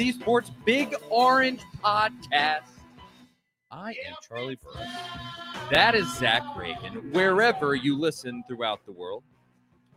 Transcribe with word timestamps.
Z 0.00 0.12
Sports 0.12 0.50
Big 0.64 0.94
Orange 1.10 1.60
Podcast. 1.84 2.62
I 3.70 3.90
am 3.90 4.14
Charlie 4.26 4.56
Burris. 4.56 4.88
That 5.70 5.94
is 5.94 6.10
Zach 6.16 6.42
Reagan. 6.56 7.12
Wherever 7.12 7.74
you 7.74 7.98
listen 7.98 8.42
throughout 8.48 8.82
the 8.86 8.92
world, 8.92 9.24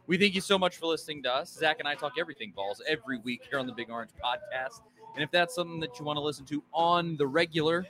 we 0.05 0.17
thank 0.17 0.35
you 0.35 0.41
so 0.41 0.57
much 0.57 0.75
for 0.75 0.87
listening 0.87 1.23
to 1.23 1.33
us. 1.33 1.53
Zach 1.53 1.77
and 1.79 1.87
I 1.87 1.95
talk 1.95 2.15
everything 2.19 2.51
balls 2.53 2.81
every 2.85 3.19
week 3.19 3.43
here 3.49 3.59
on 3.59 3.65
the 3.65 3.71
Big 3.71 3.89
Orange 3.89 4.09
Podcast. 4.21 4.81
And 5.15 5.23
if 5.23 5.31
that's 5.31 5.55
something 5.55 5.79
that 5.79 5.97
you 5.97 6.03
want 6.03 6.17
to 6.17 6.21
listen 6.21 6.43
to 6.47 6.61
on 6.73 7.15
the 7.15 7.25
regular, 7.25 7.87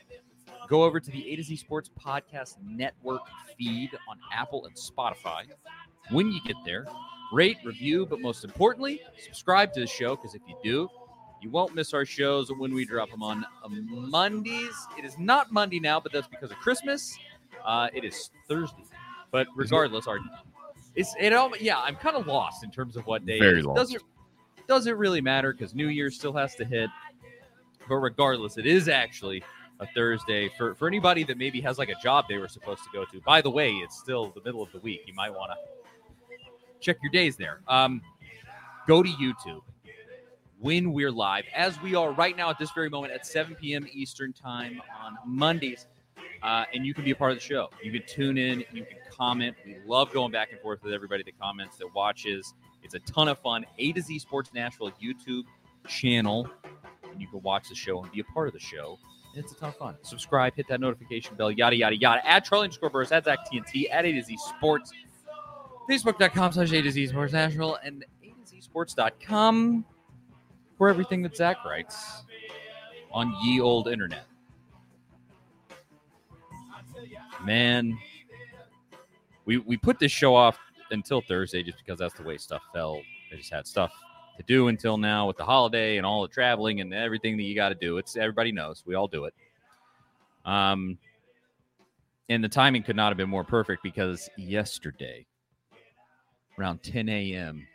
go 0.69 0.83
over 0.83 0.99
to 0.99 1.09
the 1.09 1.31
A 1.31 1.35
to 1.37 1.41
Z 1.41 1.55
Sports 1.55 1.89
Podcast 1.99 2.57
Network 2.63 3.23
feed 3.57 3.89
on 4.07 4.19
Apple 4.31 4.67
and 4.67 4.75
Spotify. 4.75 5.45
When 6.11 6.31
you 6.31 6.41
get 6.45 6.57
there, 6.63 6.85
rate, 7.31 7.57
review, 7.65 8.05
but 8.05 8.21
most 8.21 8.43
importantly, 8.43 9.01
subscribe 9.17 9.73
to 9.73 9.79
the 9.79 9.87
show 9.87 10.15
because 10.15 10.35
if 10.35 10.43
you 10.47 10.55
do, 10.63 10.89
you 11.43 11.49
won't 11.49 11.75
miss 11.75 11.93
our 11.93 12.05
shows 12.05 12.51
when 12.51 12.73
we 12.73 12.85
drop 12.85 13.11
them 13.11 13.21
on 13.21 13.45
uh, 13.63 13.67
Mondays. 13.67 14.73
It 14.97 15.03
is 15.03 15.17
not 15.19 15.51
Monday 15.51 15.79
now, 15.79 15.99
but 15.99 16.13
that's 16.13 16.27
because 16.27 16.51
of 16.51 16.57
Christmas. 16.57 17.17
Uh, 17.65 17.89
it 17.93 18.05
is 18.05 18.29
Thursday. 18.47 18.83
But 19.31 19.47
regardless, 19.55 20.07
our 20.07 20.19
it's 20.95 21.13
it 21.19 21.33
all 21.33 21.51
yeah, 21.59 21.79
I'm 21.79 21.95
kind 21.95 22.15
of 22.15 22.27
lost 22.27 22.63
in 22.63 22.71
terms 22.71 22.95
of 22.95 23.05
what 23.05 23.25
day. 23.25 23.39
Very 23.39 23.57
it 23.57 23.59
is. 23.59 23.65
lost. 23.65 23.77
Doesn't 23.77 24.03
doesn't 24.67 24.95
really 24.95 25.21
matter 25.21 25.51
because 25.51 25.75
New 25.75 25.87
Year 25.87 26.09
still 26.11 26.33
has 26.33 26.55
to 26.55 26.65
hit. 26.65 26.89
But 27.89 27.95
regardless, 27.95 28.57
it 28.57 28.65
is 28.65 28.87
actually 28.87 29.43
a 29.79 29.87
Thursday 29.87 30.49
for 30.57 30.75
for 30.75 30.87
anybody 30.87 31.23
that 31.25 31.37
maybe 31.37 31.59
has 31.61 31.77
like 31.77 31.89
a 31.89 31.99
job 32.01 32.25
they 32.29 32.37
were 32.37 32.47
supposed 32.47 32.83
to 32.83 32.89
go 32.93 33.05
to. 33.05 33.19
By 33.21 33.41
the 33.41 33.49
way, 33.49 33.71
it's 33.71 33.99
still 33.99 34.31
the 34.35 34.41
middle 34.45 34.61
of 34.61 34.71
the 34.71 34.79
week. 34.79 35.01
You 35.07 35.13
might 35.13 35.31
want 35.31 35.51
to 35.51 36.37
check 36.79 36.97
your 37.01 37.11
days 37.11 37.35
there. 37.35 37.61
Um, 37.67 38.01
go 38.87 39.03
to 39.03 39.09
YouTube 39.09 39.61
when 40.63 40.93
we're 40.93 41.11
live, 41.11 41.43
as 41.53 41.79
we 41.81 41.93
are 41.93 42.13
right 42.13 42.37
now 42.37 42.49
at 42.49 42.57
this 42.57 42.71
very 42.71 42.89
moment 42.89 43.11
at 43.11 43.27
7 43.27 43.53
p.m. 43.55 43.85
Eastern 43.91 44.31
Time 44.31 44.81
on 45.03 45.17
Mondays. 45.25 45.87
Uh, 46.41 46.63
and 46.73 46.85
you 46.85 46.93
can 46.93 47.03
be 47.03 47.11
a 47.11 47.15
part 47.15 47.31
of 47.31 47.37
the 47.37 47.43
show. 47.43 47.69
You 47.83 47.91
can 47.91 48.01
tune 48.07 48.37
in, 48.37 48.63
you 48.71 48.85
can 48.85 48.97
comment. 49.11 49.57
We 49.65 49.75
love 49.85 50.13
going 50.13 50.31
back 50.31 50.53
and 50.53 50.61
forth 50.61 50.81
with 50.81 50.93
everybody 50.93 51.21
that 51.23 51.37
comments, 51.37 51.77
that 51.77 51.93
watches. 51.93 52.53
It's 52.81 52.93
a 52.93 52.99
ton 52.99 53.27
of 53.27 53.39
fun. 53.39 53.65
A 53.77 53.91
to 53.91 54.01
Z 54.01 54.19
Sports 54.19 54.51
Nashville 54.53 54.91
YouTube 55.03 55.43
channel. 55.85 56.49
And 57.11 57.21
you 57.21 57.27
can 57.27 57.41
watch 57.41 57.67
the 57.67 57.75
show 57.75 58.01
and 58.01 58.09
be 58.13 58.21
a 58.21 58.25
part 58.33 58.47
of 58.47 58.53
the 58.53 58.59
show. 58.59 58.97
It's 59.35 59.51
a 59.51 59.55
ton 59.55 59.69
of 59.69 59.75
fun. 59.75 59.97
Subscribe, 60.01 60.55
hit 60.55 60.69
that 60.69 60.79
notification 60.79 61.35
bell, 61.35 61.51
yada, 61.51 61.75
yada, 61.75 61.97
yada. 61.97 62.25
At 62.25 62.45
Charlie 62.45 62.65
underscore 62.65 62.89
Burris, 62.89 63.11
at 63.11 63.25
Zach 63.25 63.39
TNT, 63.51 63.87
at 63.91 64.05
A 64.05 64.13
to 64.13 64.21
Z 64.21 64.37
Sports. 64.37 64.93
Facebook.com 65.89 66.53
slash 66.53 66.71
A 66.71 66.81
to 66.81 66.89
Z 66.91 67.07
Sports 67.07 67.33
Nashville 67.33 67.77
and 67.83 68.05
A 68.23 68.27
to 68.27 68.47
Z 68.47 68.61
Sports.com 68.61 69.83
for 70.83 70.89
everything 70.89 71.21
that 71.21 71.33
Zach 71.33 71.63
writes 71.63 72.23
on 73.13 73.33
ye 73.41 73.61
old 73.61 73.87
internet. 73.87 74.25
Man, 77.45 77.97
we 79.45 79.59
we 79.59 79.77
put 79.77 79.97
this 79.97 80.11
show 80.11 80.35
off 80.35 80.59
until 80.91 81.21
Thursday 81.21 81.63
just 81.63 81.77
because 81.77 81.97
that's 81.97 82.15
the 82.15 82.23
way 82.23 82.37
stuff 82.37 82.63
fell. 82.73 82.99
I 83.31 83.37
just 83.37 83.49
had 83.49 83.65
stuff 83.65 83.93
to 84.35 84.43
do 84.43 84.67
until 84.67 84.97
now 84.97 85.25
with 85.25 85.37
the 85.37 85.45
holiday 85.45 85.95
and 85.95 86.05
all 86.05 86.21
the 86.21 86.27
traveling 86.27 86.81
and 86.81 86.93
everything 86.93 87.37
that 87.37 87.43
you 87.43 87.55
got 87.55 87.69
to 87.69 87.75
do. 87.75 87.97
It's 87.97 88.17
everybody 88.17 88.51
knows 88.51 88.83
we 88.85 88.95
all 88.95 89.07
do 89.07 89.23
it. 89.23 89.33
Um, 90.43 90.97
and 92.27 92.43
the 92.43 92.49
timing 92.49 92.83
could 92.83 92.97
not 92.97 93.07
have 93.07 93.17
been 93.17 93.29
more 93.29 93.45
perfect 93.45 93.83
because 93.83 94.29
yesterday, 94.37 95.25
around 96.59 96.83
10 96.83 97.07
a.m. 97.07 97.65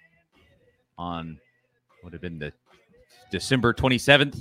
on 0.99 1.41
would 2.05 2.13
have 2.13 2.21
been 2.21 2.39
the 2.39 2.53
December 3.31 3.75
27th, 3.75 4.41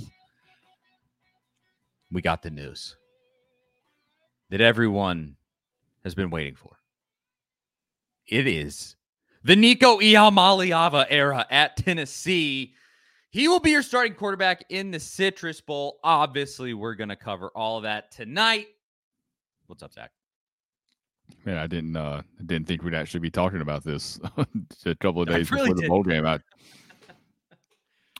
we 2.10 2.22
got 2.22 2.42
the 2.42 2.50
news 2.50 2.96
that 4.50 4.60
everyone 4.60 5.36
has 6.04 6.14
been 6.14 6.30
waiting 6.30 6.54
for. 6.54 6.78
It 8.26 8.46
is 8.46 8.96
the 9.44 9.56
Nico 9.56 9.98
Iamaleava 9.98 11.06
era 11.10 11.46
at 11.50 11.76
Tennessee. 11.76 12.74
He 13.30 13.46
will 13.46 13.60
be 13.60 13.70
your 13.70 13.82
starting 13.82 14.14
quarterback 14.14 14.64
in 14.70 14.90
the 14.90 15.00
Citrus 15.00 15.60
Bowl. 15.60 15.98
Obviously, 16.02 16.72
we're 16.72 16.94
going 16.94 17.10
to 17.10 17.16
cover 17.16 17.48
all 17.54 17.82
that 17.82 18.10
tonight. 18.10 18.68
What's 19.66 19.82
up, 19.82 19.92
Zach? 19.92 20.10
Man, 21.44 21.58
I 21.58 21.66
didn't 21.66 21.94
uh 21.94 22.22
I 22.40 22.42
didn't 22.44 22.66
think 22.66 22.82
we'd 22.82 22.94
actually 22.94 23.20
be 23.20 23.30
talking 23.30 23.60
about 23.60 23.84
this 23.84 24.18
a 24.86 24.94
couple 24.94 25.20
of 25.20 25.28
days 25.28 25.50
really 25.50 25.64
before 25.64 25.74
the 25.74 25.82
didn't. 25.82 25.90
bowl 25.90 26.02
game. 26.02 26.26
I 26.26 26.40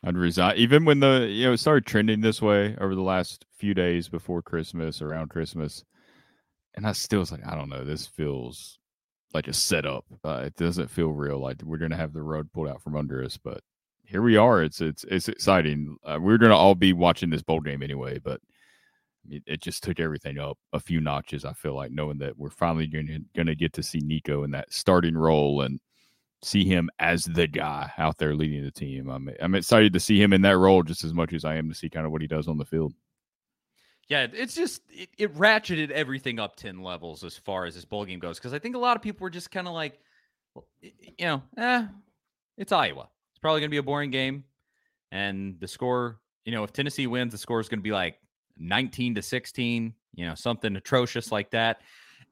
I'd 0.05 0.17
resign 0.17 0.57
even 0.57 0.85
when 0.85 1.01
the 1.01 1.27
you 1.29 1.47
know 1.47 1.53
it 1.53 1.59
started 1.59 1.87
trending 1.87 2.21
this 2.21 2.41
way 2.41 2.77
over 2.81 2.95
the 2.95 3.03
last 3.03 3.45
few 3.57 3.75
days 3.75 4.09
before 4.09 4.43
Christmas, 4.43 5.03
around 5.03 5.31
Christmas. 5.31 5.85
And 6.75 6.87
I 6.87 6.93
still 6.93 7.21
was 7.21 7.33
like, 7.33 7.45
I 7.45 7.57
don't 7.57 7.69
know, 7.69 7.85
this 7.85 8.07
feels 8.07 8.79
like 9.35 9.49
a 9.49 9.53
setup. 9.53 10.05
Uh, 10.25 10.43
it 10.47 10.57
doesn't 10.57 10.91
feel 10.91 11.09
real. 11.09 11.41
Like 11.41 11.63
we're 11.63 11.79
gonna 11.79 11.97
have 11.97 12.13
the 12.13 12.23
rug 12.23 12.49
pulled 12.53 12.69
out 12.69 12.83
from 12.83 12.97
under 12.97 13.25
us, 13.25 13.37
but 13.37 13.61
here 14.05 14.23
we 14.23 14.37
are. 14.37 14.63
It's 14.63 14.81
it's 14.81 15.05
it's 15.05 15.29
exciting. 15.29 15.97
Uh, 16.05 16.19
we're 16.21 16.39
gonna 16.39 16.57
all 16.57 16.75
be 16.75 16.93
watching 16.93 17.31
this 17.31 17.43
bowl 17.43 17.61
game 17.61 17.83
anyway, 17.83 18.19
but 18.19 18.41
it, 19.29 19.43
it 19.47 19.61
just 19.63 19.83
took 19.83 20.01
everything 20.01 20.39
up 20.39 20.59
a 20.73 20.81
few 20.81 21.01
notches. 21.01 21.45
I 21.45 21.53
feel 21.53 21.75
like 21.75 21.91
knowing 21.91 22.19
that 22.19 22.39
we're 22.39 22.51
finally 22.51 22.87
gonna 22.87 23.19
to 23.35 23.55
get 23.55 23.73
to 23.75 23.83
see 23.83 24.01
Nico 24.01 24.45
in 24.45 24.53
that 24.53 24.73
starting 24.73 25.17
role 25.17 25.63
and 25.63 25.81
see 26.43 26.65
him 26.65 26.89
as 26.99 27.25
the 27.25 27.47
guy 27.47 27.91
out 27.99 28.19
there 28.19 28.35
leading 28.35 28.65
the 28.65 28.71
team. 28.71 29.09
I'm 29.09 29.29
I'm 29.41 29.55
excited 29.55 29.93
to 29.93 30.01
see 30.01 30.23
him 30.23 30.33
in 30.33 30.43
that 30.43 30.57
role 30.57 30.83
just 30.83 31.05
as 31.05 31.13
much 31.13 31.33
as 31.33 31.45
I 31.45 31.57
am 31.57 31.69
to 31.69 31.75
see 31.75 31.89
kind 31.89 32.07
of 32.07 32.13
what 32.13 32.23
he 32.23 32.29
does 32.29 32.49
on 32.49 32.59
the 32.59 32.65
field. 32.65 32.95
Yeah, 34.09 34.27
it's 34.33 34.55
just 34.55 34.83
it, 34.89 35.11
it 35.19 35.35
ratcheted 35.35 35.91
everything 35.91 36.39
up 36.39 36.57
ten 36.57 36.83
levels 36.83 37.25
as 37.25 37.37
far 37.37 37.67
as 37.67 37.75
this 37.75 37.85
bowl 37.85 38.05
game 38.05 38.21
goes 38.21 38.39
because 38.39 38.55
I 38.55 38.59
think 38.59 38.75
a 38.75 38.79
lot 38.79 38.97
of 38.97 39.03
people 39.03 39.25
were 39.25 39.31
just 39.31 39.51
kind 39.51 39.69
of 39.69 39.75
like, 39.75 39.99
you 40.83 41.27
know, 41.27 41.43
eh, 41.59 41.87
it's 42.57 42.73
Iowa. 42.73 43.09
It's 43.33 43.39
probably 43.39 43.61
going 43.61 43.69
to 43.69 43.75
be 43.75 43.79
a 43.79 43.83
boring 43.83 44.11
game, 44.11 44.45
and 45.13 45.61
the 45.61 45.69
score, 45.69 46.21
you 46.45 46.53
know, 46.53 46.65
if 46.65 46.73
Tennessee 46.73 47.07
wins, 47.07 47.33
the 47.33 47.39
score 47.39 47.61
is 47.61 47.69
going 47.69 47.81
to 47.81 47.85
be 47.85 47.93
like 47.93 48.19
nineteen 48.57 49.15
to 49.17 49.23
sixteen, 49.23 49.93
you 50.15 50.25
know, 50.25 50.35
something 50.35 50.75
atrocious 50.77 51.31
like 51.31 51.51
that, 51.51 51.83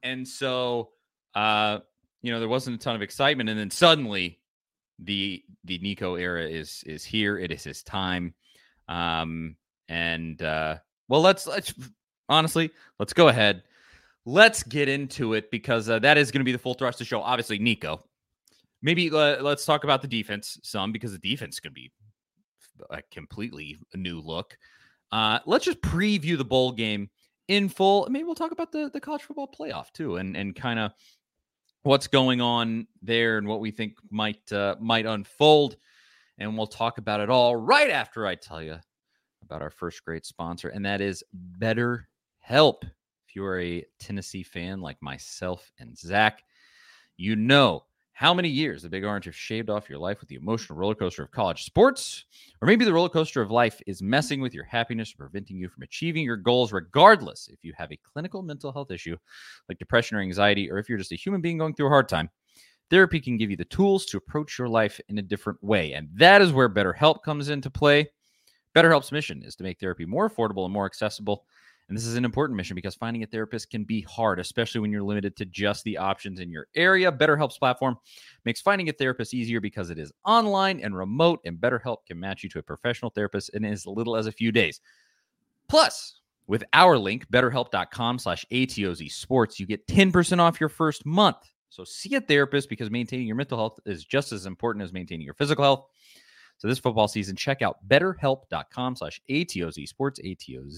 and 0.02 0.26
so, 0.26 0.90
uh, 1.34 1.80
you 2.26 2.32
know, 2.32 2.40
there 2.40 2.48
wasn't 2.48 2.74
a 2.74 2.78
ton 2.84 2.96
of 2.96 3.02
excitement, 3.02 3.48
and 3.48 3.56
then 3.56 3.70
suddenly, 3.70 4.40
the 4.98 5.44
the 5.62 5.78
Nico 5.78 6.16
era 6.16 6.42
is 6.42 6.82
is 6.84 7.04
here. 7.04 7.38
It 7.38 7.52
is 7.52 7.62
his 7.62 7.84
time, 7.84 8.34
um, 8.88 9.54
and 9.88 10.42
uh, 10.42 10.78
well, 11.08 11.22
let's 11.22 11.46
let's 11.46 11.72
honestly 12.28 12.72
let's 12.98 13.12
go 13.12 13.28
ahead. 13.28 13.62
Let's 14.24 14.64
get 14.64 14.88
into 14.88 15.34
it 15.34 15.52
because 15.52 15.88
uh, 15.88 16.00
that 16.00 16.18
is 16.18 16.32
going 16.32 16.40
to 16.40 16.44
be 16.44 16.50
the 16.50 16.58
full 16.58 16.74
thrust 16.74 16.96
of 16.96 17.06
the 17.06 17.08
show. 17.08 17.22
Obviously, 17.22 17.60
Nico. 17.60 18.04
Maybe 18.82 19.08
uh, 19.08 19.40
let's 19.40 19.64
talk 19.64 19.84
about 19.84 20.02
the 20.02 20.08
defense 20.08 20.58
some 20.64 20.90
because 20.90 21.12
the 21.12 21.18
defense 21.18 21.60
to 21.60 21.70
be 21.70 21.92
a 22.90 23.02
completely 23.12 23.78
new 23.94 24.20
look. 24.20 24.58
Uh, 25.12 25.38
let's 25.46 25.64
just 25.64 25.80
preview 25.80 26.36
the 26.36 26.44
bowl 26.44 26.72
game 26.72 27.08
in 27.46 27.68
full. 27.68 28.08
Maybe 28.10 28.24
we'll 28.24 28.34
talk 28.34 28.50
about 28.50 28.72
the 28.72 28.90
the 28.92 29.00
college 29.00 29.22
football 29.22 29.48
playoff 29.48 29.92
too, 29.92 30.16
and 30.16 30.36
and 30.36 30.56
kind 30.56 30.80
of 30.80 30.90
what's 31.86 32.08
going 32.08 32.40
on 32.40 32.84
there 33.00 33.38
and 33.38 33.46
what 33.46 33.60
we 33.60 33.70
think 33.70 33.96
might 34.10 34.52
uh, 34.52 34.74
might 34.80 35.06
unfold. 35.06 35.76
And 36.38 36.56
we'll 36.56 36.66
talk 36.66 36.98
about 36.98 37.20
it 37.20 37.30
all 37.30 37.56
right 37.56 37.90
after 37.90 38.26
I 38.26 38.34
tell 38.34 38.60
you 38.60 38.76
about 39.42 39.62
our 39.62 39.70
first 39.70 40.04
great 40.04 40.26
sponsor, 40.26 40.68
and 40.68 40.84
that 40.84 41.00
is 41.00 41.24
Better 41.32 42.08
Help. 42.40 42.84
If 42.84 43.36
you 43.36 43.44
are 43.44 43.60
a 43.60 43.84
Tennessee 44.00 44.42
fan 44.42 44.80
like 44.80 45.00
myself 45.00 45.70
and 45.78 45.96
Zach, 45.96 46.42
you 47.16 47.36
know 47.36 47.84
how 48.16 48.32
many 48.32 48.48
years 48.48 48.80
the 48.80 48.88
Big 48.88 49.04
Orange 49.04 49.26
have 49.26 49.36
shaved 49.36 49.68
off 49.68 49.90
your 49.90 49.98
life 49.98 50.20
with 50.20 50.30
the 50.30 50.36
emotional 50.36 50.78
roller 50.78 50.94
coaster 50.94 51.22
of 51.22 51.30
college 51.30 51.64
sports? 51.64 52.24
Or 52.62 52.66
maybe 52.66 52.86
the 52.86 52.92
roller 52.92 53.10
coaster 53.10 53.42
of 53.42 53.50
life 53.50 53.78
is 53.86 54.00
messing 54.00 54.40
with 54.40 54.54
your 54.54 54.64
happiness 54.64 55.12
or 55.12 55.28
preventing 55.28 55.58
you 55.58 55.68
from 55.68 55.82
achieving 55.82 56.24
your 56.24 56.38
goals, 56.38 56.72
regardless 56.72 57.46
if 57.52 57.62
you 57.62 57.74
have 57.76 57.92
a 57.92 57.98
clinical 58.10 58.40
mental 58.40 58.72
health 58.72 58.90
issue 58.90 59.18
like 59.68 59.78
depression 59.78 60.16
or 60.16 60.22
anxiety, 60.22 60.70
or 60.70 60.78
if 60.78 60.88
you're 60.88 60.96
just 60.96 61.12
a 61.12 61.16
human 61.16 61.42
being 61.42 61.58
going 61.58 61.74
through 61.74 61.88
a 61.88 61.90
hard 61.90 62.08
time. 62.08 62.30
Therapy 62.88 63.20
can 63.20 63.36
give 63.36 63.50
you 63.50 63.56
the 63.58 63.66
tools 63.66 64.06
to 64.06 64.16
approach 64.16 64.58
your 64.58 64.68
life 64.70 64.98
in 65.10 65.18
a 65.18 65.22
different 65.22 65.62
way. 65.62 65.92
And 65.92 66.08
that 66.14 66.40
is 66.40 66.52
where 66.52 66.70
BetterHelp 66.70 67.22
comes 67.22 67.50
into 67.50 67.68
play. 67.68 68.08
BetterHelp's 68.74 69.12
mission 69.12 69.42
is 69.42 69.56
to 69.56 69.62
make 69.62 69.78
therapy 69.78 70.06
more 70.06 70.30
affordable 70.30 70.64
and 70.64 70.72
more 70.72 70.86
accessible 70.86 71.44
and 71.88 71.96
this 71.96 72.06
is 72.06 72.16
an 72.16 72.24
important 72.24 72.56
mission 72.56 72.74
because 72.74 72.96
finding 72.96 73.22
a 73.22 73.26
therapist 73.26 73.70
can 73.70 73.84
be 73.84 74.00
hard, 74.02 74.40
especially 74.40 74.80
when 74.80 74.90
you're 74.90 75.02
limited 75.02 75.36
to 75.36 75.44
just 75.44 75.84
the 75.84 75.96
options 75.96 76.40
in 76.40 76.50
your 76.50 76.66
area. 76.74 77.12
BetterHelp's 77.12 77.58
platform 77.58 77.96
makes 78.44 78.60
finding 78.60 78.88
a 78.88 78.92
therapist 78.92 79.34
easier 79.34 79.60
because 79.60 79.90
it 79.90 79.98
is 79.98 80.12
online 80.24 80.80
and 80.80 80.96
remote, 80.96 81.40
and 81.44 81.58
BetterHelp 81.58 81.98
can 82.06 82.18
match 82.18 82.42
you 82.42 82.48
to 82.50 82.58
a 82.58 82.62
professional 82.62 83.10
therapist 83.10 83.50
in 83.50 83.64
as 83.64 83.86
little 83.86 84.16
as 84.16 84.26
a 84.26 84.32
few 84.32 84.50
days. 84.50 84.80
Plus, 85.68 86.20
with 86.48 86.64
our 86.72 86.98
link, 86.98 87.28
betterhelp.com 87.30 88.18
slash 88.18 88.44
ATOZ 88.50 89.10
sports, 89.12 89.60
you 89.60 89.66
get 89.66 89.86
10% 89.86 90.40
off 90.40 90.60
your 90.60 90.68
first 90.68 91.06
month. 91.06 91.36
So 91.70 91.84
see 91.84 92.14
a 92.14 92.20
therapist 92.20 92.68
because 92.68 92.90
maintaining 92.90 93.26
your 93.26 93.36
mental 93.36 93.58
health 93.58 93.78
is 93.84 94.04
just 94.04 94.32
as 94.32 94.46
important 94.46 94.84
as 94.84 94.92
maintaining 94.92 95.24
your 95.24 95.34
physical 95.34 95.64
health. 95.64 95.86
So 96.58 96.68
this 96.68 96.78
football 96.78 97.08
season, 97.08 97.36
check 97.36 97.62
out 97.62 97.86
betterhelp.com 97.88 98.96
slash 98.96 99.20
ATOZ 99.30 99.86
sports, 99.88 100.20
A-T-O-Z-S-P-O-R-T-S, 100.24 100.70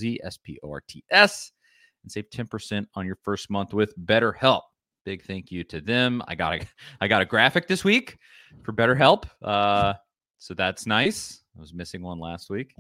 and 2.03 2.13
save 2.13 2.31
10% 2.31 2.87
on 2.95 3.07
your 3.07 3.19
first 3.23 3.51
month 3.51 3.73
with 3.73 3.97
BetterHelp. 3.99 4.63
Big 5.05 5.25
thank 5.25 5.51
you 5.51 5.65
to 5.65 5.81
them. 5.81 6.23
I 6.29 6.35
got 6.35 6.55
a 6.55 6.67
I 7.01 7.09
got 7.09 7.23
a 7.23 7.25
graphic 7.25 7.67
this 7.67 7.83
week 7.85 8.19
for 8.63 8.73
BetterHelp. 8.73 9.25
Uh, 9.41 9.95
so 10.39 10.55
that's 10.55 10.87
nice. 10.87 11.43
I 11.57 11.61
was 11.61 11.73
missing 11.73 12.03
one 12.03 12.19
last 12.19 12.51
week. 12.51 12.75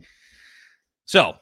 So 1.06 1.36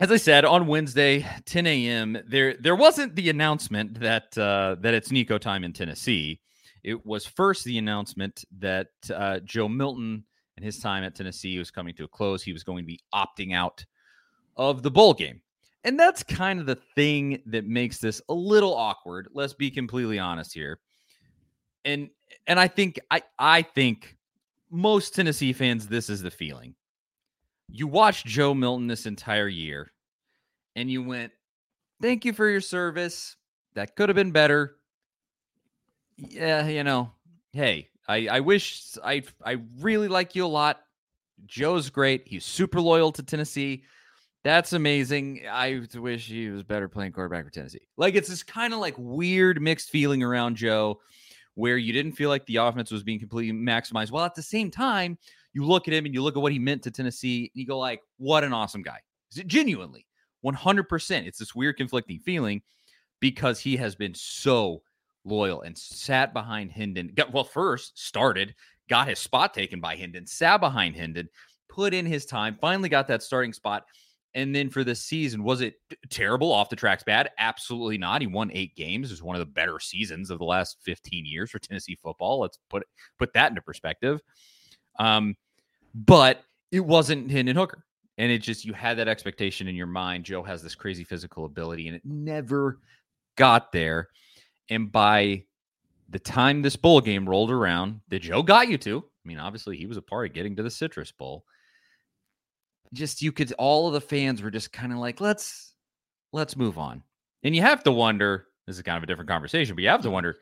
as 0.00 0.10
I 0.10 0.16
said 0.16 0.44
on 0.44 0.66
Wednesday, 0.66 1.26
10 1.46 1.66
a.m. 1.66 2.18
There 2.26 2.54
there 2.54 2.74
wasn't 2.74 3.14
the 3.14 3.28
announcement 3.28 4.00
that 4.00 4.36
uh, 4.36 4.76
that 4.80 4.94
it's 4.94 5.12
Nico 5.12 5.38
time 5.38 5.64
in 5.64 5.72
Tennessee. 5.72 6.40
It 6.82 7.04
was 7.06 7.24
first 7.26 7.64
the 7.64 7.78
announcement 7.78 8.44
that 8.58 8.88
uh, 9.14 9.38
Joe 9.40 9.68
Milton 9.68 10.24
and 10.56 10.64
his 10.64 10.78
time 10.78 11.04
at 11.04 11.14
Tennessee 11.14 11.58
was 11.58 11.70
coming 11.70 11.94
to 11.94 12.04
a 12.04 12.08
close. 12.08 12.42
He 12.42 12.52
was 12.52 12.64
going 12.64 12.84
to 12.84 12.86
be 12.86 13.00
opting 13.14 13.54
out 13.54 13.84
of 14.56 14.82
the 14.82 14.90
bowl 14.90 15.14
game. 15.14 15.40
And 15.84 15.98
that's 15.98 16.22
kind 16.22 16.60
of 16.60 16.66
the 16.66 16.78
thing 16.94 17.42
that 17.46 17.66
makes 17.66 17.98
this 17.98 18.22
a 18.28 18.34
little 18.34 18.74
awkward. 18.74 19.28
Let's 19.32 19.54
be 19.54 19.70
completely 19.70 20.18
honest 20.18 20.54
here. 20.54 20.78
And 21.84 22.08
and 22.46 22.60
I 22.60 22.68
think 22.68 23.00
I 23.10 23.22
I 23.38 23.62
think 23.62 24.16
most 24.70 25.14
Tennessee 25.14 25.52
fans 25.52 25.88
this 25.88 26.08
is 26.08 26.22
the 26.22 26.30
feeling. 26.30 26.74
You 27.68 27.88
watched 27.88 28.26
Joe 28.26 28.54
Milton 28.54 28.86
this 28.86 29.06
entire 29.06 29.48
year 29.48 29.92
and 30.76 30.88
you 30.88 31.02
went, 31.02 31.32
"Thank 32.00 32.24
you 32.24 32.32
for 32.32 32.48
your 32.48 32.60
service. 32.60 33.36
That 33.74 33.96
could 33.96 34.08
have 34.08 34.16
been 34.16 34.30
better." 34.30 34.76
Yeah, 36.16 36.68
you 36.68 36.84
know, 36.84 37.10
hey, 37.52 37.88
I, 38.08 38.28
I 38.28 38.40
wish 38.40 38.96
I 39.02 39.22
I 39.44 39.58
really 39.80 40.08
like 40.08 40.34
you 40.34 40.44
a 40.44 40.46
lot. 40.46 40.80
Joe's 41.46 41.90
great. 41.90 42.22
He's 42.26 42.44
super 42.44 42.80
loyal 42.80 43.12
to 43.12 43.22
Tennessee. 43.22 43.84
That's 44.44 44.72
amazing. 44.72 45.42
I 45.50 45.82
wish 45.94 46.26
he 46.26 46.50
was 46.50 46.64
better 46.64 46.88
playing 46.88 47.12
quarterback 47.12 47.44
for 47.44 47.50
Tennessee. 47.50 47.86
Like 47.96 48.14
it's 48.14 48.28
this 48.28 48.42
kind 48.42 48.74
of 48.74 48.80
like 48.80 48.94
weird 48.98 49.62
mixed 49.62 49.90
feeling 49.90 50.22
around 50.22 50.56
Joe 50.56 51.00
where 51.54 51.76
you 51.76 51.92
didn't 51.92 52.12
feel 52.12 52.28
like 52.28 52.44
the 52.46 52.56
offense 52.56 52.90
was 52.90 53.02
being 53.02 53.20
completely 53.20 53.56
maximized. 53.56 54.10
While 54.10 54.24
at 54.24 54.34
the 54.34 54.42
same 54.42 54.70
time, 54.70 55.18
you 55.52 55.64
look 55.64 55.86
at 55.86 55.94
him 55.94 56.06
and 56.06 56.14
you 56.14 56.22
look 56.22 56.36
at 56.36 56.42
what 56.42 56.52
he 56.52 56.58
meant 56.58 56.82
to 56.82 56.90
Tennessee 56.90 57.50
and 57.54 57.60
you 57.60 57.66
go 57.66 57.78
like, 57.78 58.00
what 58.16 58.42
an 58.42 58.52
awesome 58.52 58.82
guy. 58.82 58.98
Is 59.30 59.38
it 59.38 59.46
genuinely 59.46 60.06
100%? 60.44 61.26
It's 61.26 61.38
this 61.38 61.54
weird 61.54 61.76
conflicting 61.76 62.18
feeling 62.20 62.62
because 63.20 63.60
he 63.60 63.76
has 63.76 63.94
been 63.94 64.14
so 64.14 64.82
loyal 65.24 65.62
and 65.62 65.76
sat 65.76 66.32
behind 66.32 66.72
Hendon. 66.72 67.12
Got, 67.14 67.32
well, 67.32 67.44
first 67.44 67.98
started, 67.98 68.54
got 68.88 69.08
his 69.08 69.18
spot 69.18 69.54
taken 69.54 69.80
by 69.80 69.96
Hendon, 69.96 70.26
sat 70.26 70.58
behind 70.58 70.96
Hendon, 70.96 71.28
put 71.68 71.94
in 71.94 72.06
his 72.06 72.26
time, 72.26 72.56
finally 72.60 72.88
got 72.88 73.08
that 73.08 73.22
starting 73.22 73.52
spot. 73.52 73.84
And 74.34 74.54
then 74.54 74.70
for 74.70 74.82
the 74.82 74.94
season, 74.94 75.42
was 75.44 75.60
it 75.60 75.74
terrible 76.08 76.52
off 76.52 76.70
the 76.70 76.76
tracks 76.76 77.02
bad? 77.04 77.30
Absolutely 77.38 77.98
not. 77.98 78.22
He 78.22 78.26
won 78.26 78.50
eight 78.54 78.74
games. 78.76 79.10
It 79.10 79.12
was 79.12 79.22
one 79.22 79.36
of 79.36 79.40
the 79.40 79.46
better 79.46 79.78
seasons 79.78 80.30
of 80.30 80.38
the 80.38 80.44
last 80.44 80.78
15 80.82 81.26
years 81.26 81.50
for 81.50 81.58
Tennessee 81.58 81.98
football. 82.02 82.40
Let's 82.40 82.58
put 82.70 82.84
put 83.18 83.34
that 83.34 83.50
into 83.50 83.60
perspective. 83.60 84.20
Um, 84.98 85.36
but 85.94 86.44
it 86.70 86.80
wasn't 86.80 87.30
Hendon 87.30 87.56
Hooker. 87.56 87.84
And 88.18 88.32
it 88.32 88.38
just 88.38 88.64
you 88.64 88.72
had 88.72 88.98
that 88.98 89.08
expectation 89.08 89.68
in 89.68 89.74
your 89.74 89.86
mind. 89.86 90.24
Joe 90.24 90.42
has 90.42 90.62
this 90.62 90.74
crazy 90.74 91.04
physical 91.04 91.44
ability, 91.44 91.88
and 91.88 91.96
it 91.96 92.02
never 92.04 92.78
got 93.36 93.72
there. 93.72 94.08
And 94.72 94.90
by 94.90 95.44
the 96.08 96.18
time 96.18 96.62
this 96.62 96.76
bowl 96.76 97.02
game 97.02 97.28
rolled 97.28 97.50
around, 97.50 98.00
that 98.08 98.20
Joe 98.20 98.42
got 98.42 98.68
you 98.68 98.78
to, 98.78 98.98
I 98.98 99.28
mean, 99.28 99.38
obviously 99.38 99.76
he 99.76 99.86
was 99.86 99.98
a 99.98 100.02
part 100.02 100.26
of 100.26 100.34
getting 100.34 100.56
to 100.56 100.62
the 100.62 100.70
Citrus 100.70 101.12
Bowl. 101.12 101.44
Just 102.94 103.20
you 103.20 103.32
could 103.32 103.52
all 103.58 103.86
of 103.86 103.92
the 103.92 104.00
fans 104.00 104.40
were 104.40 104.50
just 104.50 104.72
kind 104.72 104.92
of 104.92 104.98
like, 104.98 105.20
let's 105.20 105.74
let's 106.32 106.56
move 106.56 106.78
on. 106.78 107.02
And 107.42 107.54
you 107.54 107.60
have 107.60 107.82
to 107.84 107.92
wonder, 107.92 108.46
this 108.66 108.76
is 108.76 108.82
kind 108.82 108.96
of 108.96 109.02
a 109.02 109.06
different 109.06 109.28
conversation, 109.28 109.74
but 109.74 109.82
you 109.82 109.90
have 109.90 110.02
to 110.02 110.10
wonder, 110.10 110.36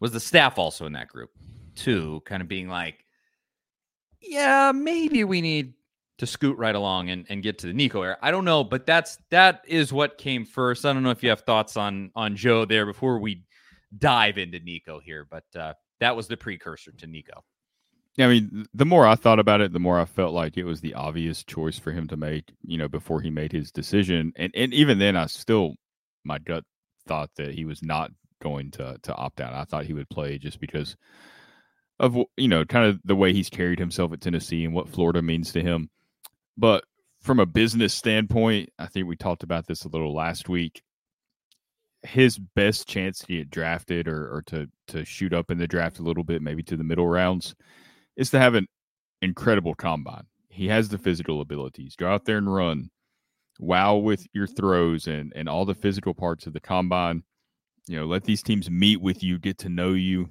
was 0.00 0.10
the 0.10 0.20
staff 0.20 0.58
also 0.58 0.86
in 0.86 0.92
that 0.94 1.08
group 1.08 1.30
too? 1.76 2.22
Kind 2.26 2.42
of 2.42 2.48
being 2.48 2.68
like, 2.68 3.04
yeah, 4.20 4.72
maybe 4.74 5.22
we 5.22 5.40
need 5.40 5.74
to 6.18 6.26
scoot 6.26 6.56
right 6.58 6.74
along 6.74 7.10
and, 7.10 7.26
and 7.28 7.42
get 7.42 7.58
to 7.58 7.66
the 7.66 7.72
Nico 7.72 8.02
era. 8.02 8.16
I 8.22 8.30
don't 8.30 8.44
know, 8.44 8.64
but 8.64 8.86
that's 8.86 9.18
that 9.30 9.62
is 9.66 9.92
what 9.92 10.18
came 10.18 10.44
first. 10.44 10.84
I 10.84 10.92
don't 10.92 11.02
know 11.02 11.10
if 11.10 11.22
you 11.22 11.28
have 11.30 11.42
thoughts 11.42 11.76
on 11.76 12.10
on 12.16 12.36
Joe 12.36 12.64
there 12.64 12.86
before 12.86 13.18
we 13.18 13.45
dive 13.96 14.38
into 14.38 14.58
Nico 14.60 15.00
here, 15.00 15.26
but 15.28 15.44
uh, 15.54 15.74
that 16.00 16.16
was 16.16 16.28
the 16.28 16.36
precursor 16.36 16.92
to 16.92 17.06
Nico. 17.06 17.44
Yeah, 18.16 18.26
I 18.26 18.28
mean, 18.28 18.66
the 18.72 18.86
more 18.86 19.06
I 19.06 19.14
thought 19.14 19.38
about 19.38 19.60
it, 19.60 19.72
the 19.72 19.78
more 19.78 20.00
I 20.00 20.06
felt 20.06 20.32
like 20.32 20.56
it 20.56 20.64
was 20.64 20.80
the 20.80 20.94
obvious 20.94 21.44
choice 21.44 21.78
for 21.78 21.92
him 21.92 22.08
to 22.08 22.16
make, 22.16 22.50
you 22.62 22.78
know, 22.78 22.88
before 22.88 23.20
he 23.20 23.30
made 23.30 23.52
his 23.52 23.70
decision. 23.70 24.32
And 24.36 24.52
and 24.54 24.72
even 24.72 24.98
then 24.98 25.16
I 25.16 25.26
still 25.26 25.74
my 26.24 26.38
gut 26.38 26.64
thought 27.06 27.30
that 27.36 27.54
he 27.54 27.64
was 27.66 27.82
not 27.82 28.10
going 28.42 28.70
to 28.72 28.96
to 29.02 29.14
opt 29.14 29.40
out. 29.40 29.52
I 29.52 29.64
thought 29.64 29.84
he 29.84 29.92
would 29.92 30.08
play 30.08 30.38
just 30.38 30.60
because 30.60 30.96
of 32.00 32.16
you 32.36 32.48
know, 32.48 32.64
kind 32.64 32.86
of 32.86 33.00
the 33.04 33.16
way 33.16 33.34
he's 33.34 33.50
carried 33.50 33.78
himself 33.78 34.12
at 34.12 34.22
Tennessee 34.22 34.64
and 34.64 34.74
what 34.74 34.88
Florida 34.88 35.20
means 35.20 35.52
to 35.52 35.62
him. 35.62 35.90
But 36.56 36.84
from 37.20 37.38
a 37.38 37.46
business 37.46 37.92
standpoint, 37.92 38.70
I 38.78 38.86
think 38.86 39.06
we 39.06 39.16
talked 39.16 39.42
about 39.42 39.66
this 39.66 39.84
a 39.84 39.88
little 39.88 40.14
last 40.14 40.48
week 40.48 40.82
his 42.06 42.38
best 42.38 42.88
chance 42.88 43.18
to 43.18 43.26
get 43.26 43.50
drafted 43.50 44.08
or, 44.08 44.34
or 44.34 44.42
to 44.46 44.68
to 44.88 45.04
shoot 45.04 45.32
up 45.32 45.50
in 45.50 45.58
the 45.58 45.66
draft 45.66 45.98
a 45.98 46.02
little 46.02 46.24
bit, 46.24 46.42
maybe 46.42 46.62
to 46.62 46.76
the 46.76 46.84
middle 46.84 47.08
rounds, 47.08 47.54
is 48.16 48.30
to 48.30 48.38
have 48.38 48.54
an 48.54 48.66
incredible 49.22 49.74
combine. 49.74 50.24
He 50.48 50.68
has 50.68 50.88
the 50.88 50.98
physical 50.98 51.40
abilities. 51.40 51.96
Go 51.96 52.08
out 52.08 52.24
there 52.24 52.38
and 52.38 52.52
run. 52.52 52.90
Wow 53.58 53.96
with 53.96 54.26
your 54.32 54.46
throws 54.46 55.06
and 55.06 55.32
and 55.34 55.48
all 55.48 55.64
the 55.64 55.74
physical 55.74 56.14
parts 56.14 56.46
of 56.46 56.52
the 56.52 56.60
combine. 56.60 57.22
You 57.88 58.00
know, 58.00 58.06
let 58.06 58.24
these 58.24 58.42
teams 58.42 58.70
meet 58.70 59.00
with 59.00 59.22
you, 59.22 59.38
get 59.38 59.58
to 59.58 59.68
know 59.68 59.92
you. 59.92 60.28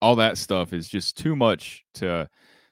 All 0.00 0.16
that 0.16 0.38
stuff 0.38 0.72
is 0.72 0.88
just 0.88 1.16
too 1.16 1.36
much 1.36 1.84
to 1.94 2.28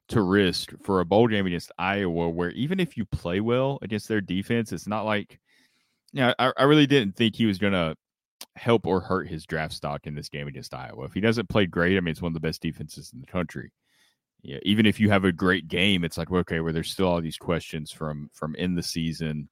to 0.09 0.23
risk 0.23 0.73
for 0.83 1.00
a 1.00 1.05
bowl 1.05 1.29
game 1.29 1.47
against 1.47 1.73
Iowa, 1.79 2.29
where 2.29 2.50
even 2.50 2.81
if 2.81 2.97
you 2.97 3.05
play 3.05 3.41
well 3.41 3.79
against 3.83 4.09
their 4.09 4.21
defense, 4.21 4.73
it's 4.73 4.89
not 4.89 5.05
like 5.05 5.39
yeah, 6.12 6.35
I, 6.38 6.52
I 6.57 6.62
really 6.64 6.87
didn't 6.87 7.17
think 7.17 7.37
he 7.37 7.47
was 7.47 7.59
going 7.59 7.73
to 7.73 7.97
help 8.57 8.87
or 8.87 9.00
hurt 9.00 9.29
his 9.29 9.47
draft 9.47 9.75
stock 9.75 10.07
in 10.07 10.14
this 10.14 10.29
game 10.29 10.49
against 10.49 10.75
Iowa. 10.75 11.05
If 11.05 11.14
he 11.14 11.21
doesn't 11.21 11.49
play 11.49 11.67
great, 11.67 11.97
I 11.97 12.00
mean, 12.00 12.12
it's 12.12 12.23
one 12.23 12.31
of 12.31 12.35
the 12.35 12.40
best 12.40 12.62
defenses 12.62 13.11
in 13.12 13.21
the 13.21 13.26
country. 13.26 13.73
Yeah, 14.43 14.59
even 14.62 14.87
if 14.87 14.99
you 14.99 15.11
have 15.11 15.25
a 15.25 15.33
great 15.33 15.69
game, 15.69 16.02
it's 16.02 16.17
like 16.17 16.31
okay, 16.31 16.61
where 16.61 16.73
there's 16.73 16.90
still 16.90 17.09
all 17.09 17.21
these 17.21 17.37
questions 17.37 17.93
from 17.93 18.31
from 18.33 18.55
in 18.55 18.75
the 18.75 18.83
season 18.83 19.50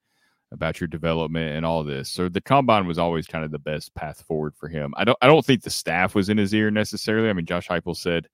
about 0.51 0.81
your 0.81 0.89
development 0.89 1.57
and 1.57 1.67
all 1.67 1.85
this. 1.85 2.09
So 2.09 2.29
the 2.31 2.41
combine 2.41 2.87
was 2.87 2.99
always 2.99 3.27
kind 3.27 3.45
of 3.45 3.51
the 3.51 3.59
best 3.59 3.95
path 3.95 4.23
forward 4.23 4.55
for 4.57 4.69
him. 4.69 4.95
I 4.97 5.05
don't 5.05 5.19
I 5.21 5.27
don't 5.27 5.45
think 5.45 5.63
the 5.63 5.71
staff 5.71 6.15
was 6.15 6.31
in 6.31 6.39
his 6.39 6.55
ear 6.55 6.71
necessarily. 6.71 7.29
I 7.29 7.35
mean, 7.35 7.45
Josh 7.45 7.69
Heupel 7.69 7.97
said 7.97 8.29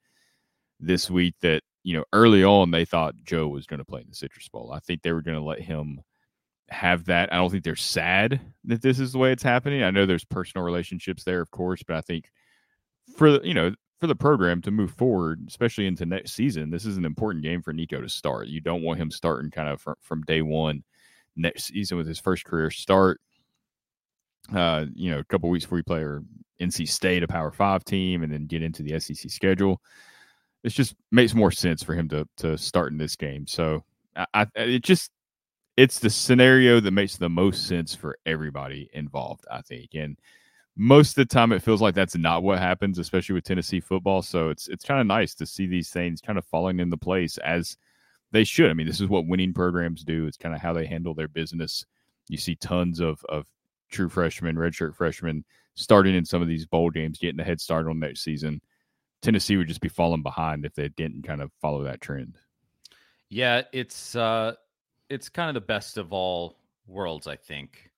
this 0.78 1.11
week 1.11 1.35
that 1.40 1.62
you 1.83 1.97
know 1.97 2.04
early 2.12 2.45
on 2.45 2.71
they 2.71 2.85
thought 2.85 3.16
Joe 3.25 3.49
was 3.49 3.66
going 3.66 3.78
to 3.78 3.85
play 3.85 4.02
in 4.02 4.09
the 4.09 4.14
Citrus 4.14 4.49
Bowl. 4.49 4.73
I 4.73 4.78
think 4.78 5.02
they 5.02 5.12
were 5.12 5.23
going 5.23 5.38
to 5.38 5.45
let 5.45 5.61
him 5.61 6.00
have 6.71 7.04
that. 7.06 7.33
I 7.33 7.37
don't 7.37 7.50
think 7.50 7.64
they're 7.64 7.76
sad 7.76 8.40
that 8.64 8.83
this 8.83 8.99
is 9.00 9.12
the 9.12 9.18
way 9.18 9.33
it's 9.33 9.42
happening. 9.42 9.83
I 9.83 9.90
know 9.90 10.06
there's 10.06 10.25
personal 10.25 10.64
relationships 10.64 11.25
there, 11.25 11.40
of 11.40 11.50
course, 11.50 11.83
but 11.83 11.97
I 11.97 12.00
think 12.00 12.30
for 13.16 13.42
you 13.44 13.54
know 13.54 13.75
for 14.00 14.06
the 14.06 14.16
program 14.16 14.61
to 14.62 14.71
move 14.71 14.92
forward, 14.92 15.44
especially 15.49 15.87
into 15.87 16.06
next 16.06 16.33
season, 16.33 16.71
this 16.71 16.85
is 16.87 16.97
an 16.97 17.04
important 17.04 17.44
game 17.44 17.62
for 17.62 17.73
Nico 17.73 18.00
to 18.00 18.09
start. 18.09 18.49
You 18.49 18.61
don't 18.61 18.83
want 18.83 19.00
him 19.00 19.11
starting 19.11 19.50
kind 19.50 19.68
of 19.68 19.80
from, 19.80 19.94
from 20.00 20.23
day 20.23 20.42
one 20.42 20.85
next 21.37 21.64
season 21.66 21.97
with 21.99 22.06
his 22.06 22.18
first 22.21 22.44
career 22.44 22.71
start. 22.71 23.21
uh, 24.54 24.87
you 24.94 25.11
know, 25.11 25.18
a 25.18 25.25
couple 25.25 25.49
weeks 25.49 25.64
before 25.64 25.78
you 25.78 25.85
play 25.85 26.00
or 26.00 26.23
NC 26.61 26.88
State, 26.88 27.23
a 27.23 27.28
Power 27.28 27.50
Five 27.50 27.85
team, 27.85 28.23
and 28.23 28.33
then 28.33 28.47
get 28.47 28.62
into 28.62 28.83
the 28.83 28.99
SEC 29.00 29.30
schedule. 29.30 29.80
It 30.64 30.71
just 30.71 30.94
makes 31.12 31.35
more 31.35 31.50
sense 31.50 31.83
for 31.83 31.94
him 31.94 32.09
to 32.11 32.26
to 32.38 32.59
start 32.59 32.92
in 32.92 32.99
this 32.99 33.16
game. 33.16 33.47
So 33.47 33.85
I, 34.16 34.26
I 34.35 34.47
it 34.56 34.83
just 34.83 35.11
it's 35.76 35.99
the 35.99 36.11
scenario 36.11 36.81
that 36.81 36.93
makes 36.93 37.16
the 37.16 37.28
most 37.28 37.66
sense 37.66 37.95
for 37.95 38.19
everybody 38.26 38.88
involved, 38.93 39.45
I 39.50 39.61
think. 39.62 39.95
And 39.95 40.16
most 40.76 41.11
of 41.11 41.16
the 41.16 41.35
time 41.35 41.52
it 41.52 41.62
feels 41.62 41.83
like 41.83 41.95
that's 41.95 42.16
not 42.16 42.43
what 42.43 42.59
happens, 42.59 42.99
especially 42.99 43.35
with 43.35 43.45
Tennessee 43.45 43.81
football. 43.81 44.23
So 44.23 44.50
it's 44.50 44.69
it's 44.69 44.85
kind 44.85 45.00
of 45.00 45.07
nice 45.07 45.35
to 45.37 45.47
see 45.47 45.66
these 45.66 45.90
things 45.90 46.21
kind 46.21 46.38
of 46.38 46.45
falling 46.45 46.81
into 46.81 46.97
place 46.97 47.38
as 47.38 47.76
they 48.33 48.45
should. 48.45 48.71
I 48.71 48.75
mean, 48.75 48.87
this 48.87 49.00
is 49.00 49.09
what 49.09 49.26
winning 49.26 49.52
programs 49.52 50.04
do. 50.04 50.26
It's 50.26 50.37
kind 50.37 50.54
of 50.54 50.61
how 50.61 50.73
they 50.73 50.87
handle 50.87 51.14
their 51.14 51.28
business. 51.28 51.85
You 52.28 52.38
see 52.38 52.57
tons 52.57 53.00
of 53.00 53.25
of 53.28 53.47
true 53.90 54.09
freshmen, 54.09 54.57
redshirt 54.57 54.95
freshmen 54.95 55.45
starting 55.75 56.14
in 56.14 56.25
some 56.25 56.40
of 56.40 56.49
these 56.49 56.66
bowl 56.66 56.90
games, 56.90 57.19
getting 57.19 57.40
a 57.40 57.45
head 57.45 57.61
start 57.61 57.87
on 57.87 57.99
next 57.99 58.23
season. 58.23 58.61
Tennessee 59.23 59.57
would 59.57 59.69
just 59.69 59.81
be 59.81 59.88
falling 59.88 60.23
behind 60.23 60.64
if 60.64 60.75
they 60.75 60.88
didn't 60.88 61.23
kind 61.23 61.43
of 61.43 61.50
follow 61.61 61.83
that 61.85 62.00
trend. 62.00 62.37
Yeah, 63.28 63.62
it's 63.73 64.14
uh 64.14 64.54
it's 65.14 65.28
kind 65.28 65.49
of 65.49 65.54
the 65.54 65.61
best 65.66 65.97
of 65.97 66.12
all 66.12 66.59
worlds, 66.87 67.26
I 67.26 67.37
think. 67.37 67.90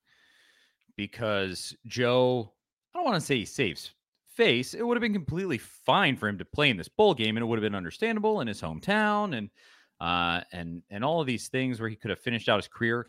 Because 0.96 1.75
Joe, 1.87 2.52
I 2.94 2.99
don't 2.99 3.04
want 3.04 3.20
to 3.20 3.26
say 3.26 3.38
he 3.38 3.44
saves 3.44 3.92
face. 4.37 4.75
It 4.75 4.87
would 4.87 4.96
have 4.96 5.02
been 5.02 5.12
completely 5.12 5.58
fine 5.58 6.16
for 6.16 6.28
him 6.28 6.38
to 6.38 6.44
play 6.44 6.70
in 6.70 6.76
this 6.76 6.88
bowl 6.88 7.14
game 7.14 7.37
and 7.37 7.42
it 7.42 7.46
would 7.46 7.58
have 7.58 7.62
been 7.62 7.75
understandable 7.75 8.40
in 8.42 8.46
his 8.46 8.61
hometown 8.61 9.37
and 9.37 9.50
uh 9.99 10.42
and 10.52 10.82
and 10.90 11.02
all 11.02 11.23
of 11.23 11.26
these 11.26 11.49
things 11.49 11.80
where 11.80 11.88
he 11.88 11.96
could 11.96 12.11
have 12.11 12.20
finished 12.20 12.49
out 12.49 12.58
his 12.58 12.68
career. 12.68 13.08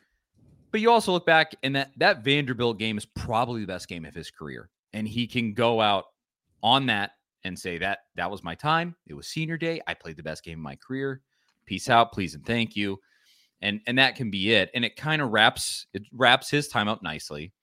But 0.71 0.79
you 0.79 0.89
also 0.89 1.11
look 1.11 1.25
back 1.25 1.53
and 1.63 1.75
that 1.75 1.91
that 1.97 2.23
Vanderbilt 2.23 2.79
game 2.79 2.97
is 2.97 3.05
probably 3.05 3.61
the 3.61 3.67
best 3.67 3.89
game 3.89 4.05
of 4.05 4.15
his 4.15 4.31
career. 4.31 4.69
And 4.93 5.05
he 5.07 5.27
can 5.27 5.53
go 5.53 5.81
out 5.81 6.05
on 6.63 6.85
that 6.85 7.11
and 7.43 7.59
say 7.59 7.77
that 7.77 7.99
that 8.15 8.31
was 8.31 8.43
my 8.43 8.55
time. 8.55 8.95
It 9.05 9.13
was 9.13 9.27
senior 9.27 9.57
day. 9.57 9.81
I 9.85 9.93
played 9.93 10.15
the 10.15 10.23
best 10.23 10.43
game 10.43 10.59
of 10.59 10.63
my 10.63 10.75
career. 10.75 11.21
Peace 11.65 11.89
out, 11.89 12.13
please 12.13 12.35
and 12.35 12.45
thank 12.45 12.75
you. 12.75 12.99
And 13.61 13.81
and 13.87 13.97
that 13.97 14.15
can 14.15 14.29
be 14.29 14.53
it. 14.53 14.69
And 14.73 14.85
it 14.85 14.95
kind 14.95 15.21
of 15.21 15.31
wraps 15.31 15.87
it 15.93 16.03
wraps 16.11 16.49
his 16.49 16.67
time 16.67 16.87
up 16.87 17.01
nicely. 17.01 17.53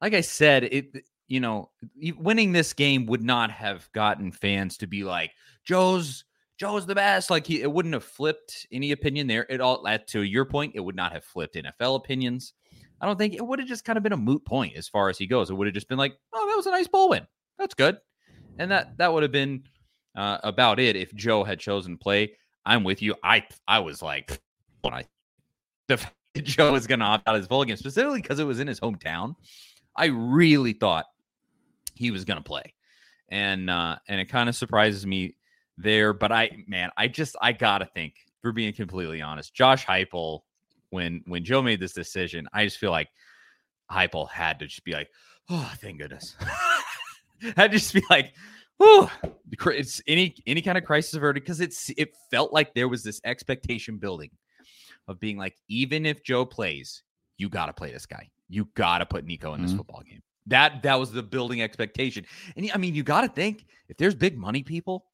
Like 0.00 0.14
I 0.14 0.20
said, 0.22 0.64
it 0.64 1.04
you 1.28 1.40
know, 1.40 1.70
winning 2.18 2.52
this 2.52 2.72
game 2.72 3.06
would 3.06 3.22
not 3.22 3.50
have 3.50 3.90
gotten 3.92 4.30
fans 4.30 4.76
to 4.78 4.86
be 4.86 5.04
like, 5.04 5.32
Joe's 5.64 6.24
Joe's 6.58 6.86
the 6.86 6.94
best. 6.94 7.30
Like 7.30 7.46
he, 7.46 7.62
it 7.62 7.70
wouldn't 7.70 7.94
have 7.94 8.04
flipped 8.04 8.66
any 8.70 8.92
opinion 8.92 9.26
there. 9.26 9.50
at 9.50 9.60
all, 9.60 9.84
to 10.08 10.22
your 10.22 10.44
point, 10.44 10.72
it 10.74 10.80
would 10.80 10.96
not 10.96 11.12
have 11.12 11.24
flipped 11.24 11.56
NFL 11.56 11.96
opinions. 11.96 12.52
I 13.00 13.06
don't 13.06 13.18
think 13.18 13.34
it 13.34 13.44
would 13.44 13.58
have 13.58 13.68
just 13.68 13.84
kind 13.84 13.96
of 13.96 14.02
been 14.02 14.12
a 14.12 14.16
moot 14.16 14.44
point 14.44 14.76
as 14.76 14.88
far 14.88 15.08
as 15.08 15.18
he 15.18 15.26
goes. 15.26 15.50
It 15.50 15.54
would 15.54 15.66
have 15.66 15.74
just 15.74 15.88
been 15.88 15.98
like, 15.98 16.14
oh, 16.32 16.46
that 16.48 16.56
was 16.56 16.66
a 16.66 16.70
nice 16.70 16.88
bowl 16.88 17.10
win. 17.10 17.26
That's 17.58 17.74
good, 17.74 17.98
and 18.58 18.70
that 18.70 18.96
that 18.98 19.12
would 19.12 19.22
have 19.22 19.32
been 19.32 19.64
uh, 20.16 20.38
about 20.42 20.78
it 20.78 20.96
if 20.96 21.14
Joe 21.14 21.44
had 21.44 21.58
chosen 21.60 21.92
to 21.92 21.98
play. 21.98 22.36
I'm 22.64 22.84
with 22.84 23.02
you. 23.02 23.14
I 23.22 23.44
I 23.66 23.80
was 23.80 24.00
like, 24.00 24.40
when 24.82 24.94
I 24.94 25.04
the 25.88 25.98
Joe 26.42 26.72
was 26.72 26.86
going 26.86 27.00
to 27.00 27.06
opt 27.06 27.28
out 27.28 27.34
of 27.34 27.40
his 27.40 27.48
bowl 27.48 27.64
game 27.64 27.76
specifically 27.76 28.20
because 28.20 28.38
it 28.38 28.44
was 28.44 28.60
in 28.60 28.66
his 28.66 28.80
hometown. 28.80 29.36
I 29.96 30.06
really 30.06 30.72
thought 30.72 31.06
he 31.94 32.10
was 32.10 32.24
going 32.24 32.38
to 32.38 32.44
play, 32.44 32.74
and 33.28 33.70
uh, 33.70 33.96
and 34.08 34.20
it 34.20 34.26
kind 34.26 34.48
of 34.48 34.56
surprises 34.56 35.06
me 35.06 35.36
there. 35.78 36.12
But 36.12 36.32
I, 36.32 36.50
man, 36.66 36.90
I 36.96 37.08
just 37.08 37.36
I 37.40 37.52
gotta 37.52 37.86
think, 37.86 38.14
for 38.42 38.52
being 38.52 38.72
completely 38.72 39.22
honest, 39.22 39.54
Josh 39.54 39.86
Heupel, 39.86 40.40
when 40.90 41.22
when 41.26 41.44
Joe 41.44 41.62
made 41.62 41.80
this 41.80 41.92
decision, 41.92 42.48
I 42.52 42.64
just 42.64 42.78
feel 42.78 42.90
like 42.90 43.08
Heupel 43.90 44.28
had 44.28 44.58
to 44.58 44.66
just 44.66 44.84
be 44.84 44.92
like, 44.92 45.10
oh, 45.48 45.72
thank 45.80 46.00
goodness. 46.00 46.34
had 47.56 47.70
to 47.70 47.78
just 47.78 47.94
be 47.94 48.02
like, 48.10 48.34
oh, 48.80 49.10
it's 49.66 50.02
any 50.08 50.34
any 50.46 50.62
kind 50.62 50.76
of 50.76 50.84
crisis 50.84 51.14
averted 51.14 51.44
because 51.44 51.60
it's 51.60 51.90
it 51.96 52.10
felt 52.30 52.52
like 52.52 52.74
there 52.74 52.88
was 52.88 53.04
this 53.04 53.20
expectation 53.24 53.98
building 53.98 54.30
of 55.08 55.20
being 55.20 55.36
like, 55.36 55.56
even 55.68 56.06
if 56.06 56.22
Joe 56.22 56.44
plays, 56.44 57.02
you 57.38 57.48
got 57.48 57.66
to 57.66 57.72
play 57.72 57.92
this 57.92 58.06
guy. 58.06 58.30
You 58.48 58.68
got 58.74 58.98
to 58.98 59.06
put 59.06 59.24
Nico 59.24 59.54
in 59.54 59.62
this 59.62 59.70
mm-hmm. 59.70 59.78
football 59.78 60.02
game. 60.08 60.22
That 60.46 60.82
that 60.82 60.98
was 60.98 61.10
the 61.10 61.22
building 61.22 61.62
expectation. 61.62 62.26
And 62.56 62.70
I 62.74 62.76
mean, 62.76 62.94
you 62.94 63.02
got 63.02 63.22
to 63.22 63.28
think 63.28 63.64
if 63.88 63.96
there's 63.96 64.14
big 64.14 64.36
money 64.36 64.62
people 64.62 65.06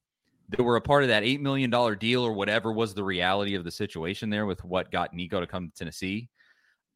that 0.49 0.63
were 0.63 0.77
a 0.77 0.81
part 0.81 1.05
of 1.05 1.09
that 1.09 1.23
$8 1.23 1.41
million 1.41 1.71
deal 1.99 2.25
or 2.25 2.33
whatever 2.33 2.73
was 2.73 2.93
the 2.95 3.05
reality 3.05 3.55
of 3.55 3.63
the 3.63 3.71
situation 3.71 4.31
there 4.31 4.47
with 4.47 4.65
what 4.65 4.91
got 4.91 5.15
Nico 5.15 5.39
to 5.39 5.47
come 5.47 5.69
to 5.69 5.75
Tennessee, 5.77 6.29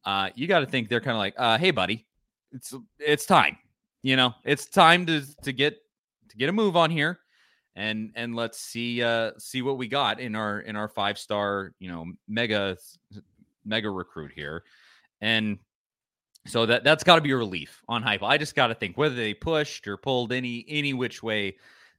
uh, 0.03 0.29
you 0.35 0.47
got 0.47 0.59
to 0.59 0.65
think 0.65 0.89
they're 0.89 0.99
kind 0.99 1.15
of 1.15 1.19
like, 1.19 1.33
uh, 1.37 1.57
hey, 1.57 1.71
buddy, 1.71 2.05
it's 2.51 2.73
it's 2.99 3.25
time. 3.25 3.57
You 4.03 4.15
know, 4.15 4.33
it's 4.43 4.65
time 4.65 5.05
to 5.05 5.23
to 5.43 5.53
get 5.53 5.77
to 6.29 6.37
get 6.37 6.49
a 6.49 6.53
move 6.53 6.75
on 6.75 6.91
here 6.91 7.19
and 7.75 8.11
and 8.15 8.35
let's 8.35 8.59
see 8.59 9.03
uh 9.03 9.31
see 9.37 9.61
what 9.61 9.77
we 9.77 9.87
got 9.87 10.19
in 10.19 10.35
our 10.35 10.59
in 10.61 10.75
our 10.75 10.87
five 10.87 11.17
star 11.17 11.73
you 11.79 11.89
know 11.89 12.05
mega 12.27 12.77
mega 13.65 13.89
recruit 13.89 14.31
here 14.33 14.63
and 15.21 15.59
so 16.47 16.65
that 16.65 16.83
that's 16.83 17.03
got 17.03 17.15
to 17.15 17.21
be 17.21 17.31
a 17.31 17.37
relief 17.37 17.81
on 17.87 18.03
Heupel 18.03 18.27
i 18.27 18.37
just 18.37 18.55
got 18.55 18.67
to 18.67 18.75
think 18.75 18.97
whether 18.97 19.15
they 19.15 19.33
pushed 19.33 19.87
or 19.87 19.97
pulled 19.97 20.31
any 20.31 20.65
any 20.67 20.93
which 20.93 21.21
way 21.21 21.55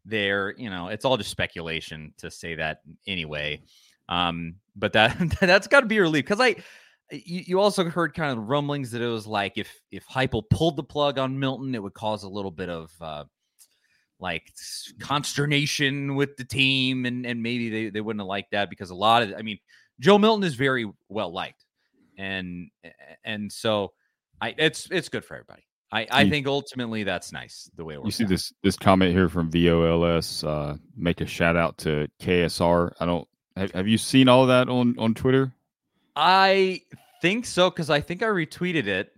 there. 0.06 0.54
You 0.56 0.70
know, 0.70 0.88
it's 0.88 1.04
all 1.04 1.16
just 1.16 1.30
speculation 1.30 2.14
to 2.18 2.30
say 2.30 2.54
that 2.54 2.80
anyway. 3.06 3.62
Um, 4.08 4.54
but 4.74 4.92
that 4.94 5.36
that's 5.40 5.66
got 5.66 5.80
to 5.80 5.86
be 5.86 5.98
a 5.98 6.02
relief 6.02 6.24
because 6.24 6.40
I. 6.40 6.56
You, 7.08 7.60
also 7.60 7.88
heard 7.88 8.14
kind 8.14 8.36
of 8.36 8.48
rumblings 8.48 8.90
that 8.90 9.00
it 9.00 9.06
was 9.06 9.28
like 9.28 9.52
if 9.58 9.72
if 9.92 10.04
Heupel 10.08 10.42
pulled 10.50 10.74
the 10.74 10.82
plug 10.82 11.20
on 11.20 11.38
Milton, 11.38 11.72
it 11.72 11.80
would 11.80 11.94
cause 11.94 12.24
a 12.24 12.28
little 12.28 12.50
bit 12.50 12.68
of 12.68 12.90
uh, 13.00 13.24
like 14.18 14.52
consternation 15.00 16.14
with 16.14 16.36
the 16.36 16.44
team, 16.44 17.06
and 17.06 17.26
and 17.26 17.42
maybe 17.42 17.70
they, 17.70 17.90
they 17.90 18.00
wouldn't 18.00 18.20
have 18.20 18.28
liked 18.28 18.52
that 18.52 18.70
because 18.70 18.90
a 18.90 18.94
lot 18.94 19.22
of 19.22 19.34
I 19.36 19.42
mean 19.42 19.58
Joe 20.00 20.18
Milton 20.18 20.44
is 20.44 20.54
very 20.54 20.90
well 21.08 21.32
liked, 21.32 21.64
and 22.18 22.70
and 23.24 23.52
so 23.52 23.92
I 24.40 24.54
it's 24.56 24.88
it's 24.90 25.08
good 25.08 25.24
for 25.24 25.34
everybody. 25.34 25.62
I, 25.92 26.06
I 26.10 26.28
think 26.28 26.46
ultimately 26.46 27.04
that's 27.04 27.32
nice 27.32 27.70
the 27.76 27.84
way 27.84 27.94
it 27.94 27.98
works. 27.98 28.06
You 28.06 28.10
see 28.10 28.24
out. 28.24 28.30
this 28.30 28.52
this 28.62 28.76
comment 28.76 29.12
here 29.12 29.28
from 29.28 29.50
VOLS. 29.50 30.46
Uh, 30.46 30.76
make 30.96 31.20
a 31.20 31.26
shout 31.26 31.56
out 31.56 31.78
to 31.78 32.08
KSR. 32.20 32.92
I 32.98 33.06
don't 33.06 33.28
have, 33.56 33.70
have 33.72 33.88
you 33.88 33.96
seen 33.96 34.28
all 34.28 34.46
that 34.46 34.68
on 34.68 34.96
on 34.98 35.14
Twitter? 35.14 35.52
I 36.16 36.80
think 37.22 37.46
so 37.46 37.70
because 37.70 37.88
I 37.88 38.00
think 38.00 38.22
I 38.22 38.26
retweeted 38.26 38.86
it. 38.86 39.12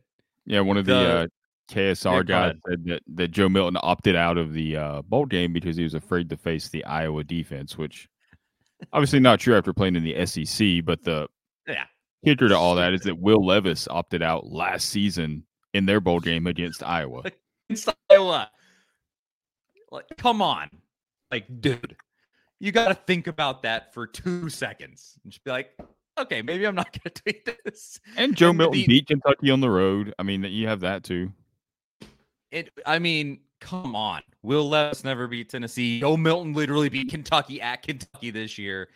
Yeah, 0.44 0.60
one 0.60 0.76
of 0.76 0.84
the, 0.84 0.92
the 0.92 1.10
uh, 1.10 1.26
KSR 1.70 2.26
guy 2.26 2.54
said 2.68 2.84
that, 2.86 3.02
that 3.14 3.28
Joe 3.28 3.48
Milton 3.48 3.78
opted 3.82 4.16
out 4.16 4.38
of 4.38 4.52
the 4.52 4.76
uh, 4.76 5.02
bowl 5.02 5.26
game 5.26 5.52
because 5.52 5.76
he 5.76 5.82
was 5.82 5.94
afraid 5.94 6.30
to 6.30 6.36
face 6.36 6.68
the 6.68 6.84
Iowa 6.84 7.24
defense, 7.24 7.76
which 7.76 8.08
obviously 8.92 9.20
not 9.20 9.40
true 9.40 9.56
after 9.56 9.72
playing 9.72 9.96
in 9.96 10.04
the 10.04 10.26
SEC. 10.26 10.84
But 10.84 11.04
the 11.04 11.28
yeah 11.66 11.84
kicker 12.24 12.48
to 12.48 12.56
all 12.56 12.74
that 12.76 12.92
is 12.94 13.02
that 13.02 13.18
Will 13.18 13.44
Levis 13.44 13.88
opted 13.88 14.22
out 14.22 14.46
last 14.46 14.88
season 14.88 15.44
in 15.74 15.86
their 15.86 16.00
bowl 16.00 16.20
game 16.20 16.46
against 16.46 16.82
Iowa. 16.82 17.22
Against 17.70 17.90
Iowa. 18.10 18.50
Like, 19.90 20.06
come 20.16 20.40
on. 20.40 20.70
Like, 21.30 21.44
dude, 21.60 21.96
you 22.58 22.72
got 22.72 22.88
to 22.88 22.94
think 22.94 23.26
about 23.26 23.62
that 23.64 23.92
for 23.92 24.06
two 24.06 24.48
seconds 24.48 25.18
and 25.22 25.30
just 25.30 25.44
be 25.44 25.50
like, 25.50 25.78
okay, 26.18 26.40
maybe 26.40 26.66
I'm 26.66 26.74
not 26.74 26.90
going 26.92 27.12
to 27.14 27.22
tweet 27.22 27.64
this. 27.64 28.00
And 28.16 28.34
Joe 28.34 28.48
and 28.48 28.58
Milton 28.58 28.84
beat 28.86 29.06
Kentucky 29.06 29.50
on 29.50 29.60
the 29.60 29.68
road. 29.68 30.14
I 30.18 30.22
mean, 30.22 30.44
you 30.44 30.66
have 30.66 30.80
that 30.80 31.04
too. 31.04 31.30
It. 32.50 32.70
I 32.86 32.98
mean, 32.98 33.40
come 33.60 33.94
on. 33.94 34.22
Will 34.42 34.68
Levis 34.68 35.04
never 35.04 35.26
beat 35.26 35.50
Tennessee. 35.50 36.00
Joe 36.00 36.16
Milton 36.16 36.52
literally 36.52 36.88
beat 36.88 37.10
Kentucky 37.10 37.60
at 37.60 37.82
Kentucky 37.82 38.30
this 38.30 38.58
year. 38.58 38.88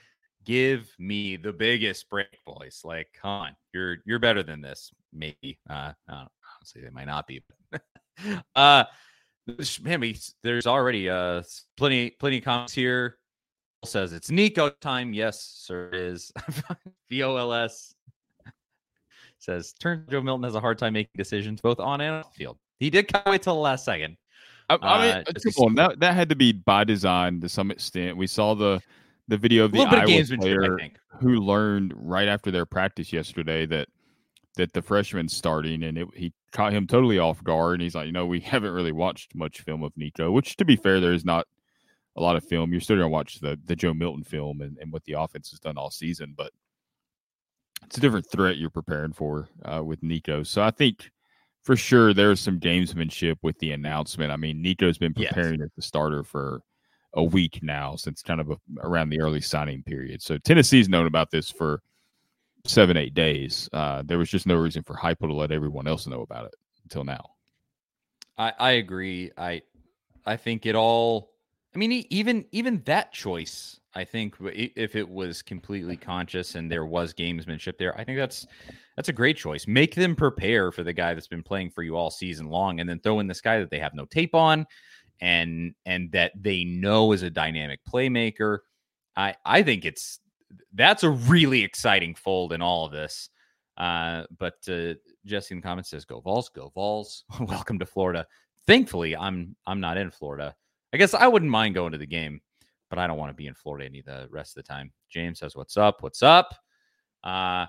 Give 0.44 0.90
me 0.98 1.36
the 1.36 1.52
biggest 1.52 2.08
break, 2.10 2.38
boys. 2.44 2.80
Like, 2.84 3.08
come 3.20 3.30
on, 3.30 3.56
you're 3.72 3.98
you're 4.04 4.18
better 4.18 4.42
than 4.42 4.60
this. 4.60 4.90
Maybe. 5.12 5.58
Uh, 5.68 5.92
honestly, 6.08 6.82
they 6.82 6.90
might 6.90 7.06
not 7.06 7.26
be. 7.26 7.42
uh, 8.56 8.84
man, 9.82 10.14
there's 10.42 10.66
already 10.66 11.08
uh 11.08 11.42
plenty 11.76 12.10
plenty 12.10 12.38
of 12.38 12.44
comments 12.44 12.72
here. 12.72 13.18
Says 13.84 14.12
it's 14.12 14.30
Nico 14.30 14.70
time. 14.70 15.12
Yes, 15.12 15.42
sir, 15.42 15.88
it 15.92 16.00
is. 16.00 16.32
VOLS 17.12 17.94
says 19.42 19.72
turn 19.72 20.06
Joe 20.08 20.22
Milton 20.22 20.44
has 20.44 20.54
a 20.54 20.60
hard 20.60 20.78
time 20.78 20.92
making 20.92 21.10
decisions 21.16 21.60
both 21.60 21.80
on 21.80 22.00
and 22.00 22.24
off 22.24 22.34
field. 22.34 22.58
He 22.82 22.90
did 22.90 23.06
kind 23.12 23.22
of 23.24 23.30
wait 23.30 23.42
till 23.42 23.54
the 23.54 23.60
last 23.60 23.84
second. 23.84 24.16
I, 24.68 24.76
I 24.82 25.06
mean, 25.06 25.24
uh, 25.28 25.32
come 25.32 25.64
on, 25.66 25.74
that 25.76 26.00
that 26.00 26.14
had 26.14 26.28
to 26.30 26.36
be 26.36 26.52
by 26.52 26.82
design 26.82 27.40
to 27.40 27.48
some 27.48 27.70
extent. 27.70 28.16
We 28.16 28.26
saw 28.26 28.54
the 28.54 28.82
the 29.28 29.36
video 29.36 29.66
of 29.66 29.72
the 29.72 29.82
Iowa 29.82 30.24
player 30.36 30.78
who 31.20 31.36
learned 31.36 31.92
right 31.94 32.26
after 32.26 32.50
their 32.50 32.66
practice 32.66 33.12
yesterday 33.12 33.66
that 33.66 33.86
that 34.56 34.72
the 34.72 34.82
freshman 34.82 35.28
starting, 35.28 35.84
and 35.84 35.96
it, 35.96 36.08
he 36.16 36.32
caught 36.50 36.72
him 36.72 36.88
totally 36.88 37.20
off 37.20 37.42
guard. 37.44 37.74
And 37.74 37.82
he's 37.82 37.94
like, 37.94 38.06
you 38.06 38.12
know, 38.12 38.26
we 38.26 38.40
haven't 38.52 38.72
really 38.72 38.92
watched 38.92 39.34
much 39.34 39.60
film 39.60 39.84
of 39.84 39.96
Nico, 39.96 40.32
which 40.32 40.56
to 40.56 40.64
be 40.64 40.74
fair, 40.74 40.98
there 40.98 41.12
is 41.12 41.24
not 41.24 41.46
a 42.16 42.20
lot 42.20 42.34
of 42.34 42.44
film. 42.44 42.72
You're 42.72 42.80
still 42.80 42.96
going 42.96 43.04
to 43.04 43.08
watch 43.08 43.38
the 43.38 43.60
the 43.64 43.76
Joe 43.76 43.94
Milton 43.94 44.24
film 44.24 44.60
and, 44.60 44.76
and 44.78 44.92
what 44.92 45.04
the 45.04 45.12
offense 45.12 45.50
has 45.50 45.60
done 45.60 45.78
all 45.78 45.90
season, 45.90 46.34
but 46.36 46.50
it's 47.84 47.96
a 47.96 48.00
different 48.00 48.28
threat 48.28 48.56
you're 48.56 48.70
preparing 48.70 49.12
for 49.12 49.48
uh, 49.64 49.82
with 49.84 50.02
Nico. 50.02 50.42
So 50.42 50.62
I 50.62 50.72
think 50.72 51.12
for 51.62 51.76
sure 51.76 52.12
there's 52.12 52.40
some 52.40 52.58
gamesmanship 52.58 53.36
with 53.42 53.58
the 53.58 53.72
announcement. 53.72 54.32
I 54.32 54.36
mean, 54.36 54.60
Nico's 54.60 54.98
been 54.98 55.14
Yes. 55.16 55.32
preparing 55.32 55.62
as 55.62 55.70
the 55.76 55.82
starter 55.82 56.24
for 56.24 56.60
a 57.14 57.22
week 57.22 57.60
now 57.62 57.94
since 57.96 58.22
kind 58.22 58.40
of 58.40 58.50
a, 58.50 58.56
around 58.80 59.10
the 59.10 59.20
early 59.20 59.40
signing 59.40 59.82
period. 59.82 60.22
So 60.22 60.38
Tennessee's 60.38 60.88
known 60.88 61.06
about 61.06 61.30
this 61.30 61.50
for 61.50 61.82
seven, 62.64 62.96
eight 62.96 63.14
days. 63.14 63.68
Uh, 63.72 64.02
there 64.04 64.18
was 64.18 64.30
just 64.30 64.46
no 64.46 64.56
reason 64.56 64.82
for 64.82 64.96
Heupel 64.96 65.28
to 65.28 65.34
let 65.34 65.52
everyone 65.52 65.86
else 65.86 66.06
know 66.06 66.22
about 66.22 66.46
it 66.46 66.54
until 66.84 67.04
now. 67.04 67.30
I, 68.38 68.52
I 68.58 68.70
agree. 68.72 69.30
I 69.36 69.62
I 70.24 70.36
think 70.36 70.64
it 70.66 70.74
all. 70.74 71.32
I 71.74 71.78
mean, 71.78 72.06
even 72.10 72.44
even 72.52 72.82
that 72.86 73.12
choice. 73.12 73.78
I 73.94 74.04
think 74.04 74.36
if 74.40 74.96
it 74.96 75.08
was 75.08 75.42
completely 75.42 75.96
conscious 75.96 76.54
and 76.54 76.70
there 76.70 76.86
was 76.86 77.12
gamesmanship 77.12 77.76
there, 77.76 77.98
I 77.98 78.04
think 78.04 78.18
that's 78.18 78.46
that's 78.96 79.10
a 79.10 79.12
great 79.12 79.36
choice. 79.36 79.66
Make 79.66 79.94
them 79.94 80.16
prepare 80.16 80.72
for 80.72 80.82
the 80.82 80.92
guy 80.92 81.12
that's 81.14 81.28
been 81.28 81.42
playing 81.42 81.70
for 81.70 81.82
you 81.82 81.96
all 81.96 82.10
season 82.10 82.48
long, 82.48 82.80
and 82.80 82.88
then 82.88 83.00
throw 83.00 83.20
in 83.20 83.26
this 83.26 83.40
guy 83.40 83.58
that 83.58 83.70
they 83.70 83.78
have 83.78 83.94
no 83.94 84.06
tape 84.06 84.34
on, 84.34 84.66
and 85.20 85.74
and 85.84 86.10
that 86.12 86.32
they 86.40 86.64
know 86.64 87.12
is 87.12 87.22
a 87.22 87.30
dynamic 87.30 87.80
playmaker. 87.84 88.58
I 89.16 89.34
I 89.44 89.62
think 89.62 89.84
it's 89.84 90.20
that's 90.72 91.02
a 91.02 91.10
really 91.10 91.62
exciting 91.62 92.14
fold 92.14 92.52
in 92.52 92.62
all 92.62 92.86
of 92.86 92.92
this. 92.92 93.28
Uh, 93.76 94.24
but 94.38 94.54
uh, 94.68 94.94
Jesse 95.24 95.54
in 95.54 95.60
the 95.60 95.66
comments 95.66 95.90
says, 95.90 96.04
"Go 96.04 96.20
Vols, 96.20 96.48
go 96.48 96.70
Vols! 96.74 97.24
Welcome 97.40 97.78
to 97.78 97.86
Florida." 97.86 98.26
Thankfully, 98.66 99.16
I'm 99.16 99.56
I'm 99.66 99.80
not 99.80 99.96
in 99.96 100.10
Florida. 100.10 100.54
I 100.92 100.98
guess 100.98 101.14
I 101.14 101.26
wouldn't 101.26 101.50
mind 101.50 101.74
going 101.74 101.92
to 101.92 101.98
the 101.98 102.06
game, 102.06 102.40
but 102.92 102.98
I 102.98 103.06
don't 103.06 103.16
want 103.16 103.30
to 103.30 103.34
be 103.34 103.46
in 103.46 103.54
Florida 103.54 103.86
any 103.86 104.02
the 104.02 104.28
rest 104.30 104.54
of 104.54 104.62
the 104.62 104.68
time. 104.68 104.92
James 105.08 105.38
says, 105.38 105.56
"What's 105.56 105.78
up? 105.78 106.02
What's 106.02 106.22
up?" 106.22 106.54
Uh, 107.24 107.64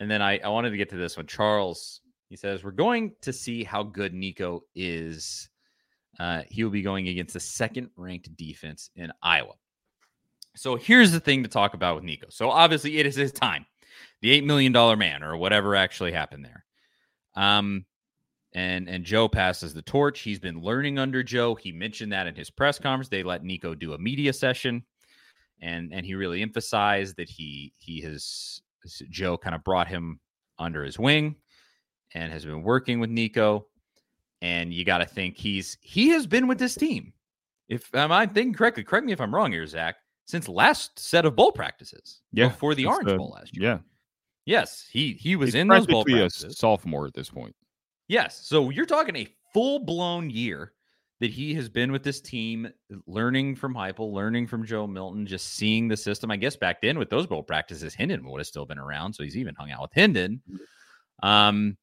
and 0.00 0.10
then 0.10 0.20
I 0.20 0.38
I 0.40 0.48
wanted 0.48 0.68
to 0.68 0.76
get 0.76 0.90
to 0.90 0.96
this 0.96 1.16
one. 1.16 1.26
Charles 1.26 2.02
he 2.28 2.36
says, 2.36 2.62
"We're 2.62 2.72
going 2.72 3.14
to 3.22 3.32
see 3.32 3.64
how 3.64 3.82
good 3.82 4.12
Nico 4.12 4.64
is. 4.74 5.48
Uh, 6.20 6.42
he 6.50 6.62
will 6.62 6.70
be 6.70 6.82
going 6.82 7.08
against 7.08 7.32
the 7.32 7.40
second 7.40 7.88
ranked 7.96 8.36
defense 8.36 8.90
in 8.96 9.10
Iowa." 9.22 9.54
So 10.56 10.76
here's 10.76 11.10
the 11.10 11.20
thing 11.20 11.42
to 11.42 11.48
talk 11.48 11.72
about 11.72 11.94
with 11.94 12.04
Nico. 12.04 12.26
So 12.28 12.50
obviously, 12.50 12.98
it 12.98 13.06
is 13.06 13.16
his 13.16 13.32
time 13.32 13.64
the 14.20 14.30
eight 14.30 14.44
million 14.44 14.72
dollar 14.72 14.98
man 14.98 15.22
or 15.22 15.38
whatever 15.38 15.74
actually 15.74 16.12
happened 16.12 16.44
there. 16.44 16.66
Um, 17.34 17.86
and 18.56 18.88
and 18.88 19.04
Joe 19.04 19.28
passes 19.28 19.74
the 19.74 19.82
torch. 19.82 20.20
He's 20.20 20.38
been 20.40 20.62
learning 20.62 20.98
under 20.98 21.22
Joe. 21.22 21.54
He 21.54 21.72
mentioned 21.72 22.10
that 22.12 22.26
in 22.26 22.34
his 22.34 22.50
press 22.50 22.78
conference. 22.78 23.10
They 23.10 23.22
let 23.22 23.44
Nico 23.44 23.74
do 23.74 23.92
a 23.92 23.98
media 23.98 24.32
session, 24.32 24.82
and 25.60 25.92
and 25.92 26.06
he 26.06 26.14
really 26.14 26.40
emphasized 26.42 27.16
that 27.18 27.28
he 27.28 27.74
he 27.76 28.00
has 28.00 28.62
Joe 29.10 29.36
kind 29.36 29.54
of 29.54 29.62
brought 29.62 29.88
him 29.88 30.18
under 30.58 30.82
his 30.82 30.98
wing, 30.98 31.36
and 32.14 32.32
has 32.32 32.46
been 32.46 32.62
working 32.62 32.98
with 32.98 33.10
Nico. 33.10 33.66
And 34.40 34.72
you 34.72 34.84
got 34.84 34.98
to 34.98 35.06
think 35.06 35.36
he's 35.36 35.76
he 35.82 36.08
has 36.08 36.26
been 36.26 36.46
with 36.46 36.58
this 36.58 36.74
team. 36.74 37.12
If 37.68 37.94
am 37.94 38.10
I 38.10 38.24
thinking 38.26 38.54
correctly, 38.54 38.84
correct 38.84 39.04
me 39.04 39.12
if 39.12 39.20
I'm 39.20 39.34
wrong 39.34 39.52
here, 39.52 39.66
Zach. 39.66 39.96
Since 40.24 40.48
last 40.48 40.98
set 40.98 41.26
of 41.26 41.36
bowl 41.36 41.52
practices, 41.52 42.22
Yeah, 42.32 42.48
before 42.48 42.74
the 42.74 42.86
Orange 42.86 43.08
uh, 43.08 43.16
Bowl 43.16 43.34
last 43.36 43.56
year. 43.56 43.68
Yeah, 43.68 43.78
Yes, 44.46 44.86
he 44.90 45.12
he 45.12 45.36
was 45.36 45.48
He's 45.48 45.56
in 45.56 45.68
those 45.68 45.86
bowl 45.86 46.04
practically 46.04 46.20
a 46.20 46.24
practices. 46.24 46.58
sophomore 46.58 47.06
at 47.06 47.14
this 47.14 47.28
point. 47.28 47.54
Yes, 48.08 48.40
so 48.44 48.70
you're 48.70 48.86
talking 48.86 49.16
a 49.16 49.28
full 49.52 49.80
blown 49.80 50.30
year 50.30 50.72
that 51.20 51.30
he 51.30 51.54
has 51.54 51.68
been 51.68 51.90
with 51.90 52.02
this 52.02 52.20
team, 52.20 52.68
learning 53.06 53.56
from 53.56 53.74
Heupel, 53.74 54.12
learning 54.12 54.46
from 54.46 54.66
Joe 54.66 54.86
Milton, 54.86 55.26
just 55.26 55.54
seeing 55.54 55.88
the 55.88 55.96
system. 55.96 56.30
I 56.30 56.36
guess 56.36 56.56
back 56.56 56.82
then 56.82 56.98
with 56.98 57.08
those 57.08 57.26
bowl 57.26 57.42
practices, 57.42 57.94
Hendon 57.94 58.22
would 58.28 58.38
have 58.38 58.46
still 58.46 58.66
been 58.66 58.78
around, 58.78 59.14
so 59.14 59.22
he's 59.22 59.36
even 59.36 59.54
hung 59.54 59.70
out 59.70 59.82
with 59.82 59.92
Hendon. 59.94 60.42
Um, 61.22 61.76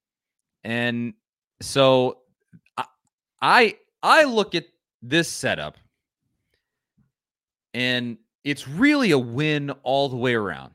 and 0.63 1.13
so 1.61 2.19
I 2.77 2.85
I, 3.41 3.77
I 4.03 4.23
look 4.23 4.53
at 4.55 4.65
this 5.01 5.27
setup, 5.27 5.77
and 7.73 8.17
it's 8.43 8.67
really 8.67 9.11
a 9.11 9.19
win 9.19 9.71
all 9.83 10.09
the 10.09 10.15
way 10.15 10.35
around. 10.35 10.73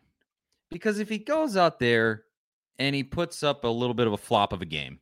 Because 0.71 0.99
if 0.99 1.09
he 1.09 1.19
goes 1.19 1.57
out 1.57 1.78
there 1.78 2.25
and 2.78 2.95
he 2.95 3.02
puts 3.02 3.43
up 3.43 3.64
a 3.64 3.69
little 3.69 3.95
bit 3.95 4.07
of 4.07 4.12
a 4.12 4.19
flop 4.19 4.52
of 4.52 4.61
a 4.61 4.67
game, 4.67 4.99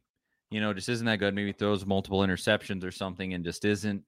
you 0.50 0.60
know, 0.60 0.72
just 0.72 0.88
isn't 0.88 1.06
that 1.06 1.18
good, 1.18 1.34
maybe 1.34 1.52
throws 1.52 1.84
multiple 1.84 2.20
interceptions 2.20 2.84
or 2.84 2.90
something 2.90 3.34
and 3.34 3.44
just 3.44 3.64
isn't 3.64 4.02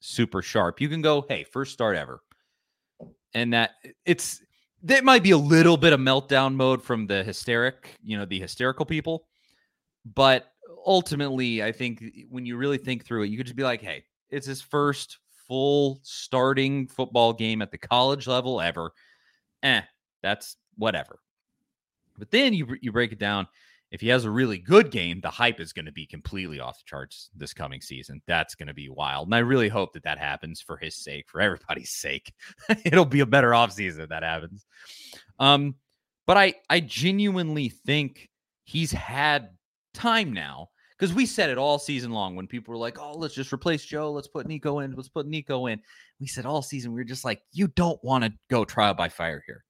super 0.00 0.42
sharp, 0.42 0.80
you 0.80 0.88
can 0.88 1.02
go, 1.02 1.24
hey, 1.28 1.44
first 1.44 1.72
start 1.72 1.96
ever. 1.96 2.20
And 3.34 3.52
that 3.52 3.72
it's 4.04 4.42
that 4.82 5.04
might 5.04 5.22
be 5.22 5.32
a 5.32 5.38
little 5.38 5.76
bit 5.76 5.92
of 5.92 6.00
meltdown 6.00 6.54
mode 6.54 6.82
from 6.82 7.06
the 7.06 7.22
hysteric, 7.22 7.96
you 8.02 8.16
know, 8.16 8.24
the 8.24 8.40
hysterical 8.40 8.86
people. 8.86 9.26
But 10.14 10.46
ultimately, 10.86 11.62
I 11.62 11.72
think 11.72 12.02
when 12.30 12.46
you 12.46 12.56
really 12.56 12.78
think 12.78 13.04
through 13.04 13.24
it, 13.24 13.28
you 13.28 13.36
could 13.36 13.46
just 13.46 13.56
be 13.56 13.62
like, 13.62 13.82
hey, 13.82 14.04
it's 14.30 14.46
his 14.46 14.62
first 14.62 15.18
full 15.48 16.00
starting 16.02 16.86
football 16.86 17.32
game 17.32 17.62
at 17.62 17.70
the 17.70 17.78
college 17.78 18.26
level 18.26 18.60
ever. 18.60 18.92
Eh, 19.62 19.82
that's 20.22 20.56
whatever. 20.76 21.18
But 22.18 22.30
then 22.30 22.54
you 22.54 22.76
you 22.80 22.92
break 22.92 23.12
it 23.12 23.18
down. 23.18 23.46
If 23.90 24.00
he 24.00 24.08
has 24.08 24.24
a 24.24 24.30
really 24.30 24.58
good 24.58 24.90
game, 24.90 25.20
the 25.20 25.30
hype 25.30 25.60
is 25.60 25.72
going 25.72 25.86
to 25.86 25.92
be 25.92 26.06
completely 26.06 26.58
off 26.58 26.78
the 26.78 26.84
charts 26.86 27.30
this 27.36 27.54
coming 27.54 27.80
season. 27.80 28.20
That's 28.26 28.54
going 28.54 28.66
to 28.66 28.74
be 28.74 28.88
wild. 28.88 29.28
And 29.28 29.34
I 29.34 29.38
really 29.38 29.68
hope 29.68 29.92
that 29.92 30.02
that 30.02 30.18
happens 30.18 30.60
for 30.60 30.76
his 30.76 30.96
sake, 30.96 31.26
for 31.28 31.40
everybody's 31.40 31.90
sake. 31.92 32.32
It'll 32.84 33.04
be 33.04 33.20
a 33.20 33.26
better 33.26 33.50
offseason 33.50 34.00
if 34.00 34.08
that 34.08 34.22
happens. 34.22 34.66
Um, 35.38 35.76
but 36.26 36.36
I 36.36 36.54
I 36.68 36.80
genuinely 36.80 37.68
think 37.68 38.28
he's 38.64 38.90
had 38.90 39.50
time 39.94 40.32
now 40.32 40.70
because 40.98 41.14
we 41.14 41.26
said 41.26 41.50
it 41.50 41.58
all 41.58 41.78
season 41.78 42.10
long 42.10 42.34
when 42.34 42.46
people 42.46 42.72
were 42.72 42.78
like, 42.78 42.98
"Oh, 42.98 43.16
let's 43.16 43.34
just 43.34 43.52
replace 43.52 43.84
Joe. 43.84 44.10
Let's 44.12 44.28
put 44.28 44.46
Nico 44.46 44.80
in. 44.80 44.94
Let's 44.94 45.08
put 45.08 45.26
Nico 45.26 45.66
in." 45.66 45.80
We 46.20 46.26
said 46.26 46.46
all 46.46 46.62
season 46.62 46.92
we 46.92 47.00
were 47.00 47.04
just 47.04 47.24
like, 47.24 47.42
"You 47.52 47.68
don't 47.68 48.02
want 48.02 48.24
to 48.24 48.32
go 48.50 48.64
trial 48.64 48.94
by 48.94 49.08
fire 49.08 49.42
here. 49.46 49.64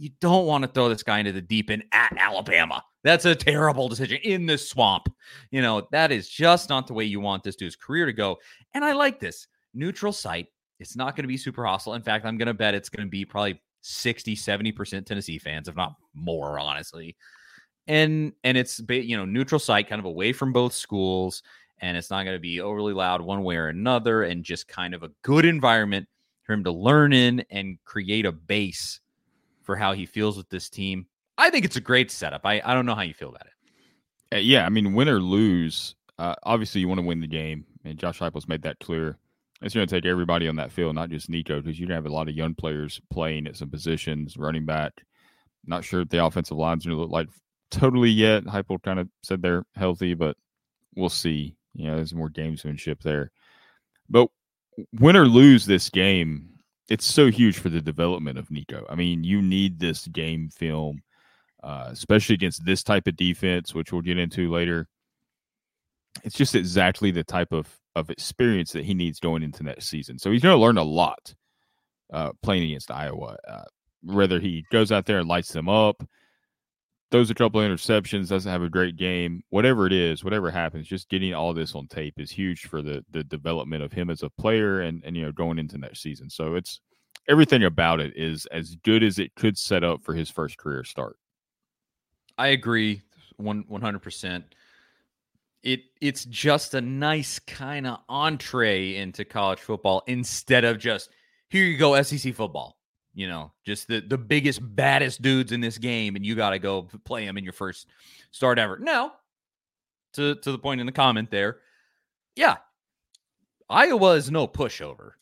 You 0.00 0.10
don't 0.20 0.46
want 0.46 0.62
to 0.62 0.68
throw 0.68 0.88
this 0.88 1.02
guy 1.02 1.18
into 1.18 1.32
the 1.32 1.42
deep 1.42 1.70
end 1.70 1.84
at 1.92 2.16
Alabama. 2.18 2.82
That's 3.04 3.26
a 3.26 3.34
terrible 3.34 3.88
decision 3.88 4.18
in 4.22 4.46
the 4.46 4.58
swamp. 4.58 5.08
You 5.50 5.62
know 5.62 5.86
that 5.92 6.10
is 6.10 6.28
just 6.28 6.68
not 6.68 6.86
the 6.86 6.94
way 6.94 7.04
you 7.04 7.20
want 7.20 7.44
this 7.44 7.56
dude's 7.56 7.76
career 7.76 8.06
to 8.06 8.12
go." 8.12 8.38
And 8.74 8.84
I 8.84 8.92
like 8.92 9.20
this 9.20 9.46
neutral 9.74 10.12
site. 10.12 10.48
It's 10.78 10.96
not 10.96 11.14
going 11.14 11.24
to 11.24 11.28
be 11.28 11.36
super 11.36 11.64
hostile. 11.64 11.94
In 11.94 12.02
fact, 12.02 12.24
I'm 12.24 12.38
going 12.38 12.46
to 12.46 12.54
bet 12.54 12.74
it's 12.74 12.88
going 12.88 13.06
to 13.06 13.10
be 13.10 13.24
probably 13.24 13.60
60, 13.82 14.34
70% 14.34 15.04
Tennessee 15.04 15.38
fans, 15.38 15.68
if 15.68 15.76
not 15.76 15.94
more, 16.14 16.58
honestly 16.58 17.16
and 17.90 18.32
and 18.44 18.56
it's 18.56 18.80
you 18.88 19.16
know 19.16 19.24
neutral 19.24 19.58
site 19.58 19.88
kind 19.88 19.98
of 19.98 20.04
away 20.04 20.32
from 20.32 20.52
both 20.52 20.72
schools 20.72 21.42
and 21.80 21.96
it's 21.96 22.10
not 22.10 22.24
going 22.24 22.36
to 22.36 22.40
be 22.40 22.60
overly 22.60 22.92
loud 22.92 23.20
one 23.20 23.42
way 23.42 23.56
or 23.56 23.68
another 23.68 24.22
and 24.22 24.44
just 24.44 24.68
kind 24.68 24.94
of 24.94 25.02
a 25.02 25.10
good 25.22 25.44
environment 25.44 26.06
for 26.42 26.52
him 26.52 26.62
to 26.62 26.70
learn 26.70 27.12
in 27.12 27.44
and 27.50 27.78
create 27.84 28.26
a 28.26 28.32
base 28.32 29.00
for 29.70 29.76
how 29.76 29.92
he 29.92 30.04
feels 30.04 30.36
with 30.36 30.48
this 30.48 30.68
team 30.68 31.06
i 31.38 31.48
think 31.48 31.64
it's 31.64 31.76
a 31.76 31.80
great 31.80 32.10
setup 32.10 32.40
i, 32.44 32.60
I 32.64 32.74
don't 32.74 32.86
know 32.86 32.96
how 32.96 33.02
you 33.02 33.14
feel 33.14 33.28
about 33.28 33.46
it 33.46 33.52
Uh, 34.34 34.38
yeah, 34.38 34.66
I 34.66 34.68
mean, 34.68 34.94
win 34.94 35.08
or 35.08 35.20
lose, 35.20 35.94
uh, 36.18 36.34
obviously 36.42 36.80
you 36.80 36.88
want 36.88 37.00
to 37.00 37.06
win 37.06 37.20
the 37.20 37.26
game, 37.26 37.64
and 37.84 37.98
Josh 37.98 38.18
Heupel's 38.20 38.46
made 38.48 38.62
that 38.62 38.78
clear. 38.80 39.16
It's 39.62 39.74
going 39.74 39.86
to 39.86 39.92
take 39.94 40.06
everybody 40.08 40.48
on 40.48 40.56
that 40.56 40.70
field, 40.72 40.94
not 40.94 41.10
just 41.10 41.28
Nico, 41.28 41.60
because 41.60 41.78
you're 41.78 41.88
going 41.88 41.96
to 41.98 42.02
have 42.02 42.12
a 42.12 42.14
lot 42.14 42.28
of 42.28 42.36
young 42.36 42.54
players 42.54 43.00
playing 43.10 43.46
at 43.48 43.56
some 43.56 43.70
positions, 43.70 44.36
running 44.36 44.64
back. 44.66 44.92
Not 45.66 45.84
sure 45.84 46.00
what 46.00 46.10
the 46.10 46.24
offensive 46.24 46.56
line's 46.56 46.86
going 46.86 46.96
to 46.96 47.00
look 47.02 47.10
like 47.10 47.28
totally 47.70 48.10
yet. 48.10 48.44
Heupel 48.44 48.82
kind 48.82 49.00
of 49.00 49.08
said 49.24 49.42
they're 49.42 49.64
healthy, 49.74 50.14
but 50.14 50.36
we'll 50.94 51.08
see. 51.08 51.56
You 51.74 51.86
know, 51.86 51.96
there's 51.96 52.14
more 52.14 52.30
gamesmanship 52.30 53.02
there. 53.02 53.32
But 54.08 54.28
win 54.92 55.16
or 55.16 55.26
lose 55.26 55.66
this 55.66 55.90
game, 55.90 56.49
it's 56.90 57.06
so 57.06 57.30
huge 57.30 57.58
for 57.58 57.70
the 57.70 57.80
development 57.80 58.38
of 58.38 58.50
Nico. 58.50 58.84
I 58.90 58.94
mean, 58.96 59.24
you 59.24 59.40
need 59.40 59.78
this 59.78 60.06
game 60.08 60.50
film 60.50 61.02
uh, 61.62 61.88
especially 61.90 62.34
against 62.34 62.64
this 62.64 62.82
type 62.82 63.06
of 63.06 63.16
defense, 63.16 63.74
which 63.74 63.92
we'll 63.92 64.02
get 64.02 64.18
into 64.18 64.50
later. 64.50 64.88
It's 66.24 66.36
just 66.36 66.54
exactly 66.54 67.10
the 67.10 67.24
type 67.24 67.52
of 67.52 67.68
of 67.96 68.08
experience 68.08 68.72
that 68.72 68.84
he 68.84 68.94
needs 68.94 69.18
going 69.18 69.42
into 69.42 69.64
next 69.64 69.88
season. 69.88 70.16
So 70.18 70.30
he's 70.30 70.42
going 70.42 70.56
to 70.56 70.60
learn 70.60 70.78
a 70.78 70.82
lot 70.82 71.34
uh, 72.12 72.30
playing 72.40 72.64
against 72.64 72.90
Iowa. 72.90 73.36
Uh, 73.46 73.64
whether 74.02 74.38
he 74.38 74.64
goes 74.70 74.92
out 74.92 75.06
there 75.06 75.18
and 75.18 75.28
lights 75.28 75.52
them 75.52 75.68
up, 75.68 76.02
throws 77.10 77.30
a 77.30 77.34
couple 77.34 77.60
of 77.60 77.70
interceptions, 77.70 78.28
doesn't 78.28 78.50
have 78.50 78.62
a 78.62 78.68
great 78.68 78.96
game, 78.96 79.42
whatever 79.50 79.86
it 79.86 79.92
is, 79.92 80.22
whatever 80.22 80.50
happens, 80.50 80.86
just 80.86 81.08
getting 81.08 81.34
all 81.34 81.52
this 81.52 81.74
on 81.74 81.86
tape 81.88 82.14
is 82.18 82.30
huge 82.30 82.66
for 82.66 82.82
the 82.82 83.04
the 83.10 83.24
development 83.24 83.82
of 83.82 83.92
him 83.92 84.10
as 84.10 84.22
a 84.22 84.30
player 84.30 84.80
and 84.80 85.02
and 85.04 85.16
you 85.16 85.22
know 85.22 85.32
going 85.32 85.58
into 85.58 85.78
next 85.78 86.02
season. 86.02 86.30
So 86.30 86.54
it's 86.54 86.80
everything 87.28 87.64
about 87.64 88.00
it 88.00 88.16
is 88.16 88.46
as 88.46 88.76
good 88.76 89.02
as 89.02 89.18
it 89.18 89.34
could 89.34 89.58
set 89.58 89.84
up 89.84 90.02
for 90.02 90.14
his 90.14 90.30
first 90.30 90.56
career 90.56 90.84
start. 90.84 91.16
I 92.38 92.48
agree 92.48 93.02
one 93.36 93.64
one 93.68 93.82
hundred 93.82 94.02
percent. 94.02 94.44
It 95.62 95.80
it's 96.00 96.24
just 96.24 96.74
a 96.74 96.80
nice 96.80 97.38
kind 97.38 97.86
of 97.86 97.98
entree 98.08 98.96
into 98.96 99.24
college 99.24 99.60
football 99.60 100.02
instead 100.06 100.64
of 100.64 100.78
just 100.78 101.10
here 101.48 101.64
you 101.64 101.76
go 101.76 102.00
SEC 102.02 102.34
football. 102.34 102.79
You 103.14 103.28
know, 103.28 103.52
just 103.64 103.88
the 103.88 104.00
the 104.00 104.18
biggest 104.18 104.60
baddest 104.62 105.20
dudes 105.20 105.52
in 105.52 105.60
this 105.60 105.78
game, 105.78 106.16
and 106.16 106.24
you 106.24 106.34
got 106.34 106.50
to 106.50 106.58
go 106.58 106.88
play 107.04 107.26
them 107.26 107.36
in 107.38 107.44
your 107.44 107.52
first 107.52 107.88
start 108.30 108.58
ever. 108.58 108.78
No, 108.78 109.12
to 110.14 110.36
to 110.36 110.52
the 110.52 110.58
point 110.58 110.80
in 110.80 110.86
the 110.86 110.92
comment 110.92 111.30
there. 111.30 111.58
Yeah, 112.36 112.56
Iowa 113.68 114.12
is 114.12 114.30
no 114.30 114.46
pushover. 114.46 115.12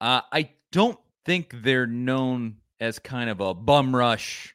Uh, 0.00 0.20
I 0.32 0.50
don't 0.72 0.98
think 1.24 1.54
they're 1.62 1.86
known 1.86 2.56
as 2.80 2.98
kind 2.98 3.28
of 3.28 3.40
a 3.40 3.54
bum 3.54 3.94
rush, 3.94 4.54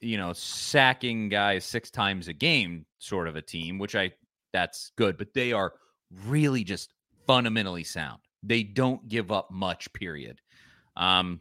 you 0.00 0.16
know, 0.16 0.32
sacking 0.32 1.28
guys 1.28 1.64
six 1.64 1.90
times 1.90 2.28
a 2.28 2.32
game 2.32 2.86
sort 2.98 3.28
of 3.28 3.36
a 3.36 3.42
team, 3.42 3.78
which 3.78 3.94
I 3.94 4.12
that's 4.52 4.92
good, 4.96 5.18
but 5.18 5.34
they 5.34 5.52
are 5.52 5.74
really 6.26 6.64
just 6.64 6.92
fundamentally 7.26 7.84
sound. 7.84 8.20
They 8.42 8.62
don't 8.62 9.08
give 9.08 9.32
up 9.32 9.50
much, 9.50 9.92
period. 9.92 10.40
Um, 10.96 11.40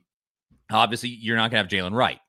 obviously, 0.73 1.09
you're 1.09 1.37
not 1.37 1.51
gonna 1.51 1.63
have 1.63 1.71
Jaylen 1.71 1.93
Wright, 1.93 2.19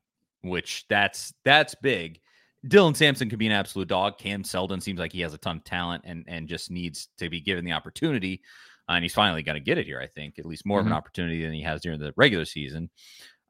which 0.43 0.85
that's 0.89 1.33
that's 1.45 1.75
big. 1.77 2.21
Dylan 2.67 2.97
Sampson 2.97 3.29
could 3.29 3.39
be 3.39 3.47
an 3.47 3.53
absolute 3.53 3.89
dog. 3.89 4.19
Cam 4.19 4.43
Seldon 4.43 4.81
seems 4.81 4.99
like 4.99 5.13
he 5.13 5.21
has 5.21 5.35
a 5.35 5.39
ton 5.39 5.59
of 5.59 5.65
talent 5.65 6.05
and 6.07 6.25
and 6.27 6.49
just 6.49 6.71
needs 6.71 7.09
to 7.19 7.29
be 7.29 7.41
given 7.41 7.65
the 7.65 7.73
opportunity. 7.73 8.43
Uh, 8.89 8.93
and 8.93 9.05
he's 9.05 9.15
finally 9.15 9.43
going 9.43 9.55
to 9.55 9.65
get 9.65 9.79
it 9.79 9.87
here. 9.87 10.01
I 10.01 10.07
think 10.07 10.39
at 10.39 10.45
least 10.45 10.67
more 10.67 10.79
mm-hmm. 10.79 10.81
of 10.81 10.87
an 10.87 10.91
mm-hmm. 10.93 10.99
opportunity 10.99 11.43
than 11.43 11.55
he 11.55 11.63
has 11.63 11.81
during 11.81 12.01
the 12.01 12.13
regular 12.17 12.45
season. 12.45 12.91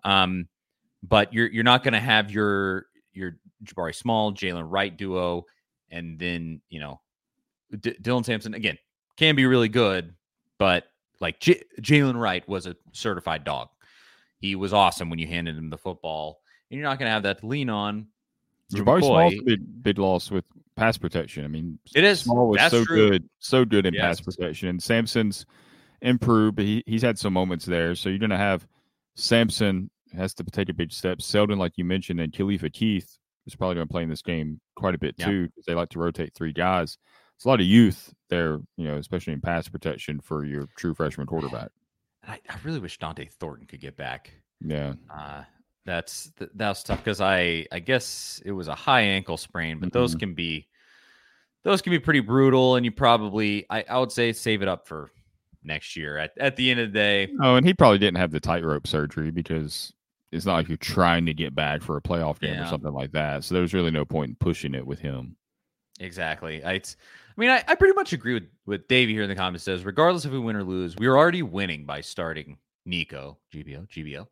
Um, 0.04 0.48
but 1.02 1.32
you're 1.32 1.48
you're 1.48 1.64
not 1.64 1.82
going 1.82 1.94
to 1.94 2.00
have 2.00 2.30
your 2.30 2.86
your 3.12 3.36
Jabari 3.64 3.94
Small, 3.94 4.32
Jaylen 4.32 4.66
Wright 4.68 4.96
duo, 4.96 5.44
and 5.90 6.18
then 6.18 6.60
you 6.68 6.80
know 6.80 7.00
D- 7.80 7.96
Dylan 8.00 8.24
Sampson 8.24 8.54
again 8.54 8.78
can 9.16 9.36
be 9.36 9.46
really 9.46 9.68
good, 9.68 10.14
but 10.58 10.84
like 11.20 11.40
J- 11.40 11.62
Jaylen 11.80 12.20
Wright 12.20 12.46
was 12.48 12.66
a 12.66 12.76
certified 12.92 13.44
dog. 13.44 13.68
He 14.44 14.56
was 14.56 14.74
awesome 14.74 15.08
when 15.08 15.18
you 15.18 15.26
handed 15.26 15.56
him 15.56 15.70
the 15.70 15.78
football, 15.78 16.38
and 16.70 16.78
you're 16.78 16.86
not 16.86 16.98
going 16.98 17.08
to 17.08 17.12
have 17.12 17.22
that 17.22 17.40
to 17.40 17.46
lean 17.46 17.70
on. 17.70 18.08
Jabari 18.70 19.00
Small 19.00 19.30
big, 19.42 19.82
big 19.82 19.98
loss 19.98 20.30
with 20.30 20.44
pass 20.76 20.98
protection. 20.98 21.46
I 21.46 21.48
mean, 21.48 21.78
it 21.94 22.04
is 22.04 22.20
Small 22.20 22.48
was 22.48 22.58
That's 22.58 22.74
so 22.74 22.84
true. 22.84 23.08
good, 23.08 23.28
so 23.38 23.64
good 23.64 23.86
in 23.86 23.94
yes. 23.94 24.02
pass 24.02 24.20
protection. 24.20 24.68
And 24.68 24.82
Sampson's 24.82 25.46
improved, 26.02 26.56
but 26.56 26.66
he, 26.66 26.84
he's 26.86 27.00
had 27.00 27.18
some 27.18 27.32
moments 27.32 27.64
there. 27.64 27.94
So 27.94 28.10
you're 28.10 28.18
going 28.18 28.28
to 28.28 28.36
have 28.36 28.66
Sampson 29.14 29.88
has 30.14 30.34
to 30.34 30.44
take 30.44 30.68
a 30.68 30.74
big 30.74 30.92
step. 30.92 31.22
Seldon, 31.22 31.58
like 31.58 31.72
you 31.76 31.86
mentioned, 31.86 32.20
and 32.20 32.30
Khalifa 32.30 32.68
Keith 32.68 33.16
is 33.46 33.56
probably 33.56 33.76
going 33.76 33.88
to 33.88 33.92
play 33.92 34.02
in 34.02 34.10
this 34.10 34.20
game 34.20 34.60
quite 34.76 34.94
a 34.94 34.98
bit 34.98 35.14
yeah. 35.16 35.24
too 35.24 35.46
because 35.46 35.64
they 35.64 35.74
like 35.74 35.88
to 35.88 35.98
rotate 35.98 36.34
three 36.34 36.52
guys. 36.52 36.98
It's 37.36 37.46
a 37.46 37.48
lot 37.48 37.60
of 37.60 37.66
youth 37.66 38.12
there, 38.28 38.60
you 38.76 38.86
know, 38.88 38.98
especially 38.98 39.32
in 39.32 39.40
pass 39.40 39.68
protection 39.68 40.20
for 40.20 40.44
your 40.44 40.68
true 40.76 40.92
freshman 40.92 41.26
quarterback. 41.26 41.70
I, 42.26 42.40
I 42.48 42.56
really 42.64 42.80
wish 42.80 42.98
Dont'e 42.98 43.30
Thornton 43.32 43.66
could 43.66 43.80
get 43.80 43.96
back. 43.96 44.30
Yeah. 44.60 44.94
Uh, 45.12 45.42
that's 45.86 46.32
that's 46.54 46.82
tough 46.82 46.98
because 47.04 47.20
I 47.20 47.66
I 47.70 47.78
guess 47.78 48.40
it 48.44 48.52
was 48.52 48.68
a 48.68 48.74
high 48.74 49.02
ankle 49.02 49.36
sprain, 49.36 49.78
but 49.78 49.90
mm-hmm. 49.90 49.98
those 49.98 50.14
can 50.14 50.34
be 50.34 50.66
those 51.62 51.82
can 51.82 51.90
be 51.90 51.98
pretty 51.98 52.20
brutal, 52.20 52.76
and 52.76 52.84
you 52.84 52.92
probably 52.92 53.66
I, 53.68 53.84
I 53.88 53.98
would 53.98 54.12
say 54.12 54.32
save 54.32 54.62
it 54.62 54.68
up 54.68 54.86
for 54.86 55.10
next 55.62 55.96
year. 55.96 56.16
At 56.16 56.32
at 56.38 56.56
the 56.56 56.70
end 56.70 56.80
of 56.80 56.92
the 56.92 56.98
day, 56.98 57.28
oh, 57.42 57.56
and 57.56 57.66
he 57.66 57.74
probably 57.74 57.98
didn't 57.98 58.18
have 58.18 58.30
the 58.30 58.40
tightrope 58.40 58.86
surgery 58.86 59.30
because 59.30 59.92
it's 60.32 60.46
not 60.46 60.54
like 60.54 60.68
you're 60.68 60.76
trying 60.78 61.26
to 61.26 61.34
get 61.34 61.54
back 61.54 61.82
for 61.82 61.96
a 61.96 62.02
playoff 62.02 62.40
game 62.40 62.54
yeah. 62.54 62.64
or 62.64 62.68
something 62.68 62.92
like 62.92 63.12
that. 63.12 63.44
So 63.44 63.54
there's 63.54 63.74
really 63.74 63.92
no 63.92 64.04
point 64.04 64.30
in 64.30 64.36
pushing 64.36 64.74
it 64.74 64.86
with 64.86 64.98
him. 64.98 65.36
Exactly. 66.00 66.64
I, 66.64 66.80
I 67.36 67.40
mean, 67.40 67.50
I, 67.50 67.64
I 67.66 67.74
pretty 67.74 67.94
much 67.94 68.12
agree 68.12 68.34
with 68.34 68.44
with 68.66 68.88
Davey 68.88 69.12
here 69.12 69.22
in 69.22 69.28
the 69.28 69.34
comments. 69.34 69.64
Says 69.64 69.84
regardless 69.84 70.24
if 70.24 70.32
we 70.32 70.38
win 70.38 70.56
or 70.56 70.64
lose, 70.64 70.96
we 70.96 71.06
are 71.06 71.16
already 71.16 71.42
winning 71.42 71.84
by 71.84 72.00
starting 72.00 72.58
Nico 72.84 73.38
GBO 73.52 73.88
GBO. 73.88 74.26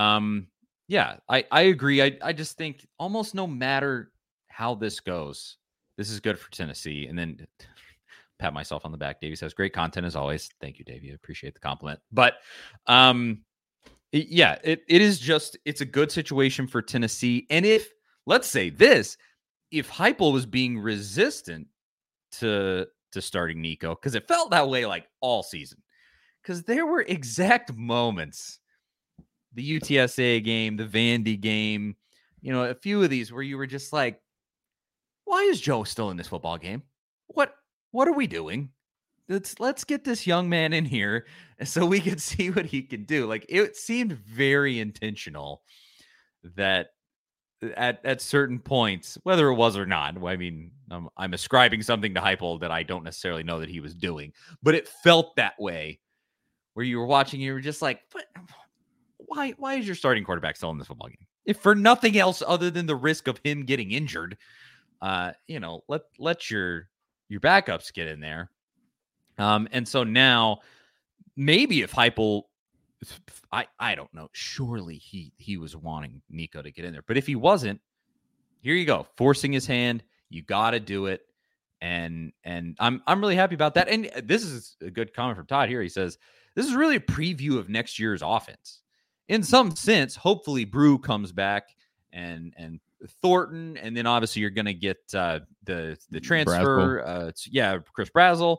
Um, 0.00 0.48
yeah, 0.88 1.16
I, 1.28 1.44
I 1.50 1.62
agree. 1.62 2.02
I, 2.02 2.16
I 2.22 2.32
just 2.32 2.56
think 2.56 2.86
almost 2.98 3.34
no 3.34 3.46
matter 3.46 4.10
how 4.48 4.74
this 4.74 5.00
goes, 5.00 5.58
this 5.96 6.10
is 6.10 6.18
good 6.18 6.38
for 6.38 6.50
Tennessee. 6.50 7.06
And 7.06 7.18
then 7.18 7.46
pat 8.38 8.54
myself 8.54 8.84
on 8.84 8.92
the 8.92 8.98
back. 8.98 9.20
Davey 9.20 9.36
says, 9.36 9.52
great 9.52 9.74
content 9.74 10.06
as 10.06 10.16
always. 10.16 10.48
Thank 10.60 10.78
you, 10.78 10.84
Davey. 10.84 11.10
I 11.10 11.14
appreciate 11.14 11.54
the 11.54 11.60
compliment. 11.60 12.00
But 12.10 12.34
um, 12.86 13.42
yeah, 14.12 14.58
it, 14.64 14.82
it 14.88 15.02
is 15.02 15.18
just, 15.18 15.58
it's 15.66 15.82
a 15.82 15.86
good 15.86 16.10
situation 16.10 16.66
for 16.66 16.80
Tennessee. 16.80 17.46
And 17.50 17.66
if, 17.66 17.90
let's 18.26 18.48
say 18.48 18.70
this, 18.70 19.18
if 19.70 19.90
Heupel 19.90 20.32
was 20.32 20.46
being 20.46 20.78
resistant 20.78 21.66
to 22.32 22.86
to 23.12 23.22
starting 23.22 23.60
Nico, 23.62 23.94
because 23.94 24.14
it 24.14 24.28
felt 24.28 24.50
that 24.50 24.68
way 24.68 24.86
like 24.86 25.06
all 25.20 25.42
season, 25.42 25.82
because 26.42 26.62
there 26.62 26.86
were 26.86 27.02
exact 27.02 27.74
moments 27.74 28.60
the 29.54 29.80
UTSA 29.80 30.44
game, 30.44 30.76
the 30.76 30.84
Vandy 30.84 31.40
game, 31.40 31.96
you 32.40 32.52
know, 32.52 32.64
a 32.64 32.74
few 32.74 33.02
of 33.02 33.10
these 33.10 33.32
where 33.32 33.42
you 33.42 33.56
were 33.56 33.66
just 33.66 33.92
like, 33.92 34.20
why 35.24 35.42
is 35.42 35.60
Joe 35.60 35.84
still 35.84 36.10
in 36.10 36.16
this 36.16 36.28
football 36.28 36.58
game? 36.58 36.82
What 37.28 37.54
what 37.90 38.08
are 38.08 38.12
we 38.12 38.26
doing? 38.26 38.70
Let's 39.28 39.58
let's 39.60 39.84
get 39.84 40.04
this 40.04 40.26
young 40.26 40.48
man 40.48 40.72
in 40.72 40.84
here 40.84 41.26
so 41.64 41.84
we 41.84 42.00
can 42.00 42.18
see 42.18 42.50
what 42.50 42.66
he 42.66 42.82
can 42.82 43.04
do. 43.04 43.26
Like 43.26 43.46
it 43.48 43.76
seemed 43.76 44.12
very 44.12 44.78
intentional 44.78 45.62
that 46.56 46.88
at 47.76 48.00
at 48.04 48.20
certain 48.20 48.58
points, 48.58 49.18
whether 49.22 49.48
it 49.48 49.54
was 49.54 49.76
or 49.76 49.86
not, 49.86 50.16
I 50.24 50.36
mean, 50.36 50.70
I'm, 50.90 51.08
I'm 51.16 51.34
ascribing 51.34 51.82
something 51.82 52.14
to 52.14 52.20
Heupel 52.20 52.60
that 52.60 52.70
I 52.70 52.82
don't 52.82 53.04
necessarily 53.04 53.42
know 53.42 53.60
that 53.60 53.68
he 53.68 53.80
was 53.80 53.94
doing, 53.94 54.32
but 54.62 54.74
it 54.74 54.88
felt 54.88 55.36
that 55.36 55.58
way, 55.58 56.00
where 56.74 56.86
you 56.86 56.98
were 56.98 57.06
watching, 57.06 57.40
you 57.40 57.52
were 57.52 57.60
just 57.60 57.82
like, 57.82 58.00
what, 58.12 58.26
why 59.18 59.50
why 59.58 59.74
is 59.74 59.86
your 59.86 59.96
starting 59.96 60.24
quarterback 60.24 60.56
still 60.56 60.70
in 60.70 60.78
this 60.78 60.86
football 60.86 61.08
game? 61.08 61.26
If 61.44 61.58
for 61.58 61.74
nothing 61.74 62.18
else 62.18 62.42
other 62.46 62.70
than 62.70 62.86
the 62.86 62.96
risk 62.96 63.26
of 63.26 63.40
him 63.42 63.64
getting 63.64 63.90
injured, 63.90 64.36
uh, 65.02 65.32
you 65.46 65.60
know, 65.60 65.82
let 65.88 66.02
let 66.18 66.50
your 66.50 66.88
your 67.28 67.40
backups 67.40 67.92
get 67.92 68.06
in 68.06 68.20
there. 68.20 68.50
Um, 69.38 69.68
and 69.72 69.86
so 69.86 70.04
now 70.04 70.60
maybe 71.36 71.82
if 71.82 71.92
Heupel 71.92 72.44
I 73.52 73.66
I 73.78 73.94
don't 73.94 74.12
know, 74.12 74.28
surely 74.32 74.96
he 74.96 75.32
he 75.36 75.56
was 75.56 75.76
wanting 75.76 76.22
Nico 76.30 76.62
to 76.62 76.70
get 76.70 76.84
in 76.84 76.92
there. 76.92 77.04
But 77.06 77.16
if 77.16 77.26
he 77.26 77.36
wasn't, 77.36 77.80
here 78.60 78.74
you 78.74 78.84
go, 78.84 79.06
forcing 79.16 79.52
his 79.52 79.66
hand, 79.66 80.02
you 80.30 80.42
got 80.42 80.72
to 80.72 80.80
do 80.80 81.06
it. 81.06 81.22
And 81.80 82.32
and 82.44 82.76
I'm 82.80 83.02
I'm 83.06 83.20
really 83.20 83.36
happy 83.36 83.54
about 83.54 83.74
that. 83.74 83.88
And 83.88 84.10
this 84.24 84.42
is 84.42 84.76
a 84.80 84.90
good 84.90 85.14
comment 85.14 85.36
from 85.36 85.46
Todd 85.46 85.68
here. 85.68 85.80
He 85.80 85.88
says, 85.88 86.18
"This 86.54 86.66
is 86.66 86.74
really 86.74 86.96
a 86.96 87.00
preview 87.00 87.58
of 87.58 87.68
next 87.68 87.98
year's 87.98 88.22
offense." 88.24 88.80
in 89.28 89.42
some 89.42 89.76
sense, 89.76 90.16
hopefully 90.16 90.64
Bru 90.64 90.98
comes 90.98 91.32
back 91.32 91.68
and 92.12 92.54
and 92.56 92.80
Thornton, 93.22 93.76
and 93.76 93.96
then 93.96 94.06
obviously 94.06 94.40
you're 94.40 94.50
going 94.50 94.66
to 94.66 94.74
get 94.74 94.98
uh, 95.14 95.40
the 95.64 95.96
the 96.10 96.20
transfer. 96.20 97.04
Uh, 97.04 97.30
yeah, 97.46 97.78
Chris 97.92 98.10
Brazzell, 98.10 98.58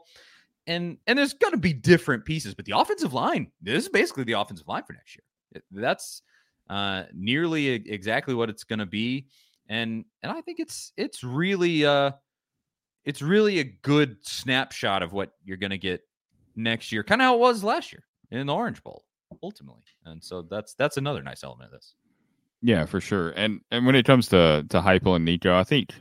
and 0.69 0.97
and 1.07 1.17
there's 1.17 1.33
going 1.33 1.53
to 1.53 1.59
be 1.59 1.73
different 1.73 2.23
pieces, 2.23 2.53
but 2.53 2.65
the 2.65 2.77
offensive 2.77 3.13
line. 3.13 3.51
This 3.61 3.83
is 3.83 3.89
basically 3.89 4.23
the 4.23 4.33
offensive 4.33 4.67
line 4.67 4.83
for 4.83 4.93
next 4.93 5.17
year. 5.17 5.63
That's 5.71 6.21
uh, 6.69 7.03
nearly 7.13 7.67
exactly 7.67 8.35
what 8.35 8.49
it's 8.49 8.63
going 8.63 8.79
to 8.79 8.85
be, 8.85 9.25
and 9.67 10.05
and 10.21 10.31
I 10.31 10.41
think 10.41 10.59
it's 10.59 10.93
it's 10.95 11.23
really 11.23 11.85
uh 11.85 12.11
it's 13.03 13.21
really 13.21 13.59
a 13.59 13.63
good 13.63 14.17
snapshot 14.21 15.01
of 15.01 15.11
what 15.11 15.31
you're 15.43 15.57
going 15.57 15.71
to 15.71 15.77
get 15.77 16.01
next 16.55 16.91
year, 16.91 17.03
kind 17.03 17.21
of 17.21 17.25
how 17.25 17.35
it 17.35 17.39
was 17.39 17.63
last 17.63 17.91
year 17.91 18.03
in 18.29 18.45
the 18.45 18.53
Orange 18.53 18.83
Bowl 18.83 19.03
ultimately. 19.41 19.81
And 20.05 20.23
so 20.23 20.43
that's 20.43 20.75
that's 20.75 20.97
another 20.97 21.23
nice 21.23 21.43
element 21.43 21.73
of 21.73 21.79
this. 21.79 21.95
Yeah, 22.61 22.85
for 22.85 23.01
sure. 23.01 23.29
And 23.31 23.61
and 23.71 23.85
when 23.85 23.95
it 23.95 24.05
comes 24.05 24.27
to 24.29 24.65
to 24.69 24.81
Heupel 24.81 25.15
and 25.15 25.25
Nico, 25.25 25.57
I 25.57 25.63
think 25.63 25.93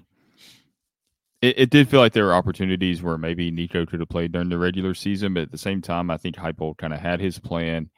it, 1.41 1.59
it 1.59 1.71
did 1.71 1.89
feel 1.89 2.01
like 2.01 2.13
there 2.13 2.27
were 2.27 2.35
opportunities 2.35 3.03
where 3.03 3.19
maybe 3.19 3.51
Nico 3.51 3.87
could 3.87 4.01
have 4.01 4.09
played 4.09 4.33
during 4.33 4.49
the 4.49 4.59
regular 4.59 4.95
season, 4.95 5.35
but 5.35 5.45
at 5.45 5.53
the 5.53 5.59
same 5.59 5.83
time, 5.83 6.11
I 6.11 6.17
think 6.17 6.37
Heupel 6.37 6.77
kind 6.77 6.93
of 6.93 7.01
had 7.01 7.21
his 7.21 7.39
plan. 7.39 7.91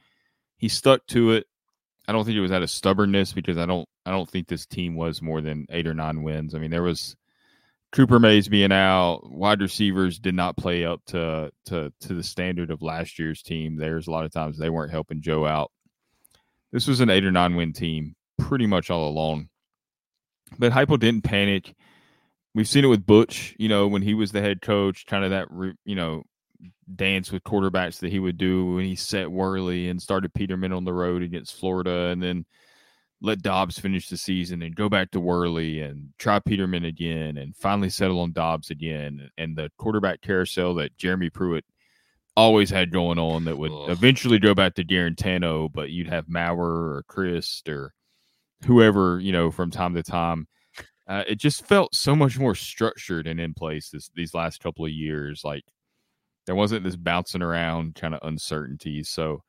He 0.56 0.68
stuck 0.68 1.06
to 1.08 1.32
it. 1.32 1.46
I 2.06 2.12
don't 2.12 2.24
think 2.24 2.36
it 2.36 2.40
was 2.40 2.52
out 2.52 2.62
of 2.62 2.70
stubbornness 2.70 3.32
because 3.32 3.56
I 3.56 3.66
don't 3.66 3.88
I 4.04 4.10
don't 4.10 4.28
think 4.28 4.48
this 4.48 4.66
team 4.66 4.96
was 4.96 5.22
more 5.22 5.40
than 5.40 5.66
eight 5.70 5.86
or 5.86 5.94
nine 5.94 6.22
wins. 6.22 6.54
I 6.54 6.58
mean, 6.58 6.70
there 6.70 6.82
was 6.82 7.16
Cooper 7.92 8.18
Mays 8.18 8.48
being 8.48 8.72
out, 8.72 9.30
wide 9.30 9.60
receivers 9.60 10.18
did 10.18 10.34
not 10.34 10.56
play 10.56 10.84
up 10.84 11.02
to 11.06 11.50
to 11.66 11.92
to 12.00 12.14
the 12.14 12.22
standard 12.22 12.70
of 12.70 12.82
last 12.82 13.18
year's 13.18 13.42
team. 13.42 13.76
There's 13.76 14.06
a 14.06 14.10
lot 14.10 14.24
of 14.24 14.32
times 14.32 14.58
they 14.58 14.70
weren't 14.70 14.92
helping 14.92 15.22
Joe 15.22 15.46
out. 15.46 15.70
This 16.72 16.86
was 16.86 17.00
an 17.00 17.10
eight 17.10 17.24
or 17.24 17.32
nine 17.32 17.56
win 17.56 17.72
team 17.72 18.14
pretty 18.38 18.66
much 18.66 18.90
all 18.90 19.08
along. 19.08 19.48
But 20.58 20.72
Heupel 20.72 20.98
didn't 20.98 21.22
panic. 21.22 21.74
We've 22.54 22.68
seen 22.68 22.84
it 22.84 22.88
with 22.88 23.06
Butch, 23.06 23.54
you 23.58 23.68
know, 23.68 23.86
when 23.86 24.02
he 24.02 24.14
was 24.14 24.32
the 24.32 24.40
head 24.40 24.60
coach, 24.60 25.06
kind 25.06 25.24
of 25.24 25.30
that, 25.30 25.48
you 25.84 25.94
know, 25.94 26.24
dance 26.94 27.30
with 27.30 27.44
quarterbacks 27.44 28.00
that 28.00 28.10
he 28.10 28.18
would 28.18 28.36
do 28.36 28.74
when 28.74 28.84
he 28.84 28.96
set 28.96 29.30
Worley 29.30 29.88
and 29.88 30.02
started 30.02 30.34
Peterman 30.34 30.72
on 30.72 30.84
the 30.84 30.92
road 30.92 31.22
against 31.22 31.58
Florida, 31.58 32.08
and 32.08 32.22
then 32.22 32.44
let 33.22 33.42
Dobbs 33.42 33.78
finish 33.78 34.08
the 34.08 34.16
season 34.16 34.62
and 34.62 34.74
go 34.74 34.88
back 34.88 35.10
to 35.10 35.20
Worley 35.20 35.80
and 35.80 36.08
try 36.18 36.38
Peterman 36.38 36.86
again 36.86 37.36
and 37.36 37.54
finally 37.54 37.90
settle 37.90 38.20
on 38.20 38.32
Dobbs 38.32 38.70
again. 38.70 39.30
And 39.36 39.56
the 39.56 39.70
quarterback 39.76 40.22
carousel 40.22 40.74
that 40.74 40.96
Jeremy 40.96 41.30
Pruitt 41.30 41.64
always 42.36 42.70
had 42.70 42.90
going 42.90 43.18
on 43.18 43.44
that 43.44 43.58
would 43.58 43.72
Ugh. 43.72 43.90
eventually 43.90 44.38
go 44.38 44.54
back 44.54 44.74
to 44.74 44.84
Guarantano, 44.84 45.70
but 45.72 45.90
you'd 45.90 46.08
have 46.08 46.28
Maurer 46.28 46.96
or 46.96 47.04
Chryst 47.08 47.68
or 47.68 47.92
whoever, 48.64 49.20
you 49.20 49.32
know, 49.32 49.50
from 49.50 49.70
time 49.70 49.94
to 49.94 50.02
time. 50.02 50.48
Uh, 51.10 51.24
it 51.26 51.38
just 51.38 51.66
felt 51.66 51.92
so 51.92 52.14
much 52.14 52.38
more 52.38 52.54
structured 52.54 53.26
and 53.26 53.40
in 53.40 53.52
place 53.52 53.90
this, 53.90 54.10
these 54.14 54.32
last 54.32 54.62
couple 54.62 54.84
of 54.84 54.92
years. 54.92 55.42
Like 55.44 55.64
there 56.46 56.54
wasn't 56.54 56.84
this 56.84 56.94
bouncing 56.94 57.42
around 57.42 57.96
kind 57.96 58.14
of 58.14 58.20
uncertainty. 58.22 59.02
So, 59.02 59.42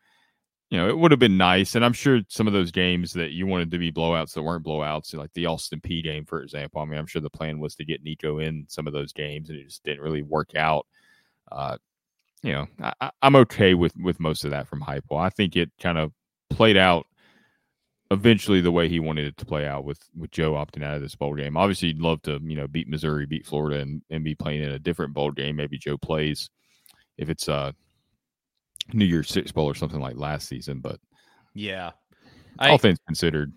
you 0.72 0.80
know, 0.80 0.90
it 0.90 0.98
would 0.98 1.12
have 1.12 1.20
been 1.20 1.38
nice. 1.38 1.76
And 1.76 1.86
I'm 1.86 1.94
sure 1.94 2.22
some 2.30 2.48
of 2.48 2.54
those 2.54 2.72
games 2.72 3.14
that 3.14 3.30
you 3.30 3.46
wanted 3.46 3.70
to 3.70 3.78
be 3.78 3.92
blowouts 3.92 4.34
that 4.34 4.42
weren't 4.42 4.66
blowouts, 4.66 5.14
like 5.14 5.32
the 5.34 5.46
Austin 5.46 5.82
Peay 5.82 6.04
game, 6.04 6.26
for 6.26 6.42
example. 6.42 6.82
I 6.82 6.86
mean, 6.86 6.98
I'm 6.98 7.06
sure 7.06 7.22
the 7.22 7.30
plan 7.30 7.60
was 7.60 7.76
to 7.76 7.86
get 7.86 8.04
Nico 8.04 8.40
in 8.40 8.66
some 8.68 8.88
of 8.88 8.94
those 8.94 9.14
games 9.14 9.52
and 9.52 9.60
it 9.60 9.66
just 9.66 9.84
didn't 9.84 10.02
really 10.02 10.24
work 10.24 10.56
out. 10.56 10.88
Uh, 11.52 11.78
you 12.42 12.54
know, 12.54 12.68
I, 13.00 13.12
am 13.22 13.36
okay 13.36 13.76
with 13.76 13.96
with 13.98 14.20
most 14.20 14.46
of 14.46 14.50
that 14.50 14.68
from 14.68 14.82
Heupel. 14.82 15.22
I 15.22 15.30
think 15.30 15.56
it 15.56 15.70
kind 15.80 16.00
of 16.00 16.12
played 16.50 16.78
out 16.78 17.06
eventually 18.12 18.60
the 18.60 18.72
way 18.72 18.90
he 18.90 19.00
wanted 19.00 19.26
it 19.26 19.38
to 19.38 19.46
play 19.46 19.66
out 19.66 19.86
with 19.86 20.00
with 20.16 20.30
Joe 20.32 20.52
opting 20.54 20.84
out 20.84 20.96
of 20.96 21.02
this 21.02 21.16
bowl 21.16 21.34
game. 21.34 21.58
Obviously, 21.58 21.88
you'd 21.88 22.02
love 22.02 22.22
to 22.24 22.40
you 22.44 22.56
know 22.56 22.68
beat 22.68 22.88
Missouri, 22.88 23.26
beat 23.26 23.48
Florida, 23.48 23.80
and 23.80 24.02
and 24.12 24.24
be 24.24 24.36
playing 24.36 24.62
in 24.62 24.72
a 24.72 24.80
different 24.80 25.14
bowl 25.14 25.32
game. 25.32 25.56
Maybe 25.56 25.80
Joe 25.80 25.98
plays 25.98 26.50
if 27.18 27.30
it's 27.30 27.48
a 27.48 27.74
New 28.94 29.06
Year's 29.06 29.30
Six 29.30 29.52
bowl 29.52 29.66
or 29.66 29.76
something 29.76 30.02
like 30.02 30.18
last 30.18 30.48
season. 30.48 30.82
But 30.82 31.00
yeah, 31.56 31.92
all 32.60 32.76
I, 32.76 32.78
things 32.78 33.00
considered. 33.08 33.54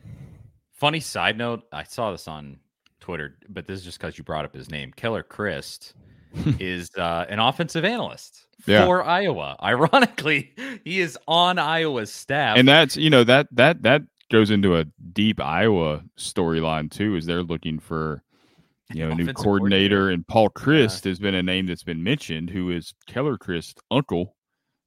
Funny 0.73 1.01
side 1.01 1.37
note: 1.37 1.65
I 1.73 1.83
saw 1.83 2.13
this 2.13 2.29
on 2.29 2.59
Twitter, 3.01 3.37
but 3.49 3.67
this 3.67 3.81
is 3.81 3.85
just 3.85 3.99
because 3.99 4.17
you 4.17 4.25
brought 4.25 4.45
up 4.45 4.55
his 4.55 4.71
name. 4.71 4.93
Keller 4.95 5.25
Chryst 5.25 5.95
is 6.61 6.91
uh, 6.97 7.27
an 7.29 7.41
offensive 7.41 7.85
analyst 7.85 8.47
yeah. 8.67 8.87
for 8.87 9.03
Iowa. 9.03 9.57
Ironically, 9.63 10.55
he 10.85 11.01
is 11.01 11.19
on 11.27 11.59
Iowa's 11.59 12.13
staff, 12.13 12.57
and 12.57 12.69
that's 12.69 12.97
you 12.97 13.11
know 13.11 13.25
that 13.25 13.49
that 13.53 13.83
that 13.83 14.03
goes 14.31 14.51
into 14.51 14.77
a 14.77 14.85
deep 15.13 15.41
Iowa 15.41 16.03
storyline 16.19 16.91
too. 16.91 17.17
Is 17.17 17.27
they're 17.27 17.43
looking 17.43 17.79
for 17.79 18.23
you 18.93 19.05
know 19.05 19.13
a 19.13 19.15
new 19.15 19.33
coordinator, 19.33 19.35
coordinator, 19.35 20.11
and 20.11 20.27
Paul 20.27 20.51
Chryst 20.51 21.05
yeah. 21.05 21.11
has 21.11 21.19
been 21.19 21.35
a 21.35 21.43
name 21.43 21.67
that's 21.67 21.85
been 21.85 22.03
mentioned, 22.03 22.51
who 22.51 22.71
is 22.71 22.95
Keller 23.07 23.39
Chryst 23.39 23.75
uncle. 23.91 24.37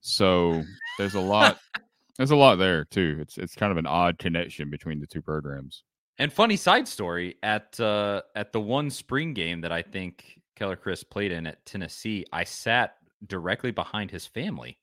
So 0.01 0.63
there's 0.97 1.15
a 1.15 1.21
lot. 1.21 1.57
there's 2.17 2.31
a 2.31 2.35
lot 2.35 2.55
there 2.57 2.85
too. 2.85 3.17
It's 3.21 3.37
it's 3.37 3.55
kind 3.55 3.71
of 3.71 3.77
an 3.77 3.87
odd 3.87 4.17
connection 4.17 4.69
between 4.69 4.99
the 4.99 5.07
two 5.07 5.21
programs. 5.21 5.83
And 6.19 6.33
funny 6.33 6.57
side 6.57 6.87
story 6.87 7.35
at 7.43 7.79
uh, 7.79 8.21
at 8.35 8.53
the 8.53 8.61
one 8.61 8.89
spring 8.89 9.33
game 9.33 9.61
that 9.61 9.71
I 9.71 9.81
think 9.81 10.41
Keller 10.55 10.75
Chryst 10.75 11.09
played 11.09 11.31
in 11.31 11.45
at 11.45 11.63
Tennessee, 11.65 12.25
I 12.31 12.43
sat 12.43 12.95
directly 13.25 13.71
behind 13.71 14.11
his 14.11 14.25
family 14.25 14.77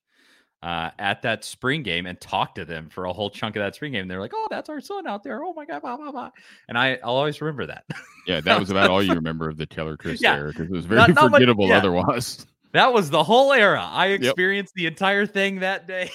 uh, 0.64 0.90
at 0.98 1.20
that 1.20 1.44
spring 1.44 1.82
game 1.82 2.06
and 2.06 2.18
talked 2.18 2.54
to 2.54 2.64
them 2.64 2.88
for 2.88 3.04
a 3.04 3.12
whole 3.12 3.28
chunk 3.28 3.54
of 3.54 3.60
that 3.60 3.74
spring 3.74 3.92
game. 3.92 4.08
They're 4.08 4.18
like, 4.18 4.32
"Oh, 4.34 4.46
that's 4.48 4.70
our 4.70 4.80
son 4.80 5.06
out 5.06 5.22
there. 5.22 5.44
Oh 5.44 5.52
my 5.52 5.66
god, 5.66 5.82
blah 5.82 5.98
blah 5.98 6.10
blah." 6.10 6.30
And 6.68 6.78
I, 6.78 6.98
I'll 7.04 7.16
always 7.16 7.38
remember 7.42 7.66
that. 7.66 7.84
Yeah, 8.26 8.40
that 8.44 8.58
was 8.58 8.70
about 8.70 8.88
all 8.88 9.02
you 9.02 9.12
remember 9.12 9.50
of 9.50 9.58
the 9.58 9.66
Keller 9.66 9.98
Chryst 9.98 10.22
yeah. 10.22 10.36
era 10.36 10.48
because 10.48 10.70
it 10.70 10.72
was 10.72 10.86
very 10.86 11.00
not, 11.00 11.10
not 11.10 11.32
forgettable 11.32 11.66
much, 11.66 11.70
yeah. 11.70 11.76
otherwise. 11.76 12.46
That 12.72 12.94
was 12.94 13.10
the 13.10 13.22
whole 13.22 13.52
era. 13.52 13.86
I 13.88 14.08
experienced 14.08 14.72
yep. 14.74 14.80
the 14.80 14.86
entire 14.86 15.26
thing 15.26 15.60
that 15.60 15.86
day. 15.86 16.10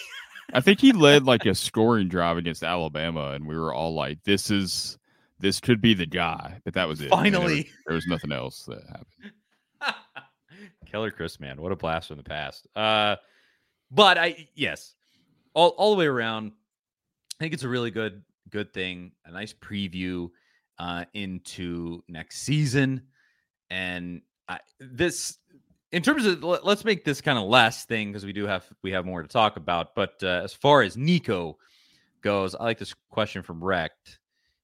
I 0.52 0.62
think 0.62 0.82
he 0.82 0.94
led 0.94 1.26
like 1.26 1.46
a 1.46 1.54
scoring 1.56 2.08
drive 2.08 2.38
against 2.38 2.64
Alabama, 2.64 3.34
and 3.34 3.48
we 3.48 3.56
were 3.56 3.74
all 3.74 3.94
like, 3.94 4.24
"This 4.24 4.50
is." 4.50 4.98
This 5.42 5.62
could 5.62 5.80
be 5.80 5.94
the 5.94 6.06
guy, 6.06 6.60
but 6.66 6.74
that 6.74 6.90
was 6.90 7.00
it. 7.00 7.08
Finally, 7.08 7.62
there, 7.62 7.72
there 7.88 7.96
was 7.96 8.06
nothing 8.08 8.34
else 8.34 8.66
that 8.66 8.82
happened. 8.90 9.96
Keller 10.86 11.12
Chryst, 11.12 11.40
man, 11.40 11.62
what 11.62 11.72
a 11.72 11.78
blast 11.78 12.10
from 12.10 12.18
the 12.18 12.24
past. 12.24 12.68
Uh, 12.76 13.16
but 13.92 14.18
I 14.18 14.48
yes, 14.56 14.96
all 15.54 15.70
all 15.70 15.92
the 15.92 15.98
way 15.98 16.08
around, 16.08 16.52
I 17.40 17.44
think 17.44 17.54
it's 17.54 17.64
a 17.64 17.70
really 17.70 17.92
good 17.92 18.24
good 18.50 18.74
thing. 18.74 19.12
A 19.26 19.32
nice 19.32 19.54
preview 19.54 20.30
uh, 20.78 21.06
into 21.14 22.04
next 22.08 22.40
season, 22.40 23.04
and 23.70 24.22
I, 24.48 24.60
this 24.80 25.38
in 25.92 26.04
terms 26.04 26.26
of 26.26 26.44
let's 26.44 26.86
make 26.86 27.04
this 27.04 27.22
kind 27.22 27.38
of 27.38 27.46
last 27.46 27.88
thing 27.88 28.10
because 28.10 28.26
we 28.26 28.34
do 28.34 28.46
have 28.46 28.66
we 28.84 28.92
have 28.92 29.06
more 29.06 29.22
to 29.22 29.28
talk 29.28 29.58
about. 29.58 29.96
But 29.96 30.16
uh, 30.22 30.42
as 30.44 30.54
far 30.54 30.82
as 30.82 30.98
Nico 30.98 31.58
goes, 32.22 32.56
I 32.56 32.64
like 32.64 32.78
this 32.80 32.96
question 33.10 33.42
from 33.42 33.64
Recht. 33.64 34.20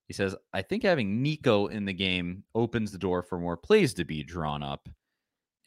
He 0.07 0.13
says, 0.13 0.35
"I 0.53 0.61
think 0.61 0.83
having 0.83 1.23
Nico 1.23 1.67
in 1.67 1.85
the 1.85 1.93
game 1.93 2.43
opens 2.53 2.91
the 2.91 2.97
door 2.97 3.23
for 3.23 3.39
more 3.39 3.57
plays 3.57 3.93
to 3.95 4.05
be 4.05 4.23
drawn 4.23 4.61
up." 4.61 4.87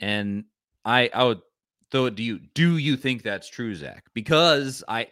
And 0.01 0.45
I 0.85 1.11
I 1.13 1.25
would 1.25 1.41
it 2.07 2.17
to 2.17 2.23
you. 2.23 2.41
Do 2.55 2.77
you 2.77 2.97
think 2.97 3.23
that's 3.23 3.49
true, 3.49 3.75
Zach? 3.75 4.05
Because 4.15 4.85
I 4.89 5.09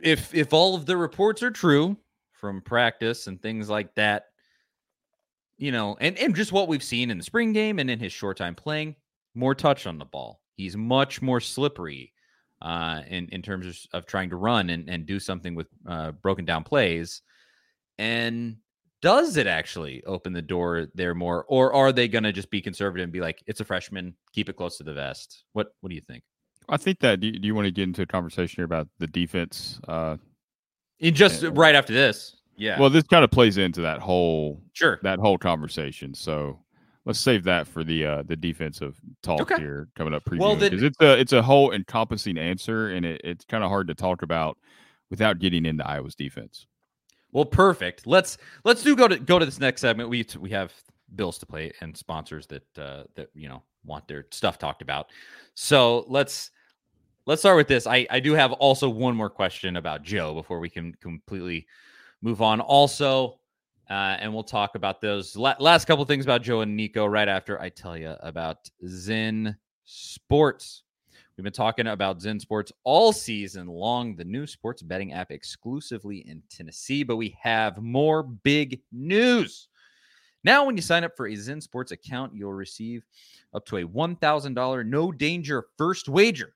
if 0.00 0.34
if 0.34 0.52
all 0.52 0.74
of 0.74 0.86
the 0.86 0.96
reports 0.96 1.42
are 1.42 1.50
true 1.50 1.96
from 2.32 2.62
practice 2.62 3.26
and 3.26 3.40
things 3.40 3.68
like 3.68 3.94
that, 3.96 4.26
you 5.56 5.72
know, 5.72 5.96
and, 6.00 6.16
and 6.18 6.34
just 6.36 6.52
what 6.52 6.68
we've 6.68 6.82
seen 6.82 7.10
in 7.10 7.18
the 7.18 7.24
spring 7.24 7.52
game 7.52 7.78
and 7.78 7.90
in 7.90 7.98
his 7.98 8.12
short 8.12 8.36
time 8.36 8.54
playing, 8.54 8.94
more 9.34 9.54
touch 9.54 9.86
on 9.86 9.98
the 9.98 10.04
ball. 10.04 10.40
He's 10.54 10.76
much 10.76 11.20
more 11.20 11.40
slippery 11.40 12.12
uh, 12.62 13.02
in, 13.08 13.28
in 13.30 13.42
terms 13.42 13.66
of, 13.66 13.76
of 13.92 14.06
trying 14.06 14.30
to 14.30 14.36
run 14.36 14.70
and, 14.70 14.88
and 14.88 15.06
do 15.06 15.18
something 15.18 15.54
with 15.54 15.66
uh, 15.86 16.12
broken 16.12 16.44
down 16.44 16.64
plays. 16.64 17.22
And 17.98 18.56
does 19.00 19.36
it 19.36 19.46
actually 19.46 20.02
open 20.04 20.32
the 20.32 20.42
door 20.42 20.88
there 20.94 21.14
more 21.14 21.44
or 21.44 21.72
are 21.72 21.92
they 21.92 22.08
going 22.08 22.24
to 22.24 22.32
just 22.32 22.50
be 22.50 22.60
conservative 22.60 23.04
and 23.04 23.12
be 23.12 23.20
like 23.20 23.42
it's 23.46 23.60
a 23.60 23.64
freshman 23.64 24.14
keep 24.32 24.48
it 24.48 24.56
close 24.56 24.76
to 24.78 24.84
the 24.84 24.94
vest. 24.94 25.44
What 25.52 25.68
what 25.80 25.90
do 25.90 25.94
you 25.94 26.02
think? 26.02 26.22
I 26.68 26.76
think 26.76 27.00
that 27.00 27.20
do 27.20 27.28
you, 27.28 27.38
do 27.38 27.46
you 27.46 27.54
want 27.54 27.66
to 27.66 27.70
get 27.70 27.84
into 27.84 28.02
a 28.02 28.06
conversation 28.06 28.56
here 28.56 28.64
about 28.64 28.88
the 28.98 29.06
defense 29.06 29.80
uh 29.88 30.16
in 30.98 31.14
just 31.14 31.42
and, 31.42 31.56
right 31.56 31.74
after 31.74 31.92
this 31.92 32.34
yeah. 32.60 32.80
Well 32.80 32.90
this 32.90 33.04
kind 33.04 33.22
of 33.22 33.30
plays 33.30 33.56
into 33.56 33.82
that 33.82 34.00
whole 34.00 34.60
sure. 34.72 34.98
that 35.02 35.20
whole 35.20 35.38
conversation 35.38 36.12
so 36.12 36.58
let's 37.04 37.20
save 37.20 37.44
that 37.44 37.68
for 37.68 37.84
the 37.84 38.04
uh 38.04 38.22
the 38.24 38.36
defensive 38.36 39.00
talk 39.22 39.40
okay. 39.42 39.58
here 39.58 39.88
coming 39.94 40.12
up 40.12 40.22
well 40.32 40.56
because 40.56 40.82
it's 40.82 41.00
a 41.00 41.18
it's 41.18 41.32
a 41.32 41.42
whole 41.42 41.72
encompassing 41.72 42.36
answer 42.36 42.90
and 42.90 43.06
it, 43.06 43.20
it's 43.22 43.44
kind 43.44 43.62
of 43.62 43.70
hard 43.70 43.86
to 43.88 43.94
talk 43.94 44.22
about 44.22 44.58
without 45.08 45.38
getting 45.38 45.64
into 45.64 45.86
iowa's 45.88 46.16
defense 46.16 46.66
well, 47.32 47.44
perfect. 47.44 48.06
Let's 48.06 48.38
let's 48.64 48.82
do 48.82 48.96
go 48.96 49.08
to 49.08 49.18
go 49.18 49.38
to 49.38 49.44
this 49.44 49.60
next 49.60 49.80
segment. 49.80 50.08
We 50.08 50.26
we 50.38 50.50
have 50.50 50.72
bills 51.14 51.38
to 51.38 51.46
pay 51.46 51.72
and 51.80 51.96
sponsors 51.96 52.46
that 52.48 52.78
uh, 52.78 53.04
that 53.14 53.28
you 53.34 53.48
know 53.48 53.62
want 53.84 54.08
their 54.08 54.26
stuff 54.30 54.58
talked 54.58 54.82
about. 54.82 55.10
So 55.54 56.04
let's 56.08 56.50
let's 57.26 57.42
start 57.42 57.56
with 57.56 57.68
this. 57.68 57.86
I 57.86 58.06
I 58.10 58.20
do 58.20 58.32
have 58.32 58.52
also 58.52 58.88
one 58.88 59.14
more 59.14 59.30
question 59.30 59.76
about 59.76 60.02
Joe 60.02 60.34
before 60.34 60.58
we 60.58 60.70
can 60.70 60.94
completely 61.00 61.66
move 62.22 62.42
on. 62.42 62.60
Also, 62.60 63.38
uh, 63.90 64.16
and 64.20 64.32
we'll 64.32 64.42
talk 64.42 64.74
about 64.74 65.00
those 65.00 65.36
la- 65.36 65.56
last 65.60 65.84
couple 65.84 66.04
things 66.04 66.24
about 66.24 66.42
Joe 66.42 66.62
and 66.62 66.76
Nico 66.76 67.06
right 67.06 67.28
after 67.28 67.60
I 67.60 67.68
tell 67.68 67.96
you 67.96 68.16
about 68.20 68.68
Zen 68.86 69.56
Sports. 69.84 70.82
We've 71.38 71.44
been 71.44 71.52
talking 71.52 71.86
about 71.86 72.20
Zen 72.20 72.40
Sports 72.40 72.72
all 72.82 73.12
season 73.12 73.68
long, 73.68 74.16
the 74.16 74.24
new 74.24 74.44
sports 74.44 74.82
betting 74.82 75.12
app 75.12 75.30
exclusively 75.30 76.26
in 76.26 76.42
Tennessee, 76.50 77.04
but 77.04 77.14
we 77.14 77.38
have 77.40 77.80
more 77.80 78.24
big 78.24 78.80
news. 78.90 79.68
Now, 80.42 80.66
when 80.66 80.74
you 80.74 80.82
sign 80.82 81.04
up 81.04 81.16
for 81.16 81.28
a 81.28 81.36
Zen 81.36 81.60
Sports 81.60 81.92
account, 81.92 82.34
you'll 82.34 82.54
receive 82.54 83.04
up 83.54 83.64
to 83.66 83.76
a 83.76 83.84
$1,000 83.84 84.86
no 84.86 85.12
danger 85.12 85.66
first 85.78 86.08
wager. 86.08 86.54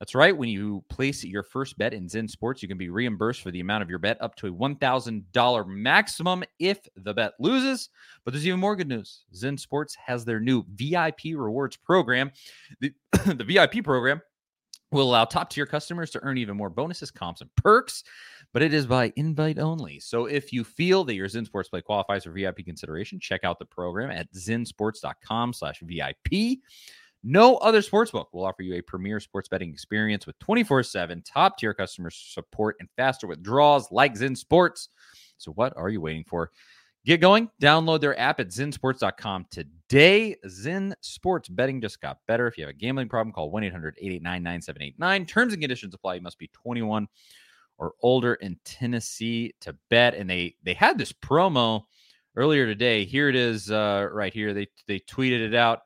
That's 0.00 0.14
right. 0.14 0.36
When 0.36 0.48
you 0.48 0.82
place 0.88 1.22
your 1.22 1.42
first 1.42 1.76
bet 1.76 1.92
in 1.92 2.08
Zen 2.08 2.26
Sports, 2.26 2.62
you 2.62 2.68
can 2.68 2.78
be 2.78 2.88
reimbursed 2.88 3.42
for 3.42 3.50
the 3.50 3.60
amount 3.60 3.82
of 3.82 3.90
your 3.90 3.98
bet 3.98 4.16
up 4.22 4.34
to 4.36 4.46
a 4.46 4.50
$1,000 4.50 5.66
maximum 5.68 6.42
if 6.58 6.78
the 6.96 7.12
bet 7.12 7.34
loses. 7.38 7.90
But 8.24 8.32
there's 8.32 8.46
even 8.46 8.58
more 8.58 8.74
good 8.74 8.88
news. 8.88 9.24
Zen 9.34 9.58
Sports 9.58 9.94
has 9.94 10.24
their 10.24 10.40
new 10.40 10.64
VIP 10.74 11.34
rewards 11.36 11.76
program. 11.76 12.32
The, 12.80 12.94
the 13.26 13.44
VIP 13.44 13.84
program 13.84 14.22
will 14.90 15.08
allow 15.10 15.24
top 15.24 15.50
tier 15.50 15.66
customers 15.66 16.10
to 16.10 16.20
earn 16.22 16.38
even 16.38 16.56
more 16.56 16.70
bonuses, 16.70 17.10
comps, 17.10 17.42
and 17.42 17.54
perks, 17.56 18.02
but 18.52 18.62
it 18.62 18.74
is 18.74 18.86
by 18.86 19.12
invite 19.16 19.58
only. 19.58 20.00
So 20.00 20.24
if 20.24 20.52
you 20.52 20.64
feel 20.64 21.04
that 21.04 21.14
your 21.14 21.28
Zen 21.28 21.44
Sports 21.44 21.68
play 21.68 21.82
qualifies 21.82 22.24
for 22.24 22.32
VIP 22.32 22.64
consideration, 22.64 23.20
check 23.20 23.44
out 23.44 23.58
the 23.58 23.66
program 23.66 24.10
at 24.10 24.32
zensports.com 24.32 25.52
slash 25.52 25.80
VIP. 25.80 26.58
No 27.22 27.56
other 27.58 27.80
sportsbook 27.80 28.26
will 28.32 28.46
offer 28.46 28.62
you 28.62 28.74
a 28.74 28.82
premier 28.82 29.20
sports 29.20 29.48
betting 29.48 29.70
experience 29.70 30.26
with 30.26 30.38
24 30.38 30.82
7 30.82 31.22
top 31.22 31.58
tier 31.58 31.74
customer 31.74 32.10
support 32.10 32.76
and 32.80 32.88
faster 32.96 33.26
withdrawals 33.26 33.92
like 33.92 34.16
Zen 34.16 34.34
Sports. 34.34 34.88
So, 35.36 35.52
what 35.52 35.74
are 35.76 35.90
you 35.90 36.00
waiting 36.00 36.24
for? 36.24 36.50
Get 37.06 37.20
going. 37.20 37.50
Download 37.62 38.00
their 38.00 38.18
app 38.18 38.40
at 38.40 38.48
zensports.com 38.48 39.46
today. 39.50 40.36
Zen 40.48 40.94
Sports 41.00 41.48
betting 41.48 41.80
just 41.80 42.00
got 42.00 42.18
better. 42.26 42.46
If 42.46 42.58
you 42.58 42.64
have 42.64 42.74
a 42.74 42.78
gambling 42.78 43.08
problem, 43.08 43.32
call 43.32 43.50
1 43.50 43.64
800 43.64 43.96
889 43.98 44.42
9789. 44.42 45.26
Terms 45.26 45.52
and 45.54 45.62
conditions 45.62 45.94
apply. 45.94 46.16
You 46.16 46.20
must 46.20 46.38
be 46.38 46.48
21 46.48 47.08
or 47.78 47.92
older 48.02 48.34
in 48.34 48.58
Tennessee 48.64 49.54
to 49.60 49.74
bet. 49.88 50.14
And 50.14 50.28
they 50.28 50.56
they 50.62 50.74
had 50.74 50.98
this 50.98 51.12
promo 51.12 51.84
earlier 52.36 52.66
today. 52.66 53.04
Here 53.04 53.28
it 53.28 53.36
is 53.36 53.70
uh, 53.70 54.08
right 54.12 54.32
here. 54.32 54.52
They, 54.52 54.68
they 54.86 55.00
tweeted 55.00 55.40
it 55.40 55.54
out. 55.54 55.80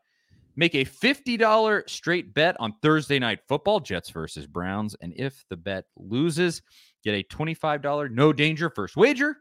Make 0.56 0.74
a 0.74 0.84
$50 0.84 1.88
straight 1.88 2.32
bet 2.32 2.56
on 2.60 2.74
Thursday 2.80 3.18
night 3.18 3.40
football, 3.48 3.80
Jets 3.80 4.10
versus 4.10 4.46
Browns. 4.46 4.94
And 5.00 5.12
if 5.16 5.44
the 5.48 5.56
bet 5.56 5.86
loses, 5.96 6.62
get 7.02 7.14
a 7.14 7.24
$25 7.24 8.10
no 8.10 8.32
danger 8.32 8.70
first 8.70 8.96
wager 8.96 9.36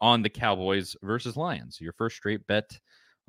on 0.00 0.22
the 0.22 0.28
Cowboys 0.28 0.96
versus 1.02 1.36
Lions. 1.36 1.80
Your 1.80 1.92
first 1.92 2.16
straight 2.16 2.46
bet 2.46 2.78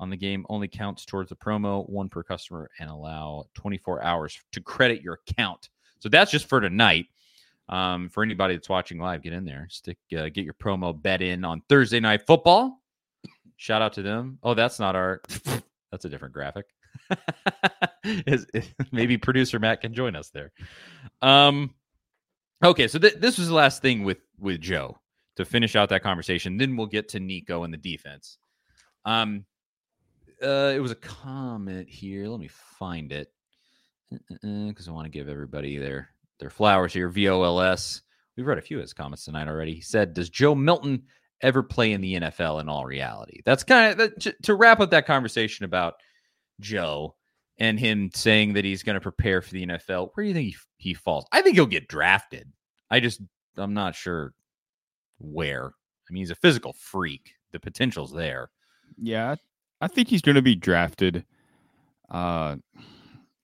on 0.00 0.10
the 0.10 0.16
game 0.16 0.46
only 0.48 0.68
counts 0.68 1.04
towards 1.04 1.28
the 1.28 1.36
promo, 1.36 1.88
one 1.88 2.08
per 2.08 2.22
customer, 2.22 2.70
and 2.78 2.90
allow 2.90 3.44
24 3.54 4.02
hours 4.02 4.38
to 4.52 4.60
credit 4.60 5.02
your 5.02 5.20
account. 5.28 5.70
So 6.00 6.08
that's 6.08 6.30
just 6.30 6.48
for 6.48 6.60
tonight. 6.60 7.06
Um, 7.68 8.08
for 8.08 8.22
anybody 8.22 8.54
that's 8.54 8.68
watching 8.68 8.98
live, 8.98 9.22
get 9.22 9.34
in 9.34 9.44
there, 9.44 9.66
stick, 9.70 9.98
uh, 10.16 10.30
get 10.30 10.44
your 10.44 10.54
promo 10.54 11.00
bet 11.00 11.20
in 11.20 11.44
on 11.44 11.60
Thursday 11.68 12.00
night 12.00 12.26
football. 12.26 12.80
Shout 13.56 13.82
out 13.82 13.92
to 13.94 14.02
them. 14.02 14.38
Oh, 14.42 14.54
that's 14.54 14.78
not 14.78 14.96
our. 14.96 15.20
that's 15.90 16.06
a 16.06 16.08
different 16.08 16.32
graphic. 16.32 16.66
is, 18.04 18.46
maybe 18.92 19.18
producer 19.18 19.58
Matt 19.58 19.80
can 19.80 19.94
join 19.94 20.16
us 20.16 20.30
there. 20.30 20.52
Um, 21.22 21.74
okay, 22.64 22.88
so 22.88 22.98
th- 22.98 23.14
this 23.14 23.38
was 23.38 23.48
the 23.48 23.54
last 23.54 23.82
thing 23.82 24.04
with 24.04 24.18
with 24.38 24.60
Joe 24.60 24.98
to 25.36 25.44
finish 25.44 25.76
out 25.76 25.88
that 25.90 26.02
conversation. 26.02 26.56
Then 26.56 26.76
we'll 26.76 26.86
get 26.86 27.08
to 27.10 27.20
Nico 27.20 27.64
and 27.64 27.72
the 27.72 27.78
defense. 27.78 28.38
Um, 29.04 29.44
uh, 30.42 30.72
it 30.74 30.80
was 30.80 30.90
a 30.90 30.96
comment 30.96 31.88
here. 31.88 32.26
Let 32.28 32.40
me 32.40 32.48
find 32.78 33.12
it 33.12 33.32
because 34.42 34.88
I 34.88 34.92
want 34.92 35.06
to 35.06 35.10
give 35.10 35.28
everybody 35.28 35.78
their 35.78 36.10
their 36.40 36.50
flowers 36.50 36.92
here. 36.92 37.10
VOLS. 37.10 38.02
We've 38.36 38.46
read 38.46 38.58
a 38.58 38.62
few 38.62 38.78
of 38.78 38.82
his 38.82 38.92
comments 38.92 39.24
tonight 39.24 39.48
already. 39.48 39.74
He 39.74 39.80
said, 39.80 40.14
"Does 40.14 40.30
Joe 40.30 40.54
Milton 40.54 41.04
ever 41.40 41.62
play 41.62 41.92
in 41.92 42.00
the 42.00 42.14
NFL 42.14 42.60
in 42.60 42.68
all 42.68 42.84
reality?" 42.84 43.40
That's 43.44 43.64
kind 43.64 44.00
of 44.00 44.14
to, 44.20 44.34
to 44.44 44.54
wrap 44.54 44.80
up 44.80 44.90
that 44.90 45.06
conversation 45.06 45.64
about 45.64 45.94
Joe 46.60 47.14
and 47.58 47.78
him 47.78 48.10
saying 48.14 48.54
that 48.54 48.64
he's 48.64 48.82
going 48.82 48.94
to 48.94 49.00
prepare 49.00 49.42
for 49.42 49.50
the 49.50 49.66
NFL. 49.66 50.10
Where 50.14 50.24
do 50.24 50.28
you 50.28 50.34
think 50.34 50.48
he, 50.48 50.56
he 50.90 50.94
falls? 50.94 51.26
I 51.32 51.42
think 51.42 51.56
he'll 51.56 51.66
get 51.66 51.88
drafted. 51.88 52.50
I 52.90 53.00
just 53.00 53.20
I'm 53.56 53.74
not 53.74 53.94
sure 53.94 54.32
where. 55.18 55.66
I 55.66 56.12
mean, 56.12 56.22
he's 56.22 56.30
a 56.30 56.36
physical 56.36 56.72
freak. 56.72 57.32
The 57.52 57.60
potential's 57.60 58.12
there. 58.12 58.50
Yeah, 59.00 59.36
I 59.80 59.88
think 59.88 60.08
he's 60.08 60.22
going 60.22 60.36
to 60.36 60.42
be 60.42 60.54
drafted. 60.54 61.24
Uh, 62.10 62.56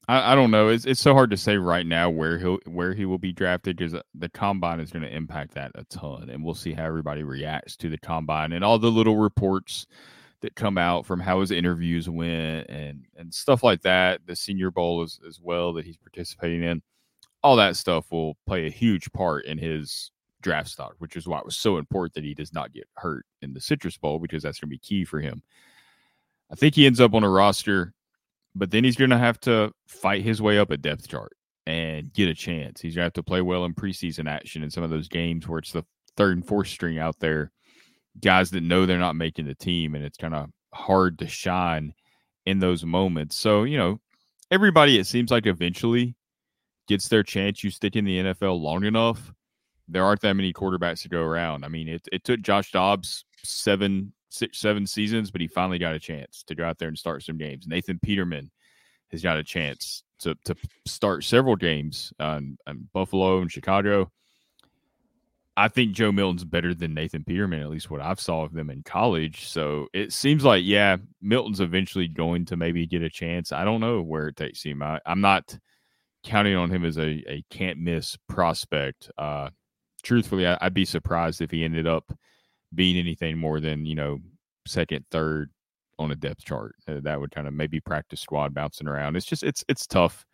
I, 0.09 0.33
I 0.33 0.35
don't 0.35 0.51
know. 0.51 0.69
It's 0.69 0.85
it's 0.85 1.01
so 1.01 1.15
hard 1.15 1.31
to 1.31 1.37
say 1.37 1.57
right 1.57 1.87
now 1.87 2.11
where 2.11 2.39
he'll 2.39 2.59
where 2.67 2.95
he 2.95 3.05
will 3.05 3.19
be 3.19 3.33
drafted 3.33 3.77
because 3.77 3.95
the 4.15 4.29
combine 4.29 4.81
is 4.81 4.91
going 4.91 5.03
to 5.03 5.15
impact 5.15 5.55
that 5.55 5.73
a 5.75 5.85
ton, 5.85 6.31
and 6.31 6.45
we'll 6.45 6.55
see 6.55 6.73
how 6.73 6.85
everybody 6.85 7.23
reacts 7.23 7.77
to 7.79 7.89
the 7.89 7.99
combine 7.99 8.53
and 8.53 8.65
all 8.65 8.79
the 8.79 8.91
little 8.91 9.17
reports 9.17 9.87
that 10.45 10.55
come 10.55 10.77
out 10.77 11.07
from 11.07 11.21
how 11.21 11.41
his 11.41 11.51
interviews 11.51 12.09
went 12.09 12.69
and 12.69 13.07
and 13.17 13.33
stuff 13.33 13.63
like 13.63 13.81
that. 13.81 14.21
The 14.27 14.37
Senior 14.37 14.71
Bowl 14.71 15.03
as 15.03 15.19
as 15.27 15.41
well 15.41 15.73
that 15.73 15.87
he's 15.87 15.97
participating 15.97 16.63
in. 16.63 16.83
All 17.43 17.57
that 17.57 17.77
stuff 17.77 18.13
will 18.13 18.37
play 18.47 18.67
a 18.67 18.71
huge 18.71 19.11
part 19.13 19.47
in 19.47 19.57
his 19.57 20.11
draft 20.43 20.69
stock, 20.69 20.95
which 20.99 21.17
is 21.17 21.27
why 21.27 21.39
it 21.39 21.47
was 21.47 21.57
so 21.57 21.79
important 21.79 22.13
that 22.15 22.25
he 22.25 22.35
does 22.35 22.53
not 22.53 22.75
get 22.75 22.87
hurt 22.97 23.25
in 23.41 23.55
the 23.55 23.61
Citrus 23.61 23.97
Bowl 23.97 24.19
because 24.19 24.43
that's 24.43 24.59
going 24.61 24.69
to 24.69 24.75
be 24.75 24.79
key 24.79 25.05
for 25.05 25.19
him. 25.19 25.43
I 26.53 26.57
think 26.57 26.75
he 26.75 26.85
ends 26.85 27.01
up 27.01 27.15
on 27.15 27.25
a 27.25 27.31
roster, 27.31 27.95
but 28.55 28.71
then 28.71 28.85
he's 28.85 28.97
going 28.97 29.11
to 29.11 29.19
have 29.19 29.41
to 29.41 29.73
fight 29.87 30.23
his 30.23 30.43
way 30.43 30.59
up 30.59 30.71
a 30.71 30.77
depth 30.77 31.09
chart 31.09 31.33
and 31.67 32.13
get 32.13 32.29
a 32.29 32.35
chance. 32.35 32.83
He's 32.83 32.95
going 32.95 33.03
to 33.03 33.07
have 33.07 33.13
to 33.15 33.23
play 33.23 33.41
well 33.41 33.65
in 33.65 33.75
preseason 33.75 34.29
action 34.29 34.63
in 34.63 34.71
some 34.71 34.85
of 34.85 34.91
those 34.91 35.09
games 35.09 35.49
where 35.49 35.59
it's 35.59 35.73
the 35.73 35.85
third 36.19 36.37
and 36.37 36.47
fourth 36.47 36.69
string 36.69 36.99
out 36.99 37.19
there, 37.19 37.51
guys 38.21 38.51
that 38.51 38.63
know 38.63 38.87
they're 38.87 38.99
not 38.99 39.17
making 39.17 39.47
the 39.47 39.55
team, 39.55 39.95
and 39.95 40.05
it's 40.05 40.17
kind 40.17 40.35
of 40.35 40.51
hard 40.73 41.19
to 41.21 41.29
shine 41.29 41.95
in 42.47 42.59
those 42.59 42.85
moments. 42.85 43.37
So, 43.37 43.65
you 43.65 43.79
know, 43.79 44.01
everybody, 44.51 44.99
it 44.99 45.07
seems 45.07 45.31
like 45.31 45.47
eventually 45.47 46.15
gets 46.89 47.09
their 47.09 47.23
chance. 47.23 47.65
You 47.65 47.71
stick 47.71 47.97
in 47.97 48.05
the 48.05 48.19
NFL 48.19 48.61
long 48.61 48.85
enough, 48.85 49.33
there 49.89 50.05
aren't 50.05 50.21
that 50.23 50.35
many 50.35 50.53
quarterbacks 50.53 51.03
to 51.03 51.09
go 51.09 51.23
around. 51.23 51.65
I 51.65 51.69
mean, 51.69 51.89
it, 51.89 52.07
it 52.13 52.25
took 52.25 52.41
Josh 52.41 52.73
Dobbs 52.73 53.25
seven 53.43 54.13
six, 54.31 54.59
seven 54.59 54.87
seasons, 54.87 55.31
but 55.31 55.41
he 55.41 55.47
finally 55.47 55.79
got 55.79 55.95
a 55.95 56.01
chance 56.01 56.43
to 56.47 56.55
go 56.55 56.65
out 56.65 56.79
there 56.79 56.89
and 56.89 56.99
start 56.99 57.23
some 57.23 57.39
games. 57.39 57.67
Nathan 57.67 57.99
Peterman 58.01 58.51
has 59.11 59.23
got 59.23 59.39
a 59.39 59.45
chance 59.45 60.03
to 60.21 60.35
to 60.45 60.55
start 60.87 61.25
several 61.25 61.57
games 61.57 62.13
on, 62.19 62.59
on 62.67 62.89
Buffalo 62.93 63.41
and 63.41 63.51
Chicago. 63.51 64.11
I 65.57 65.69
think 65.69 65.93
Joe 65.93 66.11
Milton's 66.11 66.45
better 66.45 66.75
than 66.75 66.95
Nathan 66.95 67.23
Peterman, 67.23 67.61
at 67.61 67.71
least 67.71 67.91
what 67.91 68.01
I've 68.01 68.21
saw 68.21 68.43
of 68.43 68.55
them 68.55 68.71
in 68.71 68.83
college. 68.83 69.47
So 69.47 69.87
it 69.93 70.13
seems 70.13 70.45
like, 70.45 70.65
yeah, 70.65 70.97
Milton's 71.23 71.61
eventually 71.61 72.09
going 72.09 72.45
to 72.47 72.57
maybe 72.57 72.87
get 72.87 73.03
a 73.03 73.11
chance. 73.11 73.53
I 73.53 73.65
don't 73.65 73.81
know 73.81 74.03
where 74.03 74.27
it 74.27 74.37
takes 74.37 74.65
him. 74.65 74.83
I, 74.83 75.01
am 75.07 75.21
not 75.21 75.57
counting 76.25 76.57
on 76.57 76.71
him 76.71 76.85
as 76.85 76.99
a, 76.99 77.23
a 77.29 77.45
can't 77.51 77.79
miss 77.79 78.17
prospect. 78.29 79.11
Uh, 79.17 79.51
truthfully, 80.03 80.47
I, 80.47 80.59
would 80.63 80.75
be 80.75 80.85
surprised 80.85 81.41
if 81.41 81.53
he 81.53 81.65
ended 81.65 81.87
up 81.87 82.13
being 82.75 82.97
anything 82.97 83.39
more 83.39 83.61
than 83.61 83.87
you 83.87 83.95
know 83.95 84.19
second, 84.67 85.05
third 85.11 85.51
on 85.99 86.11
a 86.11 86.17
depth 86.17 86.45
chart. 86.45 86.75
Uh, 86.89 87.01
that 87.03 87.21
would 87.21 87.31
kind 87.31 87.47
of 87.47 87.55
maybe 87.55 87.79
practice 87.79 88.21
squad 88.21 88.55
bouncing 88.55 88.89
around. 88.89 89.17
It's 89.17 89.27
just 89.27 89.45
it's 89.45 89.65
it's 89.69 89.87
tough 89.87 90.25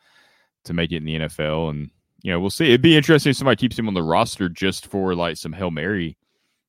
to 0.65 0.73
make 0.73 0.93
it 0.93 0.97
in 0.97 1.05
the 1.05 1.19
NFL, 1.19 1.71
and 1.71 1.91
you 2.23 2.33
know 2.33 2.41
we'll 2.41 2.51
see. 2.51 2.67
It'd 2.67 2.83
be 2.83 2.97
interesting 2.97 3.31
if 3.31 3.37
somebody 3.37 3.57
keeps 3.57 3.79
him 3.79 3.89
on 3.89 3.95
the 3.95 4.03
roster 4.03 4.49
just 4.49 4.87
for 4.87 5.15
like 5.15 5.37
some 5.37 5.53
hail 5.53 5.71
mary 5.71 6.17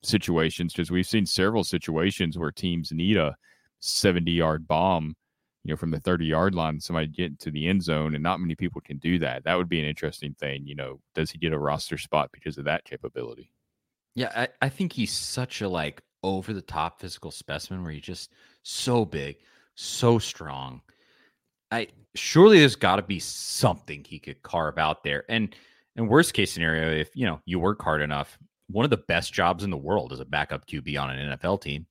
situations 0.03 0.73
because 0.73 0.91
we've 0.91 1.07
seen 1.07 1.25
several 1.25 1.63
situations 1.63 2.37
where 2.37 2.51
teams 2.51 2.91
need 2.91 3.17
a 3.17 3.35
70 3.81 4.31
yard 4.31 4.67
bomb 4.67 5.15
you 5.63 5.71
know 5.71 5.77
from 5.77 5.91
the 5.91 5.99
30 5.99 6.25
yard 6.25 6.55
line 6.55 6.79
somebody 6.79 7.05
get 7.05 7.39
to 7.39 7.51
the 7.51 7.67
end 7.67 7.83
zone 7.83 8.15
and 8.15 8.23
not 8.23 8.39
many 8.39 8.55
people 8.55 8.81
can 8.81 8.97
do 8.97 9.19
that 9.19 9.43
that 9.43 9.55
would 9.55 9.69
be 9.69 9.79
an 9.79 9.85
interesting 9.85 10.33
thing 10.39 10.65
you 10.65 10.73
know 10.73 10.99
does 11.13 11.29
he 11.29 11.37
get 11.37 11.53
a 11.53 11.59
roster 11.59 11.99
spot 11.99 12.29
because 12.31 12.57
of 12.57 12.65
that 12.65 12.83
capability 12.83 13.51
yeah, 14.15 14.31
I, 14.35 14.65
I 14.65 14.69
think 14.69 14.93
he's 14.93 15.13
such 15.13 15.61
a 15.61 15.69
like 15.69 16.01
over 16.23 16.53
the 16.53 16.61
top 16.61 16.99
physical 16.99 17.31
specimen 17.31 17.83
where 17.83 17.93
he's 17.93 18.03
just 18.03 18.31
so 18.63 19.05
big, 19.05 19.37
so 19.75 20.19
strong. 20.19 20.81
I 21.71 21.87
surely 22.15 22.59
there's 22.59 22.75
got 22.75 22.97
to 22.97 23.01
be 23.01 23.19
something 23.19 24.03
he 24.03 24.19
could 24.19 24.41
carve 24.43 24.77
out 24.77 25.03
there. 25.03 25.23
And 25.29 25.55
and 25.95 26.07
worst 26.07 26.33
case 26.33 26.51
scenario, 26.51 26.91
if 26.91 27.15
you 27.15 27.25
know 27.25 27.41
you 27.45 27.59
work 27.59 27.81
hard 27.81 28.01
enough, 28.01 28.37
one 28.69 28.83
of 28.83 28.89
the 28.89 28.97
best 28.97 29.33
jobs 29.33 29.63
in 29.63 29.69
the 29.69 29.77
world 29.77 30.11
is 30.11 30.19
a 30.19 30.25
backup 30.25 30.67
QB 30.67 31.01
on 31.01 31.09
an 31.09 31.37
NFL 31.37 31.61
team. 31.61 31.85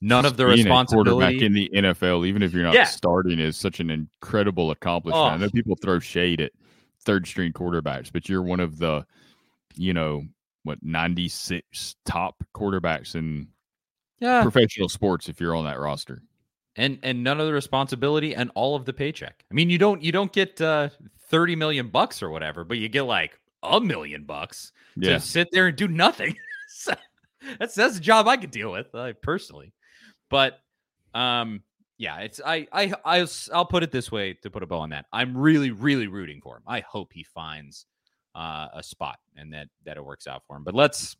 None 0.00 0.26
of 0.26 0.36
the 0.36 0.46
responsibility 0.46 1.10
quarterback 1.10 1.42
in 1.42 1.52
the 1.52 1.70
NFL, 1.72 2.26
even 2.26 2.42
if 2.42 2.52
you're 2.52 2.64
not 2.64 2.74
yeah. 2.74 2.84
starting, 2.84 3.38
is 3.38 3.56
such 3.56 3.78
an 3.78 3.88
incredible 3.88 4.72
accomplishment. 4.72 5.22
Oh. 5.22 5.28
I 5.28 5.36
know 5.36 5.48
people 5.48 5.76
throw 5.80 6.00
shade 6.00 6.40
at 6.40 6.50
third 7.04 7.26
string 7.26 7.52
quarterbacks, 7.52 8.12
but 8.12 8.28
you're 8.28 8.42
one 8.42 8.58
of 8.58 8.78
the, 8.78 9.06
you 9.76 9.94
know, 9.94 10.24
what 10.64 10.78
96 10.82 11.94
top 12.04 12.42
quarterbacks 12.52 13.14
in 13.14 13.46
yeah. 14.18 14.42
professional 14.42 14.88
sports 14.88 15.28
if 15.28 15.40
you're 15.40 15.54
on 15.54 15.66
that 15.66 15.78
roster 15.78 16.20
and 16.76 16.98
and 17.02 17.22
none 17.22 17.40
of 17.40 17.46
the 17.46 17.52
responsibility 17.52 18.34
and 18.34 18.50
all 18.54 18.74
of 18.74 18.84
the 18.84 18.92
paycheck. 18.92 19.44
I 19.50 19.54
mean 19.54 19.70
you 19.70 19.78
don't 19.78 20.02
you 20.02 20.12
don't 20.12 20.32
get 20.32 20.60
uh 20.60 20.88
30 21.28 21.56
million 21.56 21.88
bucks 21.88 22.22
or 22.22 22.30
whatever 22.30 22.64
but 22.64 22.78
you 22.78 22.88
get 22.88 23.02
like 23.02 23.38
a 23.62 23.80
million 23.80 24.24
bucks 24.24 24.72
yeah. 24.96 25.14
to 25.14 25.20
sit 25.20 25.48
there 25.52 25.68
and 25.68 25.76
do 25.76 25.88
nothing. 25.88 26.36
That's 27.58 27.74
that's 27.74 27.96
a 27.96 28.00
job 28.00 28.28
i 28.28 28.36
could 28.36 28.52
deal 28.52 28.70
with 28.70 28.94
uh, 28.94 29.14
personally. 29.20 29.72
But 30.30 30.60
um 31.12 31.62
yeah 31.98 32.18
it's 32.20 32.40
I, 32.44 32.68
I 32.72 32.92
i 33.04 33.26
i'll 33.52 33.66
put 33.66 33.82
it 33.82 33.90
this 33.90 34.10
way 34.10 34.34
to 34.42 34.50
put 34.50 34.62
a 34.62 34.66
bow 34.66 34.78
on 34.78 34.90
that. 34.90 35.06
I'm 35.12 35.36
really 35.36 35.72
really 35.72 36.06
rooting 36.06 36.40
for 36.40 36.56
him. 36.56 36.62
I 36.66 36.80
hope 36.80 37.12
he 37.12 37.24
finds 37.24 37.86
uh, 38.34 38.68
a 38.74 38.82
spot 38.82 39.18
and 39.36 39.52
that 39.52 39.68
that 39.84 39.96
it 39.96 40.04
works 40.04 40.26
out 40.26 40.42
for 40.46 40.56
him. 40.56 40.64
But 40.64 40.74
let's 40.74 41.16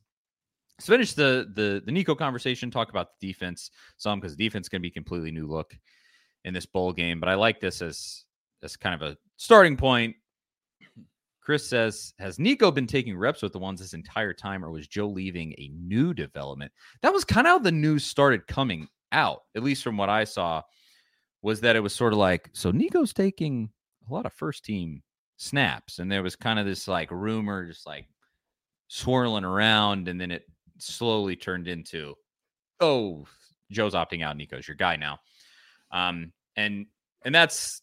let's 0.82 0.88
finish 0.88 1.12
the 1.12 1.48
the 1.54 1.80
the 1.84 1.92
Nico 1.92 2.14
conversation. 2.14 2.70
Talk 2.70 2.90
about 2.90 3.20
the 3.20 3.28
defense 3.28 3.70
some 3.98 4.18
because 4.18 4.36
the 4.36 4.44
defense 4.44 4.64
is 4.64 4.68
going 4.68 4.80
to 4.80 4.86
be 4.86 4.90
completely 4.90 5.30
new 5.30 5.46
look 5.46 5.76
in 6.44 6.52
this 6.52 6.66
bowl 6.66 6.92
game. 6.92 7.20
But 7.20 7.28
I 7.28 7.34
like 7.34 7.60
this 7.60 7.80
as 7.80 8.24
as 8.64 8.76
kind 8.76 8.94
of 8.94 9.02
a 9.02 9.16
starting 9.36 9.76
point. 9.76 10.16
Chris 11.40 11.68
says, 11.68 12.14
Has 12.18 12.38
Nico 12.38 12.70
been 12.70 12.86
taking 12.86 13.16
reps 13.16 13.42
with 13.42 13.52
the 13.52 13.58
ones 13.58 13.80
this 13.80 13.94
entire 13.94 14.32
time, 14.32 14.64
or 14.64 14.70
was 14.70 14.86
Joe 14.86 15.08
leaving 15.08 15.52
a 15.58 15.70
new 15.74 16.14
development? 16.14 16.72
That 17.02 17.12
was 17.12 17.24
kind 17.24 17.46
of 17.46 17.52
how 17.52 17.58
the 17.58 17.72
news 17.72 18.04
started 18.04 18.46
coming 18.46 18.88
out, 19.10 19.42
at 19.56 19.64
least 19.64 19.82
from 19.82 19.96
what 19.96 20.08
I 20.08 20.22
saw, 20.22 20.62
was 21.42 21.60
that 21.60 21.74
it 21.74 21.80
was 21.80 21.94
sort 21.94 22.12
of 22.12 22.20
like, 22.20 22.48
so 22.52 22.70
Nico's 22.70 23.12
taking 23.12 23.70
a 24.08 24.12
lot 24.12 24.24
of 24.24 24.32
first 24.32 24.64
team 24.64 25.02
snaps. 25.36 25.98
And 25.98 26.10
there 26.10 26.22
was 26.22 26.36
kind 26.36 26.60
of 26.60 26.66
this 26.66 26.86
like 26.86 27.10
rumor 27.10 27.66
just 27.66 27.88
like 27.88 28.06
swirling 28.86 29.44
around. 29.44 30.06
And 30.06 30.20
then 30.20 30.30
it 30.30 30.44
slowly 30.82 31.36
turned 31.36 31.68
into, 31.68 32.14
oh, 32.80 33.26
Joe's 33.70 33.94
opting 33.94 34.22
out. 34.22 34.36
Nico's 34.36 34.66
your 34.66 34.76
guy 34.76 34.96
now. 34.96 35.20
Um, 35.90 36.32
and, 36.56 36.86
and 37.24 37.34
that's, 37.34 37.82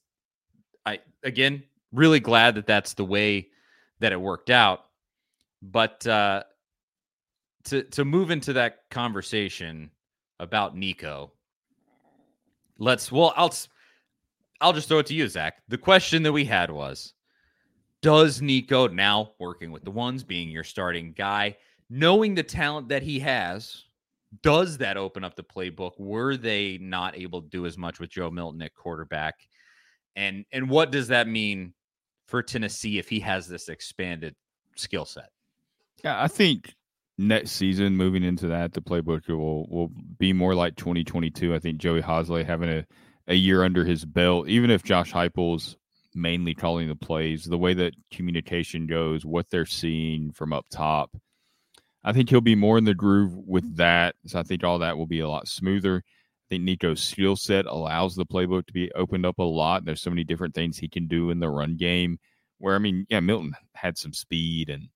I, 0.86 1.00
again, 1.24 1.64
really 1.91 2.20
glad 2.20 2.56
that 2.56 2.68
that's 2.68 2.93
the 2.93 3.06
way 3.06 3.50
that 4.00 4.12
it 4.12 4.20
worked 4.20 4.50
out. 4.50 4.86
But, 5.62 6.06
uh, 6.06 6.43
to, 7.66 7.84
to 7.84 8.06
move 8.06 8.32
into 8.32 8.54
that 8.54 8.89
conversation 8.89 9.91
about 10.39 10.78
Nico, 10.78 11.34
let's, 12.78 13.12
well, 13.12 13.34
I'll, 13.36 13.54
I'll 14.62 14.74
just 14.74 14.88
throw 14.88 15.00
it 15.00 15.06
to 15.08 15.14
you, 15.14 15.28
Zach. 15.28 15.62
The 15.68 15.78
question 15.78 16.24
that 16.24 16.32
we 16.32 16.45
had 16.45 16.72
was 16.72 17.14
does 18.02 18.41
Nico 18.41 18.88
now 18.88 19.32
working 19.39 19.72
with 19.72 19.84
the 19.84 19.91
ones 19.91 20.24
being 20.24 20.50
your 20.50 20.64
starting 20.64 21.14
guy, 21.14 21.58
knowing 21.90 22.36
the 22.36 22.44
talent 22.44 22.90
that 22.90 23.04
he 23.04 23.20
has, 23.20 23.86
does 24.44 24.78
that 24.78 24.98
open 24.98 25.24
up 25.24 25.36
the 25.36 25.44
playbook? 25.44 25.94
Were 25.98 26.38
they 26.38 26.78
not 26.80 27.18
able 27.18 27.42
to 27.42 27.50
do 27.50 27.66
as 27.66 27.78
much 27.78 28.00
with 28.00 28.10
Joe 28.10 28.30
Milton 28.30 28.62
at 28.62 28.76
quarterback? 28.76 29.36
And 30.16 30.46
and 30.52 30.70
what 30.70 30.92
does 30.92 31.08
that 31.08 31.28
mean 31.28 31.74
for 32.28 32.44
Tennessee 32.44 33.00
if 33.00 33.10
he 33.10 33.20
has 33.22 33.48
this 33.48 33.70
expanded 33.70 34.36
skill 34.76 35.06
set? 35.06 35.30
Yeah, 36.04 36.22
I 36.22 36.28
think 36.28 36.76
next 37.18 37.52
season 37.52 37.98
moving 37.98 38.24
into 38.24 38.48
that 38.48 38.74
the 38.74 38.82
playbook 38.82 39.28
will 39.28 39.68
will 39.70 39.92
be 40.18 40.34
more 40.34 40.56
like 40.56 40.76
2022. 40.76 41.54
I 41.54 41.60
think 41.60 41.80
Joey 41.80 42.02
Halzle 42.02 42.46
having 42.46 42.70
a 42.70 42.86
a 43.28 43.36
year 43.36 43.64
under 43.64 43.86
his 43.86 44.06
belt, 44.06 44.48
even 44.48 44.72
if 44.72 44.84
Josh 44.84 45.14
Heupel's 45.14 45.78
mainly 46.16 46.56
calling 46.56 46.88
the 46.88 46.96
plays, 46.96 47.46
the 47.46 47.58
way 47.58 47.76
that 47.76 47.94
communication 48.12 48.88
goes, 48.88 49.24
what 49.24 49.50
they're 49.52 49.68
seeing 49.68 50.32
from 50.32 50.52
up 50.52 50.66
top, 50.72 51.16
I 52.04 52.14
think 52.14 52.30
he'll 52.30 52.41
be 52.41 52.56
more 52.56 52.78
in 52.78 52.86
the 52.86 52.93
groove 52.93 53.36
with 53.36 53.66
mm-hmm. 53.66 53.76
that. 53.76 54.16
So 54.26 54.39
I 54.39 54.43
think 54.43 54.64
all 54.64 54.80
that 54.80 54.97
will 54.97 55.08
be 55.08 55.20
a 55.20 55.30
lot 55.30 55.47
smoother. 55.47 56.04
I 56.06 56.45
think 56.50 56.64
Nico's 56.64 57.02
skill 57.02 57.36
set 57.36 57.66
allows 57.66 58.16
the 58.16 58.26
playbook 58.26 58.66
to 58.68 58.74
be 58.74 58.91
opened 58.93 59.26
up 59.26 59.38
a 59.39 59.43
lot. 59.43 59.86
There's 59.86 60.02
so 60.02 60.10
many 60.10 60.24
different 60.24 60.56
things 60.56 60.78
he 60.78 60.89
can 60.89 61.08
do 61.08 61.30
in 61.30 61.39
the 61.39 61.50
run 61.50 61.78
game. 61.78 62.20
Where 62.58 62.76
I 62.76 62.80
mean, 62.80 63.06
yeah, 63.10 63.20
Milton 63.20 63.54
had 63.74 63.97
some 63.97 64.14
speed 64.14 64.70
and 64.70 64.89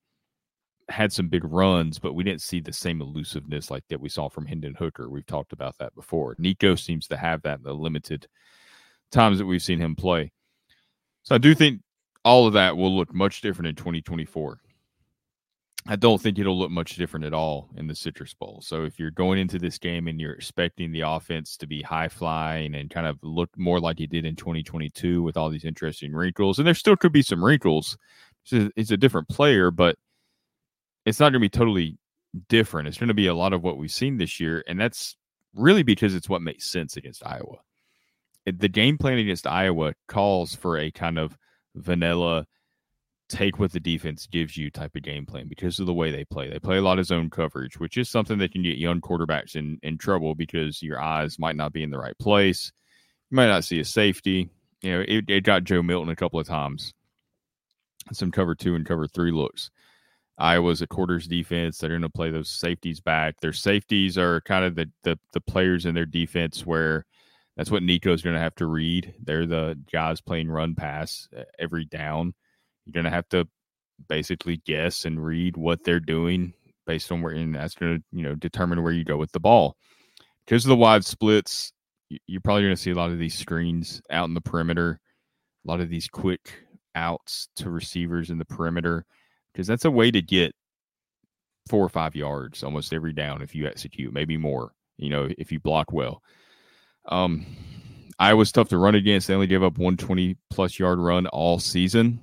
had 0.89 1.13
some 1.13 1.29
big 1.29 1.45
runs, 1.45 1.99
but 1.99 2.13
we 2.13 2.23
didn't 2.23 2.41
see 2.41 2.59
the 2.59 2.73
same 2.73 3.01
elusiveness 3.01 3.71
like 3.71 3.83
that 3.89 4.01
we 4.01 4.09
saw 4.09 4.29
from 4.29 4.45
Hendon 4.45 4.75
Hooker. 4.75 5.09
We've 5.09 5.25
talked 5.25 5.53
about 5.53 5.77
that 5.77 5.95
before. 5.95 6.35
Nico 6.37 6.75
seems 6.75 7.07
to 7.07 7.17
have 7.17 7.41
that 7.43 7.59
in 7.59 7.63
the 7.63 7.73
limited 7.73 8.27
times 9.11 9.37
that 9.37 9.45
we've 9.45 9.61
seen 9.61 9.79
him 9.79 9.95
play. 9.95 10.31
So 11.23 11.35
I 11.35 11.37
do 11.37 11.55
think 11.55 11.81
all 12.25 12.47
of 12.47 12.53
that 12.53 12.75
will 12.75 12.95
look 12.95 13.13
much 13.13 13.41
different 13.41 13.69
in 13.69 13.75
2024. 13.75 14.59
I 15.85 15.97
don't 15.97 16.21
think 16.21 16.39
it'll 16.39 16.57
look 16.57 16.71
much 16.71 16.95
different 16.95 17.25
at 17.25 17.33
all 17.33 17.69
in 17.75 17.87
the 17.87 17.95
Citrus 17.95 18.33
Bowl. 18.33 18.61
So 18.63 18.85
if 18.85 18.97
you're 18.97 19.11
going 19.11 19.37
into 19.37 19.59
this 19.59 19.77
game 19.77 20.07
and 20.07 20.19
you're 20.19 20.31
expecting 20.31 20.91
the 20.91 21.01
offense 21.01 21.57
to 21.57 21.67
be 21.67 21.81
high 21.81 22.07
flying 22.07 22.75
and 22.75 22.89
kind 22.89 23.05
of 23.05 23.19
look 23.21 23.49
more 23.57 23.81
like 23.81 23.99
it 23.99 24.09
did 24.09 24.25
in 24.25 24.37
2022 24.37 25.21
with 25.21 25.35
all 25.35 25.49
these 25.49 25.65
interesting 25.65 26.13
wrinkles, 26.13 26.57
and 26.57 26.65
there 26.65 26.73
still 26.73 26.95
could 26.95 27.11
be 27.11 27.21
some 27.21 27.43
wrinkles. 27.43 27.97
It's 28.49 28.91
a 28.91 28.97
different 28.97 29.27
player, 29.27 29.71
but 29.71 29.97
it's 31.05 31.19
not 31.19 31.31
going 31.31 31.33
to 31.33 31.39
be 31.39 31.49
totally 31.49 31.97
different. 32.47 32.87
It's 32.87 32.97
going 32.97 33.09
to 33.09 33.13
be 33.13 33.27
a 33.27 33.35
lot 33.35 33.51
of 33.51 33.61
what 33.61 33.77
we've 33.77 33.91
seen 33.91 34.17
this 34.17 34.39
year, 34.39 34.63
and 34.67 34.79
that's 34.79 35.17
really 35.53 35.83
because 35.83 36.15
it's 36.15 36.29
what 36.29 36.41
makes 36.41 36.69
sense 36.69 36.95
against 36.95 37.25
Iowa. 37.25 37.57
The 38.45 38.69
game 38.69 38.97
plan 38.97 39.17
against 39.17 39.47
Iowa 39.47 39.95
calls 40.07 40.55
for 40.55 40.77
a 40.77 40.91
kind 40.91 41.19
of 41.19 41.37
vanilla 41.75 42.47
take 43.33 43.57
what 43.57 43.71
the 43.71 43.79
defense 43.79 44.27
gives 44.27 44.55
you 44.55 44.69
type 44.69 44.95
of 44.95 45.01
game 45.01 45.25
plan 45.25 45.47
because 45.47 45.79
of 45.79 45.87
the 45.87 45.93
way 45.93 46.11
they 46.11 46.23
play. 46.23 46.49
They 46.49 46.59
play 46.59 46.77
a 46.77 46.81
lot 46.81 46.99
of 46.99 47.07
zone 47.07 47.31
coverage, 47.31 47.79
which 47.79 47.97
is 47.97 48.07
something 48.07 48.37
that 48.37 48.51
can 48.51 48.61
get 48.61 48.77
young 48.77 49.01
quarterbacks 49.01 49.55
in, 49.55 49.79
in 49.81 49.97
trouble 49.97 50.35
because 50.35 50.83
your 50.83 51.01
eyes 51.01 51.39
might 51.39 51.55
not 51.55 51.73
be 51.73 51.81
in 51.81 51.89
the 51.89 51.97
right 51.97 52.17
place. 52.19 52.71
You 53.31 53.35
might 53.35 53.47
not 53.47 53.63
see 53.63 53.79
a 53.79 53.85
safety. 53.85 54.51
You 54.81 54.91
know, 54.91 55.05
it, 55.07 55.25
it 55.27 55.43
got 55.43 55.63
Joe 55.63 55.81
Milton 55.81 56.11
a 56.11 56.15
couple 56.15 56.39
of 56.39 56.47
times. 56.47 56.93
Some 58.11 58.31
cover 58.31 58.53
two 58.53 58.75
and 58.75 58.85
cover 58.85 59.07
three 59.07 59.31
looks. 59.31 59.71
Iowa's 60.37 60.81
a 60.81 60.87
quarters 60.87 61.27
defense. 61.27 61.77
They're 61.77 61.89
going 61.89 62.01
to 62.01 62.09
play 62.09 62.29
those 62.29 62.49
safeties 62.49 62.99
back. 62.99 63.39
Their 63.41 63.53
safeties 63.53 64.17
are 64.17 64.41
kind 64.41 64.65
of 64.65 64.75
the, 64.75 64.91
the, 65.03 65.17
the 65.31 65.41
players 65.41 65.85
in 65.85 65.95
their 65.95 66.05
defense 66.05 66.65
where 66.65 67.05
that's 67.57 67.71
what 67.71 67.83
Nico's 67.83 68.21
going 68.21 68.35
to 68.35 68.41
have 68.41 68.55
to 68.55 68.65
read. 68.65 69.13
They're 69.23 69.45
the 69.45 69.79
guys 69.91 70.21
playing 70.21 70.49
run 70.49 70.75
pass 70.75 71.27
uh, 71.35 71.43
every 71.57 71.85
down. 71.85 72.33
You're 72.85 72.93
going 72.93 73.05
to 73.05 73.09
have 73.09 73.29
to 73.29 73.47
basically 74.09 74.61
guess 74.65 75.05
and 75.05 75.23
read 75.23 75.57
what 75.57 75.83
they're 75.83 75.99
doing 75.99 76.53
based 76.85 77.11
on 77.11 77.21
where, 77.21 77.33
and 77.33 77.55
that's 77.55 77.75
going 77.75 77.97
to 77.97 78.03
you 78.11 78.23
know 78.23 78.35
determine 78.35 78.83
where 78.83 78.93
you 78.93 79.03
go 79.03 79.17
with 79.17 79.31
the 79.31 79.39
ball. 79.39 79.75
Because 80.45 80.65
of 80.65 80.69
the 80.69 80.75
wide 80.75 81.05
splits, 81.05 81.71
you're 82.27 82.41
probably 82.41 82.63
going 82.63 82.75
to 82.75 82.81
see 82.81 82.91
a 82.91 82.95
lot 82.95 83.11
of 83.11 83.19
these 83.19 83.37
screens 83.37 84.01
out 84.09 84.27
in 84.27 84.33
the 84.33 84.41
perimeter, 84.41 84.99
a 85.65 85.71
lot 85.71 85.79
of 85.79 85.89
these 85.89 86.07
quick 86.07 86.53
outs 86.95 87.47
to 87.55 87.69
receivers 87.69 88.29
in 88.29 88.37
the 88.37 88.45
perimeter 88.45 89.05
because 89.53 89.67
that's 89.67 89.85
a 89.85 89.91
way 89.91 90.11
to 90.11 90.21
get 90.21 90.53
four 91.69 91.83
or 91.83 91.89
five 91.89 92.15
yards 92.15 92.63
almost 92.63 92.93
every 92.93 93.13
down 93.13 93.41
if 93.41 93.55
you 93.55 93.67
execute, 93.67 94.13
maybe 94.13 94.37
more, 94.37 94.73
you 94.97 95.09
know, 95.09 95.29
if 95.37 95.51
you 95.51 95.59
block 95.59 95.91
well. 95.91 96.21
Um, 97.07 97.45
Iowa's 98.19 98.51
tough 98.51 98.69
to 98.69 98.77
run 98.77 98.95
against. 98.95 99.27
They 99.27 99.33
only 99.33 99.47
gave 99.47 99.63
up 99.63 99.77
120 99.77 100.37
plus 100.49 100.79
yard 100.79 100.99
run 100.99 101.27
all 101.27 101.59
season. 101.59 102.21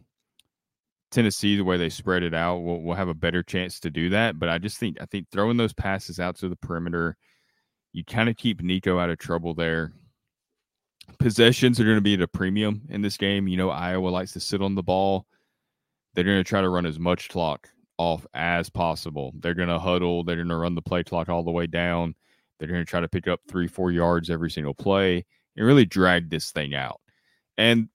Tennessee, 1.10 1.56
the 1.56 1.64
way 1.64 1.76
they 1.76 1.88
spread 1.88 2.22
it 2.22 2.34
out, 2.34 2.58
will 2.58 2.82
will 2.82 2.94
have 2.94 3.08
a 3.08 3.14
better 3.14 3.42
chance 3.42 3.80
to 3.80 3.90
do 3.90 4.10
that. 4.10 4.38
But 4.38 4.48
I 4.48 4.58
just 4.58 4.78
think 4.78 4.98
I 5.00 5.06
think 5.06 5.28
throwing 5.30 5.56
those 5.56 5.72
passes 5.72 6.20
out 6.20 6.36
to 6.36 6.48
the 6.48 6.56
perimeter, 6.56 7.16
you 7.92 8.04
kind 8.04 8.28
of 8.28 8.36
keep 8.36 8.62
Nico 8.62 8.98
out 8.98 9.10
of 9.10 9.18
trouble 9.18 9.54
there. 9.54 9.92
Possessions 11.18 11.80
are 11.80 11.84
going 11.84 11.96
to 11.96 12.00
be 12.02 12.14
at 12.14 12.20
a 12.20 12.28
premium 12.28 12.82
in 12.88 13.02
this 13.02 13.16
game. 13.16 13.48
You 13.48 13.56
know, 13.56 13.70
Iowa 13.70 14.08
likes 14.08 14.32
to 14.32 14.40
sit 14.40 14.62
on 14.62 14.76
the 14.76 14.82
ball. 14.82 15.26
They're 16.14 16.24
going 16.24 16.38
to 16.38 16.44
try 16.44 16.60
to 16.60 16.68
run 16.68 16.86
as 16.86 16.98
much 16.98 17.28
clock 17.28 17.68
off 17.98 18.26
as 18.32 18.70
possible. 18.70 19.32
They're 19.38 19.54
going 19.54 19.68
to 19.68 19.78
huddle. 19.78 20.24
They're 20.24 20.36
going 20.36 20.48
to 20.48 20.56
run 20.56 20.74
the 20.74 20.82
play 20.82 21.04
clock 21.04 21.28
all 21.28 21.42
the 21.42 21.50
way 21.50 21.66
down. 21.66 22.14
They're 22.58 22.68
going 22.68 22.80
to 22.80 22.88
try 22.88 23.00
to 23.00 23.08
pick 23.08 23.26
up 23.26 23.40
three, 23.48 23.66
four 23.66 23.90
yards 23.90 24.30
every 24.30 24.50
single 24.50 24.74
play 24.74 25.24
and 25.56 25.66
really 25.66 25.84
drag 25.84 26.30
this 26.30 26.52
thing 26.52 26.74
out. 26.74 27.00
And, 27.58 27.88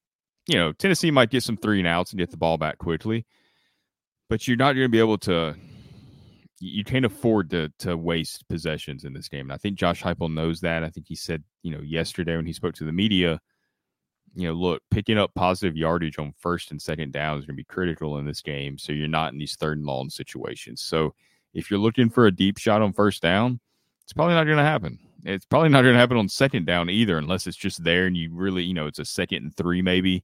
you 0.47 0.55
know, 0.55 0.71
Tennessee 0.73 1.11
might 1.11 1.29
get 1.29 1.43
some 1.43 1.57
three 1.57 1.79
and 1.79 1.87
outs 1.87 2.11
and 2.11 2.19
get 2.19 2.31
the 2.31 2.37
ball 2.37 2.57
back 2.57 2.77
quickly, 2.77 3.25
but 4.29 4.47
you're 4.47 4.57
not 4.57 4.73
going 4.73 4.85
to 4.85 4.89
be 4.89 4.99
able 4.99 5.17
to. 5.19 5.55
You 6.59 6.83
can't 6.85 7.05
afford 7.05 7.49
to 7.49 7.71
to 7.79 7.97
waste 7.97 8.47
possessions 8.47 9.03
in 9.03 9.13
this 9.13 9.27
game. 9.27 9.47
And 9.47 9.53
I 9.53 9.57
think 9.57 9.77
Josh 9.77 10.01
Heupel 10.01 10.33
knows 10.33 10.61
that. 10.61 10.83
I 10.83 10.89
think 10.89 11.07
he 11.07 11.15
said, 11.15 11.43
you 11.63 11.71
know, 11.71 11.81
yesterday 11.81 12.35
when 12.37 12.45
he 12.45 12.53
spoke 12.53 12.75
to 12.75 12.85
the 12.85 12.93
media, 12.93 13.41
you 14.35 14.47
know, 14.47 14.53
look, 14.53 14.81
picking 14.91 15.17
up 15.17 15.33
positive 15.35 15.75
yardage 15.75 16.17
on 16.19 16.33
first 16.39 16.71
and 16.71 16.81
second 16.81 17.11
down 17.11 17.37
is 17.37 17.45
going 17.45 17.55
to 17.55 17.61
be 17.61 17.65
critical 17.65 18.17
in 18.17 18.25
this 18.25 18.41
game. 18.41 18.77
So 18.77 18.93
you're 18.93 19.07
not 19.07 19.33
in 19.33 19.39
these 19.39 19.55
third 19.55 19.77
and 19.77 19.85
long 19.85 20.09
situations. 20.09 20.81
So 20.81 21.13
if 21.53 21.71
you're 21.71 21.79
looking 21.79 22.09
for 22.09 22.25
a 22.27 22.35
deep 22.35 22.57
shot 22.57 22.81
on 22.81 22.93
first 22.93 23.21
down, 23.21 23.59
it's 24.03 24.13
probably 24.13 24.35
not 24.35 24.43
going 24.43 24.57
to 24.57 24.63
happen. 24.63 24.99
It's 25.23 25.45
probably 25.45 25.69
not 25.69 25.81
going 25.81 25.93
to 25.93 25.99
happen 25.99 26.17
on 26.17 26.29
second 26.29 26.67
down 26.67 26.89
either, 26.89 27.17
unless 27.17 27.47
it's 27.47 27.57
just 27.57 27.83
there 27.83 28.05
and 28.05 28.15
you 28.15 28.29
really, 28.31 28.63
you 28.63 28.73
know, 28.73 28.87
it's 28.87 28.99
a 28.99 29.05
second 29.05 29.43
and 29.43 29.55
three 29.55 29.81
maybe, 29.81 30.23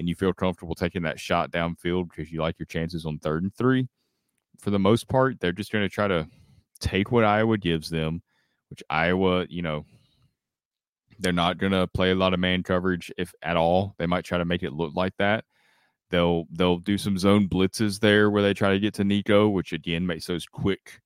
and 0.00 0.08
you 0.08 0.14
feel 0.14 0.32
comfortable 0.32 0.74
taking 0.74 1.02
that 1.02 1.20
shot 1.20 1.50
downfield 1.50 2.08
because 2.08 2.32
you 2.32 2.40
like 2.40 2.58
your 2.58 2.64
chances 2.64 3.04
on 3.04 3.18
third 3.18 3.42
and 3.42 3.54
three. 3.54 3.86
For 4.58 4.70
the 4.70 4.78
most 4.78 5.08
part, 5.08 5.38
they're 5.38 5.52
just 5.52 5.70
going 5.70 5.84
to 5.84 5.94
try 5.94 6.08
to 6.08 6.26
take 6.80 7.12
what 7.12 7.22
Iowa 7.22 7.58
gives 7.58 7.90
them, 7.90 8.22
which 8.70 8.82
Iowa, 8.88 9.46
you 9.50 9.60
know, 9.60 9.84
they're 11.18 11.34
not 11.34 11.58
going 11.58 11.72
to 11.72 11.86
play 11.86 12.12
a 12.12 12.14
lot 12.14 12.32
of 12.32 12.40
man 12.40 12.62
coverage 12.62 13.12
if 13.18 13.34
at 13.42 13.58
all. 13.58 13.94
They 13.98 14.06
might 14.06 14.24
try 14.24 14.38
to 14.38 14.46
make 14.46 14.62
it 14.62 14.72
look 14.72 14.94
like 14.96 15.12
that. 15.18 15.44
They'll 16.08 16.46
they'll 16.50 16.78
do 16.78 16.96
some 16.96 17.18
zone 17.18 17.46
blitzes 17.46 18.00
there 18.00 18.30
where 18.30 18.42
they 18.42 18.54
try 18.54 18.72
to 18.72 18.80
get 18.80 18.94
to 18.94 19.04
Nico, 19.04 19.50
which 19.50 19.74
again 19.74 20.06
makes 20.06 20.24
those 20.26 20.46
quick, 20.46 21.02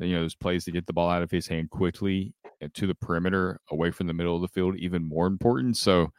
you 0.00 0.14
know, 0.14 0.20
those 0.20 0.36
plays 0.36 0.64
to 0.66 0.70
get 0.70 0.86
the 0.86 0.92
ball 0.92 1.10
out 1.10 1.22
of 1.22 1.32
his 1.32 1.48
hand 1.48 1.70
quickly 1.70 2.32
to 2.74 2.86
the 2.86 2.94
perimeter 2.94 3.60
away 3.72 3.90
from 3.90 4.06
the 4.06 4.14
middle 4.14 4.36
of 4.36 4.40
the 4.40 4.48
field 4.48 4.76
even 4.76 5.02
more 5.02 5.26
important. 5.26 5.76
So 5.76 6.12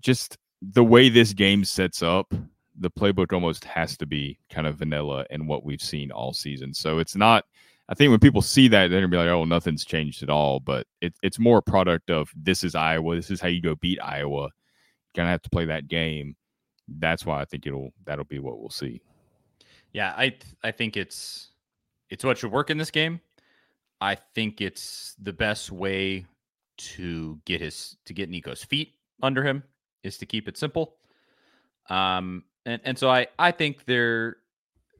just 0.00 0.36
the 0.62 0.84
way 0.84 1.08
this 1.08 1.32
game 1.32 1.64
sets 1.64 2.02
up, 2.02 2.32
the 2.78 2.90
playbook 2.90 3.32
almost 3.32 3.64
has 3.64 3.96
to 3.98 4.06
be 4.06 4.38
kind 4.50 4.66
of 4.66 4.76
vanilla 4.76 5.26
in 5.30 5.46
what 5.46 5.64
we've 5.64 5.82
seen 5.82 6.10
all 6.10 6.32
season. 6.32 6.72
So 6.72 6.98
it's 6.98 7.16
not 7.16 7.44
I 7.90 7.94
think 7.94 8.10
when 8.10 8.20
people 8.20 8.40
see 8.40 8.68
that, 8.68 8.88
they're 8.88 9.00
gonna 9.00 9.08
be 9.08 9.16
like, 9.16 9.26
"Oh, 9.26 9.44
nothing's 9.44 9.84
changed 9.84 10.22
at 10.22 10.30
all." 10.30 10.60
But 10.60 10.86
it, 11.00 11.12
it's 11.24 11.40
more 11.40 11.58
a 11.58 11.62
product 11.62 12.08
of 12.08 12.30
this 12.36 12.62
is 12.62 12.76
Iowa. 12.76 13.16
This 13.16 13.32
is 13.32 13.40
how 13.40 13.48
you 13.48 13.60
go 13.60 13.74
beat 13.74 13.98
Iowa. 14.00 14.42
You're 14.42 14.50
gonna 15.16 15.28
have 15.28 15.42
to 15.42 15.50
play 15.50 15.64
that 15.64 15.88
game. 15.88 16.36
That's 16.86 17.26
why 17.26 17.40
I 17.40 17.44
think 17.44 17.66
it'll 17.66 17.90
that'll 18.04 18.24
be 18.24 18.38
what 18.38 18.60
we'll 18.60 18.70
see. 18.70 19.02
Yeah, 19.92 20.14
I 20.16 20.36
I 20.62 20.70
think 20.70 20.96
it's 20.96 21.50
it's 22.10 22.24
what 22.24 22.38
should 22.38 22.52
work 22.52 22.70
in 22.70 22.78
this 22.78 22.92
game. 22.92 23.20
I 24.00 24.14
think 24.14 24.60
it's 24.60 25.16
the 25.20 25.32
best 25.32 25.72
way 25.72 26.26
to 26.76 27.40
get 27.44 27.60
his 27.60 27.96
to 28.04 28.14
get 28.14 28.30
Nico's 28.30 28.62
feet 28.62 28.94
under 29.20 29.42
him 29.42 29.64
is 30.02 30.18
to 30.18 30.26
keep 30.26 30.48
it 30.48 30.56
simple. 30.56 30.96
Um, 31.88 32.44
and 32.66 32.80
and 32.84 32.98
so 32.98 33.10
I 33.10 33.26
I 33.38 33.50
think 33.50 33.84
they're 33.84 34.36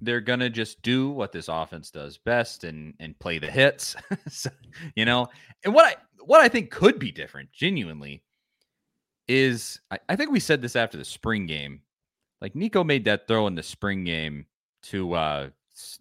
they're 0.01 0.21
gonna 0.21 0.51
just 0.51 0.83
do 0.83 1.11
what 1.11 1.33
this 1.33 1.49
offense 1.49 1.91
does 1.91 2.19
best 2.19 2.65
and 2.65 2.95
and 3.01 3.19
play 3.19 3.39
the 3.39 3.51
hits. 3.51 3.97
so, 4.29 4.51
you 4.97 5.05
know, 5.05 5.29
and 5.65 5.75
what 5.75 5.87
I 5.87 5.97
what 6.25 6.41
I 6.41 6.49
think 6.49 6.71
could 6.71 6.99
be 6.99 7.13
different, 7.13 7.53
genuinely, 7.53 8.23
is 9.29 9.81
I, 9.91 9.99
I, 10.09 10.17
think 10.17 10.31
we 10.31 10.41
said 10.41 10.61
this 10.61 10.77
after 10.77 10.99
the 10.99 11.05
spring 11.05 11.47
game. 11.47 11.81
Like 12.41 12.55
Nico 12.55 12.83
made 12.85 13.05
that 13.05 13.29
throw 13.29 13.47
in 13.47 13.55
the 13.55 13.63
spring 13.63 14.05
game 14.05 14.47
to 14.85 15.15
uh 15.15 15.49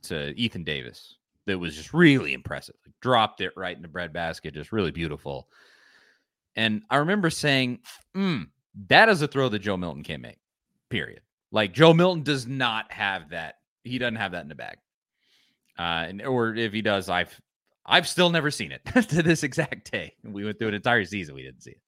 to 0.03 0.33
Ethan 0.37 0.63
Davis 0.63 1.15
that 1.45 1.57
was 1.57 1.75
just 1.75 1.93
really 1.93 2.33
impressive. 2.33 2.75
Like, 2.85 2.95
dropped 3.01 3.41
it 3.41 3.51
right 3.55 3.75
in 3.75 3.81
the 3.81 3.87
breadbasket, 3.87 4.53
just 4.53 4.71
really 4.71 4.91
beautiful. 4.91 5.47
And 6.55 6.83
I 6.89 6.97
remember 6.97 7.29
saying, 7.29 7.79
mm, 8.15 8.47
that 8.87 9.09
is 9.09 9.21
a 9.21 9.27
throw 9.27 9.49
that 9.49 9.59
Joe 9.59 9.77
Milton 9.77 10.03
can't 10.03 10.21
make. 10.21 10.39
Period. 10.89 11.21
Like 11.51 11.73
Joe 11.73 11.93
Milton 11.93 12.23
does 12.23 12.47
not 12.47 12.91
have 12.91 13.29
that 13.29 13.55
he 13.83 13.97
doesn't 13.97 14.15
have 14.15 14.31
that 14.31 14.43
in 14.43 14.49
the 14.49 14.55
bag. 14.55 14.77
Uh, 15.77 16.05
and 16.07 16.21
or 16.21 16.55
if 16.55 16.73
he 16.73 16.81
does, 16.81 17.09
I've 17.09 17.39
I've 17.85 18.07
still 18.07 18.29
never 18.29 18.51
seen 18.51 18.71
it 18.71 18.81
to 19.09 19.23
this 19.23 19.43
exact 19.43 19.91
day. 19.91 20.13
We 20.23 20.45
went 20.45 20.59
through 20.59 20.69
an 20.69 20.73
entire 20.75 21.05
season, 21.05 21.35
we 21.35 21.43
didn't 21.43 21.63
see 21.63 21.71
it. 21.71 21.81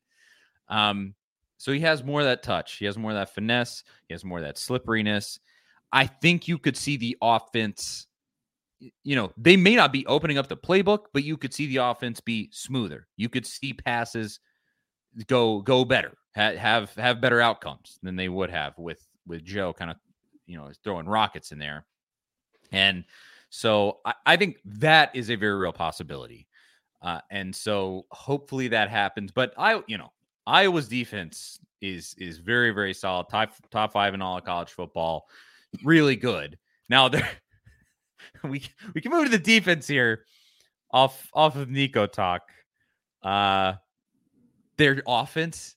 Um, 0.69 1.13
so 1.57 1.71
he 1.71 1.81
has 1.81 2.03
more 2.03 2.21
of 2.21 2.25
that 2.25 2.41
touch. 2.41 2.77
He 2.77 2.85
has 2.85 2.97
more 2.97 3.11
of 3.11 3.17
that 3.17 3.35
finesse. 3.35 3.83
He 4.07 4.13
has 4.13 4.25
more 4.25 4.39
of 4.39 4.45
that 4.45 4.57
slipperiness. 4.57 5.39
I 5.91 6.07
think 6.07 6.47
you 6.47 6.57
could 6.57 6.75
see 6.75 6.97
the 6.97 7.17
offense. 7.21 8.07
You 9.03 9.15
know, 9.15 9.31
they 9.37 9.57
may 9.57 9.75
not 9.75 9.93
be 9.93 10.07
opening 10.07 10.39
up 10.39 10.47
the 10.47 10.57
playbook, 10.57 11.05
but 11.13 11.23
you 11.23 11.37
could 11.37 11.53
see 11.53 11.67
the 11.67 11.77
offense 11.77 12.19
be 12.19 12.49
smoother. 12.51 13.07
You 13.15 13.29
could 13.29 13.45
see 13.45 13.73
passes 13.73 14.39
go 15.27 15.61
go 15.61 15.85
better, 15.85 16.13
have 16.33 16.93
have 16.95 17.21
better 17.21 17.41
outcomes 17.41 17.99
than 18.03 18.15
they 18.15 18.29
would 18.29 18.49
have 18.49 18.77
with 18.77 19.05
with 19.27 19.43
Joe 19.43 19.73
kind 19.73 19.91
of 19.91 19.97
you 20.45 20.57
know 20.57 20.69
throwing 20.83 21.07
rockets 21.07 21.51
in 21.51 21.59
there. 21.59 21.85
And 22.71 23.03
so 23.49 23.99
I, 24.05 24.13
I 24.25 24.37
think 24.37 24.57
that 24.65 25.15
is 25.15 25.29
a 25.29 25.35
very 25.35 25.55
real 25.55 25.73
possibility. 25.73 26.47
Uh, 27.01 27.19
and 27.31 27.55
so 27.55 28.05
hopefully 28.11 28.69
that 28.69 28.89
happens. 28.89 29.31
But 29.31 29.53
I, 29.57 29.81
you 29.87 29.97
know, 29.97 30.11
Iowa's 30.45 30.87
defense 30.87 31.59
is 31.81 32.15
is 32.17 32.37
very 32.37 32.71
very 32.71 32.93
solid. 32.93 33.27
Top 33.29 33.53
top 33.71 33.93
five 33.93 34.13
in 34.13 34.21
all 34.21 34.37
of 34.37 34.43
college 34.43 34.69
football, 34.69 35.27
really 35.83 36.15
good. 36.15 36.57
Now 36.89 37.09
there, 37.09 37.29
we 38.43 38.63
we 38.93 39.01
can 39.01 39.11
move 39.11 39.25
to 39.25 39.31
the 39.31 39.39
defense 39.39 39.87
here, 39.87 40.25
off 40.91 41.27
off 41.33 41.55
of 41.55 41.69
Nico 41.69 42.05
talk. 42.05 42.41
Uh, 43.23 43.73
their 44.81 45.03
offense, 45.05 45.75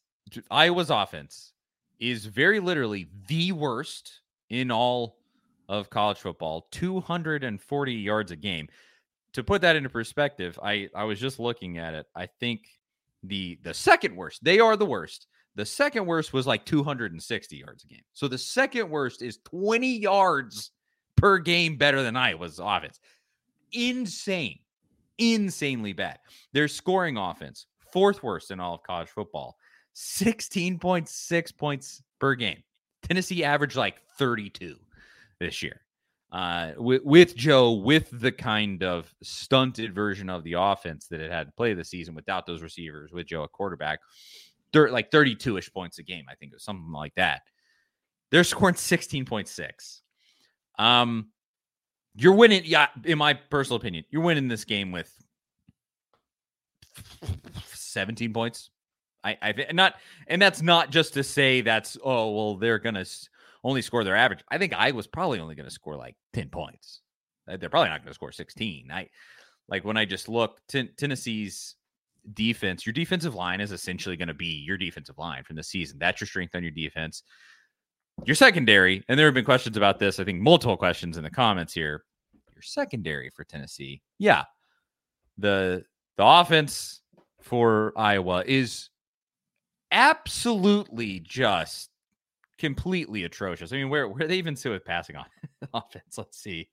Iowa's 0.51 0.89
offense, 0.89 1.53
is 2.01 2.25
very 2.25 2.59
literally 2.59 3.09
the 3.29 3.53
worst 3.53 4.21
in 4.49 4.71
all 4.71 5.19
of 5.69 5.91
college 5.91 6.17
football. 6.17 6.69
Two 6.71 7.01
hundred 7.01 7.45
and 7.45 7.61
forty 7.61 7.93
yards 7.93 8.31
a 8.31 8.37
game. 8.37 8.67
To 9.35 9.45
put 9.45 9.61
that 9.61 9.77
into 9.77 9.91
perspective, 9.91 10.59
I 10.63 10.89
I 10.95 11.05
was 11.05 11.21
just 11.21 11.39
looking 11.39 11.77
at 11.77 11.93
it. 11.93 12.07
I 12.17 12.27
think 12.41 12.63
the 13.23 13.59
the 13.63 13.75
second 13.75 14.17
worst. 14.17 14.43
They 14.43 14.59
are 14.59 14.75
the 14.75 14.87
worst. 14.87 15.27
The 15.55 15.67
second 15.67 16.07
worst 16.07 16.33
was 16.33 16.49
like 16.49 16.65
260 16.65 17.57
yards 17.57 17.85
a 17.85 17.87
game. 17.87 18.03
So 18.13 18.27
the 18.27 18.39
second 18.39 18.91
worst 18.91 19.23
is 19.23 19.39
20 19.45 19.99
yards 19.99 20.73
per 21.17 21.39
game 21.39 21.77
better 21.77 22.03
than 22.03 22.17
Iowa's 22.17 22.59
offense. 22.59 22.99
Insane. 23.71 24.59
Insanely 25.19 25.93
bad. 25.93 26.19
Their 26.53 26.67
scoring 26.67 27.17
offense, 27.17 27.67
fourth 27.95 28.23
worst 28.25 28.51
in 28.51 28.61
all 28.61 28.75
of 28.75 28.83
college 28.83 29.09
football. 29.09 29.57
16.6 29.95 31.57
points 31.57 32.03
per 32.19 32.35
game. 32.35 32.63
Tennessee 33.03 33.45
averaged 33.45 33.77
like 33.77 34.03
32 34.19 34.77
this 35.39 35.63
year 35.63 35.81
uh, 36.33 36.73
with, 36.77 37.05
with 37.05 37.37
Joe, 37.37 37.73
with 37.73 38.09
the 38.13 38.33
kind 38.33 38.83
of 38.83 39.15
stunted 39.23 39.95
version 39.95 40.29
of 40.29 40.43
the 40.43 40.55
offense 40.55 41.07
that 41.07 41.21
it 41.21 41.31
had 41.31 41.47
to 41.47 41.53
play 41.53 41.75
the 41.75 41.85
season 41.85 42.17
without 42.17 42.45
those 42.45 42.61
receivers, 42.61 43.13
with 43.13 43.29
Joe 43.29 43.45
at 43.45 43.53
quarterback, 43.53 44.01
thir- 44.73 44.91
like 44.91 45.13
32 45.13 45.57
ish 45.59 45.73
points 45.73 45.99
a 46.01 46.03
game, 46.03 46.25
I 46.29 46.35
think, 46.35 46.53
or 46.53 46.59
something 46.59 46.91
like 46.91 47.15
that. 47.15 47.43
They're 48.33 48.43
scoring 48.43 48.75
16.6. 48.75 50.01
Um, 50.77 51.29
you're 52.17 52.35
winning, 52.35 52.63
yeah, 52.65 52.89
in 53.05 53.19
my 53.19 53.35
personal 53.35 53.77
opinion, 53.77 54.05
you're 54.11 54.23
winning 54.23 54.49
this 54.49 54.65
game 54.65 54.91
with 54.91 55.13
17 57.95 58.33
points. 58.33 58.71
I, 59.25 59.39
I 59.41 59.73
not, 59.73 59.95
and 60.27 60.41
that's 60.41 60.61
not 60.61 60.91
just 60.91 61.15
to 61.15 61.25
say 61.25 61.63
that's 61.63 61.97
oh 62.05 62.31
well 62.31 62.57
they're 62.57 62.79
gonna 62.79 63.07
only 63.65 63.83
score 63.83 64.05
their 64.05 64.17
average. 64.17 64.45
I 64.51 64.59
think 64.59 64.75
I 64.75 64.93
was 64.93 65.07
probably 65.07 65.41
only 65.41 65.55
to 65.57 65.71
score 65.71 65.97
like 65.97 66.17
10 66.35 66.51
points. 66.51 67.01
Uh, 67.51 67.57
they're 67.57 67.71
probably 67.71 67.89
not 67.89 68.07
to 68.07 68.15
score 68.15 68.31
16. 68.31 68.91
I 68.93 69.09
like 69.69 69.85
when 69.85 69.97
I 69.97 70.05
just 70.05 70.29
look 70.29 70.61
t- 70.69 70.91
Tennessee's 70.99 71.75
defense, 72.35 72.87
your 72.87 72.93
defensive 72.93 73.35
line 73.35 73.61
is 73.61 73.73
essentially 73.73 74.17
going 74.17 74.29
to 74.29 74.35
be 74.35 74.63
your 74.67 74.77
defensive 74.77 75.19
line 75.19 75.43
from 75.45 75.57
the 75.57 75.63
season. 75.63 75.99
That's 75.99 76.21
your 76.21 76.29
strength 76.29 76.55
on 76.55 76.63
your 76.63 76.73
defense. 76.73 77.23
Your 78.25 78.37
secondary, 78.37 79.03
and 79.09 79.19
there 79.19 79.27
have 79.27 79.35
been 79.35 79.45
questions 79.45 79.77
about 79.77 79.99
this, 79.99 80.21
I 80.21 80.25
think 80.25 80.41
multiple 80.41 80.77
questions 80.77 81.17
in 81.17 81.25
the 81.25 81.31
comments 81.31 81.73
here. 81.73 82.05
Your 82.55 82.63
secondary 82.63 83.31
for 83.31 83.45
Tennessee. 83.45 84.03
Yeah. 84.19 84.45
The 85.39 85.85
the 86.17 86.25
offense 86.25 87.01
for 87.45 87.93
Iowa 87.95 88.43
is 88.47 88.89
absolutely 89.93 91.21
just 91.21 91.91
completely 92.59 93.25
atrocious. 93.25 93.73
I 93.73 93.77
mean, 93.77 93.91
where 93.91 94.09
where 94.09 94.27
they 94.27 94.37
even 94.37 94.57
sit 94.57 94.73
with 94.73 94.85
passing 94.85 95.17
on 95.17 95.27
offense? 95.75 96.17
Let's 96.17 96.39
see. 96.39 96.69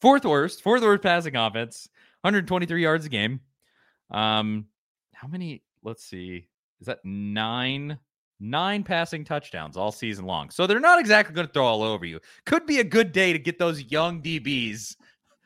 Fourth 0.00 0.24
worst, 0.24 0.62
fourth 0.62 0.82
worst 0.82 1.02
passing 1.02 1.36
offense, 1.36 1.88
123 2.22 2.82
yards 2.82 3.04
a 3.04 3.10
game. 3.10 3.40
Um, 4.10 4.66
how 5.14 5.28
many? 5.28 5.62
Let's 5.82 6.04
see. 6.04 6.48
Is 6.80 6.86
that 6.86 7.04
nine? 7.04 7.98
Nine 8.42 8.84
passing 8.84 9.22
touchdowns 9.22 9.76
all 9.76 9.92
season 9.92 10.24
long. 10.24 10.48
So 10.48 10.66
they're 10.66 10.80
not 10.80 10.98
exactly 10.98 11.34
going 11.34 11.46
to 11.46 11.52
throw 11.52 11.66
all 11.66 11.82
over 11.82 12.06
you. 12.06 12.20
Could 12.46 12.64
be 12.64 12.80
a 12.80 12.84
good 12.84 13.12
day 13.12 13.34
to 13.34 13.38
get 13.38 13.58
those 13.58 13.82
young 13.82 14.22
DBs 14.22 14.96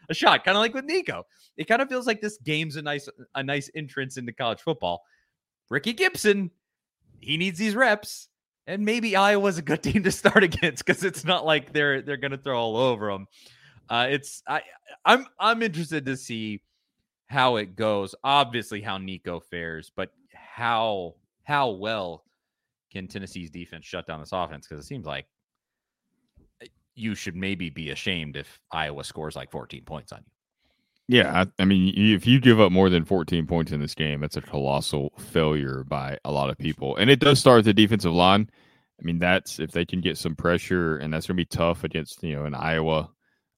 a 0.09 0.15
shot, 0.15 0.45
kind 0.45 0.57
of 0.57 0.61
like 0.61 0.75
with 0.75 0.85
Nico. 0.85 1.27
It 1.57 1.65
kind 1.65 1.81
of 1.81 1.89
feels 1.89 2.07
like 2.07 2.21
this 2.21 2.39
game's 2.39 2.77
a 2.77 2.83
nice 2.83 3.09
a 3.35 3.43
nice 3.43 3.71
entrance 3.75 4.17
into 4.17 4.33
college 4.33 4.61
football. 4.61 5.03
Ricky 5.71 5.93
Gibson, 5.93 6.51
he 7.21 7.37
needs 7.37 7.59
these 7.59 7.75
reps 7.75 8.29
and 8.67 8.85
maybe 8.85 9.17
Iowa's 9.17 9.59
a 9.59 9.63
good 9.63 9.83
team 9.83 10.03
to 10.05 10.13
start 10.13 10.43
against 10.45 10.85
because 10.85 11.05
it's 11.05 11.25
not 11.25 11.45
like 11.45 11.73
they're 11.73 12.03
they're 12.03 12.17
going 12.17 12.33
to 12.33 12.39
throw 12.39 12.59
all 12.59 12.77
over 12.77 13.11
them. 13.11 13.27
Uh, 13.89 14.07
it's 14.11 14.43
I 14.49 14.63
I'm 15.05 15.27
I'm 15.39 15.63
interested 15.63 16.07
to 16.07 16.17
see 16.17 16.63
how 17.27 17.57
it 17.57 17.77
goes. 17.77 18.15
Obviously, 18.25 18.81
how 18.81 18.99
Nico 18.99 19.41
fares, 19.41 19.91
but 19.95 20.11
how 20.33 21.15
how 21.45 21.71
well 21.71 22.25
can 22.91 23.09
Tennessee's 23.09 23.51
defense 23.51 23.85
shut 23.85 24.07
down 24.07 24.21
this 24.21 24.33
offense? 24.33 24.67
Because 24.67 24.85
it 24.85 24.89
seems 24.89 25.07
like 25.07 25.27
eh, 26.63 26.67
you 26.95 27.15
should 27.15 27.37
maybe 27.37 27.71
be 27.71 27.91
ashamed 27.91 28.37
if 28.37 28.61
Iowa 28.71 29.05
scores 29.05 29.37
like 29.37 29.51
14 29.51 29.85
points 29.85 30.13
on 30.13 30.21
you. 30.21 30.31
Yeah, 31.07 31.43
I, 31.43 31.63
I, 31.63 31.67
mean, 31.67 31.93
if 31.95 32.27
you 32.27 32.41
give 32.41 32.61
up 32.61 32.73
more 32.73 32.89
than 32.89 33.05
14 33.05 33.47
points 33.47 33.73
in 33.73 33.81
this 33.81 33.95
game, 33.95 34.21
that's 34.21 34.39
a 34.39 34.43
colossal 34.43 35.13
failure 35.19 35.85
by 35.87 36.19
a 36.25 36.33
lot 36.33 36.49
of 36.49 36.57
people. 36.57 36.97
And 36.97 37.11
it 37.11 37.21
does 37.21 37.39
start 37.39 37.59
with 37.59 37.67
the 37.67 37.75
defensive 37.75 38.15
line. 38.15 38.49
I 38.99 39.05
mean, 39.05 39.19
that's 39.19 39.59
if 39.59 39.71
they 39.71 39.85
can 39.85 40.01
get 40.01 40.17
some 40.17 40.35
pressure, 40.35 40.97
and 40.97 41.13
that's 41.13 41.27
going 41.27 41.37
to 41.37 41.41
be 41.41 41.45
tough 41.45 41.85
against 41.85 42.23
you 42.23 42.37
know 42.37 42.45
an 42.45 42.55
Iowa 42.55 43.11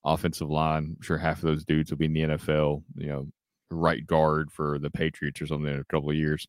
offensive 0.05 0.51
line. 0.51 0.97
I'm 0.97 1.03
sure 1.03 1.19
half 1.19 1.39
of 1.39 1.43
those 1.43 1.65
dudes 1.65 1.91
will 1.91 1.99
be 1.99 2.07
in 2.07 2.15
the 2.15 2.23
NFL. 2.23 2.83
You 2.97 3.07
know, 3.07 3.29
right 3.71 4.05
guard 4.05 4.51
for 4.51 4.79
the 4.79 4.91
Patriots 4.91 5.41
or 5.41 5.47
something 5.47 5.73
in 5.73 5.81
a 5.81 5.85
couple 5.85 6.11
of 6.11 6.17
years. 6.17 6.49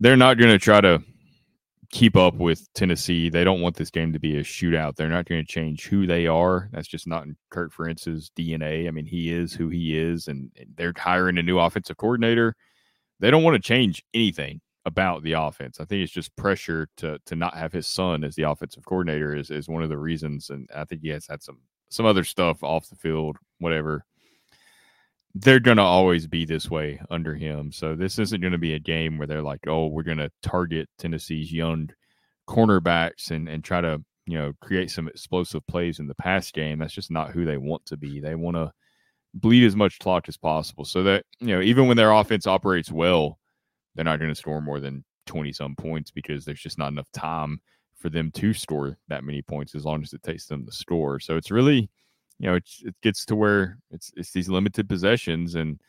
They're 0.00 0.16
not 0.16 0.38
going 0.38 0.50
to 0.50 0.58
try 0.58 0.80
to 0.80 1.02
keep 1.90 2.16
up 2.16 2.34
with 2.34 2.72
Tennessee. 2.74 3.28
They 3.28 3.44
don't 3.44 3.60
want 3.60 3.76
this 3.76 3.90
game 3.90 4.12
to 4.12 4.18
be 4.18 4.36
a 4.38 4.42
shootout. 4.44 4.96
They're 4.96 5.08
not 5.08 5.26
going 5.26 5.44
to 5.44 5.52
change 5.52 5.86
who 5.86 6.06
they 6.06 6.26
are. 6.26 6.68
That's 6.72 6.88
just 6.88 7.06
not 7.06 7.24
in 7.24 7.36
Kirk 7.50 7.72
Ferentz's 7.72 8.30
DNA. 8.38 8.86
I 8.86 8.90
mean, 8.90 9.06
he 9.06 9.32
is 9.32 9.52
who 9.52 9.68
he 9.68 9.98
is, 9.98 10.28
and 10.28 10.50
they're 10.76 10.94
hiring 10.96 11.38
a 11.38 11.42
new 11.42 11.58
offensive 11.58 11.96
coordinator. 11.96 12.54
They 13.18 13.30
don't 13.30 13.42
want 13.42 13.56
to 13.56 13.66
change 13.66 14.04
anything 14.14 14.60
about 14.86 15.22
the 15.22 15.32
offense. 15.32 15.80
I 15.80 15.84
think 15.84 16.02
it's 16.02 16.12
just 16.12 16.34
pressure 16.36 16.88
to 16.98 17.18
to 17.26 17.36
not 17.36 17.54
have 17.54 17.72
his 17.72 17.86
son 17.86 18.24
as 18.24 18.34
the 18.34 18.44
offensive 18.44 18.84
coordinator 18.84 19.36
is 19.36 19.50
is 19.50 19.68
one 19.68 19.82
of 19.82 19.90
the 19.90 19.98
reasons. 19.98 20.50
And 20.50 20.68
I 20.74 20.84
think 20.84 21.02
he 21.02 21.08
has 21.08 21.26
had 21.26 21.42
some 21.42 21.58
some 21.90 22.06
other 22.06 22.24
stuff 22.24 22.62
off 22.62 22.88
the 22.88 22.96
field, 22.96 23.36
whatever. 23.58 24.04
They're 25.34 25.60
gonna 25.60 25.82
always 25.84 26.26
be 26.26 26.44
this 26.44 26.70
way 26.70 27.00
under 27.10 27.34
him. 27.34 27.72
So 27.72 27.94
this 27.94 28.18
isn't 28.18 28.40
gonna 28.40 28.58
be 28.58 28.74
a 28.74 28.80
game 28.80 29.18
where 29.18 29.26
they're 29.26 29.42
like, 29.42 29.60
oh, 29.66 29.86
we're 29.86 30.02
gonna 30.02 30.30
target 30.42 30.88
Tennessee's 30.98 31.52
young 31.52 31.90
cornerbacks 32.48 33.30
and 33.30 33.48
and 33.48 33.62
try 33.62 33.80
to 33.80 34.02
you 34.26 34.38
know 34.38 34.52
create 34.60 34.90
some 34.90 35.08
explosive 35.08 35.66
plays 35.66 35.98
in 36.00 36.08
the 36.08 36.14
pass 36.16 36.50
game. 36.50 36.78
That's 36.78 36.94
just 36.94 37.10
not 37.10 37.30
who 37.30 37.44
they 37.44 37.58
want 37.58 37.86
to 37.86 37.96
be. 37.96 38.20
They 38.20 38.34
want 38.34 38.56
to 38.56 38.72
bleed 39.34 39.64
as 39.64 39.76
much 39.76 39.98
clock 40.00 40.28
as 40.28 40.36
possible 40.36 40.84
so 40.84 41.04
that 41.04 41.24
you 41.40 41.48
know 41.48 41.60
even 41.60 41.86
when 41.86 41.96
their 41.96 42.10
offense 42.10 42.46
operates 42.46 42.90
well 42.90 43.38
they're 43.94 44.04
not 44.04 44.18
going 44.18 44.30
to 44.30 44.34
score 44.34 44.60
more 44.60 44.80
than 44.80 45.04
20 45.26 45.52
some 45.52 45.76
points 45.76 46.10
because 46.10 46.44
there's 46.44 46.60
just 46.60 46.78
not 46.78 46.92
enough 46.92 47.10
time 47.12 47.60
for 47.96 48.08
them 48.08 48.30
to 48.32 48.52
score 48.54 48.98
that 49.08 49.24
many 49.24 49.42
points 49.42 49.74
as 49.74 49.84
long 49.84 50.02
as 50.02 50.12
it 50.12 50.22
takes 50.22 50.46
them 50.46 50.64
to 50.64 50.72
score. 50.72 51.20
So 51.20 51.36
it's 51.36 51.50
really, 51.50 51.90
you 52.40 52.48
know, 52.48 52.56
it 52.56 52.64
it 52.82 52.94
gets 53.02 53.24
to 53.26 53.36
where 53.36 53.78
it's 53.90 54.12
it's 54.16 54.32
these 54.32 54.48
limited 54.48 54.88
possessions, 54.88 55.54
and 55.54 55.80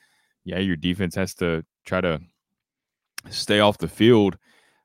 yeah, 0.43 0.59
your 0.59 0.75
defense 0.75 1.15
has 1.15 1.33
to 1.35 1.65
try 1.85 2.01
to 2.01 2.21
stay 3.29 3.59
off 3.59 3.77
the 3.77 3.87
field 3.87 4.37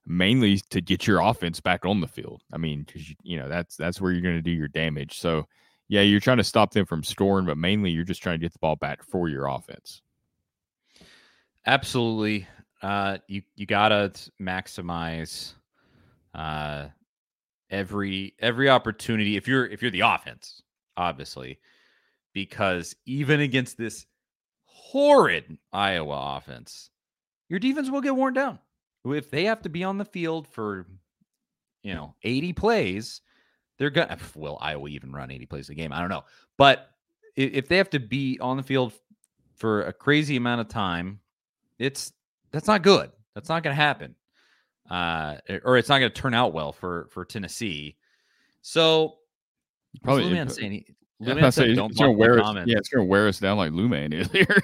mainly 0.09 0.59
to 0.71 0.81
get 0.81 1.07
your 1.07 1.21
offense 1.21 1.61
back 1.61 1.85
on 1.85 2.01
the 2.01 2.07
field. 2.07 2.41
I 2.53 2.59
mean, 2.59 2.85
because 2.85 3.11
you, 3.11 3.17
you 3.23 3.39
know 3.39 3.49
that's 3.49 3.77
that's 3.77 4.01
where 4.01 4.13
you're 4.13 4.23
going 4.23 4.37
to 4.37 4.43
do 4.43 4.51
your 4.51 4.69
damage. 4.69 5.19
So 5.19 5.47
yeah, 5.89 6.03
you're 6.03 6.21
trying 6.21 6.39
to 6.39 6.45
stop 6.45 6.73
them 6.73 6.87
from 6.87 7.05
scoring, 7.05 7.45
but 7.45 7.59
mainly 7.59 7.91
you're 7.91 8.05
just 8.05 8.23
trying 8.23 8.39
to 8.39 8.45
get 8.45 8.53
the 8.53 8.59
ball 8.59 8.77
back 8.77 9.03
for 9.03 9.29
your 9.29 9.47
offense. 9.47 10.01
Absolutely 11.67 12.47
uh, 12.83 13.19
you 13.27 13.43
you 13.55 13.67
gotta 13.67 14.13
maximize 14.41 15.55
uh, 16.35 16.87
every 17.71 18.35
every 18.39 18.69
opportunity 18.69 19.37
if 19.37 19.49
you're 19.49 19.67
if 19.67 19.83
you're 19.83 19.91
the 19.91 20.01
offense, 20.01 20.63
obviously, 20.97 21.59
because 22.33 22.95
even 23.07 23.41
against 23.41 23.79
this 23.79 24.07
horrid 24.65 25.59
Iowa 25.73 26.37
offense, 26.37 26.91
your 27.49 27.59
defense 27.59 27.91
will 27.91 28.01
get 28.01 28.17
worn 28.17 28.35
down. 28.35 28.59
If 29.05 29.31
they 29.31 29.45
have 29.45 29.63
to 29.63 29.69
be 29.69 29.85
on 29.85 29.99
the 29.99 30.05
field 30.05 30.49
for, 30.49 30.87
you 31.83 31.95
know, 31.95 32.15
80 32.23 32.53
plays, 32.55 33.21
they're 33.79 33.91
gonna. 33.91 34.19
Will 34.35 34.59
Iowa 34.61 34.89
even 34.89 35.13
run 35.13 35.31
80 35.31 35.47
plays 35.47 35.69
a 35.69 35.75
game? 35.75 35.93
I 35.93 36.01
don't 36.01 36.09
know, 36.09 36.25
but 36.57 36.91
if 37.37 37.69
they 37.69 37.77
have 37.77 37.91
to 37.91 38.01
be 38.01 38.39
on 38.41 38.57
the 38.57 38.63
field 38.63 38.93
for 39.57 39.83
a 39.83 39.93
crazy 39.93 40.37
amount 40.37 40.61
of 40.61 40.69
time, 40.69 41.21
it's 41.79 42.13
that's 42.51 42.67
not 42.67 42.83
good. 42.83 43.11
That's 43.35 43.49
not 43.49 43.63
going 43.63 43.77
to 43.77 43.83
happen, 43.83 44.15
uh, 44.91 45.37
or 45.63 45.77
it's 45.77 45.89
not 45.89 45.99
going 45.99 46.11
to 46.11 46.21
turn 46.21 46.35
out 46.35 46.55
well 46.55 46.73
for 46.73 47.09
for 47.11 47.25
Tennessee. 47.25 47.97
So, 48.63 49.17
probably 50.03 50.25
Luman 50.25 50.51
saying 50.51 50.73
he, 50.73 50.87
yeah, 51.21 51.35
Luman 51.35 51.53
say, 51.53 51.69
said, 51.69 51.77
don't 51.77 51.91
it's 51.91 51.99
gonna 51.99 52.11
block 52.13 52.19
wear 52.19 52.35
my 52.35 52.41
us, 52.41 52.47
comments. 52.47 52.71
yeah, 52.73 52.79
it's 52.79 52.89
gonna 52.89 53.05
wear 53.05 53.29
us 53.29 53.39
down 53.39 53.57
like 53.57 53.73
Luman 53.73 54.13
is 54.13 54.31
here. 54.31 54.63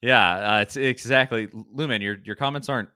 Yeah, 0.00 0.56
uh, 0.56 0.60
it's 0.60 0.76
exactly 0.76 1.48
Lumen. 1.72 2.02
Your 2.02 2.18
your 2.24 2.34
comments 2.36 2.68
aren't 2.68 2.88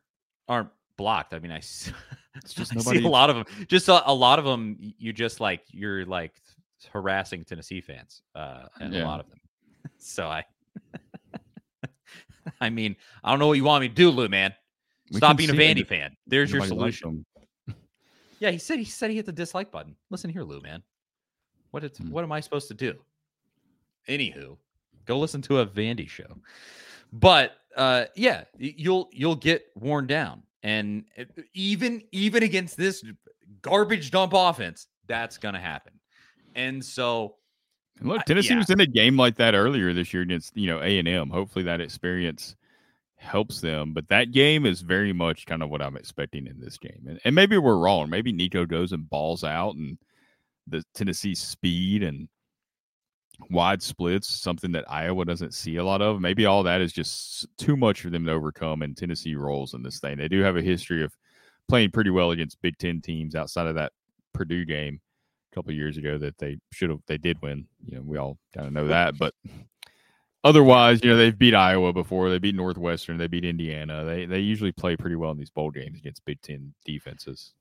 aren't 0.48 0.70
blocked. 0.96 1.34
I 1.34 1.38
mean, 1.38 1.52
I, 1.52 1.60
It's 2.36 2.52
just 2.52 2.76
I 2.76 2.80
see 2.80 3.02
a 3.04 3.08
lot 3.08 3.30
of 3.30 3.36
them. 3.36 3.66
Just 3.66 3.88
a, 3.88 4.08
a 4.10 4.12
lot 4.12 4.38
of 4.38 4.44
them. 4.44 4.76
You 4.78 5.12
just 5.12 5.40
like 5.40 5.62
you're 5.70 6.04
like 6.04 6.34
harassing 6.92 7.44
Tennessee 7.44 7.80
fans, 7.80 8.22
uh, 8.34 8.64
and 8.80 8.94
a 8.94 9.04
lot 9.04 9.20
of 9.20 9.28
them. 9.28 9.38
So 9.98 10.26
I, 10.26 10.44
I 12.60 12.70
mean, 12.70 12.96
I 13.22 13.30
don't 13.30 13.38
know 13.38 13.46
what 13.46 13.54
you 13.54 13.62
want 13.64 13.82
me 13.82 13.88
to 13.88 13.94
do, 13.94 14.10
Lou 14.10 14.28
man. 14.28 14.52
We 15.12 15.18
Stop 15.18 15.36
being 15.36 15.48
a 15.50 15.52
Vandy 15.52 15.80
it. 15.82 15.88
fan. 15.88 16.16
There's 16.26 16.50
your 16.50 16.60
Nobody 16.60 16.92
solution. 16.92 17.24
Yeah, 18.40 18.50
he 18.50 18.58
said 18.58 18.80
he 18.80 18.84
said 18.84 19.10
he 19.10 19.16
hit 19.16 19.24
the 19.26 19.32
dislike 19.32 19.70
button. 19.70 19.94
Listen 20.10 20.28
here, 20.28 20.42
Lou 20.42 20.60
man. 20.60 20.82
What 21.76 21.84
it's 21.84 21.98
Hmm. 21.98 22.08
what 22.10 22.24
am 22.24 22.32
I 22.32 22.40
supposed 22.40 22.68
to 22.68 22.74
do? 22.74 22.94
Anywho, 24.08 24.56
go 25.04 25.18
listen 25.18 25.42
to 25.42 25.58
a 25.58 25.66
Vandy 25.66 26.08
show. 26.08 26.38
But 27.12 27.52
uh 27.76 28.06
yeah, 28.14 28.44
you'll 28.56 29.10
you'll 29.12 29.36
get 29.36 29.66
worn 29.74 30.06
down. 30.06 30.42
And 30.62 31.04
uh, 31.18 31.24
even 31.52 32.02
even 32.12 32.42
against 32.44 32.78
this 32.78 33.04
garbage 33.60 34.10
dump 34.10 34.32
offense, 34.34 34.86
that's 35.06 35.36
gonna 35.36 35.60
happen. 35.60 35.92
And 36.54 36.82
so 36.82 37.34
And 38.00 38.08
look, 38.08 38.24
Tennessee 38.24 38.54
yeah. 38.54 38.60
was 38.60 38.70
in 38.70 38.80
a 38.80 38.86
game 38.86 39.18
like 39.18 39.36
that 39.36 39.54
earlier 39.54 39.92
this 39.92 40.14
year 40.14 40.22
against 40.22 40.56
you 40.56 40.68
know 40.68 40.80
A 40.80 40.98
and 40.98 41.06
M. 41.06 41.28
Hopefully 41.28 41.66
that 41.66 41.82
experience 41.82 42.56
helps 43.16 43.60
them. 43.60 43.92
But 43.92 44.08
that 44.08 44.32
game 44.32 44.64
is 44.64 44.80
very 44.80 45.12
much 45.12 45.44
kind 45.44 45.62
of 45.62 45.68
what 45.68 45.82
I'm 45.82 45.98
expecting 45.98 46.46
in 46.46 46.58
this 46.58 46.78
game. 46.78 47.04
And, 47.06 47.20
and 47.22 47.34
maybe 47.34 47.58
we're 47.58 47.76
wrong. 47.76 48.08
Maybe 48.08 48.32
Nico 48.32 48.64
goes 48.64 48.92
and 48.92 49.10
balls 49.10 49.44
out, 49.44 49.74
and 49.74 49.98
the 50.66 50.82
Tennessee 50.94 51.34
speed 51.34 52.02
and 52.02 52.28
wide 53.50 53.82
splits, 53.82 54.28
something 54.28 54.72
that 54.72 54.90
Iowa 54.90 55.24
doesn't 55.24 55.54
see 55.54 55.76
a 55.76 55.84
lot 55.84 56.02
of. 56.02 56.20
Maybe 56.20 56.46
all 56.46 56.62
that 56.62 56.80
is 56.80 56.92
just 56.92 57.46
too 57.58 57.76
much 57.76 58.00
for 58.00 58.10
them 58.10 58.24
to 58.26 58.32
overcome, 58.32 58.82
and 58.82 58.96
Tennessee 58.96 59.34
rolls 59.34 59.74
in 59.74 59.82
this 59.82 60.00
thing. 60.00 60.16
They 60.16 60.28
do 60.28 60.40
have 60.40 60.56
a 60.56 60.62
history 60.62 61.04
of 61.04 61.12
playing 61.68 61.90
pretty 61.90 62.10
well 62.10 62.30
against 62.30 62.60
Big 62.62 62.78
Ten 62.78 63.00
teams 63.00 63.34
outside 63.34 63.66
of 63.66 63.74
that 63.74 63.92
Purdue 64.32 64.64
game 64.64 65.00
a 65.52 65.54
couple 65.54 65.72
years 65.72 65.96
ago 65.96 66.18
that 66.18 66.38
they 66.38 66.58
should 66.72 66.90
have 66.90 67.00
they 67.06 67.18
did 67.18 67.40
win. 67.42 67.66
You 67.84 67.96
know, 67.96 68.02
we 68.02 68.18
all 68.18 68.38
kind 68.54 68.66
of 68.66 68.72
know 68.72 68.88
that, 68.88 69.18
but 69.18 69.34
otherwise, 70.44 71.02
you 71.02 71.10
know, 71.10 71.16
they've 71.16 71.36
beat 71.36 71.54
Iowa 71.54 71.92
before, 71.92 72.30
they 72.30 72.38
beat 72.38 72.54
Northwestern, 72.54 73.18
they 73.18 73.26
beat 73.26 73.44
Indiana. 73.44 74.04
They 74.04 74.26
they 74.26 74.40
usually 74.40 74.72
play 74.72 74.96
pretty 74.96 75.16
well 75.16 75.30
in 75.30 75.38
these 75.38 75.50
bowl 75.50 75.70
games 75.70 75.98
against 75.98 76.24
Big 76.24 76.40
Ten 76.42 76.74
defenses. 76.84 77.54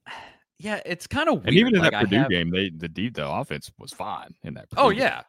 Yeah, 0.60 0.82
it's 0.86 1.08
kind 1.08 1.28
of 1.30 1.36
weird. 1.36 1.48
And 1.48 1.56
even 1.58 1.76
in 1.76 1.82
like, 1.82 1.92
that 1.92 1.98
I 1.98 2.04
Purdue 2.04 2.18
have- 2.18 2.30
game, 2.30 2.50
they 2.50 2.70
the 2.70 2.88
de- 2.88 3.10
the 3.10 3.28
offense 3.30 3.72
was 3.78 3.92
fine 3.92 4.34
in 4.44 4.54
that. 4.56 4.68
Oh 4.78 4.88
Purdue 4.88 4.96
game. 4.96 5.02
yeah, 5.08 5.22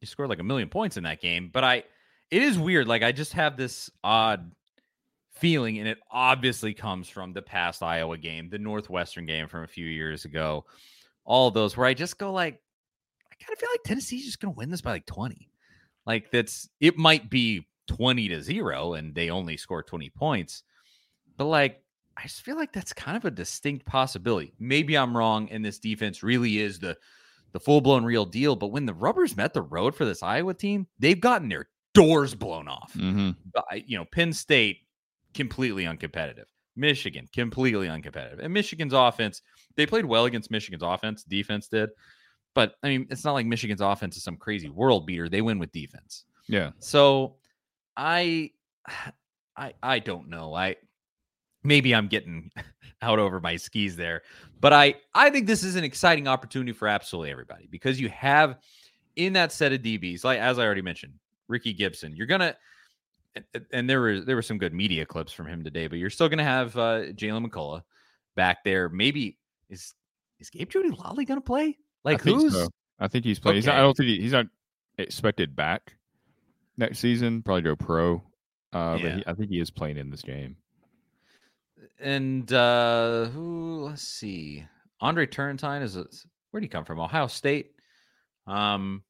he 0.00 0.06
scored 0.06 0.28
like 0.28 0.40
a 0.40 0.44
million 0.44 0.68
points 0.68 0.96
in 0.96 1.04
that 1.04 1.20
game. 1.20 1.50
But 1.52 1.64
I, 1.64 1.84
it 2.30 2.42
is 2.42 2.58
weird. 2.58 2.88
Like 2.88 3.02
I 3.02 3.12
just 3.12 3.34
have 3.34 3.56
this 3.56 3.90
odd 4.02 4.50
feeling, 5.36 5.78
and 5.78 5.88
it 5.88 5.98
obviously 6.10 6.74
comes 6.74 7.08
from 7.08 7.32
the 7.32 7.42
past 7.42 7.82
Iowa 7.82 8.18
game, 8.18 8.48
the 8.50 8.58
Northwestern 8.58 9.26
game 9.26 9.48
from 9.48 9.62
a 9.64 9.68
few 9.68 9.86
years 9.86 10.24
ago, 10.24 10.64
all 11.24 11.50
those 11.50 11.76
where 11.76 11.86
I 11.86 11.94
just 11.94 12.18
go 12.18 12.32
like, 12.32 12.60
I 13.30 13.34
kind 13.44 13.52
of 13.52 13.58
feel 13.58 13.68
like 13.72 13.82
Tennessee's 13.84 14.24
just 14.24 14.40
going 14.40 14.54
to 14.54 14.58
win 14.58 14.70
this 14.70 14.80
by 14.80 14.92
like 14.92 15.06
twenty. 15.06 15.50
Like 16.06 16.30
that's 16.30 16.68
it 16.80 16.96
might 16.98 17.30
be 17.30 17.66
twenty 17.86 18.28
to 18.28 18.42
zero, 18.42 18.94
and 18.94 19.14
they 19.14 19.30
only 19.30 19.56
score 19.56 19.82
twenty 19.82 20.10
points, 20.10 20.62
but 21.36 21.44
like. 21.44 21.80
I 22.16 22.22
just 22.22 22.42
feel 22.42 22.56
like 22.56 22.72
that's 22.72 22.92
kind 22.92 23.16
of 23.16 23.24
a 23.24 23.30
distinct 23.30 23.86
possibility. 23.86 24.52
Maybe 24.58 24.96
I'm 24.96 25.16
wrong, 25.16 25.48
and 25.50 25.64
this 25.64 25.78
defense 25.78 26.22
really 26.22 26.58
is 26.58 26.78
the 26.78 26.96
the 27.52 27.60
full 27.60 27.80
blown 27.80 28.04
real 28.04 28.24
deal. 28.24 28.56
But 28.56 28.68
when 28.68 28.84
the 28.86 28.94
rubbers 28.94 29.36
met 29.36 29.54
the 29.54 29.62
road 29.62 29.94
for 29.94 30.04
this 30.04 30.22
Iowa 30.22 30.54
team, 30.54 30.86
they've 30.98 31.20
gotten 31.20 31.48
their 31.48 31.68
doors 31.94 32.34
blown 32.34 32.66
off. 32.66 32.92
Mhm. 32.94 33.36
By, 33.52 33.84
you 33.86 33.96
know, 33.96 34.04
Penn 34.04 34.32
State 34.32 34.80
completely 35.34 35.84
uncompetitive. 35.84 36.46
Michigan 36.76 37.28
completely 37.32 37.86
uncompetitive. 37.86 38.40
And 38.40 38.52
Michigan's 38.52 38.92
offense, 38.92 39.42
they 39.76 39.86
played 39.86 40.04
well 40.04 40.24
against 40.24 40.50
Michigan's 40.50 40.82
offense. 40.82 41.22
Defense 41.22 41.68
did. 41.68 41.90
But 42.54 42.74
I 42.82 42.88
mean, 42.88 43.06
it's 43.10 43.24
not 43.24 43.32
like 43.32 43.46
Michigan's 43.46 43.80
offense 43.80 44.16
is 44.16 44.24
some 44.24 44.36
crazy 44.36 44.68
world 44.68 45.06
beater. 45.06 45.28
They 45.28 45.42
win 45.42 45.58
with 45.60 45.70
defense. 45.70 46.24
Yeah. 46.48 46.70
So 46.80 47.36
I 47.96 48.50
I 49.56 49.74
I 49.82 49.98
don't 50.00 50.28
know. 50.28 50.54
I 50.54 50.74
maybe 51.64 51.94
I'm 51.94 52.06
getting 52.08 52.50
out 53.02 53.18
over 53.18 53.40
my 53.40 53.56
skis 53.56 53.96
there. 53.96 54.22
But 54.60 54.72
I 54.72 54.94
I 55.14 55.30
think 55.30 55.46
this 55.46 55.64
is 55.64 55.76
an 55.76 55.84
exciting 55.84 56.28
opportunity 56.28 56.72
for 56.72 56.86
absolutely 56.88 57.30
everybody 57.30 57.66
because 57.70 58.00
you 58.00 58.08
have 58.10 58.58
in 59.16 59.32
that 59.34 59.52
set 59.52 59.72
of 59.72 59.80
DBs, 59.80 60.24
like 60.24 60.38
as 60.38 60.58
I 60.58 60.64
already 60.64 60.82
mentioned, 60.82 61.14
Ricky 61.48 61.72
Gibson, 61.72 62.14
you're 62.16 62.26
gonna 62.26 62.56
and- 63.72 63.90
there 63.90 64.00
were 64.00 64.20
there 64.20 64.36
were 64.36 64.42
some 64.42 64.58
good 64.58 64.72
media 64.72 65.04
clips 65.04 65.32
from 65.32 65.46
him 65.46 65.64
today, 65.64 65.86
but 65.88 65.98
you're 65.98 66.10
still 66.10 66.28
gonna 66.28 66.44
have 66.44 66.76
uh 66.76 67.02
Jaylen 67.12 67.46
McCollough 67.46 67.82
back 68.36 68.64
there. 68.64 68.88
Maybe 68.88 69.38
is 69.68 69.92
is 70.40 70.50
Gabe 70.50 70.70
Jeudy-Lally 70.70 71.24
gonna 71.24 71.40
play? 71.40 71.76
Like 72.04 72.26
I 72.26 72.30
who's 72.30 72.52
so. 72.52 72.68
I 73.00 73.08
think 73.08 73.24
he's 73.24 73.38
playing. 73.40 73.56
He's 73.56 73.66
not, 73.66 73.74
I 73.76 73.80
don't 73.80 73.96
think 73.96 74.08
he, 74.08 74.20
he's 74.20 74.32
not 74.32 74.46
expected 74.98 75.56
back 75.56 75.96
next 76.76 77.00
season. 77.00 77.42
Probably 77.42 77.62
go 77.62 77.74
pro. 77.74 78.22
Uh, 78.72 78.98
Yeah. 79.00 79.02
But 79.02 79.12
he, 79.16 79.24
I 79.26 79.34
think 79.34 79.50
he 79.50 79.58
is 79.60 79.70
playing 79.70 79.96
in 79.98 80.10
this 80.10 80.22
game. 80.22 80.56
And 82.00 82.52
uh 82.52 83.26
who 83.26 83.84
let's 83.86 84.02
see 84.02 84.64
andre 85.00 85.26
turrentine 85.26 85.82
is 85.82 85.96
a, 85.96 86.06
where'd 86.50 86.62
he 86.64 86.68
come 86.68 86.84
from? 86.84 87.00
Ohio 87.00 87.26
state. 87.26 87.72
Um 88.46 89.02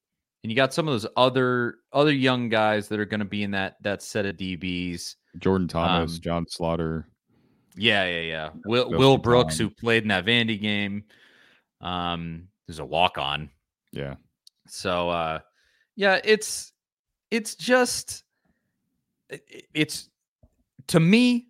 and 0.43 0.51
you 0.51 0.55
got 0.55 0.73
some 0.73 0.87
of 0.87 0.93
those 0.93 1.07
other 1.17 1.75
other 1.91 2.11
young 2.13 2.49
guys 2.49 2.87
that 2.89 2.99
are 2.99 3.05
going 3.05 3.19
to 3.19 3.25
be 3.25 3.43
in 3.43 3.51
that 3.51 3.75
that 3.81 4.01
set 4.03 4.25
of 4.25 4.35
dbs 4.37 5.15
Jordan 5.39 5.67
Thomas, 5.67 6.15
Um, 6.15 6.21
John 6.21 6.45
Slaughter. 6.47 7.07
yeah 7.75 8.05
yeah 8.05 8.21
yeah. 8.21 8.49
Will, 8.65 8.89
will 8.89 9.17
brooks 9.17 9.57
who 9.57 9.69
played 9.69 10.03
in 10.03 10.09
that 10.09 10.25
vandy 10.25 10.59
game. 10.61 11.03
Um 11.81 12.47
there's 12.67 12.79
a 12.79 12.85
walk-on. 12.85 13.49
Yeah. 13.91 14.15
so 14.67 15.09
uh 15.09 15.39
yeah 15.95 16.19
it's 16.23 16.71
it's 17.31 17.55
just 17.55 18.23
it- 19.29 19.43
it- 19.49 19.65
it's 19.73 20.09
to 20.87 20.99
me 20.99 21.47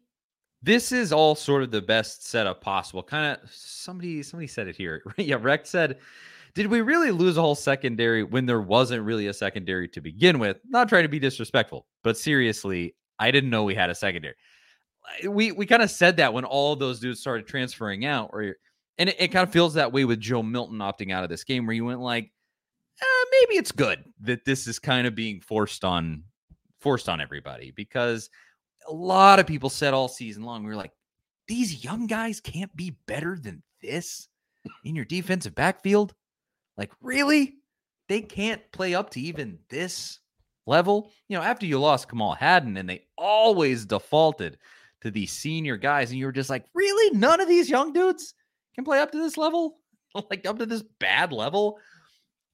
this 0.65 0.91
is 0.91 1.13
all 1.13 1.35
sort 1.35 1.61
of 1.61 1.69
the 1.69 1.81
best 1.81 2.25
setup 2.25 2.59
possible 2.59 3.03
kind 3.03 3.37
of 3.37 3.49
somebody 3.51 4.23
somebody 4.23 4.47
said 4.47 4.67
it 4.67 4.75
here 4.75 5.03
yeah 5.17 5.37
rex 5.39 5.69
said 5.69 5.97
did 6.55 6.67
we 6.67 6.81
really 6.81 7.11
lose 7.11 7.37
a 7.37 7.41
whole 7.41 7.55
secondary 7.55 8.23
when 8.23 8.45
there 8.45 8.61
wasn't 8.61 9.03
really 9.03 9.27
a 9.27 9.33
secondary 9.33 9.89
to 9.89 9.99
begin 9.99 10.39
with? 10.39 10.55
Not 10.69 10.87
trying 10.87 11.03
to 11.03 11.09
be 11.09 11.19
disrespectful 11.19 11.85
but 12.03 12.17
seriously 12.17 12.95
i 13.19 13.31
didn't 13.31 13.49
know 13.49 13.63
we 13.63 13.75
had 13.75 13.89
a 13.89 13.95
secondary. 13.95 14.35
We 15.27 15.51
we 15.51 15.67
kind 15.67 15.83
of 15.83 15.91
said 15.91 16.17
that 16.17 16.33
when 16.33 16.45
all 16.45 16.75
those 16.75 16.99
dudes 16.99 17.19
started 17.19 17.45
transferring 17.45 18.05
out 18.05 18.31
or 18.33 18.55
and 18.97 19.09
it, 19.09 19.15
it 19.19 19.27
kind 19.27 19.47
of 19.47 19.53
feels 19.53 19.75
that 19.75 19.91
way 19.91 20.03
with 20.03 20.19
joe 20.19 20.41
milton 20.41 20.79
opting 20.79 21.13
out 21.13 21.23
of 21.23 21.29
this 21.29 21.43
game 21.43 21.67
where 21.67 21.75
you 21.75 21.85
went 21.85 21.99
like 21.99 22.31
uh, 23.01 23.25
maybe 23.31 23.59
it's 23.59 23.71
good 23.71 24.03
that 24.21 24.45
this 24.45 24.65
is 24.65 24.79
kind 24.79 25.05
of 25.05 25.13
being 25.13 25.41
forced 25.41 25.83
on 25.83 26.23
forced 26.79 27.07
on 27.07 27.21
everybody 27.21 27.71
because 27.75 28.31
a 28.87 28.93
lot 28.93 29.39
of 29.39 29.47
people 29.47 29.69
said 29.69 29.93
all 29.93 30.07
season 30.07 30.43
long 30.43 30.63
we 30.63 30.69
were 30.69 30.75
like 30.75 30.91
these 31.47 31.83
young 31.83 32.07
guys 32.07 32.39
can't 32.39 32.75
be 32.75 32.97
better 33.07 33.37
than 33.39 33.61
this 33.81 34.27
in 34.83 34.95
your 34.95 35.05
defensive 35.05 35.55
backfield? 35.55 36.13
Like 36.77 36.91
really? 37.01 37.55
They 38.07 38.21
can't 38.21 38.61
play 38.71 38.95
up 38.95 39.11
to 39.11 39.21
even 39.21 39.59
this 39.69 40.19
level? 40.65 41.11
You 41.29 41.37
know 41.37 41.43
after 41.43 41.65
you 41.65 41.79
lost 41.79 42.09
kamal 42.09 42.33
hadden 42.33 42.77
and 42.77 42.89
they 42.89 43.05
always 43.17 43.85
defaulted 43.85 44.57
to 45.01 45.11
these 45.11 45.31
senior 45.31 45.77
guys 45.77 46.09
and 46.09 46.19
you 46.19 46.25
were 46.25 46.31
just 46.31 46.49
like 46.49 46.65
really? 46.73 47.15
None 47.15 47.41
of 47.41 47.47
these 47.47 47.69
young 47.69 47.93
dudes 47.93 48.33
can 48.73 48.83
play 48.83 48.99
up 48.99 49.11
to 49.11 49.19
this 49.19 49.37
level? 49.37 49.77
Like 50.29 50.45
up 50.47 50.59
to 50.59 50.65
this 50.65 50.81
bad 50.81 51.33
level? 51.33 51.77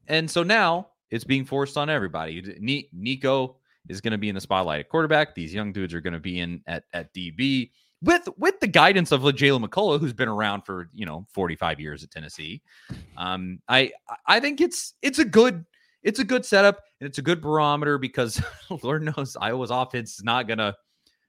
And 0.08 0.30
so 0.30 0.42
now 0.42 0.88
it's 1.12 1.26
being 1.26 1.46
forced 1.46 1.78
on 1.78 1.92
everybody. 1.92 2.90
Nico 2.92 3.58
is 3.90 4.02
going 4.02 4.12
to 4.12 4.18
be 4.18 4.30
in 4.30 4.36
the 4.36 4.42
spotlight 4.42 4.80
at 4.80 4.90
quarterback. 4.90 5.36
These 5.36 5.54
young 5.54 5.72
dudes 5.72 5.94
are 5.94 6.02
going 6.02 6.14
to 6.14 6.20
be 6.20 6.40
in 6.40 6.62
at, 6.68 6.84
at 6.94 7.14
DB 7.14 7.72
with 8.02 8.28
with 8.38 8.60
the 8.60 8.68
guidance 8.68 9.12
of 9.12 9.22
Jaylen 9.22 9.64
McCollough, 9.64 10.00
who's 10.00 10.14
been 10.14 10.28
around 10.28 10.64
for 10.64 10.90
you 10.94 11.06
know 11.06 11.26
45 11.34 11.80
years 11.80 12.04
at 12.04 12.12
Tennessee. 12.12 12.62
Um, 13.18 13.60
I 13.68 13.92
I 14.26 14.40
think 14.40 14.62
it's 14.62 14.96
it's 15.02 15.20
a 15.20 15.26
good 15.26 15.66
it's 16.04 16.20
a 16.20 16.24
good 16.24 16.46
setup. 16.46 16.80
and 17.00 17.08
it's 17.08 17.20
a 17.20 17.22
good 17.22 17.42
barometer 17.42 17.98
because 17.98 18.42
Lord 18.84 19.04
knows 19.04 19.38
Iowa's 19.40 19.72
offense 19.72 20.18
is 20.18 20.24
not 20.24 20.48
gonna 20.48 20.76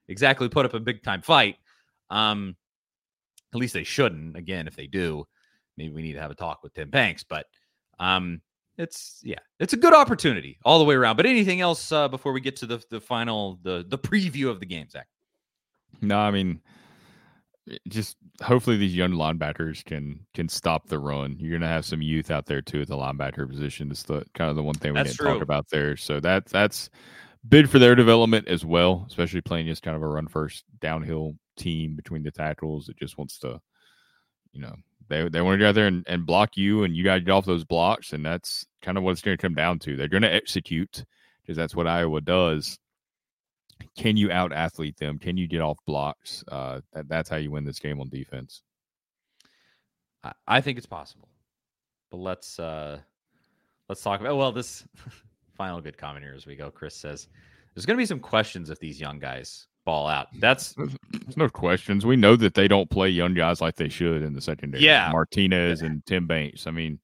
exactly 0.08 0.48
put 0.48 0.64
up 0.64 0.74
a 0.74 0.80
big 0.80 1.02
time 1.02 1.22
fight. 1.22 1.56
Um, 2.10 2.56
at 3.52 3.60
least 3.60 3.74
they 3.74 3.84
shouldn't. 3.84 4.36
Again, 4.36 4.66
if 4.66 4.76
they 4.76 4.86
do, 4.86 5.26
maybe 5.76 5.94
we 5.94 6.02
need 6.02 6.14
to 6.14 6.20
have 6.20 6.30
a 6.30 6.34
talk 6.34 6.62
with 6.62 6.72
Tim 6.72 6.88
Banks. 6.88 7.22
But 7.22 7.46
um, 7.98 8.40
it's 8.78 9.20
yeah, 9.22 9.38
it's 9.60 9.72
a 9.72 9.76
good 9.76 9.94
opportunity 9.94 10.58
all 10.64 10.78
the 10.78 10.84
way 10.84 10.94
around. 10.94 11.16
But 11.16 11.26
anything 11.26 11.60
else 11.60 11.92
uh, 11.92 12.08
before 12.08 12.32
we 12.32 12.40
get 12.40 12.56
to 12.56 12.66
the 12.66 12.82
the 12.90 13.00
final 13.00 13.58
the 13.62 13.84
the 13.88 13.98
preview 13.98 14.48
of 14.48 14.60
the 14.60 14.66
game, 14.66 14.88
Zach? 14.88 15.08
No, 16.00 16.18
I 16.18 16.30
mean, 16.30 16.60
just 17.88 18.16
hopefully 18.42 18.76
these 18.76 18.94
young 18.94 19.12
linebackers 19.12 19.84
can 19.84 20.20
can 20.34 20.48
stop 20.48 20.88
the 20.88 20.98
run. 20.98 21.36
You're 21.38 21.58
gonna 21.58 21.70
have 21.70 21.84
some 21.84 22.02
youth 22.02 22.30
out 22.30 22.46
there 22.46 22.62
too 22.62 22.80
at 22.80 22.88
the 22.88 22.96
linebacker 22.96 23.48
position. 23.48 23.90
It's 23.90 24.02
the 24.02 24.24
kind 24.34 24.50
of 24.50 24.56
the 24.56 24.62
one 24.62 24.74
thing 24.74 24.92
we 24.92 24.96
That's 24.98 25.10
didn't 25.10 25.20
true. 25.20 25.32
talk 25.34 25.42
about 25.42 25.68
there. 25.70 25.96
So 25.96 26.18
that 26.20 26.46
that's 26.46 26.90
bid 27.48 27.68
for 27.70 27.78
their 27.78 27.94
development 27.94 28.48
as 28.48 28.64
well, 28.64 29.04
especially 29.08 29.40
playing 29.40 29.66
just 29.66 29.82
kind 29.82 29.96
of 29.96 30.02
a 30.02 30.08
run 30.08 30.28
first 30.28 30.64
downhill 30.80 31.34
team 31.56 31.94
between 31.94 32.22
the 32.22 32.30
tackles. 32.30 32.88
It 32.88 32.96
just 32.96 33.18
wants 33.18 33.38
to, 33.40 33.60
you 34.52 34.60
know, 34.60 34.74
they 35.08 35.28
they 35.28 35.40
want 35.40 35.54
to 35.54 35.58
go 35.58 35.68
out 35.68 35.74
there 35.74 35.86
and, 35.86 36.04
and 36.06 36.26
block 36.26 36.56
you, 36.56 36.84
and 36.84 36.96
you 36.96 37.04
got 37.04 37.14
to 37.14 37.20
get 37.20 37.30
off 37.30 37.44
those 37.44 37.64
blocks, 37.64 38.12
and 38.12 38.24
that's 38.24 38.66
kind 38.80 38.98
of 38.98 39.04
what 39.04 39.12
it's 39.12 39.22
going 39.22 39.36
to 39.36 39.42
come 39.42 39.54
down 39.54 39.78
to. 39.80 39.96
They're 39.96 40.08
going 40.08 40.22
to 40.22 40.32
execute 40.32 41.04
because 41.42 41.56
that's 41.56 41.74
what 41.74 41.86
Iowa 41.86 42.20
does. 42.20 42.78
Can 43.96 44.16
you 44.16 44.30
out 44.30 44.52
athlete 44.52 44.96
them? 44.98 45.18
Can 45.18 45.36
you 45.36 45.48
get 45.48 45.60
off 45.60 45.78
blocks? 45.86 46.44
Uh, 46.48 46.80
that, 46.92 47.08
that's 47.08 47.28
how 47.28 47.36
you 47.36 47.50
win 47.50 47.64
this 47.64 47.78
game 47.78 48.00
on 48.00 48.08
defense. 48.08 48.62
I, 50.22 50.32
I 50.46 50.60
think 50.60 50.78
it's 50.78 50.86
possible. 50.86 51.28
But 52.10 52.18
let's 52.18 52.58
uh 52.58 53.00
let's 53.88 54.02
talk 54.02 54.20
about 54.20 54.36
well 54.36 54.52
this 54.52 54.84
final 55.56 55.80
good 55.80 55.98
comment 55.98 56.24
here 56.24 56.34
as 56.34 56.46
we 56.46 56.56
go. 56.56 56.70
Chris 56.70 56.94
says 56.94 57.28
there's 57.74 57.86
gonna 57.86 57.96
be 57.96 58.06
some 58.06 58.20
questions 58.20 58.70
if 58.70 58.78
these 58.78 59.00
young 59.00 59.18
guys 59.18 59.66
ball 59.84 60.08
out. 60.08 60.28
That's 60.38 60.74
There's 60.74 61.36
no 61.36 61.48
questions. 61.48 62.06
We 62.06 62.16
know 62.16 62.36
that 62.36 62.54
they 62.54 62.68
don't 62.68 62.90
play 62.90 63.08
young 63.08 63.34
guys 63.34 63.60
like 63.60 63.76
they 63.76 63.88
should 63.88 64.22
in 64.22 64.34
the 64.34 64.40
secondary. 64.40 64.84
Yeah. 64.84 65.10
Martinez 65.12 65.82
and 65.82 66.04
Tim 66.06 66.26
Banks. 66.26 66.66
I 66.66 66.70
mean, 66.70 66.98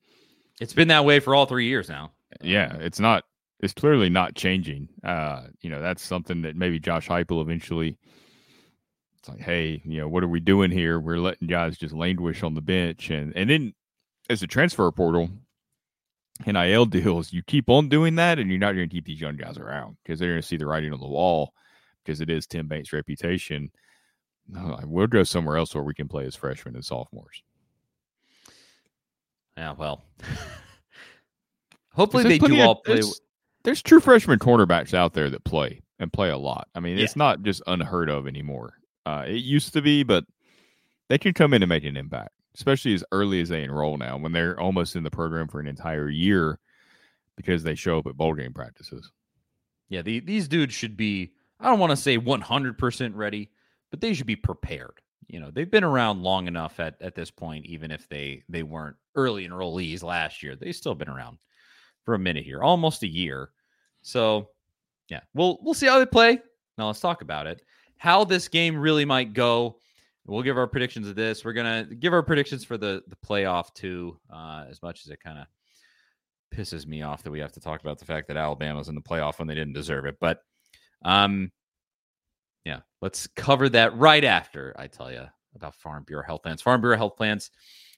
it's 0.60 0.72
been 0.72 0.88
that 0.88 1.04
way 1.04 1.20
for 1.20 1.34
all 1.34 1.46
three 1.46 1.66
years 1.66 1.88
now. 1.88 2.12
yeah, 2.42 2.76
it's 2.80 3.00
not. 3.00 3.24
It's 3.60 3.72
clearly 3.72 4.08
not 4.08 4.36
changing. 4.36 4.88
Uh, 5.02 5.44
you 5.60 5.70
know, 5.70 5.80
that's 5.80 6.02
something 6.02 6.42
that 6.42 6.54
maybe 6.54 6.78
Josh 6.78 7.08
Heupel 7.08 7.42
eventually. 7.42 7.98
It's 9.18 9.28
like, 9.28 9.40
hey, 9.40 9.82
you 9.84 10.00
know, 10.00 10.08
what 10.08 10.22
are 10.22 10.28
we 10.28 10.38
doing 10.38 10.70
here? 10.70 11.00
We're 11.00 11.18
letting 11.18 11.48
guys 11.48 11.76
just 11.76 11.94
languish 11.94 12.44
on 12.44 12.54
the 12.54 12.60
bench, 12.60 13.10
and 13.10 13.32
and 13.36 13.50
then 13.50 13.74
as 14.30 14.42
a 14.42 14.46
transfer 14.46 14.90
portal, 14.92 15.28
NIL 16.46 16.86
deals, 16.86 17.32
you 17.32 17.42
keep 17.42 17.68
on 17.68 17.88
doing 17.88 18.16
that, 18.16 18.38
and 18.38 18.48
you're 18.50 18.60
not 18.60 18.74
going 18.74 18.88
to 18.88 18.94
keep 18.94 19.06
these 19.06 19.20
young 19.20 19.36
guys 19.36 19.58
around 19.58 19.96
because 20.02 20.20
they're 20.20 20.30
going 20.30 20.42
to 20.42 20.46
see 20.46 20.56
the 20.56 20.66
writing 20.66 20.92
on 20.92 21.00
the 21.00 21.06
wall 21.08 21.52
because 22.08 22.22
it 22.22 22.30
is 22.30 22.46
Tim 22.46 22.66
Banks' 22.66 22.94
reputation. 22.94 23.70
Like, 24.50 24.86
we'll 24.86 25.06
go 25.06 25.24
somewhere 25.24 25.58
else 25.58 25.74
where 25.74 25.84
we 25.84 25.92
can 25.92 26.08
play 26.08 26.24
as 26.24 26.34
freshmen 26.34 26.74
and 26.74 26.82
sophomores. 26.84 27.42
Yeah, 29.58 29.74
well. 29.76 30.02
Hopefully 31.92 32.22
they 32.24 32.38
do 32.38 32.54
of- 32.54 32.60
all 32.60 32.74
play. 32.76 32.94
There's, 32.94 33.20
there's 33.64 33.82
true 33.82 34.00
freshman 34.00 34.38
cornerbacks 34.38 34.94
out 34.94 35.12
there 35.12 35.28
that 35.28 35.44
play 35.44 35.82
and 35.98 36.10
play 36.10 36.30
a 36.30 36.38
lot. 36.38 36.68
I 36.74 36.80
mean, 36.80 36.96
Yeah. 36.96 37.04
it's 37.04 37.16
not 37.16 37.42
just 37.42 37.60
unheard 37.66 38.08
of 38.08 38.26
anymore. 38.26 38.72
Uh, 39.04 39.24
it 39.28 39.42
used 39.44 39.74
to 39.74 39.82
be, 39.82 40.02
but 40.02 40.24
they 41.08 41.18
can 41.18 41.34
come 41.34 41.52
in 41.52 41.62
and 41.62 41.68
make 41.68 41.84
an 41.84 41.96
impact, 41.96 42.30
especially 42.54 42.94
as 42.94 43.04
early 43.12 43.42
as 43.42 43.50
they 43.50 43.64
enroll 43.64 43.98
now, 43.98 44.16
when 44.16 44.32
they're 44.32 44.58
almost 44.58 44.96
in 44.96 45.02
the 45.02 45.10
program 45.10 45.46
for 45.48 45.60
an 45.60 45.66
entire 45.66 46.08
year 46.08 46.58
because 47.36 47.62
they 47.64 47.74
show 47.74 47.98
up 47.98 48.06
at 48.06 48.16
bowl 48.16 48.32
game 48.34 48.54
practices. 48.54 49.10
Yeah, 49.90 50.00
the, 50.02 50.20
these 50.20 50.48
dudes 50.48 50.72
should 50.72 50.96
be, 50.96 51.32
I 51.60 51.66
don't 51.66 51.78
want 51.78 51.90
to 51.90 51.96
say 51.96 52.18
100% 52.18 53.12
ready, 53.14 53.50
but 53.90 54.00
they 54.00 54.14
should 54.14 54.26
be 54.26 54.36
prepared. 54.36 55.00
You 55.26 55.40
know, 55.40 55.50
they've 55.50 55.70
been 55.70 55.84
around 55.84 56.22
long 56.22 56.46
enough 56.46 56.80
at, 56.80 56.96
at 57.00 57.14
this 57.14 57.30
point, 57.30 57.66
even 57.66 57.90
if 57.90 58.08
they, 58.08 58.42
they 58.48 58.62
weren't 58.62 58.96
early 59.14 59.46
enrollees 59.46 60.02
last 60.02 60.42
year, 60.42 60.56
they've 60.56 60.74
still 60.74 60.94
been 60.94 61.08
around 61.08 61.38
for 62.04 62.14
a 62.14 62.18
minute 62.18 62.44
here, 62.44 62.62
almost 62.62 63.02
a 63.02 63.08
year. 63.08 63.50
So, 64.02 64.48
yeah, 65.08 65.20
we'll, 65.34 65.58
we'll 65.60 65.74
see 65.74 65.86
how 65.86 65.98
they 65.98 66.06
play. 66.06 66.40
Now 66.78 66.86
let's 66.86 67.00
talk 67.00 67.22
about 67.22 67.46
it. 67.46 67.62
How 67.98 68.24
this 68.24 68.48
game 68.48 68.78
really 68.78 69.04
might 69.04 69.32
go. 69.32 69.80
We'll 70.24 70.42
give 70.42 70.56
our 70.56 70.66
predictions 70.66 71.08
of 71.08 71.16
this. 71.16 71.44
We're 71.44 71.54
going 71.54 71.88
to 71.88 71.94
give 71.94 72.12
our 72.12 72.22
predictions 72.22 72.64
for 72.64 72.78
the, 72.78 73.02
the 73.08 73.16
playoff 73.16 73.74
too, 73.74 74.18
uh, 74.32 74.66
as 74.68 74.82
much 74.82 75.04
as 75.04 75.10
it 75.10 75.20
kind 75.20 75.38
of 75.38 75.46
pisses 76.54 76.86
me 76.86 77.02
off 77.02 77.22
that 77.22 77.30
we 77.30 77.40
have 77.40 77.52
to 77.52 77.60
talk 77.60 77.80
about 77.80 77.98
the 77.98 78.04
fact 78.04 78.28
that 78.28 78.36
Alabama's 78.36 78.88
in 78.88 78.94
the 78.94 79.00
playoff 79.00 79.38
when 79.38 79.48
they 79.48 79.54
didn't 79.54 79.74
deserve 79.74 80.06
it. 80.06 80.16
But 80.20 80.42
um 81.02 81.50
yeah, 82.64 82.80
let's 83.00 83.26
cover 83.28 83.68
that 83.70 83.96
right 83.96 84.24
after 84.24 84.74
I 84.78 84.88
tell 84.88 85.10
you 85.10 85.24
about 85.54 85.74
Farm 85.76 86.04
Bureau 86.06 86.24
Health 86.24 86.42
Plans. 86.42 86.62
Farm 86.62 86.80
Bureau 86.80 86.96
Health 86.96 87.16
Plans 87.16 87.50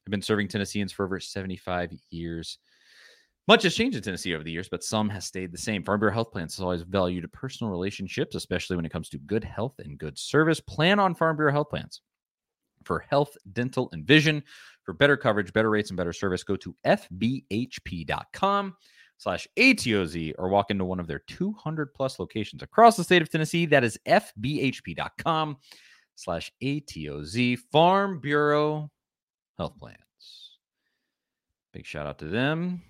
have 0.04 0.10
been 0.10 0.22
serving 0.22 0.48
Tennesseans 0.48 0.92
for 0.92 1.04
over 1.04 1.18
75 1.18 1.92
years. 2.10 2.58
Much 3.48 3.64
has 3.64 3.74
changed 3.74 3.96
in 3.96 4.02
Tennessee 4.02 4.34
over 4.34 4.44
the 4.44 4.52
years, 4.52 4.68
but 4.68 4.84
some 4.84 5.08
has 5.08 5.24
stayed 5.24 5.50
the 5.50 5.58
same. 5.58 5.82
Farm 5.82 5.98
Bureau 5.98 6.14
Health 6.14 6.30
Plans 6.30 6.54
has 6.56 6.62
always 6.62 6.82
valued 6.82 7.30
personal 7.32 7.70
relationships, 7.70 8.36
especially 8.36 8.76
when 8.76 8.84
it 8.84 8.92
comes 8.92 9.08
to 9.08 9.18
good 9.18 9.42
health 9.42 9.74
and 9.80 9.98
good 9.98 10.16
service. 10.16 10.60
Plan 10.60 11.00
on 11.00 11.14
Farm 11.14 11.36
Bureau 11.36 11.52
Health 11.52 11.70
Plans 11.70 12.00
for 12.84 13.00
health, 13.00 13.36
dental, 13.52 13.88
and 13.92 14.06
vision. 14.06 14.42
For 14.84 14.94
better 14.94 15.16
coverage, 15.16 15.52
better 15.52 15.70
rates, 15.70 15.90
and 15.90 15.96
better 15.96 16.12
service, 16.12 16.44
go 16.44 16.56
to 16.56 16.74
fbhp.com 16.86 18.76
slash 19.20 19.46
ATOZ 19.58 20.32
or 20.38 20.48
walk 20.48 20.70
into 20.70 20.86
one 20.86 20.98
of 20.98 21.06
their 21.06 21.18
200 21.18 21.92
plus 21.92 22.18
locations 22.18 22.62
across 22.62 22.96
the 22.96 23.04
state 23.04 23.20
of 23.20 23.28
Tennessee. 23.28 23.66
That 23.66 23.84
is 23.84 23.98
fbhp.com 24.06 25.58
slash 26.14 26.50
ATOZ 26.62 27.58
Farm 27.70 28.18
Bureau 28.18 28.90
Health 29.58 29.78
Plans. 29.78 29.98
Big 31.74 31.84
shout 31.84 32.06
out 32.06 32.18
to 32.20 32.28
them. 32.28 32.80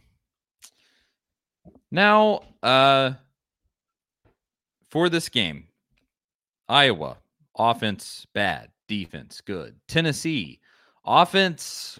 Now, 1.90 2.42
uh, 2.62 3.14
for 4.88 5.08
this 5.08 5.28
game, 5.28 5.66
Iowa, 6.68 7.16
offense 7.58 8.24
bad, 8.34 8.68
defense 8.86 9.40
good. 9.40 9.74
Tennessee, 9.88 10.60
offense 11.04 11.98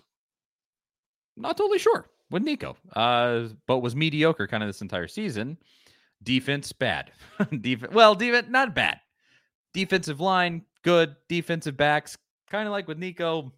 not 1.37 1.57
totally 1.57 1.81
sure 1.81 2.10
with 2.31 2.43
Nico, 2.43 2.76
uh, 2.95 3.49
but 3.66 3.78
was 3.78 3.97
mediocre 3.97 4.47
kind 4.47 4.62
of 4.62 4.68
this 4.68 4.83
entire 4.83 5.09
season. 5.09 5.59
Defense 6.22 6.72
bad, 6.72 7.12
defense 7.61 7.93
well, 7.95 8.14
defense 8.14 8.49
not 8.51 8.74
bad. 8.74 9.01
Defensive 9.72 10.20
line 10.20 10.64
good, 10.83 11.16
defensive 11.28 11.76
backs 11.76 12.16
kind 12.51 12.66
of 12.66 12.72
like 12.72 12.89
with 12.89 12.99
Nico. 12.99 13.53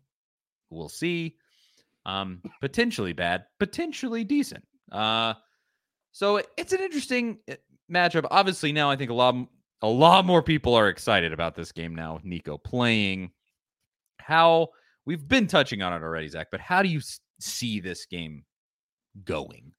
We'll 0.70 0.88
see. 0.88 1.36
Um, 2.04 2.42
potentially 2.60 3.12
bad, 3.12 3.46
potentially 3.58 4.24
decent. 4.24 4.64
Uh, 4.90 5.34
so 6.10 6.42
it's 6.56 6.72
an 6.72 6.80
interesting 6.80 7.38
uh, 7.50 7.54
matchup. 7.90 8.26
Obviously, 8.30 8.72
now 8.72 8.90
I 8.90 8.96
think 8.96 9.10
a 9.10 9.14
lot 9.14 9.36
a 9.82 9.88
lot 9.88 10.24
more 10.24 10.42
people 10.42 10.74
are 10.74 10.88
excited 10.88 11.32
about 11.32 11.54
this 11.54 11.72
game 11.72 11.94
now 11.94 12.14
with 12.14 12.24
Nico 12.24 12.58
playing. 12.58 13.30
How 14.18 14.68
we've 15.04 15.26
been 15.26 15.46
touching 15.46 15.82
on 15.82 15.92
it 15.92 16.04
already, 16.04 16.28
Zach, 16.28 16.48
but 16.50 16.60
how 16.60 16.82
do 16.82 16.88
you 16.88 17.00
see 17.40 17.80
this 17.80 18.06
game 18.06 18.44
going? 19.24 19.72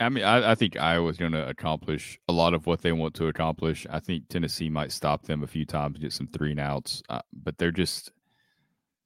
I 0.00 0.08
mean, 0.08 0.24
I, 0.24 0.52
I 0.52 0.54
think 0.54 0.76
Iowa's 0.76 1.16
going 1.16 1.32
to 1.32 1.48
accomplish 1.48 2.18
a 2.28 2.32
lot 2.32 2.54
of 2.54 2.66
what 2.66 2.82
they 2.82 2.92
want 2.92 3.14
to 3.14 3.26
accomplish. 3.26 3.86
I 3.90 3.98
think 3.98 4.28
Tennessee 4.28 4.68
might 4.68 4.92
stop 4.92 5.22
them 5.22 5.42
a 5.42 5.48
few 5.48 5.64
times, 5.64 5.98
get 5.98 6.12
some 6.12 6.28
three 6.28 6.52
and 6.52 6.60
outs, 6.60 7.02
uh, 7.08 7.20
but 7.32 7.58
they're 7.58 7.72
just 7.72 8.12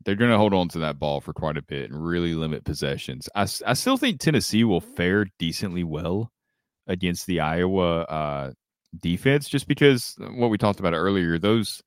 they're 0.05 0.17
going 0.17 0.31
to 0.31 0.39
hold 0.39 0.53
on 0.53 0.69
to 0.69 0.81
that 0.81 0.99
ball 0.99 1.21
for 1.21 1.33
quite 1.33 1.57
a 1.57 1.63
bit 1.63 1.91
and 1.91 2.05
really 2.05 2.35
limit 2.35 2.65
possessions. 2.65 3.29
I, 3.35 3.43
I 3.67 3.75
still 3.75 3.97
think 3.97 4.21
Tennessee 4.21 4.65
will 4.65 4.81
fare 4.81 5.27
decently 5.39 5.85
well 5.85 6.33
against 6.89 7.27
the 7.27 7.41
Iowa 7.41 8.01
uh, 8.03 8.53
defense, 9.01 9.49
just 9.49 9.69
because 9.69 10.17
what 10.19 10.51
we 10.51 10.59
talked 10.59 10.81
about 10.81 10.93
earlier, 10.93 11.39
those 11.39 11.83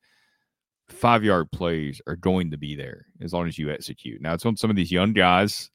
five 0.88 1.24
yard 1.24 1.50
plays 1.52 2.00
are 2.06 2.16
going 2.16 2.50
to 2.52 2.56
be 2.56 2.74
there 2.74 3.06
as 3.20 3.32
long 3.32 3.46
as 3.46 3.58
you 3.58 3.70
execute. 3.70 4.20
Now 4.20 4.34
it's 4.34 4.46
on 4.46 4.56
some 4.56 4.70
of 4.70 4.76
these 4.76 4.92
young 4.92 5.12
guys 5.12 5.70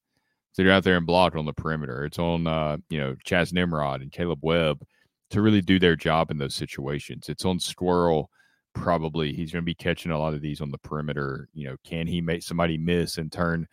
that 0.55 0.65
are 0.65 0.71
out 0.71 0.83
there 0.83 0.97
and 0.97 1.05
block 1.05 1.35
on 1.35 1.45
the 1.45 1.53
perimeter. 1.53 2.05
It's 2.05 2.19
on 2.19 2.47
uh, 2.47 2.77
you 2.89 2.99
know, 2.99 3.15
Chaz 3.25 3.53
Nimrod 3.53 4.01
and 4.01 4.11
Caleb 4.11 4.39
Webb 4.41 4.83
to 5.31 5.41
really 5.41 5.61
do 5.61 5.79
their 5.79 5.95
job 5.95 6.29
in 6.31 6.37
those 6.37 6.55
situations. 6.55 7.29
It's 7.29 7.45
on 7.45 7.59
Squirrel 7.59 8.29
probably 8.73 9.33
he's 9.33 9.51
going 9.51 9.61
to 9.61 9.65
be 9.65 9.75
catching 9.75 10.11
a 10.11 10.19
lot 10.19 10.33
of 10.33 10.41
these 10.41 10.61
on 10.61 10.71
the 10.71 10.77
perimeter. 10.77 11.49
You 11.53 11.69
know, 11.69 11.75
can 11.83 12.07
he 12.07 12.21
make 12.21 12.43
somebody 12.43 12.77
miss 12.77 13.17
and 13.17 13.31
turn, 13.31 13.67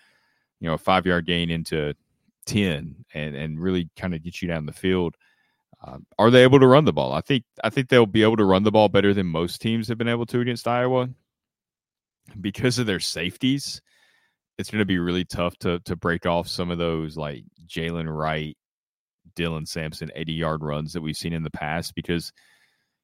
you 0.60 0.68
know, 0.68 0.74
a 0.74 0.78
five 0.78 1.06
yard 1.06 1.26
gain 1.26 1.50
into 1.50 1.94
10 2.46 3.04
and, 3.14 3.36
and 3.36 3.60
really 3.60 3.88
kind 3.96 4.14
of 4.14 4.22
get 4.22 4.42
you 4.42 4.48
down 4.48 4.66
the 4.66 4.72
field? 4.72 5.16
Um, 5.84 6.06
are 6.18 6.30
they 6.30 6.42
able 6.42 6.58
to 6.58 6.66
run 6.66 6.84
the 6.84 6.92
ball? 6.92 7.12
I 7.12 7.20
think 7.20 7.44
I 7.62 7.70
think 7.70 7.88
they'll 7.88 8.06
be 8.06 8.24
able 8.24 8.36
to 8.36 8.44
run 8.44 8.64
the 8.64 8.72
ball 8.72 8.88
better 8.88 9.14
than 9.14 9.26
most 9.26 9.60
teams 9.60 9.86
have 9.88 9.98
been 9.98 10.08
able 10.08 10.26
to 10.26 10.40
against 10.40 10.66
Iowa 10.66 11.08
because 12.40 12.80
of 12.80 12.86
their 12.86 13.00
safeties. 13.00 13.80
It's 14.58 14.70
going 14.70 14.80
to 14.80 14.86
be 14.86 14.98
really 14.98 15.24
tough 15.24 15.56
to 15.58 15.80
to 15.80 15.96
break 15.96 16.26
off 16.26 16.48
some 16.48 16.70
of 16.70 16.78
those 16.78 17.16
like 17.16 17.44
Jaylen 17.66 18.12
Wright, 18.12 18.56
Dylan 19.36 19.66
Sampson 19.66 20.10
80 20.14 20.32
yard 20.32 20.62
runs 20.62 20.92
that 20.92 21.00
we've 21.00 21.16
seen 21.16 21.32
in 21.32 21.42
the 21.42 21.50
past 21.50 21.94
because 21.94 22.32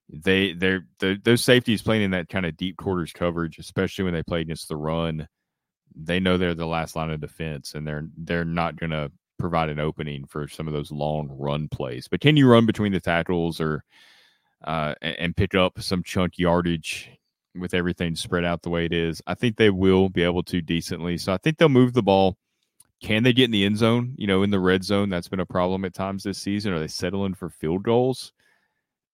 they 0.08 0.52
they're, 0.52 0.86
they're 0.98 1.16
those 1.22 1.42
safeties 1.42 1.82
playing 1.82 2.02
in 2.02 2.10
that 2.10 2.28
kind 2.28 2.46
of 2.46 2.56
deep 2.56 2.76
quarters 2.76 3.12
coverage, 3.12 3.58
especially 3.58 4.04
when 4.04 4.14
they 4.14 4.22
play 4.22 4.40
against 4.40 4.68
the 4.68 4.76
run. 4.76 5.28
They 5.96 6.20
know 6.20 6.36
they're 6.36 6.54
the 6.54 6.66
last 6.66 6.96
line 6.96 7.10
of 7.10 7.20
defense, 7.20 7.74
and 7.74 7.86
they're 7.86 8.08
they're 8.16 8.44
not 8.44 8.76
going 8.76 8.90
to 8.90 9.10
provide 9.38 9.68
an 9.68 9.80
opening 9.80 10.26
for 10.26 10.48
some 10.48 10.66
of 10.66 10.72
those 10.74 10.90
long 10.90 11.28
run 11.30 11.68
plays. 11.68 12.08
But 12.08 12.20
can 12.20 12.36
you 12.36 12.48
run 12.48 12.66
between 12.66 12.92
the 12.92 13.00
tackles 13.00 13.60
or 13.60 13.84
uh, 14.64 14.94
and, 15.02 15.18
and 15.18 15.36
pick 15.36 15.54
up 15.54 15.80
some 15.80 16.02
chunk 16.02 16.38
yardage 16.38 17.10
with 17.56 17.74
everything 17.74 18.16
spread 18.16 18.44
out 18.44 18.62
the 18.62 18.70
way 18.70 18.84
it 18.84 18.92
is? 18.92 19.22
I 19.26 19.34
think 19.34 19.56
they 19.56 19.70
will 19.70 20.08
be 20.08 20.22
able 20.22 20.42
to 20.44 20.60
decently. 20.60 21.18
So 21.18 21.32
I 21.32 21.38
think 21.38 21.58
they'll 21.58 21.68
move 21.68 21.92
the 21.92 22.02
ball. 22.02 22.36
Can 23.00 23.22
they 23.22 23.32
get 23.32 23.44
in 23.44 23.50
the 23.50 23.64
end 23.64 23.76
zone? 23.76 24.14
You 24.16 24.26
know, 24.26 24.42
in 24.42 24.50
the 24.50 24.60
red 24.60 24.84
zone, 24.84 25.10
that's 25.10 25.28
been 25.28 25.40
a 25.40 25.46
problem 25.46 25.84
at 25.84 25.94
times 25.94 26.22
this 26.22 26.38
season. 26.38 26.72
Are 26.72 26.80
they 26.80 26.86
settling 26.88 27.34
for 27.34 27.50
field 27.50 27.82
goals? 27.82 28.32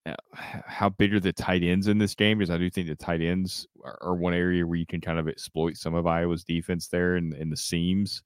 Uh, 0.07 0.15
how 0.35 0.89
big 0.89 1.13
are 1.13 1.21
the 1.21 1.33
tight 1.33 1.63
ends 1.63 1.87
in 1.87 1.99
this 1.99 2.15
game? 2.15 2.39
Because 2.39 2.51
I 2.51 2.59
do 2.59 2.71
think 2.71 2.89
the 2.89 2.95
tight 2.95 3.21
ends 3.21 3.67
are, 3.85 4.15
one 4.15 4.33
area 4.33 4.67
where 4.67 4.79
you 4.79 4.87
can 4.87 5.01
kind 5.01 5.19
of 5.19 5.29
exploit 5.29 5.77
some 5.77 5.95
of 5.95 6.07
Iowa's 6.07 6.45
defense 6.45 6.89
there 6.89 7.17
in, 7.17 7.35
in 7.35 7.51
the 7.51 7.57
seams 7.57 8.23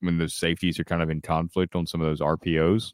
when 0.00 0.18
those 0.18 0.34
safeties 0.34 0.78
are 0.80 0.84
kind 0.84 1.02
of 1.02 1.10
in 1.10 1.20
conflict 1.20 1.74
on 1.74 1.86
some 1.86 2.00
of 2.00 2.06
those 2.06 2.20
RPOs. 2.20 2.92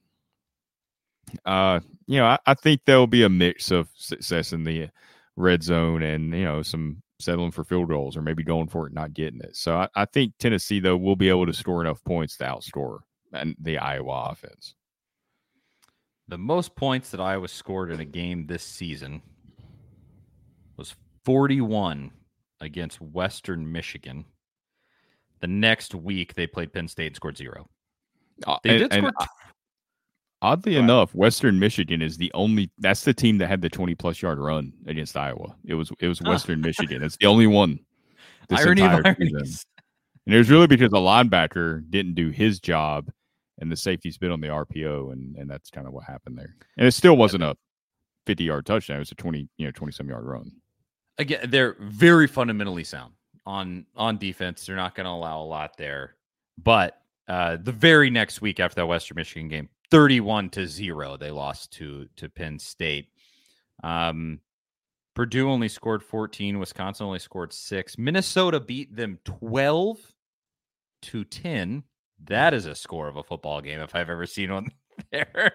Uh, 1.45 1.81
you 2.07 2.19
know, 2.19 2.27
I, 2.27 2.39
I 2.47 2.55
think 2.55 2.83
there'll 2.85 3.07
be 3.07 3.23
a 3.23 3.29
mix 3.29 3.71
of 3.71 3.89
success 3.95 4.53
in 4.53 4.65
the 4.65 4.89
red 5.37 5.63
zone 5.63 6.03
and 6.03 6.33
you 6.33 6.45
know 6.45 6.63
some 6.63 7.03
settling 7.21 7.51
for 7.51 7.65
field 7.65 7.89
goals 7.89 8.17
or 8.17 8.23
maybe 8.23 8.43
going 8.43 8.69
for 8.69 8.87
it 8.87 8.93
not 8.93 9.15
getting 9.15 9.41
it. 9.41 9.57
So 9.57 9.77
I, 9.77 9.89
I 9.95 10.05
think 10.05 10.35
Tennessee 10.39 10.81
though 10.81 10.97
will 10.97 11.17
be 11.17 11.29
able 11.29 11.47
to 11.47 11.53
score 11.53 11.81
enough 11.81 12.03
points 12.05 12.37
to 12.39 12.45
outscore 12.45 12.99
and 13.33 13.57
the 13.61 13.79
Iowa 13.79 14.31
offense. 14.31 14.75
The 16.29 16.39
most 16.39 16.75
points 16.75 17.11
that 17.11 17.21
Iowa 17.21 17.49
scored 17.49 17.93
in 17.93 18.01
a 18.01 18.05
game 18.05 18.47
this 18.47 18.65
season 18.65 19.23
was 20.77 20.95
41 21.25 22.11
against 22.61 23.01
Western 23.01 23.71
Michigan. 23.71 24.25
The 25.41 25.47
next 25.47 25.95
week 25.95 26.35
they 26.35 26.47
played 26.47 26.73
Penn 26.73 26.89
State 26.89 27.09
and 27.09 27.17
scored 27.17 27.37
zero. 27.37 27.69
Uh, 28.47 28.59
they 28.63 28.71
and, 28.71 28.79
did 28.81 28.93
score. 28.93 29.09
And, 29.09 29.29
oddly 30.47 30.77
enough, 30.77 31.15
Western 31.15 31.59
Michigan 31.59 32.01
is 32.01 32.17
the 32.17 32.31
only. 32.35 32.71
That's 32.79 33.03
the 33.03 33.15
team 33.15 33.39
that 33.39 33.49
had 33.49 33.61
the 33.61 33.69
20 33.69 33.95
plus 33.95 34.23
yard 34.23 34.39
run 34.39 34.73
against 34.87 35.17
Iowa. 35.17 35.57
It 35.65 35.75
was 35.75 35.91
it 36.01 36.09
was 36.09 36.23
Western 36.23 36.61
Michigan. 36.61 37.03
It's 37.03 37.17
the 37.17 37.27
only 37.27 37.47
one. 37.47 37.81
This 38.49 38.61
Irony 38.61 38.83
entire 38.83 39.17
season. 39.19 39.59
And 40.27 40.35
it 40.35 40.39
was 40.39 40.51
really 40.51 40.67
because 40.67 40.91
the 40.91 40.99
linebacker 40.99 41.89
didn't 41.91 42.15
do 42.15 42.31
his 42.31 42.59
job 42.59 43.11
and 43.59 43.71
the 43.71 43.77
safety's 43.77 44.19
been 44.19 44.33
on 44.33 44.41
the 44.41 44.49
RPO, 44.49 45.13
and 45.13 45.37
and 45.37 45.51
that's 45.51 45.71
kind 45.71 45.87
of 45.87 45.93
what 45.93 46.05
happened 46.05 46.39
there. 46.39 46.55
And 46.77 46.87
it 46.87 46.93
still 46.93 47.17
wasn't 47.17 47.43
a 47.43 47.57
50 48.27 48.45
yard 48.45 48.67
touchdown; 48.67 48.97
it 48.97 49.01
was 49.01 49.13
a 49.13 49.17
20 49.17 49.49
you 49.57 49.67
know 49.67 49.73
20 49.73 49.93
some 49.93 50.09
yard 50.09 50.25
run. 50.25 50.51
Again, 51.19 51.49
they're 51.51 51.77
very 51.81 52.27
fundamentally 52.27 52.85
sound 52.85 53.15
on 53.47 53.87
on 53.97 54.19
defense. 54.19 54.67
They're 54.67 54.77
not 54.77 54.95
going 54.95 55.07
to 55.07 55.11
allow 55.11 55.43
a 55.43 55.45
lot 55.45 55.77
there, 55.77 56.17
but 56.63 57.01
uh, 57.29 57.57
the 57.61 57.73
very 57.73 58.11
next 58.11 58.41
week 58.41 58.61
after 58.61 58.77
that 58.77 58.87
Western 58.87 59.17
Michigan 59.17 59.49
game, 59.49 59.69
31 59.91 60.51
to 60.51 60.67
zero, 60.67 61.17
they 61.17 61.31
lost 61.31 61.73
to 61.75 62.07
to 62.17 62.29
Penn 62.29 62.59
State. 62.59 63.09
Um, 63.83 64.41
Purdue 65.15 65.51
only 65.51 65.69
scored 65.69 66.03
14. 66.03 66.59
Wisconsin 66.59 67.07
only 67.07 67.19
scored 67.19 67.53
six. 67.53 67.97
Minnesota 67.97 68.61
beat 68.61 68.95
them 68.95 69.19
12 69.25 69.99
to 71.03 71.25
10 71.25 71.85
that 72.25 72.55
is 72.55 72.67
a 72.67 72.75
score 72.75 73.09
of 73.09 73.17
a 73.17 73.23
football 73.23 73.61
game 73.61 73.81
if 73.81 73.95
I've 73.95 74.11
ever 74.11 74.27
seen 74.27 74.53
one 74.53 74.71
there. 75.13 75.53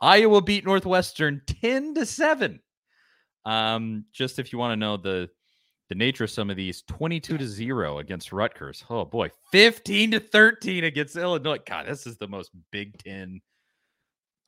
Iowa 0.00 0.42
beat 0.42 0.64
Northwestern 0.64 1.42
10 1.46 1.94
to 1.94 2.06
7. 2.06 2.60
Um, 3.44 4.04
just 4.12 4.38
if 4.38 4.52
you 4.52 4.58
want 4.58 4.72
to 4.72 4.76
know 4.76 4.96
the 4.96 5.28
the 5.88 5.94
nature 5.94 6.24
of 6.24 6.30
some 6.30 6.50
of 6.50 6.56
these 6.56 6.82
22 6.82 7.38
to 7.38 7.46
0 7.46 7.98
against 7.98 8.32
Rutgers. 8.32 8.84
Oh 8.90 9.04
boy, 9.04 9.30
15 9.52 10.10
to 10.12 10.20
13 10.20 10.82
against 10.82 11.14
Illinois. 11.14 11.58
God, 11.64 11.86
this 11.86 12.08
is 12.08 12.16
the 12.16 12.26
most 12.26 12.50
Big 12.72 12.98
Ten. 12.98 13.40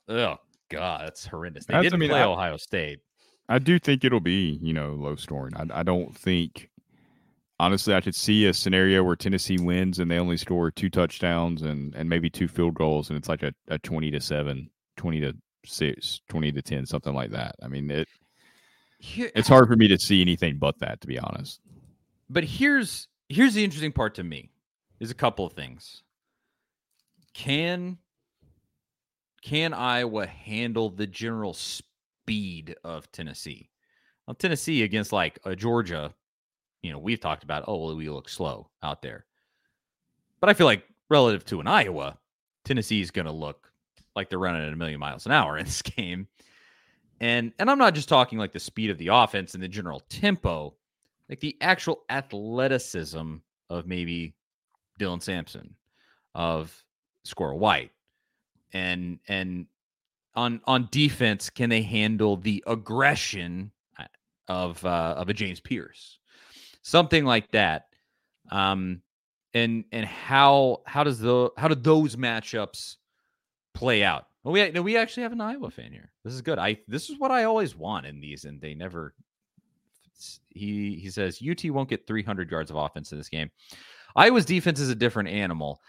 Oh 0.08 0.36
God, 0.70 1.02
that's 1.04 1.26
horrendous. 1.26 1.66
They 1.66 1.74
that's, 1.74 1.84
didn't 1.84 1.94
I 1.94 1.98
mean, 1.98 2.10
play 2.10 2.20
I, 2.20 2.26
Ohio 2.26 2.56
State. 2.56 3.00
I 3.48 3.58
do 3.58 3.78
think 3.78 4.04
it'll 4.04 4.20
be, 4.20 4.58
you 4.62 4.72
know, 4.72 4.94
low 4.94 5.16
scoring. 5.16 5.54
I, 5.56 5.80
I 5.80 5.82
don't 5.82 6.16
think 6.16 6.70
honestly, 7.60 7.94
I 7.94 8.00
could 8.00 8.14
see 8.14 8.46
a 8.46 8.54
scenario 8.54 9.02
where 9.02 9.16
Tennessee 9.16 9.58
wins 9.58 9.98
and 9.98 10.10
they 10.10 10.18
only 10.18 10.36
score 10.36 10.70
two 10.70 10.90
touchdowns 10.90 11.62
and, 11.62 11.94
and 11.94 12.08
maybe 12.08 12.30
two 12.30 12.48
field 12.48 12.74
goals, 12.74 13.10
and 13.10 13.18
it's 13.18 13.28
like 13.28 13.42
a, 13.42 13.52
a 13.68 13.78
20 13.78 14.10
to 14.12 14.20
7, 14.20 14.70
20 14.96 15.20
to 15.20 15.34
6, 15.66 16.20
20 16.28 16.52
to 16.52 16.62
10, 16.62 16.86
something 16.86 17.14
like 17.14 17.30
that. 17.30 17.56
I 17.62 17.68
mean, 17.68 17.90
it 17.90 18.08
it's 19.00 19.48
hard 19.48 19.68
for 19.68 19.76
me 19.76 19.86
to 19.88 19.98
see 19.98 20.20
anything 20.20 20.58
but 20.58 20.78
that, 20.80 21.00
to 21.00 21.06
be 21.06 21.18
honest. 21.18 21.60
But 22.28 22.44
here's 22.44 23.08
here's 23.28 23.54
the 23.54 23.62
interesting 23.62 23.92
part 23.92 24.14
to 24.16 24.24
me 24.24 24.50
is 25.00 25.10
a 25.10 25.14
couple 25.14 25.46
of 25.46 25.52
things. 25.52 26.02
Can 27.32 27.98
can 29.42 29.72
Iowa 29.72 30.26
handle 30.26 30.90
the 30.90 31.06
general 31.06 31.54
speed 31.54 32.76
of 32.84 33.10
Tennessee? 33.12 33.70
Well, 34.26 34.34
Tennessee 34.34 34.82
against 34.82 35.12
like 35.12 35.38
a 35.44 35.56
Georgia 35.56 36.14
you 36.82 36.92
know, 36.92 36.98
we've 36.98 37.20
talked 37.20 37.44
about, 37.44 37.64
oh, 37.66 37.84
well, 37.84 37.96
we 37.96 38.08
look 38.08 38.28
slow 38.28 38.68
out 38.82 39.02
there. 39.02 39.26
But 40.40 40.50
I 40.50 40.54
feel 40.54 40.66
like 40.66 40.84
relative 41.10 41.44
to 41.46 41.60
an 41.60 41.66
Iowa, 41.66 42.18
Tennessee 42.64 43.00
is 43.00 43.10
going 43.10 43.26
to 43.26 43.32
look 43.32 43.70
like 44.14 44.30
they're 44.30 44.38
running 44.38 44.66
at 44.66 44.72
a 44.72 44.76
million 44.76 45.00
miles 45.00 45.26
an 45.26 45.32
hour 45.32 45.58
in 45.58 45.64
this 45.64 45.82
game. 45.96 46.28
And 47.20 47.52
and 47.58 47.68
I'm 47.68 47.78
not 47.78 47.94
just 47.94 48.08
talking 48.08 48.38
like 48.38 48.52
the 48.52 48.60
speed 48.60 48.90
of 48.90 48.98
the 48.98 49.08
offense 49.08 49.54
and 49.54 49.62
the 49.62 49.68
general 49.68 50.00
tempo, 50.08 50.74
like 51.28 51.40
the 51.40 51.56
actual 51.60 52.02
athleticism 52.08 53.36
of 53.70 53.86
maybe 53.86 54.36
Dylan 55.00 55.20
Sampson, 55.20 55.74
of 56.36 56.84
Squirrel 57.24 57.58
White. 57.58 57.90
And 58.72 59.18
and 59.28 59.66
on 60.34 60.60
on 60.64 60.88
defense, 60.90 61.50
can 61.50 61.70
they 61.70 61.82
handle 61.82 62.36
the 62.36 62.62
aggression 62.66 63.72
uh, 63.98 64.04
of 64.48 64.84
uh, 64.84 65.14
of 65.16 65.28
a 65.28 65.34
James 65.34 65.60
Pearce, 65.60 66.18
something 66.82 67.24
like 67.24 67.50
that. 67.52 67.86
Um, 68.50 69.02
and 69.54 69.84
and 69.92 70.06
how 70.06 70.82
how 70.86 71.04
does 71.04 71.18
the 71.18 71.50
how 71.56 71.68
do 71.68 71.74
those 71.74 72.16
matchups 72.16 72.96
play 73.74 74.04
out? 74.04 74.26
Well, 74.44 74.52
we 74.52 74.80
we 74.80 74.96
actually 74.96 75.24
have 75.24 75.32
an 75.32 75.40
Iowa 75.40 75.70
fan 75.70 75.92
here. 75.92 76.10
This 76.24 76.34
is 76.34 76.42
good. 76.42 76.58
I 76.58 76.78
this 76.86 77.10
is 77.10 77.18
what 77.18 77.30
I 77.30 77.44
always 77.44 77.74
want 77.74 78.06
in 78.06 78.20
these, 78.20 78.44
and 78.44 78.60
they 78.60 78.74
never. 78.74 79.14
He 80.48 80.96
he 80.96 81.10
says 81.10 81.40
UT 81.48 81.64
won't 81.70 81.88
get 81.88 82.06
300 82.06 82.50
yards 82.50 82.70
of 82.70 82.76
offense 82.76 83.12
in 83.12 83.18
this 83.18 83.28
game. 83.28 83.50
Iowa's 84.16 84.44
defense 84.44 84.80
is 84.80 84.88
a 84.88 84.94
different 84.94 85.28
animal, 85.28 85.80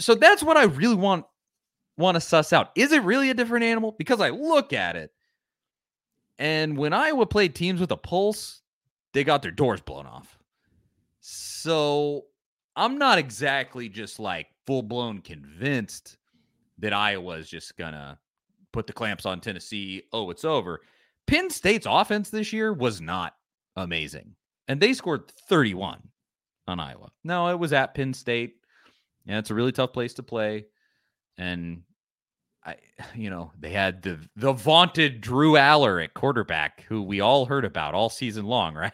so 0.00 0.14
that's 0.14 0.42
what 0.42 0.56
I 0.56 0.64
really 0.64 0.96
want 0.96 1.24
want 1.96 2.16
to 2.16 2.20
suss 2.20 2.52
out. 2.52 2.70
Is 2.74 2.92
it 2.92 3.02
really 3.02 3.30
a 3.30 3.34
different 3.34 3.64
animal? 3.64 3.94
Because 3.98 4.20
I 4.20 4.30
look 4.30 4.72
at 4.72 4.96
it, 4.96 5.12
and 6.38 6.76
when 6.76 6.92
Iowa 6.92 7.26
played 7.26 7.54
teams 7.54 7.80
with 7.80 7.92
a 7.92 7.96
pulse, 7.96 8.62
they 9.12 9.24
got 9.24 9.42
their 9.42 9.50
doors 9.50 9.80
blown 9.80 10.06
off. 10.06 10.38
So 11.20 12.26
I'm 12.76 12.98
not 12.98 13.18
exactly 13.18 13.88
just 13.88 14.20
like 14.20 14.48
full 14.66 14.82
blown 14.82 15.20
convinced 15.20 16.18
that 16.78 16.92
Iowa 16.92 17.36
is 17.36 17.48
just 17.48 17.76
gonna 17.76 18.18
put 18.72 18.86
the 18.86 18.92
clamps 18.92 19.24
on 19.24 19.40
Tennessee. 19.40 20.02
Oh, 20.12 20.30
it's 20.30 20.44
over. 20.44 20.82
Penn 21.26 21.48
State's 21.50 21.86
offense 21.88 22.30
this 22.30 22.52
year 22.52 22.72
was 22.72 23.00
not 23.00 23.34
amazing, 23.76 24.36
and 24.68 24.80
they 24.80 24.92
scored 24.92 25.32
31 25.48 26.00
on 26.68 26.78
Iowa. 26.78 27.10
No, 27.24 27.48
it 27.48 27.58
was 27.58 27.72
at 27.72 27.94
Penn 27.94 28.12
State. 28.12 28.56
Yeah, 29.24 29.38
it's 29.38 29.50
a 29.50 29.54
really 29.54 29.72
tough 29.72 29.92
place 29.92 30.14
to 30.14 30.22
play, 30.22 30.66
and 31.38 31.82
I, 32.66 32.76
you 33.14 33.30
know, 33.30 33.52
they 33.58 33.70
had 33.70 34.02
the 34.02 34.18
the 34.36 34.52
vaunted 34.52 35.20
Drew 35.20 35.52
Allar 35.52 36.02
at 36.02 36.14
quarterback, 36.14 36.84
who 36.88 37.02
we 37.02 37.20
all 37.20 37.46
heard 37.46 37.64
about 37.64 37.94
all 37.94 38.10
season 38.10 38.44
long, 38.44 38.74
right? 38.76 38.92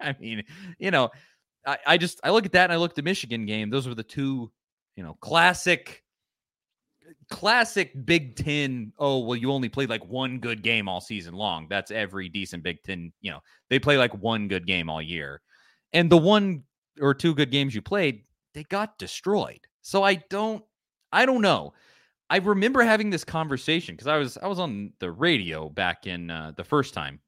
I 0.00 0.14
mean, 0.20 0.42
you 0.78 0.90
know, 0.90 1.10
I, 1.66 1.78
I 1.86 1.96
just 1.96 2.20
I 2.24 2.30
look 2.30 2.44
at 2.44 2.52
that 2.52 2.64
and 2.64 2.72
I 2.72 2.76
look 2.76 2.92
at 2.92 2.96
the 2.96 3.02
Michigan 3.02 3.46
game. 3.46 3.70
Those 3.70 3.88
were 3.88 3.94
the 3.94 4.02
two, 4.02 4.50
you 4.96 5.04
know, 5.04 5.16
classic 5.20 6.02
classic 7.30 7.92
Big 8.04 8.36
Ten. 8.36 8.92
Oh, 8.98 9.20
well, 9.20 9.36
you 9.36 9.50
only 9.52 9.68
played 9.68 9.88
like 9.88 10.04
one 10.04 10.38
good 10.38 10.62
game 10.62 10.88
all 10.88 11.00
season 11.00 11.34
long. 11.34 11.66
That's 11.70 11.90
every 11.90 12.28
decent 12.28 12.62
Big 12.62 12.82
Ten. 12.82 13.12
You 13.20 13.32
know, 13.32 13.40
they 13.70 13.78
play 13.78 13.96
like 13.96 14.14
one 14.14 14.48
good 14.48 14.66
game 14.66 14.90
all 14.90 15.00
year, 15.00 15.40
and 15.92 16.10
the 16.10 16.18
one 16.18 16.64
or 17.00 17.14
two 17.14 17.34
good 17.34 17.50
games 17.50 17.74
you 17.74 17.82
played, 17.82 18.24
they 18.52 18.64
got 18.64 18.98
destroyed. 18.98 19.60
So 19.82 20.02
I 20.02 20.14
don't, 20.30 20.62
I 21.12 21.26
don't 21.26 21.42
know. 21.42 21.72
I 22.30 22.38
remember 22.38 22.82
having 22.82 23.10
this 23.10 23.24
conversation 23.24 23.94
because 23.94 24.06
I 24.06 24.16
was 24.16 24.38
I 24.38 24.46
was 24.46 24.58
on 24.58 24.92
the 24.98 25.10
radio 25.10 25.68
back 25.68 26.06
in 26.06 26.30
uh, 26.30 26.52
the 26.56 26.64
first 26.64 26.94
time 26.94 27.20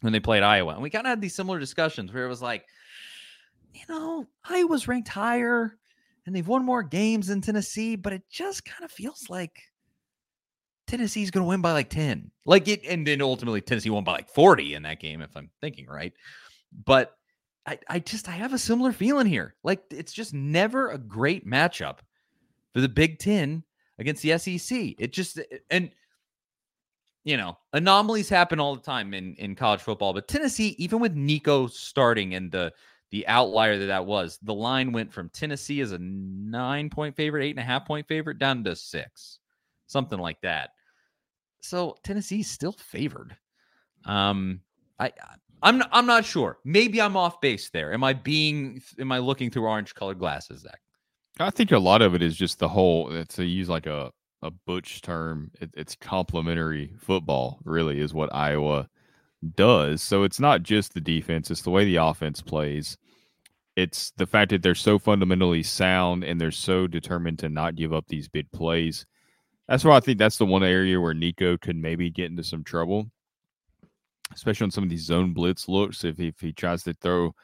when 0.00 0.12
they 0.12 0.20
played 0.20 0.42
Iowa, 0.42 0.74
and 0.74 0.82
we 0.82 0.90
kind 0.90 1.06
of 1.06 1.10
had 1.10 1.20
these 1.20 1.34
similar 1.34 1.58
discussions 1.58 2.12
where 2.12 2.24
it 2.24 2.28
was 2.28 2.42
like 2.42 2.66
you 3.74 3.82
know, 3.88 4.26
Iowa's 4.44 4.88
ranked 4.88 5.08
higher 5.08 5.76
and 6.26 6.34
they've 6.34 6.46
won 6.46 6.64
more 6.64 6.82
games 6.82 7.26
than 7.26 7.40
Tennessee, 7.40 7.96
but 7.96 8.12
it 8.12 8.22
just 8.30 8.64
kind 8.64 8.84
of 8.84 8.90
feels 8.90 9.26
like 9.28 9.62
Tennessee's 10.86 11.30
going 11.30 11.44
to 11.44 11.48
win 11.48 11.62
by 11.62 11.72
like 11.72 11.90
10. 11.90 12.30
Like 12.46 12.68
it, 12.68 12.84
and 12.86 13.06
then 13.06 13.22
ultimately 13.22 13.60
Tennessee 13.60 13.90
won 13.90 14.04
by 14.04 14.12
like 14.12 14.28
40 14.28 14.74
in 14.74 14.82
that 14.82 15.00
game, 15.00 15.20
if 15.22 15.36
I'm 15.36 15.50
thinking 15.60 15.86
right. 15.86 16.12
But 16.84 17.16
I, 17.66 17.78
I 17.88 17.98
just, 17.98 18.28
I 18.28 18.32
have 18.32 18.52
a 18.52 18.58
similar 18.58 18.92
feeling 18.92 19.26
here. 19.26 19.54
Like 19.64 19.82
it's 19.90 20.12
just 20.12 20.34
never 20.34 20.90
a 20.90 20.98
great 20.98 21.46
matchup 21.46 21.98
for 22.72 22.80
the 22.80 22.88
Big 22.88 23.18
Ten 23.18 23.64
against 24.02 24.22
the 24.22 24.36
SEC. 24.36 24.94
It 24.98 25.12
just, 25.12 25.40
and, 25.70 25.90
you 27.24 27.38
know, 27.38 27.56
anomalies 27.72 28.28
happen 28.28 28.60
all 28.60 28.76
the 28.76 28.82
time 28.82 29.14
in, 29.14 29.34
in 29.36 29.54
college 29.54 29.80
football, 29.80 30.12
but 30.12 30.28
Tennessee, 30.28 30.74
even 30.78 31.00
with 31.00 31.14
Nico 31.14 31.66
starting 31.66 32.34
and 32.34 32.52
the, 32.52 32.72
the 33.10 33.26
outlier 33.26 33.78
that 33.78 33.86
that 33.86 34.04
was, 34.04 34.38
the 34.42 34.54
line 34.54 34.92
went 34.92 35.12
from 35.12 35.30
Tennessee 35.30 35.80
as 35.80 35.92
a 35.92 35.98
nine 35.98 36.90
point 36.90 37.16
favorite, 37.16 37.44
eight 37.44 37.50
and 37.50 37.58
a 37.58 37.62
half 37.62 37.86
point 37.86 38.06
favorite 38.06 38.38
down 38.38 38.62
to 38.64 38.76
six 38.76 39.38
something 39.92 40.18
like 40.18 40.40
that. 40.40 40.70
So 41.60 41.96
Tennessee's 42.02 42.50
still 42.50 42.72
favored. 42.72 43.36
Um, 44.04 44.60
I 44.98 45.12
I'm 45.62 45.78
not, 45.78 45.88
I'm 45.92 46.06
not 46.06 46.24
sure. 46.24 46.58
Maybe 46.64 47.00
I'm 47.00 47.16
off 47.16 47.40
base 47.40 47.70
there. 47.70 47.92
Am 47.92 48.02
I 48.02 48.14
being 48.14 48.82
am 48.98 49.12
I 49.12 49.18
looking 49.18 49.50
through 49.50 49.66
orange 49.66 49.94
colored 49.94 50.18
glasses, 50.18 50.62
Zach? 50.62 50.80
I 51.42 51.50
think 51.50 51.72
a 51.72 51.78
lot 51.78 52.02
of 52.02 52.14
it 52.14 52.22
is 52.22 52.36
just 52.36 52.58
the 52.58 52.68
whole. 52.68 53.12
Uh, 53.12 53.24
to 53.30 53.44
use 53.44 53.68
like 53.68 53.86
a 53.86 54.12
a 54.42 54.50
butch 54.50 55.02
term, 55.02 55.50
it, 55.60 55.70
it's 55.74 55.96
complementary 55.96 56.94
football. 56.98 57.60
Really, 57.64 58.00
is 58.00 58.14
what 58.14 58.34
Iowa 58.34 58.88
does. 59.56 60.02
So 60.02 60.24
it's 60.24 60.40
not 60.40 60.62
just 60.62 60.94
the 60.94 61.00
defense; 61.00 61.50
it's 61.50 61.62
the 61.62 61.70
way 61.70 61.84
the 61.84 61.96
offense 61.96 62.40
plays. 62.42 62.96
It's 63.76 64.12
the 64.16 64.26
fact 64.26 64.50
that 64.50 64.62
they're 64.62 64.74
so 64.74 64.98
fundamentally 64.98 65.62
sound 65.62 66.24
and 66.24 66.40
they're 66.40 66.50
so 66.50 66.86
determined 66.86 67.38
to 67.40 67.48
not 67.48 67.74
give 67.74 67.92
up 67.92 68.06
these 68.08 68.28
big 68.28 68.50
plays. 68.52 69.06
That's 69.68 69.84
why 69.84 69.96
I 69.96 70.00
think 70.00 70.18
that's 70.18 70.36
the 70.36 70.46
one 70.46 70.62
area 70.62 71.00
where 71.00 71.14
Nico 71.14 71.56
could 71.56 71.76
maybe 71.76 72.10
get 72.10 72.30
into 72.30 72.44
some 72.44 72.64
trouble, 72.64 73.10
especially 74.34 74.66
on 74.66 74.70
some 74.70 74.84
of 74.84 74.90
these 74.90 75.06
zone 75.06 75.32
blitz 75.32 75.68
looks. 75.68 76.04
If 76.04 76.20
if 76.20 76.40
he 76.40 76.52
tries 76.52 76.82
to 76.84 76.94
throw 76.94 77.34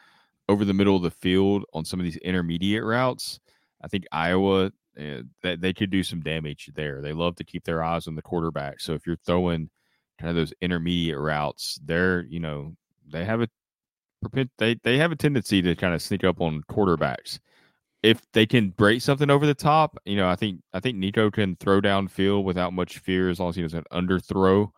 over 0.49 0.65
the 0.65 0.75
middle 0.75 0.97
of 0.97 1.03
the 1.03 1.11
field 1.11 1.65
on 1.73 1.85
some 1.85 2.01
of 2.01 2.05
these 2.05 2.17
intermediate 2.19 2.85
routes, 2.85 3.41
I 3.83 3.89
think 3.89 4.05
Iowa 4.13 4.67
uh, 4.99 5.23
that 5.43 5.61
they 5.61 5.73
could 5.73 5.91
do 5.91 6.03
some 6.03 6.21
damage 6.21 6.71
there. 6.75 7.01
They 7.01 7.13
love 7.13 7.37
to 7.37 7.45
keep 7.45 7.65
their 7.65 7.83
eyes 7.83 8.07
on 8.07 8.15
the 8.15 8.23
quarterback. 8.23 8.81
So 8.81 8.95
if 8.95 9.07
you're 9.07 9.17
throwing 9.25 9.71
kind 10.19 10.31
of 10.31 10.37
those 10.37 10.53
intermediate 10.61 11.19
routes, 11.19 11.79
they're 11.85 12.23
you 12.23 12.41
know 12.41 12.75
they 13.07 13.25
have 13.25 13.41
a 13.41 13.49
they 14.59 14.77
they 14.83 14.99
have 14.99 15.13
a 15.13 15.17
tendency 15.17 15.63
to 15.63 15.75
kind 15.75 15.95
of 15.95 16.03
sneak 16.03 16.25
up 16.25 16.41
on 16.41 16.63
quarterbacks 16.71 17.39
if 18.03 18.21
they 18.33 18.47
can 18.47 18.71
break 18.71 19.03
something 19.03 19.31
over 19.31 19.47
the 19.47 19.55
top, 19.55 19.99
you 20.05 20.17
know, 20.17 20.29
I 20.29 20.37
think 20.37 20.61
I 20.73 20.81
think 20.81 20.99
Nico 20.99 21.31
can 21.31 21.57
throw 21.57 21.81
downfield 21.81 22.45
without 22.45 22.73
much 22.73 22.99
fear 22.99 23.29
as 23.29 23.41
long 23.41 23.51
as 23.51 23.57
he 23.57 23.63
doesn't 23.63 23.89
underthrow. 23.91 24.71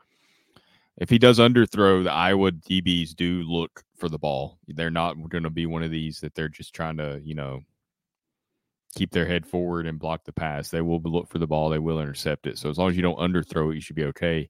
If 0.96 1.10
he 1.10 1.18
does 1.18 1.38
underthrow, 1.38 2.04
the 2.04 2.12
Iowa 2.12 2.52
DBs 2.52 3.14
do 3.14 3.42
look 3.42 3.82
for 3.96 4.08
the 4.08 4.18
ball. 4.18 4.58
They're 4.68 4.90
not 4.90 5.16
going 5.28 5.44
to 5.44 5.50
be 5.50 5.66
one 5.66 5.82
of 5.82 5.90
these 5.90 6.20
that 6.20 6.34
they're 6.34 6.48
just 6.48 6.74
trying 6.74 6.96
to, 6.98 7.20
you 7.22 7.34
know, 7.34 7.60
keep 8.94 9.10
their 9.12 9.26
head 9.26 9.46
forward 9.46 9.86
and 9.86 9.98
block 9.98 10.24
the 10.24 10.32
pass. 10.32 10.70
They 10.70 10.80
will 10.80 11.00
look 11.00 11.28
for 11.28 11.38
the 11.38 11.46
ball. 11.46 11.70
They 11.70 11.78
will 11.78 12.00
intercept 12.00 12.46
it. 12.46 12.58
So 12.58 12.68
as 12.68 12.78
long 12.78 12.90
as 12.90 12.96
you 12.96 13.02
don't 13.02 13.18
underthrow 13.18 13.70
it, 13.70 13.76
you 13.76 13.80
should 13.80 13.96
be 13.96 14.04
okay. 14.04 14.48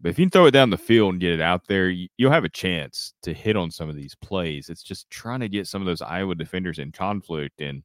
But 0.00 0.08
if 0.10 0.18
you 0.18 0.24
can 0.24 0.30
throw 0.30 0.46
it 0.46 0.50
down 0.50 0.70
the 0.70 0.76
field 0.76 1.12
and 1.12 1.20
get 1.20 1.32
it 1.32 1.40
out 1.40 1.68
there, 1.68 1.88
you'll 1.88 2.32
have 2.32 2.44
a 2.44 2.48
chance 2.48 3.14
to 3.22 3.32
hit 3.32 3.56
on 3.56 3.70
some 3.70 3.88
of 3.88 3.94
these 3.94 4.16
plays. 4.16 4.68
It's 4.68 4.82
just 4.82 5.08
trying 5.10 5.40
to 5.40 5.48
get 5.48 5.68
some 5.68 5.80
of 5.80 5.86
those 5.86 6.02
Iowa 6.02 6.34
defenders 6.34 6.80
in 6.80 6.90
conflict 6.90 7.60
and 7.60 7.84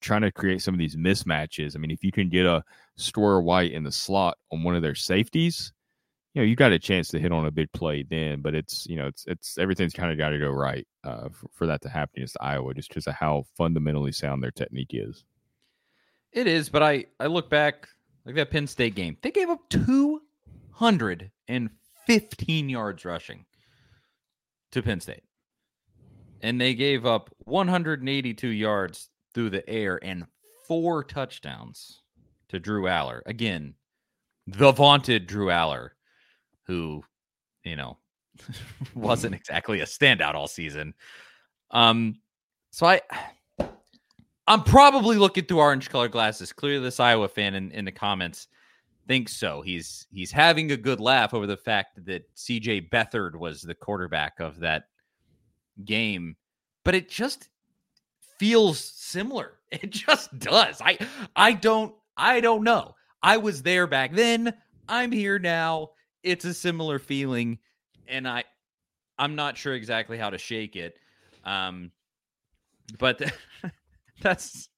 trying 0.00 0.22
to 0.22 0.30
create 0.30 0.60
some 0.60 0.74
of 0.74 0.78
these 0.78 0.96
mismatches. 0.96 1.74
I 1.74 1.78
mean, 1.78 1.90
if 1.90 2.04
you 2.04 2.12
can 2.12 2.28
get 2.28 2.44
a 2.44 2.62
Squirrel 2.96 3.42
White 3.42 3.72
in 3.72 3.82
the 3.82 3.90
slot 3.90 4.36
on 4.52 4.62
one 4.62 4.76
of 4.76 4.82
their 4.82 4.94
safeties, 4.94 5.72
you 6.34 6.42
know, 6.42 6.46
you 6.46 6.56
got 6.56 6.72
a 6.72 6.78
chance 6.78 7.08
to 7.08 7.18
hit 7.18 7.32
on 7.32 7.46
a 7.46 7.50
big 7.50 7.72
play 7.72 8.04
then. 8.08 8.40
But 8.40 8.54
it's 8.54 8.86
you 8.86 8.96
know, 8.96 9.06
it's 9.06 9.24
it's 9.26 9.58
everything's 9.58 9.94
kind 9.94 10.12
of 10.12 10.18
got 10.18 10.30
to 10.30 10.38
go 10.38 10.50
right 10.50 10.86
uh, 11.04 11.28
for, 11.30 11.48
for 11.52 11.66
that 11.66 11.82
to 11.82 11.88
happen 11.88 12.18
against 12.18 12.36
Iowa, 12.40 12.74
just 12.74 12.88
because 12.88 13.06
of 13.06 13.14
how 13.14 13.44
fundamentally 13.56 14.12
sound 14.12 14.42
their 14.42 14.50
technique 14.50 14.90
is. 14.92 15.24
It 16.32 16.46
is, 16.46 16.68
but 16.68 16.82
I 16.82 17.06
I 17.18 17.26
look 17.26 17.48
back 17.48 17.88
like 18.24 18.34
that 18.34 18.50
Penn 18.50 18.66
State 18.66 18.94
game. 18.94 19.16
They 19.22 19.30
gave 19.30 19.48
up 19.48 19.68
two 19.70 20.22
hundred 20.70 21.30
and 21.48 21.70
fifteen 22.06 22.68
yards 22.68 23.04
rushing 23.04 23.44
to 24.72 24.82
Penn 24.82 25.00
State. 25.00 25.22
And 26.40 26.60
they 26.60 26.74
gave 26.74 27.04
up 27.04 27.30
182 27.46 28.48
yards 28.48 29.08
through 29.34 29.50
the 29.50 29.68
air 29.68 29.98
and 30.02 30.24
four 30.66 31.02
touchdowns 31.02 32.02
to 32.48 32.60
Drew 32.60 32.84
Allar. 32.84 33.22
Again, 33.26 33.74
the 34.46 34.72
vaunted 34.72 35.26
Drew 35.26 35.46
Allar, 35.46 35.90
who, 36.68 37.02
you 37.64 37.74
know, 37.74 37.98
wasn't 38.94 39.34
exactly 39.34 39.80
a 39.80 39.86
standout 39.86 40.34
all 40.34 40.46
season. 40.46 40.94
Um, 41.72 42.20
so 42.70 42.86
I 42.86 43.00
I'm 44.46 44.62
probably 44.62 45.16
looking 45.16 45.44
through 45.44 45.58
orange 45.58 45.90
colored 45.90 46.12
glasses. 46.12 46.52
Clearly, 46.52 46.82
this 46.82 47.00
Iowa 47.00 47.28
fan 47.28 47.54
in, 47.54 47.70
in 47.72 47.84
the 47.84 47.92
comments 47.92 48.48
thinks 49.06 49.36
so. 49.36 49.62
He's 49.62 50.06
he's 50.12 50.30
having 50.30 50.70
a 50.70 50.76
good 50.76 51.00
laugh 51.00 51.34
over 51.34 51.46
the 51.46 51.56
fact 51.56 52.04
that 52.06 52.32
CJ 52.36 52.90
Beathard 52.90 53.34
was 53.34 53.62
the 53.62 53.74
quarterback 53.74 54.38
of 54.38 54.60
that 54.60 54.84
game, 55.84 56.36
but 56.84 56.94
it 56.94 57.08
just 57.08 57.48
feels 58.38 58.78
similar. 58.78 59.54
It 59.70 59.90
just 59.90 60.38
does. 60.38 60.80
I 60.80 60.96
I 61.36 61.52
don't 61.52 61.94
I 62.16 62.40
don't 62.40 62.64
know. 62.64 62.94
I 63.22 63.36
was 63.36 63.62
there 63.62 63.86
back 63.86 64.14
then. 64.14 64.54
I'm 64.88 65.12
here 65.12 65.38
now. 65.38 65.90
It's 66.28 66.44
a 66.44 66.54
similar 66.54 66.98
feeling 66.98 67.58
and 68.06 68.26
I 68.26 68.44
I'm 69.18 69.34
not 69.34 69.56
sure 69.56 69.74
exactly 69.74 70.18
how 70.18 70.30
to 70.30 70.38
shake 70.38 70.76
it. 70.76 70.98
Um 71.44 71.90
but 72.98 73.20
that's 74.20 74.68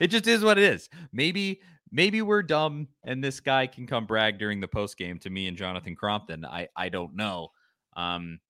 it 0.00 0.08
just 0.08 0.26
is 0.26 0.42
what 0.42 0.58
it 0.58 0.64
is. 0.64 0.88
Maybe 1.12 1.60
maybe 1.92 2.22
we're 2.22 2.42
dumb 2.42 2.88
and 3.04 3.22
this 3.22 3.40
guy 3.40 3.66
can 3.66 3.86
come 3.86 4.06
brag 4.06 4.38
during 4.38 4.60
the 4.60 4.68
post 4.68 4.96
game 4.96 5.18
to 5.20 5.30
me 5.30 5.48
and 5.48 5.56
Jonathan 5.56 5.94
Crompton. 5.96 6.44
I 6.44 6.68
I 6.76 6.88
don't 6.88 7.14
know. 7.14 7.48
Um, 7.96 8.40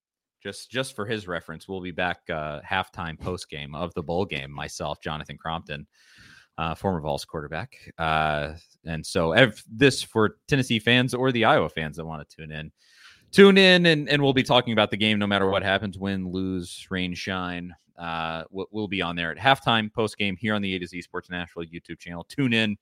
just 0.42 0.70
just 0.70 0.96
for 0.96 1.06
his 1.06 1.28
reference, 1.28 1.68
we'll 1.68 1.82
be 1.82 1.90
back 1.90 2.20
uh, 2.30 2.60
halftime 2.60 3.18
post 3.18 3.50
game 3.50 3.74
of 3.74 3.92
the 3.94 4.02
bowl 4.02 4.24
game. 4.24 4.50
Myself, 4.50 5.00
Jonathan 5.02 5.36
Crompton, 5.36 5.86
uh, 6.60 6.74
former 6.74 7.00
Vols 7.00 7.24
quarterback, 7.24 7.74
uh, 7.96 8.52
and 8.84 9.04
so 9.04 9.32
ev- 9.32 9.64
this 9.66 10.02
for 10.02 10.36
Tennessee 10.46 10.78
fans 10.78 11.14
or 11.14 11.32
the 11.32 11.46
Iowa 11.46 11.70
fans 11.70 11.96
that 11.96 12.04
want 12.04 12.28
to 12.28 12.36
tune 12.36 12.52
in. 12.52 12.70
Tune 13.32 13.56
in, 13.56 13.86
and, 13.86 14.10
and 14.10 14.20
we'll 14.22 14.34
be 14.34 14.42
talking 14.42 14.74
about 14.74 14.90
the 14.90 14.96
game 14.98 15.18
no 15.18 15.26
matter 15.26 15.48
what 15.48 15.62
happens 15.62 15.96
win, 15.96 16.30
lose, 16.30 16.86
rain, 16.90 17.14
shine. 17.14 17.74
Uh, 17.98 18.44
we'll, 18.50 18.66
we'll 18.72 18.88
be 18.88 19.00
on 19.00 19.16
there 19.16 19.30
at 19.30 19.38
halftime, 19.38 19.90
post 19.90 20.18
game 20.18 20.36
here 20.36 20.52
on 20.54 20.60
the 20.60 20.74
A 20.74 20.78
to 20.78 20.86
Z 20.86 21.00
Sports 21.00 21.30
National 21.30 21.64
YouTube 21.64 21.98
channel. 21.98 22.26
Tune 22.28 22.52
in 22.52 22.76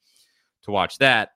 to 0.63 0.73
watch 0.73 0.99
that. 0.99 1.35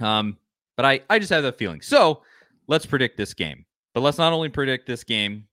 Um, 0.00 0.36
but 0.76 0.84
I, 0.84 1.00
I 1.08 1.18
just 1.18 1.30
have 1.30 1.44
that 1.44 1.56
feeling. 1.56 1.80
So 1.80 2.22
let's 2.66 2.84
predict 2.84 3.16
this 3.16 3.32
game. 3.32 3.64
But 3.94 4.02
let's 4.02 4.18
not 4.18 4.34
only 4.34 4.50
predict 4.50 4.86
this 4.86 5.02
game, 5.02 5.46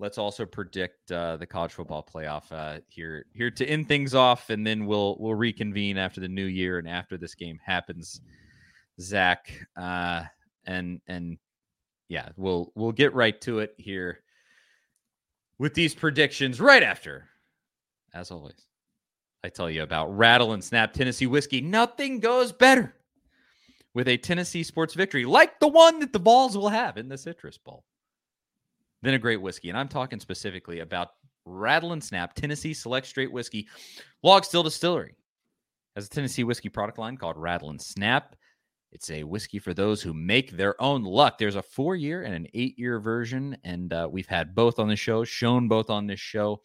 let's 0.00 0.18
also 0.18 0.46
predict 0.46 1.12
uh, 1.12 1.36
the 1.36 1.46
college 1.46 1.72
football 1.72 2.02
playoff 2.02 2.50
uh, 2.50 2.80
here 2.88 3.26
here 3.32 3.50
to 3.50 3.66
end 3.66 3.86
things 3.86 4.14
off, 4.14 4.50
and 4.50 4.66
then 4.66 4.86
we'll 4.86 5.16
we'll 5.20 5.34
reconvene 5.34 5.98
after 5.98 6.20
the 6.20 6.28
new 6.28 6.46
year 6.46 6.78
and 6.78 6.88
after 6.88 7.16
this 7.16 7.34
game 7.34 7.60
happens. 7.64 8.20
Zach, 9.00 9.52
uh, 9.76 10.24
and 10.66 11.00
and 11.06 11.38
yeah, 12.08 12.30
we'll 12.36 12.72
we'll 12.74 12.92
get 12.92 13.14
right 13.14 13.38
to 13.42 13.60
it 13.60 13.74
here 13.76 14.20
with 15.58 15.74
these 15.74 15.94
predictions 15.94 16.60
right 16.60 16.82
after, 16.82 17.28
as 18.14 18.30
always. 18.30 18.66
I 19.44 19.48
tell 19.48 19.70
you 19.70 19.82
about 19.82 20.14
Rattle 20.16 20.52
and 20.52 20.62
Snap 20.62 20.92
Tennessee 20.92 21.26
whiskey. 21.26 21.62
Nothing 21.62 22.20
goes 22.20 22.52
better 22.52 22.94
with 23.94 24.06
a 24.08 24.18
Tennessee 24.18 24.62
sports 24.62 24.92
victory 24.94 25.24
like 25.24 25.58
the 25.60 25.68
one 25.68 26.00
that 26.00 26.12
the 26.12 26.18
Vols 26.18 26.56
will 26.56 26.68
have 26.68 26.98
in 26.98 27.08
the 27.08 27.16
Citrus 27.16 27.56
Bowl 27.56 27.84
than 29.02 29.14
a 29.14 29.18
great 29.18 29.40
whiskey. 29.40 29.68
And 29.68 29.78
I'm 29.78 29.88
talking 29.88 30.20
specifically 30.20 30.80
about 30.80 31.08
Rattle 31.44 31.92
and 31.92 32.02
Snap 32.02 32.34
Tennessee 32.34 32.74
Select 32.74 33.06
Straight 33.06 33.32
Whiskey. 33.32 33.68
Log 34.22 34.44
Still 34.44 34.62
Distillery 34.62 35.16
has 35.96 36.06
a 36.06 36.10
Tennessee 36.10 36.44
whiskey 36.44 36.68
product 36.68 36.98
line 36.98 37.16
called 37.16 37.36
Rattle 37.36 37.70
and 37.70 37.80
Snap. 37.80 38.36
It's 38.92 39.10
a 39.10 39.22
whiskey 39.22 39.60
for 39.60 39.72
those 39.72 40.02
who 40.02 40.12
make 40.12 40.50
their 40.50 40.80
own 40.82 41.04
luck. 41.04 41.38
There's 41.38 41.56
a 41.56 41.62
four 41.62 41.94
year 41.94 42.24
and 42.24 42.34
an 42.34 42.46
eight 42.54 42.78
year 42.78 42.98
version, 42.98 43.56
and 43.64 43.92
uh, 43.92 44.08
we've 44.10 44.26
had 44.26 44.54
both 44.54 44.78
on 44.78 44.88
the 44.88 44.96
show, 44.96 45.24
shown 45.24 45.68
both 45.68 45.90
on 45.90 46.06
this 46.06 46.20
show 46.20 46.60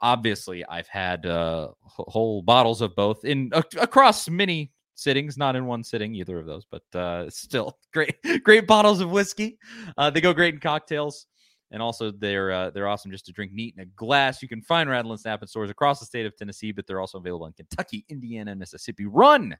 obviously 0.00 0.64
I've 0.66 0.88
had 0.88 1.26
uh, 1.26 1.68
whole 1.82 2.42
bottles 2.42 2.80
of 2.80 2.94
both 2.94 3.24
in 3.24 3.50
across 3.54 4.28
many 4.28 4.72
sittings, 4.94 5.36
not 5.36 5.56
in 5.56 5.66
one 5.66 5.84
sitting 5.84 6.14
either 6.14 6.38
of 6.38 6.46
those, 6.46 6.66
but 6.70 6.82
uh, 6.98 7.30
still 7.30 7.78
great, 7.92 8.16
great 8.42 8.66
bottles 8.66 9.00
of 9.00 9.10
whiskey. 9.10 9.58
Uh, 9.96 10.10
they 10.10 10.20
go 10.20 10.32
great 10.32 10.54
in 10.54 10.60
cocktails. 10.60 11.26
And 11.72 11.82
also, 11.82 12.12
they're 12.12 12.52
uh, 12.52 12.70
they're 12.70 12.86
awesome 12.86 13.10
just 13.10 13.26
to 13.26 13.32
drink 13.32 13.52
neat 13.52 13.74
in 13.76 13.82
a 13.82 13.86
glass. 13.86 14.40
You 14.40 14.48
can 14.48 14.62
find 14.62 14.88
Rattle 14.88 15.10
and 15.10 15.20
Snap 15.20 15.42
in 15.42 15.48
stores 15.48 15.70
across 15.70 15.98
the 15.98 16.06
state 16.06 16.24
of 16.24 16.36
Tennessee, 16.36 16.70
but 16.70 16.86
they're 16.86 17.00
also 17.00 17.18
available 17.18 17.46
in 17.46 17.52
Kentucky, 17.54 18.04
Indiana, 18.08 18.52
and 18.52 18.60
Mississippi. 18.60 19.06
Run, 19.06 19.56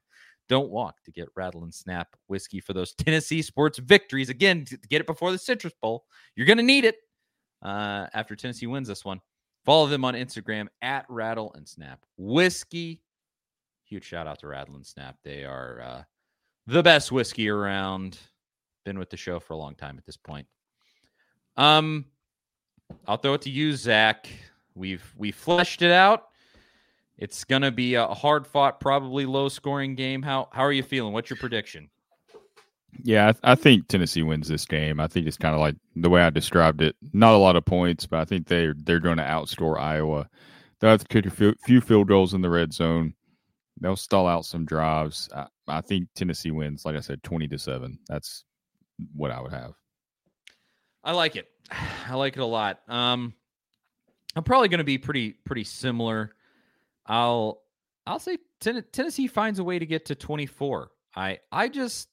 don't 0.47 0.69
walk 0.69 1.03
to 1.03 1.11
get 1.11 1.27
Rattle 1.35 1.63
and 1.63 1.73
Snap 1.73 2.07
whiskey 2.27 2.61
for 2.61 2.73
those 2.73 2.93
Tennessee 2.93 3.41
sports 3.41 3.77
victories. 3.79 4.29
Again, 4.29 4.63
to 4.65 4.77
get 4.89 5.01
it 5.01 5.07
before 5.07 5.31
the 5.31 5.37
Citrus 5.37 5.73
Bowl, 5.81 6.05
you're 6.35 6.47
going 6.47 6.57
to 6.57 6.63
need 6.63 6.85
it 6.85 6.95
uh, 7.61 8.07
after 8.13 8.35
Tennessee 8.35 8.67
wins 8.67 8.87
this 8.87 9.03
one. 9.03 9.19
Follow 9.65 9.87
them 9.87 10.05
on 10.05 10.13
Instagram 10.13 10.67
at 10.81 11.05
Rattle 11.09 11.53
and 11.55 11.67
Snap 11.67 11.99
Whiskey. 12.17 13.01
Huge 13.83 14.05
shout 14.05 14.27
out 14.27 14.39
to 14.39 14.47
Rattle 14.47 14.75
and 14.75 14.85
Snap. 14.85 15.17
They 15.25 15.43
are 15.43 15.81
uh, 15.81 16.03
the 16.67 16.83
best 16.83 17.11
whiskey 17.11 17.49
around. 17.49 18.17
Been 18.85 18.97
with 18.97 19.09
the 19.09 19.17
show 19.17 19.39
for 19.41 19.53
a 19.53 19.57
long 19.57 19.75
time 19.75 19.97
at 19.97 20.05
this 20.05 20.15
point. 20.15 20.47
Um, 21.57 22.05
I'll 23.07 23.17
throw 23.17 23.33
it 23.33 23.41
to 23.41 23.49
you, 23.49 23.75
Zach. 23.75 24.29
We've 24.75 25.03
we 25.17 25.31
fleshed 25.31 25.81
it 25.81 25.91
out. 25.91 26.27
It's 27.17 27.43
gonna 27.43 27.71
be 27.71 27.95
a 27.95 28.07
hard 28.07 28.45
fought, 28.45 28.79
probably 28.79 29.25
low 29.25 29.49
scoring 29.49 29.95
game. 29.95 30.21
How 30.21 30.49
how 30.51 30.63
are 30.63 30.71
you 30.71 30.83
feeling? 30.83 31.13
What's 31.13 31.29
your 31.29 31.37
prediction? 31.37 31.89
Yeah, 33.03 33.27
I, 33.27 33.31
th- 33.31 33.41
I 33.43 33.55
think 33.55 33.87
Tennessee 33.87 34.23
wins 34.23 34.47
this 34.47 34.65
game. 34.65 34.99
I 34.99 35.07
think 35.07 35.27
it's 35.27 35.37
kind 35.37 35.53
of 35.53 35.61
like 35.61 35.75
the 35.95 36.09
way 36.09 36.21
I 36.21 36.29
described 36.29 36.81
it. 36.81 36.95
Not 37.13 37.33
a 37.33 37.37
lot 37.37 37.55
of 37.55 37.65
points, 37.65 38.05
but 38.05 38.19
I 38.19 38.25
think 38.25 38.47
they're 38.47 38.73
they're 38.75 38.99
going 38.99 39.17
to 39.17 39.23
outscore 39.23 39.79
Iowa. 39.79 40.29
They'll 40.79 40.91
have 40.91 41.01
to 41.01 41.07
kick 41.07 41.25
a 41.25 41.29
few, 41.29 41.53
few 41.65 41.81
field 41.81 42.07
goals 42.07 42.33
in 42.33 42.41
the 42.41 42.49
red 42.49 42.73
zone. 42.73 43.13
They'll 43.79 43.95
stall 43.95 44.27
out 44.27 44.45
some 44.45 44.65
drives. 44.65 45.29
I, 45.35 45.47
I 45.67 45.81
think 45.81 46.07
Tennessee 46.15 46.51
wins. 46.51 46.85
Like 46.85 46.95
I 46.95 47.01
said, 47.01 47.23
twenty 47.23 47.47
to 47.49 47.59
seven. 47.59 47.99
That's 48.07 48.43
what 49.15 49.31
I 49.31 49.41
would 49.41 49.53
have. 49.53 49.73
I 51.07 51.13
like 51.13 51.37
it. 51.37 51.47
I 52.07 52.15
like 52.15 52.35
it 52.35 52.41
a 52.41 52.45
lot. 52.45 52.81
Um, 52.87 53.33
I'm 54.35 54.43
probably 54.43 54.67
going 54.67 54.79
to 54.79 54.83
be 54.83 54.99
pretty 54.99 55.31
pretty 55.31 55.63
similar. 55.63 56.31
I'll 57.07 57.63
I'll 58.05 58.19
say 58.19 58.37
ten- 58.59 58.85
Tennessee 58.91 59.27
finds 59.27 59.57
a 59.57 59.63
way 59.63 59.79
to 59.79 59.85
get 59.85 60.05
to 60.05 60.15
24. 60.15 60.91
I 61.15 61.39
I 61.51 61.69
just 61.69 62.09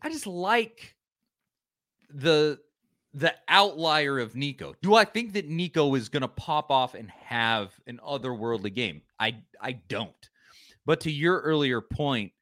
I 0.00 0.08
just 0.08 0.26
like 0.26 0.94
the 2.08 2.60
the 3.12 3.34
outlier 3.48 4.20
of 4.20 4.36
Nico. 4.36 4.74
Do 4.80 4.94
I 4.94 5.04
think 5.04 5.32
that 5.32 5.48
Nico 5.48 5.96
is 5.96 6.08
going 6.08 6.22
to 6.22 6.28
pop 6.28 6.70
off 6.70 6.94
and 6.94 7.10
have 7.10 7.72
an 7.88 7.98
otherworldly 8.06 8.72
game? 8.72 9.02
I 9.18 9.36
I 9.60 9.72
don't. 9.72 10.30
But 10.86 11.00
to 11.00 11.10
your 11.10 11.40
earlier 11.40 11.80
point, 11.80 12.32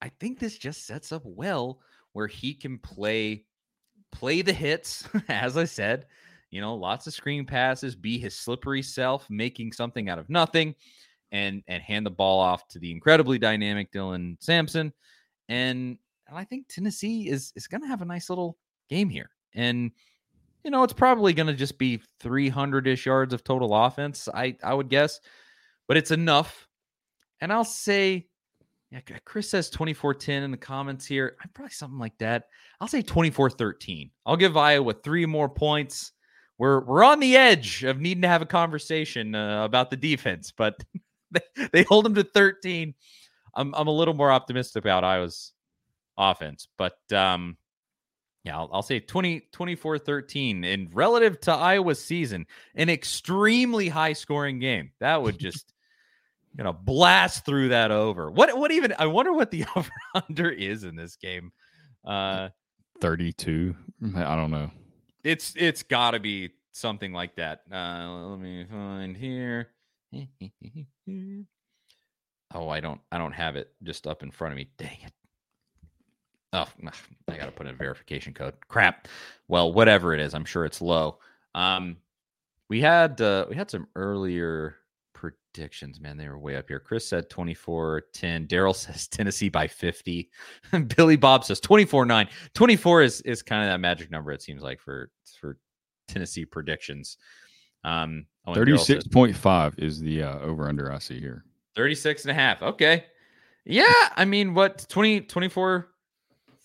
I 0.00 0.08
think 0.20 0.38
this 0.38 0.56
just 0.56 0.86
sets 0.86 1.12
up 1.12 1.22
well 1.24 1.80
where 2.12 2.26
he 2.26 2.54
can 2.54 2.78
play 2.78 3.44
play 4.12 4.42
the 4.42 4.52
hits 4.52 5.08
as 5.28 5.56
I 5.56 5.64
said, 5.64 6.06
you 6.50 6.60
know, 6.60 6.74
lots 6.74 7.06
of 7.06 7.14
screen 7.14 7.44
passes, 7.44 7.94
be 7.94 8.18
his 8.18 8.36
slippery 8.36 8.82
self, 8.82 9.28
making 9.28 9.72
something 9.72 10.08
out 10.08 10.18
of 10.18 10.30
nothing 10.30 10.74
and 11.30 11.62
and 11.68 11.82
hand 11.82 12.06
the 12.06 12.10
ball 12.10 12.40
off 12.40 12.66
to 12.68 12.78
the 12.78 12.90
incredibly 12.90 13.38
dynamic 13.38 13.92
Dylan 13.92 14.36
Sampson 14.40 14.92
and 15.48 15.98
and 16.28 16.36
I 16.36 16.44
think 16.44 16.68
Tennessee 16.68 17.28
is 17.28 17.52
is 17.56 17.66
to 17.82 17.88
have 17.88 18.02
a 18.02 18.06
nice 18.06 18.28
little 18.28 18.58
game 18.88 19.08
here. 19.08 19.30
And 19.54 19.90
you 20.64 20.70
know, 20.70 20.82
it's 20.82 20.92
probably 20.92 21.32
to 21.46 21.54
just 21.54 21.78
be 21.78 22.00
300ish 22.22 23.04
yards 23.04 23.32
of 23.32 23.44
total 23.44 23.74
offense, 23.74 24.28
I 24.32 24.56
I 24.62 24.74
would 24.74 24.88
guess. 24.88 25.20
But 25.86 25.96
it's 25.96 26.10
enough. 26.10 26.68
And 27.40 27.52
I'll 27.52 27.64
say 27.64 28.26
yeah, 28.90 29.00
Chris 29.24 29.50
says 29.50 29.70
24-10 29.70 30.44
in 30.44 30.50
the 30.50 30.56
comments 30.56 31.04
here. 31.04 31.36
I'm 31.42 31.50
probably 31.54 31.72
something 31.72 31.98
like 31.98 32.16
that. 32.18 32.44
I'll 32.80 32.88
say 32.88 33.02
24-13. 33.02 34.10
I'll 34.24 34.36
give 34.36 34.56
Iowa 34.56 34.94
three 34.94 35.26
more 35.26 35.48
points. 35.48 36.12
We're 36.56 36.80
we're 36.80 37.04
on 37.04 37.20
the 37.20 37.36
edge 37.36 37.84
of 37.84 38.00
needing 38.00 38.22
to 38.22 38.28
have 38.28 38.42
a 38.42 38.46
conversation 38.46 39.34
uh, 39.34 39.64
about 39.64 39.90
the 39.90 39.96
defense, 39.96 40.52
but 40.56 40.82
they, 41.30 41.68
they 41.72 41.82
hold 41.84 42.04
them 42.04 42.14
to 42.14 42.24
13. 42.24 42.94
I'm 43.54 43.74
I'm 43.74 43.86
a 43.86 43.92
little 43.92 44.14
more 44.14 44.32
optimistic 44.32 44.84
about 44.84 45.04
Iowa's 45.04 45.52
offense. 46.18 46.68
But 46.76 46.98
um, 47.12 47.56
yeah, 48.44 48.58
I'll, 48.58 48.68
I'll, 48.72 48.82
say 48.82 49.00
20, 49.00 49.48
24 49.52 49.98
13. 49.98 50.64
And 50.64 50.94
relative 50.94 51.40
to 51.42 51.52
Iowa's 51.52 52.04
season, 52.04 52.46
an 52.74 52.90
extremely 52.90 53.88
high 53.88 54.12
scoring 54.12 54.58
game. 54.58 54.90
That 55.00 55.22
would 55.22 55.38
just, 55.40 55.72
you 56.58 56.64
know, 56.64 56.72
blast 56.72 57.46
through 57.46 57.68
that 57.68 57.92
over. 57.92 58.30
What, 58.30 58.58
what 58.58 58.72
even, 58.72 58.92
I 58.98 59.06
wonder 59.06 59.32
what 59.32 59.52
the 59.52 59.64
over 59.76 59.90
under 60.28 60.50
is 60.50 60.82
in 60.82 60.96
this 60.96 61.16
game. 61.16 61.52
Uh, 62.04 62.48
32. 63.00 63.76
I 64.16 64.36
don't 64.36 64.50
know. 64.50 64.70
It's, 65.22 65.54
it's 65.56 65.84
got 65.84 66.10
to 66.10 66.20
be 66.20 66.50
something 66.72 67.12
like 67.12 67.36
that. 67.36 67.62
Uh, 67.72 68.30
let 68.30 68.40
me 68.40 68.66
find 68.68 69.16
here. 69.16 69.68
oh, 72.54 72.68
I 72.68 72.80
don't, 72.80 73.00
I 73.12 73.18
don't 73.18 73.32
have 73.32 73.54
it 73.54 73.72
just 73.84 74.08
up 74.08 74.24
in 74.24 74.32
front 74.32 74.52
of 74.52 74.56
me. 74.56 74.68
Dang 74.78 74.98
it. 75.04 75.12
Oh, 76.52 76.66
I 77.28 77.36
got 77.36 77.46
to 77.46 77.52
put 77.52 77.66
in 77.66 77.74
a 77.74 77.76
verification 77.76 78.34
code. 78.34 78.54
Crap. 78.68 79.06
Well, 79.46 79.72
whatever 79.72 80.12
it 80.14 80.20
is, 80.20 80.34
I'm 80.34 80.46
sure 80.46 80.64
it's 80.64 80.80
low. 80.80 81.18
Um, 81.54 81.98
we 82.70 82.80
had 82.80 83.20
uh, 83.20 83.46
we 83.50 83.56
had 83.56 83.70
some 83.70 83.86
earlier 83.94 84.76
predictions. 85.18 86.00
Man, 86.00 86.16
they 86.16 86.28
were 86.28 86.38
way 86.38 86.56
up 86.56 86.68
here. 86.68 86.78
Chris 86.78 87.06
said 87.06 87.28
24-10. 87.28 88.46
Daryl 88.46 88.74
says 88.76 89.08
Tennessee 89.08 89.48
by 89.48 89.66
50. 89.66 90.30
Billy 90.96 91.16
Bob 91.16 91.44
says 91.44 91.60
24-9. 91.60 92.28
24 92.54 93.02
is 93.02 93.20
is 93.22 93.42
kind 93.42 93.62
of 93.62 93.68
that 93.68 93.80
magic 93.80 94.10
number. 94.10 94.30
It 94.30 94.42
seems 94.42 94.62
like 94.62 94.80
for 94.80 95.10
for 95.40 95.58
Tennessee 96.06 96.44
predictions. 96.44 97.18
Um, 97.84 98.26
36.5 98.46 99.78
is 99.78 100.00
the 100.00 100.22
uh, 100.22 100.38
over 100.38 100.68
under 100.68 100.92
I 100.92 100.98
see 100.98 101.20
here. 101.20 101.44
36 101.74 102.22
and 102.22 102.30
a 102.30 102.34
half. 102.34 102.62
Okay. 102.62 103.04
Yeah, 103.64 103.92
I 104.16 104.24
mean, 104.24 104.54
what 104.54 104.86
20 104.88 105.22
24 105.22 105.88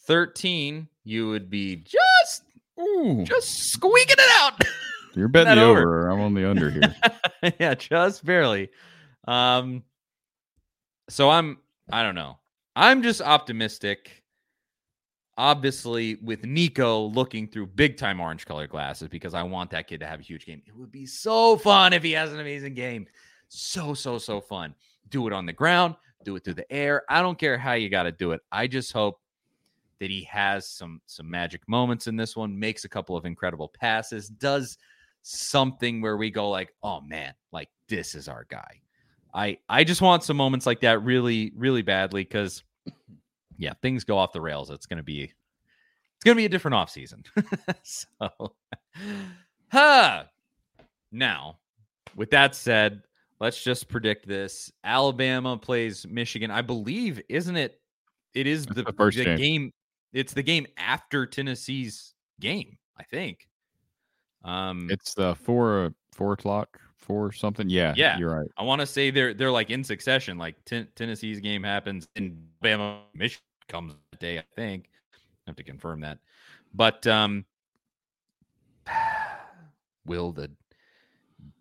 13, 0.06 0.88
you 1.04 1.30
would 1.30 1.50
be 1.50 1.78
just 1.78 2.44
Ooh. 2.80 3.24
just 3.26 3.72
squeaking 3.72 4.16
it 4.18 4.32
out. 4.40 4.62
You're 5.16 5.28
betting 5.28 5.56
the 5.56 5.64
over. 5.64 5.80
over. 5.80 6.10
I'm 6.10 6.20
on 6.20 6.34
the 6.34 6.50
under 6.50 6.70
here. 6.70 6.96
yeah, 7.60 7.76
just 7.76 8.26
barely. 8.26 8.70
Um, 9.28 9.84
so 11.10 11.30
I'm 11.30 11.58
I 11.92 12.04
don't 12.04 12.16
know. 12.16 12.38
I'm 12.76 13.04
just 13.04 13.22
optimistic. 13.22 14.24
Obviously, 15.36 16.16
with 16.16 16.46
Nico 16.46 17.06
looking 17.06 17.48
through 17.48 17.68
big 17.68 17.98
time 17.98 18.20
orange 18.20 18.46
color 18.46 18.68
glasses 18.68 19.08
because 19.10 19.34
I 19.34 19.44
want 19.44 19.72
that 19.72 19.88
kid 19.88 20.00
to 20.02 20.06
have 20.06 20.20
a 20.20 20.24
huge 20.24 20.46
game. 20.46 20.62
It 20.66 20.76
would 20.76 20.92
be 20.92 21.06
so 21.06 21.58
fun 21.58 21.94
if 21.94 22.04
he 22.04 22.12
has 22.12 22.32
an 22.32 22.40
amazing 22.40 22.76
game. 22.76 23.08
So, 23.48 23.94
so, 23.94 24.18
so 24.18 24.42
fun. 24.42 24.76
Do 25.10 25.28
it 25.28 25.34
on 25.34 25.46
the 25.46 25.54
ground, 25.54 25.96
do 26.24 26.36
it 26.36 26.44
through 26.44 26.56
the 26.56 26.72
air. 26.72 27.04
I 27.10 27.22
don't 27.22 27.38
care 27.38 27.58
how 27.58 27.74
you 27.74 27.90
got 27.90 28.04
to 28.04 28.12
do 28.12 28.32
it. 28.32 28.42
I 28.52 28.68
just 28.68 28.92
hope 28.92 29.20
that 30.00 30.10
he 30.10 30.24
has 30.26 30.68
some 30.68 31.02
some 31.06 31.30
magic 31.30 31.62
moments 31.68 32.08
in 32.08 32.16
this 32.16 32.36
one, 32.36 32.58
makes 32.58 32.84
a 32.84 32.90
couple 32.90 33.16
of 33.16 33.26
incredible 33.26 33.70
passes, 33.70 34.30
does 34.30 34.78
something 35.24 36.02
where 36.02 36.18
we 36.18 36.30
go 36.30 36.50
like, 36.50 36.74
"Oh 36.84 37.02
man, 37.02 37.34
like 37.52 37.70
this 37.90 38.14
is 38.16 38.28
our 38.28 38.46
guy." 38.50 38.82
I 39.34 39.58
I 39.68 39.84
just 39.84 40.02
want 40.02 40.24
some 40.24 40.38
moments 40.38 40.66
like 40.66 40.82
that 40.82 41.04
really 41.04 41.52
really 41.56 41.82
badly 41.82 42.24
cuz 42.26 42.64
yeah, 43.58 43.74
things 43.82 44.04
go 44.04 44.18
off 44.18 44.34
the 44.34 44.42
rails. 44.42 44.70
It's 44.70 44.86
going 44.86 44.98
to 44.98 45.04
be 45.04 45.24
it's 45.24 46.24
to 46.30 46.36
be 46.36 46.46
a 46.46 46.50
different 46.50 46.76
off 46.76 46.90
season. 46.90 47.24
so 47.84 48.56
huh. 49.72 50.24
Now, 51.12 51.60
with 52.16 52.32
that 52.32 52.56
said, 52.56 53.04
let's 53.40 53.62
just 53.62 53.88
predict 53.88 54.28
this. 54.28 54.72
Alabama 54.84 55.58
plays 55.58 56.08
Michigan. 56.08 56.50
I 56.50 56.62
believe, 56.62 57.22
isn't 57.30 57.56
it? 57.56 57.80
It 58.34 58.48
is 58.48 58.66
the, 58.66 58.84
the 58.84 58.94
first 58.94 59.18
the 59.18 59.26
game. 59.26 59.38
game. 59.38 59.74
It's 60.12 60.34
the 60.34 60.44
game 60.44 60.66
after 60.78 61.26
Tennessee's 61.26 62.14
game, 62.40 62.78
I 62.98 63.04
think. 63.04 63.48
Um, 64.44 64.88
it's 64.90 65.14
the 65.14 65.36
four 65.36 65.94
four 66.12 66.34
o'clock 66.34 66.80
four 66.98 67.32
something. 67.32 67.70
Yeah, 67.70 67.94
yeah, 67.96 68.18
you're 68.18 68.36
right. 68.36 68.50
I 68.58 68.64
want 68.64 68.82
to 68.82 68.88
say 68.88 69.12
they're 69.12 69.34
they're 69.34 69.52
like 69.52 69.70
in 69.70 69.84
succession. 69.84 70.38
Like 70.38 70.56
ten, 70.66 70.88
Tennessee's 70.96 71.40
game 71.40 71.64
happens 71.64 72.08
in 72.16 72.42
Bama, 72.64 73.00
Michigan 73.14 73.44
comes 73.68 73.94
the 74.12 74.18
day. 74.18 74.40
I 74.40 74.44
think 74.56 74.90
I 75.14 75.50
have 75.50 75.56
to 75.58 75.64
confirm 75.64 76.02
that. 76.02 76.20
But 76.74 77.06
um, 77.08 77.46
will 80.06 80.32
the 80.32 80.52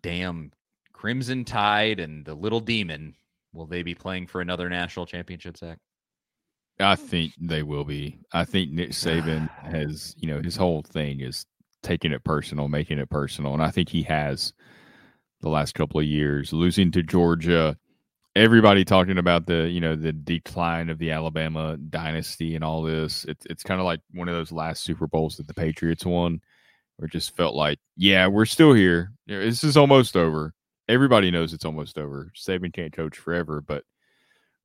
damn 0.01 0.51
Crimson 0.91 1.45
Tide 1.45 1.99
and 1.99 2.25
the 2.25 2.33
Little 2.33 2.59
Demon 2.59 3.15
will 3.53 3.65
they 3.65 3.83
be 3.83 3.93
playing 3.93 4.27
for 4.27 4.41
another 4.41 4.69
national 4.69 5.05
championship, 5.05 5.57
Zach? 5.57 5.77
I 6.79 6.95
think 6.95 7.33
they 7.39 7.61
will 7.61 7.83
be. 7.83 8.19
I 8.31 8.45
think 8.45 8.71
Nick 8.71 8.89
Saban 8.91 9.49
has, 9.61 10.15
you 10.17 10.27
know, 10.27 10.41
his 10.41 10.55
whole 10.55 10.81
thing 10.81 11.21
is 11.21 11.45
taking 11.83 12.11
it 12.11 12.23
personal, 12.23 12.67
making 12.67 12.97
it 12.99 13.09
personal. 13.09 13.53
And 13.53 13.61
I 13.61 13.69
think 13.69 13.89
he 13.89 14.03
has 14.03 14.53
the 15.41 15.49
last 15.49 15.75
couple 15.75 15.99
of 15.99 16.05
years, 16.05 16.53
losing 16.53 16.91
to 16.91 17.03
Georgia, 17.03 17.77
everybody 18.35 18.83
talking 18.85 19.17
about 19.17 19.45
the, 19.45 19.69
you 19.69 19.79
know, 19.81 19.95
the 19.95 20.13
decline 20.13 20.89
of 20.89 20.97
the 20.97 21.11
Alabama 21.11 21.77
dynasty 21.77 22.55
and 22.55 22.63
all 22.63 22.81
this. 22.81 23.25
It's 23.25 23.45
it's 23.49 23.63
kind 23.63 23.79
of 23.79 23.85
like 23.85 23.99
one 24.13 24.29
of 24.29 24.35
those 24.35 24.51
last 24.51 24.83
Super 24.83 25.05
Bowls 25.05 25.37
that 25.37 25.47
the 25.47 25.53
Patriots 25.53 26.05
won. 26.05 26.41
where 26.97 27.07
it 27.07 27.11
just 27.11 27.35
felt 27.35 27.55
like, 27.55 27.79
yeah, 27.97 28.27
we're 28.27 28.45
still 28.45 28.73
here. 28.73 29.11
This 29.27 29.63
is 29.63 29.77
almost 29.77 30.15
over. 30.15 30.53
Everybody 30.87 31.31
knows 31.31 31.53
it's 31.53 31.65
almost 31.65 31.97
over. 31.97 32.31
Saban 32.35 32.73
can't 32.73 32.93
coach 32.93 33.17
forever, 33.17 33.61
but 33.61 33.83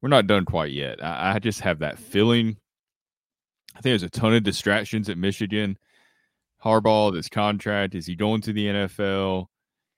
we're 0.02 0.08
not 0.08 0.26
done 0.26 0.44
quite 0.44 0.72
yet. 0.72 1.02
I, 1.02 1.34
I 1.34 1.38
just 1.38 1.60
have 1.60 1.80
that 1.80 1.98
feeling. 1.98 2.56
I 3.74 3.80
think 3.80 3.92
there's 3.92 4.02
a 4.02 4.10
ton 4.10 4.34
of 4.34 4.42
distractions 4.42 5.08
at 5.08 5.18
Michigan. 5.18 5.78
Harbaugh, 6.64 7.12
this 7.12 7.28
contract, 7.28 7.94
is 7.94 8.06
he 8.06 8.16
going 8.16 8.40
to 8.42 8.52
the 8.52 8.66
NFL? 8.66 9.46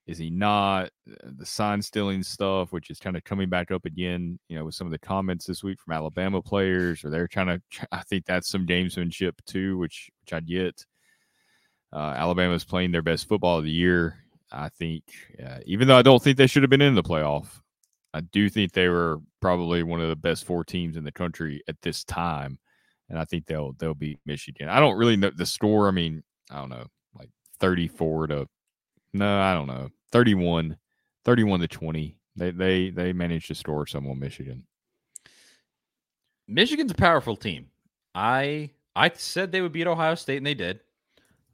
Is 0.06 0.18
he 0.18 0.28
not? 0.30 0.90
Uh, 1.08 1.30
the 1.38 1.46
sign 1.46 1.80
stealing 1.80 2.22
stuff, 2.22 2.72
which 2.72 2.90
is 2.90 2.98
kind 2.98 3.16
of 3.16 3.24
coming 3.24 3.48
back 3.48 3.70
up 3.70 3.84
again, 3.84 4.38
you 4.48 4.58
know, 4.58 4.64
with 4.64 4.74
some 4.74 4.86
of 4.86 4.90
the 4.90 4.98
comments 4.98 5.46
this 5.46 5.62
week 5.62 5.78
from 5.80 5.94
Alabama 5.94 6.42
players, 6.42 7.04
or 7.04 7.10
they're 7.10 7.28
trying 7.28 7.46
to. 7.72 7.86
I 7.92 8.02
think 8.02 8.26
that's 8.26 8.50
some 8.50 8.66
gamesmanship 8.66 9.34
too, 9.46 9.78
which 9.78 10.10
which 10.22 10.32
I 10.32 10.40
get. 10.40 10.84
Uh, 11.92 12.14
Alabama's 12.16 12.64
playing 12.64 12.92
their 12.92 13.02
best 13.02 13.28
football 13.28 13.58
of 13.58 13.64
the 13.64 13.70
year. 13.70 14.16
I 14.52 14.68
think, 14.68 15.04
uh, 15.44 15.58
even 15.64 15.86
though 15.86 15.96
I 15.96 16.02
don't 16.02 16.22
think 16.22 16.36
they 16.36 16.46
should 16.46 16.62
have 16.62 16.70
been 16.70 16.82
in 16.82 16.94
the 16.96 17.02
playoff, 17.02 17.46
I 18.12 18.20
do 18.20 18.48
think 18.48 18.72
they 18.72 18.88
were 18.88 19.18
probably 19.40 19.82
one 19.82 20.00
of 20.00 20.08
the 20.08 20.16
best 20.16 20.44
four 20.44 20.64
teams 20.64 20.96
in 20.96 21.04
the 21.04 21.12
country 21.12 21.62
at 21.68 21.80
this 21.82 22.02
time, 22.04 22.58
and 23.08 23.18
I 23.18 23.24
think 23.24 23.46
they'll 23.46 23.74
they'll 23.74 23.94
beat 23.94 24.18
Michigan. 24.26 24.68
I 24.68 24.80
don't 24.80 24.98
really 24.98 25.16
know 25.16 25.30
the 25.30 25.46
score. 25.46 25.86
I 25.86 25.92
mean, 25.92 26.24
I 26.50 26.58
don't 26.58 26.68
know, 26.68 26.86
like 27.18 27.30
thirty 27.58 27.88
four 27.88 28.26
to 28.26 28.46
no, 29.12 29.40
I 29.40 29.54
don't 29.54 29.66
know, 29.66 29.88
31, 30.12 30.76
31 31.24 31.60
to 31.60 31.68
twenty. 31.68 32.16
They 32.36 32.50
they 32.50 32.90
they 32.90 33.12
managed 33.12 33.48
to 33.48 33.54
score 33.54 33.86
some 33.86 34.06
on 34.08 34.18
Michigan. 34.18 34.64
Michigan's 36.48 36.92
a 36.92 36.96
powerful 36.96 37.36
team. 37.36 37.66
I 38.14 38.70
I 38.96 39.10
said 39.14 39.52
they 39.52 39.60
would 39.60 39.72
beat 39.72 39.86
Ohio 39.86 40.14
State, 40.14 40.38
and 40.38 40.46
they 40.46 40.54
did. 40.54 40.80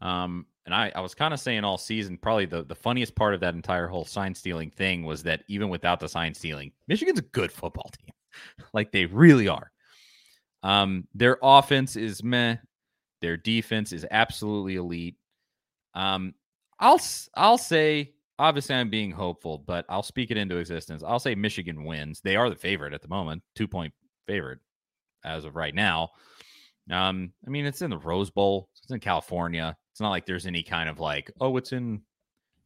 Um, 0.00 0.46
and 0.66 0.74
I, 0.74 0.92
I 0.94 1.00
was 1.00 1.14
kind 1.14 1.32
of 1.32 1.40
saying 1.40 1.64
all 1.64 1.78
season, 1.78 2.18
probably 2.18 2.44
the, 2.44 2.64
the 2.64 2.74
funniest 2.74 3.14
part 3.14 3.34
of 3.34 3.40
that 3.40 3.54
entire 3.54 3.86
whole 3.86 4.04
sign 4.04 4.34
stealing 4.34 4.70
thing 4.70 5.04
was 5.04 5.22
that 5.22 5.44
even 5.48 5.68
without 5.68 6.00
the 6.00 6.08
sign 6.08 6.34
stealing, 6.34 6.72
Michigan's 6.88 7.20
a 7.20 7.22
good 7.22 7.52
football 7.52 7.90
team. 7.98 8.12
like 8.72 8.90
they 8.90 9.06
really 9.06 9.48
are. 9.48 9.70
Um, 10.62 11.06
their 11.14 11.38
offense 11.42 11.94
is 11.94 12.22
meh. 12.24 12.56
Their 13.26 13.36
defense 13.36 13.92
is 13.92 14.06
absolutely 14.08 14.76
elite. 14.76 15.16
Um, 15.94 16.32
I'll 16.78 17.00
I'll 17.34 17.58
say 17.58 18.14
obviously 18.38 18.76
I'm 18.76 18.88
being 18.88 19.10
hopeful, 19.10 19.58
but 19.58 19.84
I'll 19.88 20.04
speak 20.04 20.30
it 20.30 20.36
into 20.36 20.58
existence. 20.58 21.02
I'll 21.04 21.18
say 21.18 21.34
Michigan 21.34 21.82
wins. 21.82 22.20
They 22.20 22.36
are 22.36 22.48
the 22.48 22.54
favorite 22.54 22.92
at 22.94 23.02
the 23.02 23.08
moment, 23.08 23.42
two 23.56 23.66
point 23.66 23.92
favorite 24.28 24.60
as 25.24 25.44
of 25.44 25.56
right 25.56 25.74
now. 25.74 26.10
Um, 26.88 27.32
I 27.44 27.50
mean, 27.50 27.66
it's 27.66 27.82
in 27.82 27.90
the 27.90 27.98
Rose 27.98 28.30
Bowl. 28.30 28.68
It's 28.80 28.92
in 28.92 29.00
California. 29.00 29.76
It's 29.90 30.00
not 30.00 30.10
like 30.10 30.24
there's 30.24 30.46
any 30.46 30.62
kind 30.62 30.88
of 30.88 31.00
like, 31.00 31.28
oh, 31.40 31.56
it's 31.56 31.72
in 31.72 32.02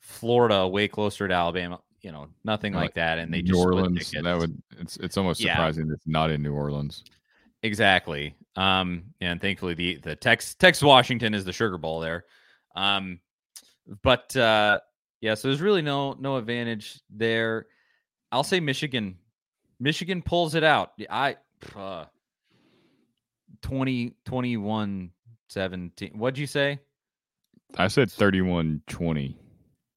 Florida, 0.00 0.68
way 0.68 0.88
closer 0.88 1.26
to 1.26 1.32
Alabama. 1.32 1.80
You 2.02 2.12
know, 2.12 2.28
nothing 2.44 2.74
like 2.74 2.92
that. 2.96 3.18
And 3.18 3.32
they 3.32 3.40
just 3.40 3.52
New 3.52 3.56
just 3.56 3.66
Orleans. 3.66 4.10
That 4.10 4.36
would 4.36 4.62
it's 4.78 4.98
it's 4.98 5.16
almost 5.16 5.40
Yeah. 5.40 5.54
surprising 5.54 5.88
that 5.88 5.94
it's 5.94 6.06
not 6.06 6.30
in 6.30 6.42
New 6.42 6.52
Orleans. 6.52 7.02
Exactly. 7.62 8.34
Um, 8.56 9.04
and 9.20 9.40
thankfully 9.40 9.74
the 9.74 9.96
the 9.96 10.16
Tex 10.16 10.54
Tex 10.54 10.82
Washington 10.82 11.34
is 11.34 11.44
the 11.44 11.52
Sugar 11.52 11.78
Bowl 11.78 12.00
there. 12.00 12.24
Um, 12.74 13.20
but 14.02 14.34
uh, 14.36 14.80
yeah, 15.20 15.34
so 15.34 15.48
there's 15.48 15.60
really 15.60 15.82
no 15.82 16.14
no 16.14 16.36
advantage 16.36 17.00
there. 17.10 17.66
I'll 18.32 18.44
say 18.44 18.60
Michigan. 18.60 19.16
Michigan 19.78 20.22
pulls 20.22 20.54
it 20.54 20.64
out. 20.64 20.92
I 21.08 21.36
uh, 21.76 22.04
20 23.62 24.14
21 24.24 25.10
17. 25.48 26.12
What'd 26.14 26.38
you 26.38 26.46
say? 26.46 26.78
I 27.76 27.88
said 27.88 28.08
31-20. 28.08 29.34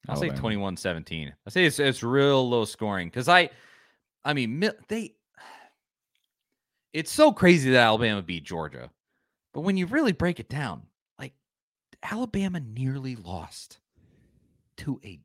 I'll 0.08 0.16
say 0.16 0.26
Alabama. 0.26 0.40
21 0.40 0.76
17. 0.76 1.32
I 1.46 1.50
say 1.50 1.64
it's 1.64 1.78
it's 1.78 2.02
real 2.02 2.48
low 2.48 2.64
scoring 2.64 3.08
because 3.08 3.28
I, 3.28 3.50
I 4.24 4.34
mean, 4.34 4.60
they, 4.88 5.14
it's 6.94 7.12
so 7.12 7.32
crazy 7.32 7.72
that 7.72 7.80
Alabama 7.82 8.22
beat 8.22 8.44
Georgia. 8.44 8.88
But 9.52 9.60
when 9.62 9.76
you 9.76 9.86
really 9.86 10.12
break 10.12 10.40
it 10.40 10.48
down, 10.48 10.82
like 11.18 11.34
Alabama 12.02 12.60
nearly 12.60 13.16
lost 13.16 13.80
to 14.78 15.00
a 15.04 15.20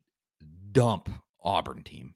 dump 0.72 1.08
Auburn 1.42 1.82
team. 1.82 2.14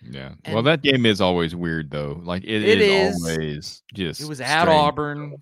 Yeah. 0.00 0.30
well, 0.48 0.62
that 0.62 0.82
game 0.82 1.04
is 1.06 1.20
always 1.20 1.54
weird 1.54 1.90
though. 1.90 2.20
Like 2.24 2.44
it, 2.44 2.64
It 2.64 2.80
is, 2.80 3.16
is. 3.16 3.22
always 3.22 3.82
just 3.92 4.20
It 4.20 4.28
was 4.28 4.40
at. 4.40 4.68
Auburn. 4.68 5.36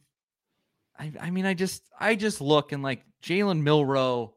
I, 0.98 1.12
I 1.20 1.30
mean, 1.30 1.46
I 1.46 1.54
just 1.54 1.82
I 1.98 2.14
just 2.14 2.40
look 2.40 2.72
and 2.72 2.82
like 2.82 3.04
Jalen 3.22 3.62
Milroe. 3.62 4.34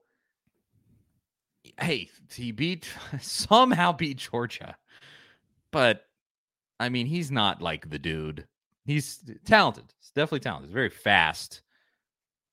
Hey, 1.80 2.10
he 2.34 2.52
beat 2.52 2.88
somehow 3.22 3.94
beat 3.94 4.18
Georgia, 4.18 4.78
but 5.72 6.06
I 6.80 6.90
mean, 6.90 7.06
he's 7.06 7.32
not 7.32 7.62
like 7.62 7.90
the 7.90 8.00
dude. 8.00 8.48
He's 8.86 9.20
talented. 9.46 9.86
He's 10.00 10.12
definitely 10.12 10.42
talented. 10.42 10.70
He's 10.70 10.74
very 10.74 10.90
fast, 10.90 11.62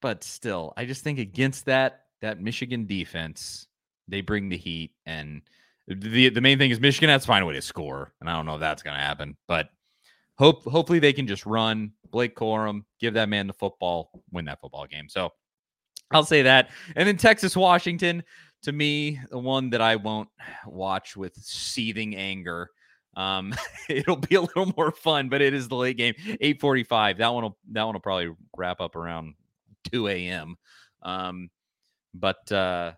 but 0.00 0.22
still, 0.22 0.72
I 0.76 0.84
just 0.84 1.02
think 1.02 1.18
against 1.18 1.66
that 1.66 2.04
that 2.20 2.40
Michigan 2.40 2.86
defense, 2.86 3.66
they 4.08 4.20
bring 4.20 4.48
the 4.48 4.56
heat, 4.56 4.92
and 5.06 5.42
the 5.88 6.28
the 6.28 6.40
main 6.40 6.58
thing 6.58 6.70
is 6.70 6.80
Michigan 6.80 7.10
has 7.10 7.22
to 7.22 7.28
find 7.28 7.42
a 7.42 7.46
way 7.46 7.54
to 7.54 7.62
score, 7.62 8.12
and 8.20 8.30
I 8.30 8.36
don't 8.36 8.46
know 8.46 8.54
if 8.54 8.60
that's 8.60 8.82
going 8.82 8.96
to 8.96 9.02
happen, 9.02 9.36
but 9.48 9.70
hope 10.38 10.64
hopefully 10.64 10.98
they 10.98 11.12
can 11.12 11.26
just 11.26 11.44
run 11.46 11.92
Blake 12.10 12.36
Corum, 12.36 12.84
give 12.98 13.14
that 13.14 13.28
man 13.28 13.46
the 13.46 13.52
football, 13.52 14.10
win 14.30 14.44
that 14.46 14.60
football 14.60 14.86
game. 14.86 15.08
So 15.08 15.32
I'll 16.10 16.24
say 16.24 16.42
that. 16.42 16.70
And 16.96 17.06
then 17.06 17.16
Texas 17.16 17.56
Washington, 17.56 18.22
to 18.62 18.72
me, 18.72 19.20
the 19.30 19.38
one 19.38 19.70
that 19.70 19.80
I 19.80 19.96
won't 19.96 20.28
watch 20.66 21.16
with 21.16 21.36
seething 21.36 22.16
anger. 22.16 22.70
Um, 23.20 23.54
it'll 23.88 24.16
be 24.16 24.34
a 24.36 24.40
little 24.40 24.72
more 24.76 24.90
fun, 24.90 25.28
but 25.28 25.42
it 25.42 25.54
is 25.54 25.68
the 25.68 25.76
late 25.76 25.96
game, 25.96 26.14
eight 26.40 26.60
forty-five. 26.60 27.18
That 27.18 27.32
one 27.34 27.44
will 27.44 27.58
that 27.72 27.84
one 27.84 27.94
will 27.94 28.00
probably 28.00 28.34
wrap 28.56 28.80
up 28.80 28.96
around 28.96 29.34
two 29.90 30.08
a.m. 30.08 30.56
Um, 31.02 31.50
but 32.14 32.50
uh, 32.50 32.92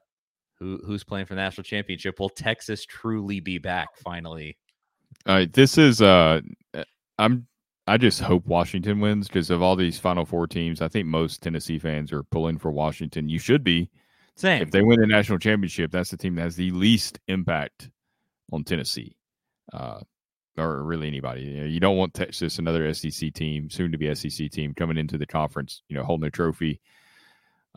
who 0.59 0.81
who's 0.85 1.05
playing 1.05 1.27
for 1.27 1.35
the 1.35 1.41
national 1.41 1.65
championship? 1.65 2.21
Will 2.21 2.29
Texas 2.29 2.87
truly 2.87 3.41
be 3.41 3.59
back 3.59 3.97
finally? 3.97 4.57
All 5.27 5.35
right, 5.35 5.53
this 5.53 5.77
is 5.77 6.01
uh 6.01 6.41
I'm 7.19 7.47
I 7.87 7.97
just 7.97 8.21
hope 8.21 8.47
Washington 8.47 9.01
wins 9.01 9.27
because 9.29 9.51
of 9.51 9.61
all 9.61 9.75
these 9.77 9.99
Final 9.99 10.25
Four 10.25 10.47
teams. 10.47 10.81
I 10.81 10.89
think 10.89 11.07
most 11.07 11.43
Tennessee 11.43 11.79
fans 11.79 12.13
are 12.13 12.23
pulling 12.23 12.59
for 12.59 12.71
Washington. 12.71 13.29
You 13.29 13.39
should 13.39 13.65
be. 13.65 13.91
Same. 14.37 14.63
If 14.63 14.71
they 14.71 14.83
win 14.83 15.01
the 15.01 15.07
national 15.07 15.39
championship, 15.39 15.91
that's 15.91 16.11
the 16.11 16.17
team 16.17 16.37
that 16.37 16.43
has 16.43 16.57
the 16.57 16.71
least 16.71 17.19
impact 17.29 17.91
on 18.51 18.65
Tennessee, 18.65 19.17
uh, 19.73 20.01
or 20.59 20.83
really 20.83 21.07
anybody. 21.07 21.43
You, 21.43 21.61
know, 21.61 21.67
you 21.67 21.81
don't 21.81 21.97
want 21.97 22.15
Texas, 22.15 22.59
another 22.59 22.93
SEC 22.95 23.33
team, 23.33 23.71
soon 23.71 23.93
to 23.93 23.99
be 23.99 24.15
SEC 24.15 24.51
team, 24.51 24.75
coming 24.75 24.99
into 24.99 25.19
the 25.19 25.27
conference, 25.27 25.83
you 25.89 25.97
know, 25.97 26.05
holding 26.05 26.27
a 26.27 26.31
trophy. 26.31 26.81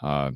Uh, 0.02 0.32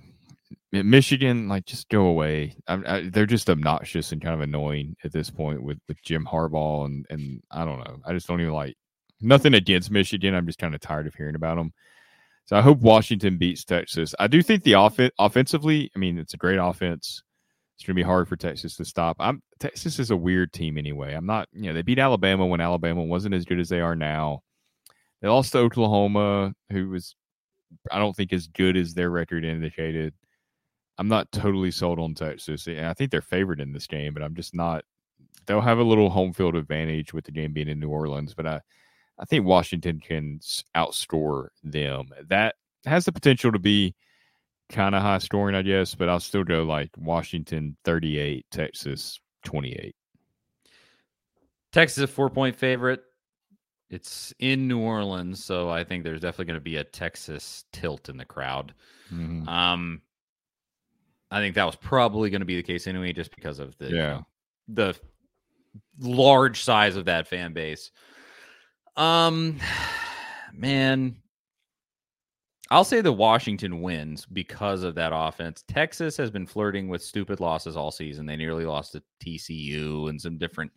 Michigan, 0.71 1.47
like, 1.47 1.65
just 1.65 1.89
go 1.89 2.05
away. 2.05 2.55
I, 2.67 2.73
I, 2.85 3.09
they're 3.09 3.25
just 3.25 3.49
obnoxious 3.49 4.11
and 4.11 4.21
kind 4.21 4.35
of 4.35 4.41
annoying 4.41 4.95
at 5.03 5.11
this 5.11 5.29
point 5.29 5.61
with, 5.61 5.79
with 5.87 6.01
Jim 6.03 6.25
Harbaugh, 6.25 6.85
and 6.85 7.05
and 7.09 7.41
I 7.51 7.65
don't 7.65 7.79
know. 7.79 7.99
I 8.05 8.13
just 8.13 8.27
don't 8.27 8.41
even 8.41 8.53
like 8.53 8.75
nothing 9.21 9.53
against 9.53 9.91
Michigan. 9.91 10.33
I'm 10.33 10.45
just 10.45 10.59
kind 10.59 10.75
of 10.75 10.81
tired 10.81 11.07
of 11.07 11.15
hearing 11.15 11.35
about 11.35 11.57
them. 11.57 11.73
So 12.45 12.55
I 12.55 12.61
hope 12.61 12.79
Washington 12.79 13.37
beats 13.37 13.63
Texas. 13.63 14.15
I 14.17 14.27
do 14.27 14.41
think 14.41 14.63
the 14.63 14.73
offense 14.73 15.13
offensively, 15.19 15.91
I 15.95 15.99
mean, 15.99 16.17
it's 16.17 16.33
a 16.33 16.37
great 16.37 16.57
offense. 16.57 17.21
It's 17.79 17.85
going 17.85 17.95
to 17.95 18.01
be 18.01 18.05
hard 18.05 18.27
for 18.27 18.35
Texas 18.35 18.75
to 18.75 18.83
stop. 18.83 19.15
I'm 19.21 19.41
Texas 19.57 19.99
is 19.99 20.11
a 20.11 20.17
weird 20.17 20.51
team 20.51 20.77
anyway. 20.77 21.13
I'm 21.13 21.25
not, 21.25 21.47
you 21.53 21.67
know, 21.67 21.73
they 21.73 21.81
beat 21.81 21.97
Alabama 21.97 22.45
when 22.45 22.59
Alabama 22.59 23.01
wasn't 23.05 23.35
as 23.35 23.45
good 23.45 23.57
as 23.57 23.69
they 23.69 23.79
are 23.79 23.95
now. 23.95 24.43
They 25.21 25.29
lost 25.29 25.53
to 25.53 25.59
Oklahoma, 25.59 26.53
who 26.71 26.89
was 26.89 27.15
I 27.89 27.97
don't 27.97 28.13
think 28.13 28.33
as 28.33 28.47
good 28.47 28.75
as 28.75 28.93
their 28.93 29.09
record 29.09 29.45
indicated. 29.45 30.13
I'm 30.97 31.07
not 31.07 31.31
totally 31.31 31.71
sold 31.71 31.99
on 31.99 32.15
Texas. 32.15 32.67
And 32.67 32.85
I 32.85 32.93
think 32.93 33.11
they're 33.11 33.21
favored 33.21 33.61
in 33.61 33.71
this 33.71 33.87
game, 33.87 34.13
but 34.13 34.23
I'm 34.23 34.35
just 34.35 34.53
not 34.53 34.83
they'll 35.45 35.61
have 35.61 35.79
a 35.79 35.83
little 35.83 36.09
home 36.09 36.33
field 36.33 36.57
advantage 36.57 37.13
with 37.13 37.23
the 37.23 37.31
game 37.31 37.53
being 37.53 37.69
in 37.69 37.79
New 37.79 37.89
Orleans, 37.89 38.33
but 38.33 38.45
I 38.45 38.59
I 39.17 39.23
think 39.23 39.45
Washington 39.45 40.01
can 40.01 40.41
outscore 40.75 41.47
them. 41.63 42.09
That 42.27 42.55
has 42.85 43.05
the 43.05 43.13
potential 43.13 43.53
to 43.53 43.59
be 43.59 43.95
kind 44.71 44.95
of 44.95 45.01
high 45.01 45.17
scoring, 45.17 45.55
I 45.55 45.61
guess, 45.61 45.95
but 45.95 46.09
I'll 46.09 46.19
still 46.19 46.43
go 46.43 46.63
like 46.63 46.89
Washington 46.97 47.75
38, 47.85 48.45
Texas 48.51 49.19
28. 49.45 49.95
Texas 51.71 52.03
a 52.03 52.07
four 52.07 52.29
point 52.29 52.55
favorite. 52.55 53.01
It's 53.89 54.33
in 54.39 54.67
New 54.67 54.79
Orleans, 54.79 55.43
so 55.43 55.69
I 55.69 55.83
think 55.83 56.03
there's 56.03 56.21
definitely 56.21 56.45
going 56.45 56.59
to 56.59 56.61
be 56.63 56.77
a 56.77 56.83
Texas 56.83 57.65
tilt 57.73 58.07
in 58.09 58.17
the 58.17 58.25
crowd. 58.25 58.73
Mhm. 59.11 59.47
Um, 59.47 60.01
I 61.31 61.39
think 61.39 61.55
that 61.55 61.65
was 61.65 61.75
probably 61.75 62.29
going 62.29 62.41
to 62.41 62.45
be 62.45 62.55
the 62.55 62.63
case 62.63 62.85
anyway, 62.87 63.13
just 63.13 63.33
because 63.35 63.59
of 63.59 63.77
the 63.79 63.89
you 63.89 63.95
Yeah. 63.97 64.09
know, 64.13 64.25
the 64.67 64.95
large 65.99 66.63
size 66.63 66.95
of 66.95 67.05
that 67.05 67.27
fan 67.27 67.53
base. 67.53 67.91
Um, 68.95 69.59
man, 70.53 71.15
I'll 72.71 72.83
say 72.83 73.01
the 73.01 73.11
Washington 73.11 73.81
wins 73.81 74.25
because 74.27 74.83
of 74.83 74.93
that 74.95 75.11
offense. 75.13 75.63
Texas 75.67 76.15
has 76.17 76.29
been 76.29 76.45
flirting 76.45 76.87
with 76.87 77.03
stupid 77.03 77.39
losses 77.39 77.75
all 77.75 77.91
season. 77.91 78.25
They 78.25 78.35
nearly 78.35 78.65
lost 78.65 78.91
to 78.91 79.03
TCU 79.23 80.09
and 80.09 80.21
some 80.21 80.37
different, 80.37 80.71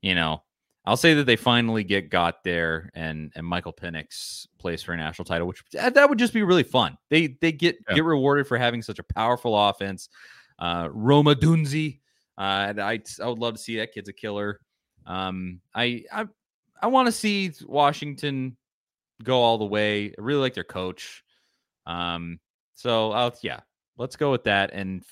you 0.00 0.14
know. 0.14 0.42
I'll 0.86 0.98
say 0.98 1.14
that 1.14 1.24
they 1.24 1.36
finally 1.36 1.82
get 1.82 2.10
got 2.10 2.44
there, 2.44 2.90
and 2.94 3.32
and 3.34 3.46
Michael 3.46 3.72
Penix 3.72 4.46
plays 4.58 4.82
for 4.82 4.92
a 4.92 4.96
national 4.96 5.24
title, 5.24 5.46
which 5.46 5.64
that 5.72 6.08
would 6.08 6.18
just 6.18 6.34
be 6.34 6.42
really 6.42 6.62
fun. 6.62 6.98
They 7.08 7.38
they 7.40 7.52
get 7.52 7.78
yeah. 7.88 7.94
get 7.94 8.04
rewarded 8.04 8.46
for 8.46 8.58
having 8.58 8.82
such 8.82 8.98
a 8.98 9.02
powerful 9.02 9.58
offense. 9.68 10.10
Uh, 10.58 10.88
Rome 10.92 11.26
Odunze, 11.26 12.00
uh, 12.36 12.74
I 12.78 13.00
I 13.22 13.26
would 13.26 13.38
love 13.38 13.54
to 13.54 13.60
see 13.60 13.78
that 13.78 13.94
kid's 13.94 14.10
a 14.10 14.12
killer. 14.12 14.60
Um, 15.06 15.60
I 15.74 16.04
I 16.12 16.26
I 16.82 16.88
want 16.88 17.06
to 17.06 17.12
see 17.12 17.50
Washington 17.66 18.58
go 19.22 19.40
all 19.40 19.56
the 19.56 19.64
way. 19.64 20.08
I 20.10 20.20
really 20.20 20.40
like 20.40 20.54
their 20.54 20.64
coach. 20.64 21.23
Um, 21.86 22.38
so 22.74 23.12
I'll 23.12 23.34
yeah, 23.42 23.60
let's 23.96 24.16
go 24.16 24.30
with 24.30 24.44
that. 24.44 24.70
And 24.72 25.02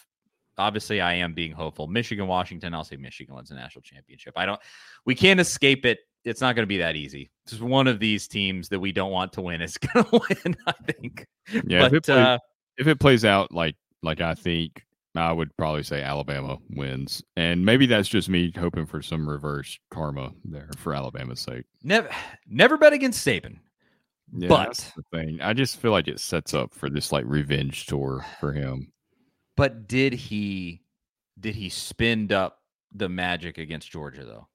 obviously, 0.58 1.00
I 1.00 1.14
am 1.14 1.34
being 1.34 1.52
hopeful. 1.52 1.86
Michigan, 1.86 2.26
Washington. 2.26 2.74
I'll 2.74 2.84
say 2.84 2.96
Michigan 2.96 3.34
wins 3.34 3.48
the 3.48 3.54
national 3.54 3.82
championship. 3.82 4.34
I 4.36 4.46
don't. 4.46 4.60
We 5.04 5.14
can't 5.14 5.40
escape 5.40 5.84
it. 5.86 6.00
It's 6.24 6.40
not 6.40 6.54
going 6.54 6.62
to 6.62 6.68
be 6.68 6.78
that 6.78 6.94
easy. 6.94 7.30
Just 7.48 7.62
one 7.62 7.88
of 7.88 7.98
these 7.98 8.28
teams 8.28 8.68
that 8.68 8.78
we 8.78 8.92
don't 8.92 9.10
want 9.10 9.32
to 9.34 9.40
win 9.40 9.60
is 9.60 9.76
going 9.94 10.04
to 10.04 10.20
win. 10.44 10.56
I 10.66 10.72
think. 10.92 11.26
Yeah, 11.66 11.80
but, 11.80 11.86
if, 11.86 11.92
it 11.94 12.04
plays, 12.04 12.18
uh, 12.18 12.38
if 12.78 12.86
it 12.86 13.00
plays 13.00 13.24
out 13.24 13.52
like 13.52 13.76
like 14.02 14.20
I 14.20 14.34
think, 14.34 14.84
I 15.14 15.32
would 15.32 15.54
probably 15.56 15.82
say 15.82 16.02
Alabama 16.02 16.58
wins, 16.70 17.22
and 17.36 17.64
maybe 17.64 17.86
that's 17.86 18.08
just 18.08 18.28
me 18.28 18.52
hoping 18.56 18.86
for 18.86 19.02
some 19.02 19.28
reverse 19.28 19.78
karma 19.90 20.32
there 20.44 20.70
for 20.76 20.94
Alabama's 20.94 21.40
sake. 21.40 21.64
Never, 21.82 22.08
never 22.48 22.76
bet 22.76 22.92
against 22.92 23.26
Saban. 23.26 23.58
Yeah, 24.34 24.48
but 24.48 24.92
the 24.96 25.02
thing, 25.16 25.40
I 25.42 25.52
just 25.52 25.78
feel 25.78 25.90
like 25.90 26.08
it 26.08 26.18
sets 26.18 26.54
up 26.54 26.72
for 26.72 26.88
this 26.88 27.12
like 27.12 27.24
revenge 27.26 27.86
tour 27.86 28.24
for 28.40 28.52
him. 28.52 28.92
But 29.56 29.86
did 29.88 30.14
he 30.14 30.82
did 31.38 31.54
he 31.54 31.68
spend 31.68 32.32
up 32.32 32.58
the 32.94 33.08
magic 33.08 33.58
against 33.58 33.90
Georgia 33.90 34.24
though? 34.24 34.48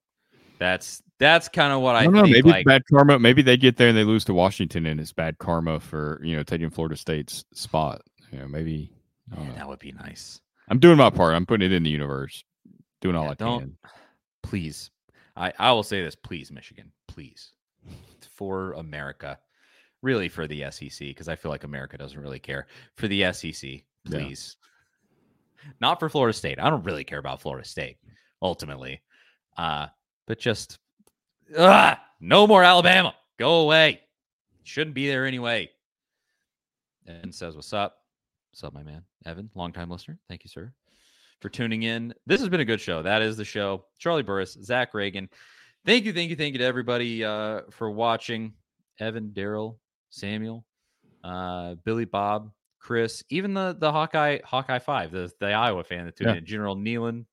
That's 0.57 1.03
that's 1.19 1.47
kind 1.47 1.71
of 1.71 1.81
what 1.81 1.95
I, 1.95 1.99
I 1.99 2.03
don't 2.05 2.13
know. 2.13 2.23
Maybe 2.23 2.49
like, 2.49 2.65
bad 2.65 2.83
karma. 2.91 3.19
Maybe 3.19 3.41
they 3.41 3.57
get 3.57 3.77
there 3.77 3.89
and 3.89 3.97
they 3.97 4.03
lose 4.03 4.25
to 4.25 4.33
Washington, 4.33 4.87
and 4.87 4.99
it's 4.99 5.13
bad 5.13 5.37
karma 5.37 5.79
for 5.79 6.19
you 6.23 6.35
know 6.35 6.43
taking 6.43 6.69
Florida 6.69 6.95
State's 6.95 7.45
spot. 7.53 8.01
You 8.31 8.39
know, 8.39 8.47
maybe 8.47 8.91
man, 9.29 9.55
that 9.55 9.67
would 9.67 9.79
be 9.79 9.91
nice. 9.91 10.41
I'm 10.69 10.79
doing 10.79 10.97
my 10.97 11.09
part. 11.09 11.35
I'm 11.35 11.45
putting 11.45 11.71
it 11.71 11.75
in 11.75 11.83
the 11.83 11.89
universe, 11.89 12.43
doing 13.01 13.15
all 13.15 13.25
yeah, 13.25 13.31
I 13.31 13.35
don't, 13.35 13.59
can. 13.59 13.77
Please, 14.41 14.89
I 15.35 15.53
I 15.59 15.71
will 15.71 15.83
say 15.83 16.01
this. 16.01 16.15
Please, 16.15 16.51
Michigan, 16.51 16.91
please, 17.07 17.51
for 18.35 18.73
America, 18.73 19.37
really 20.01 20.29
for 20.29 20.47
the 20.47 20.65
SEC 20.71 20.99
because 20.99 21.27
I 21.27 21.35
feel 21.35 21.51
like 21.51 21.63
America 21.63 21.97
doesn't 21.97 22.19
really 22.19 22.39
care 22.39 22.67
for 22.95 23.07
the 23.07 23.31
SEC. 23.33 23.81
Please, 24.05 24.57
yeah. 25.63 25.71
not 25.81 25.99
for 25.99 26.09
Florida 26.09 26.33
State. 26.33 26.59
I 26.59 26.69
don't 26.69 26.83
really 26.83 27.03
care 27.03 27.19
about 27.19 27.41
Florida 27.41 27.67
State 27.67 27.97
ultimately, 28.41 29.01
uh, 29.57 29.87
but 30.27 30.39
just 30.39 30.79
uh, 31.55 31.95
no 32.19 32.47
more 32.47 32.63
Alabama. 32.63 33.13
Go 33.37 33.61
away. 33.61 34.01
Shouldn't 34.63 34.95
be 34.95 35.07
there 35.07 35.25
anyway. 35.25 35.69
And 37.05 37.33
says, 37.33 37.55
"What's 37.55 37.73
up? 37.73 37.97
What's 38.51 38.63
up, 38.63 38.73
my 38.73 38.83
man, 38.83 39.03
Evan? 39.25 39.49
Longtime 39.55 39.89
listener. 39.89 40.19
Thank 40.29 40.43
you, 40.43 40.49
sir." 40.49 40.71
For 41.39 41.49
tuning 41.49 41.83
in. 41.83 42.15
This 42.25 42.39
has 42.39 42.49
been 42.49 42.61
a 42.61 42.65
good 42.65 42.81
show. 42.81 43.03
That 43.03 43.21
is 43.21 43.37
the 43.37 43.45
show. 43.45 43.85
Charlie 43.99 44.23
Burris, 44.23 44.57
Zach 44.63 44.93
Reagan." 44.93 45.29
Thank 45.85 46.03
you, 46.03 46.11
thank 46.11 46.29
you, 46.29 46.35
thank 46.35 46.51
you 46.51 46.59
to 46.59 46.65
everybody 46.65 47.23
uh, 47.23 47.61
for 47.71 47.89
watching. 47.89 48.51
Evan, 48.99 49.29
Daryl, 49.29 49.77
Samuel, 50.09 50.65
uh, 51.23 51.75
Billy 51.83 52.05
Bob, 52.05 52.51
Chris, 52.79 53.23
even 53.29 53.53
the 53.53 53.75
the 53.77 53.91
Hawkeye 53.91 54.39
Hawkeye 54.43 54.79
Five, 54.79 55.11
the 55.11 55.31
the 55.39 55.47
Iowa 55.47 55.83
fan 55.83 56.05
that 56.05 56.15
tuned 56.15 56.29
yeah. 56.29 56.37
in, 56.37 56.45
General 56.45 56.75
Nealon. 56.75 57.25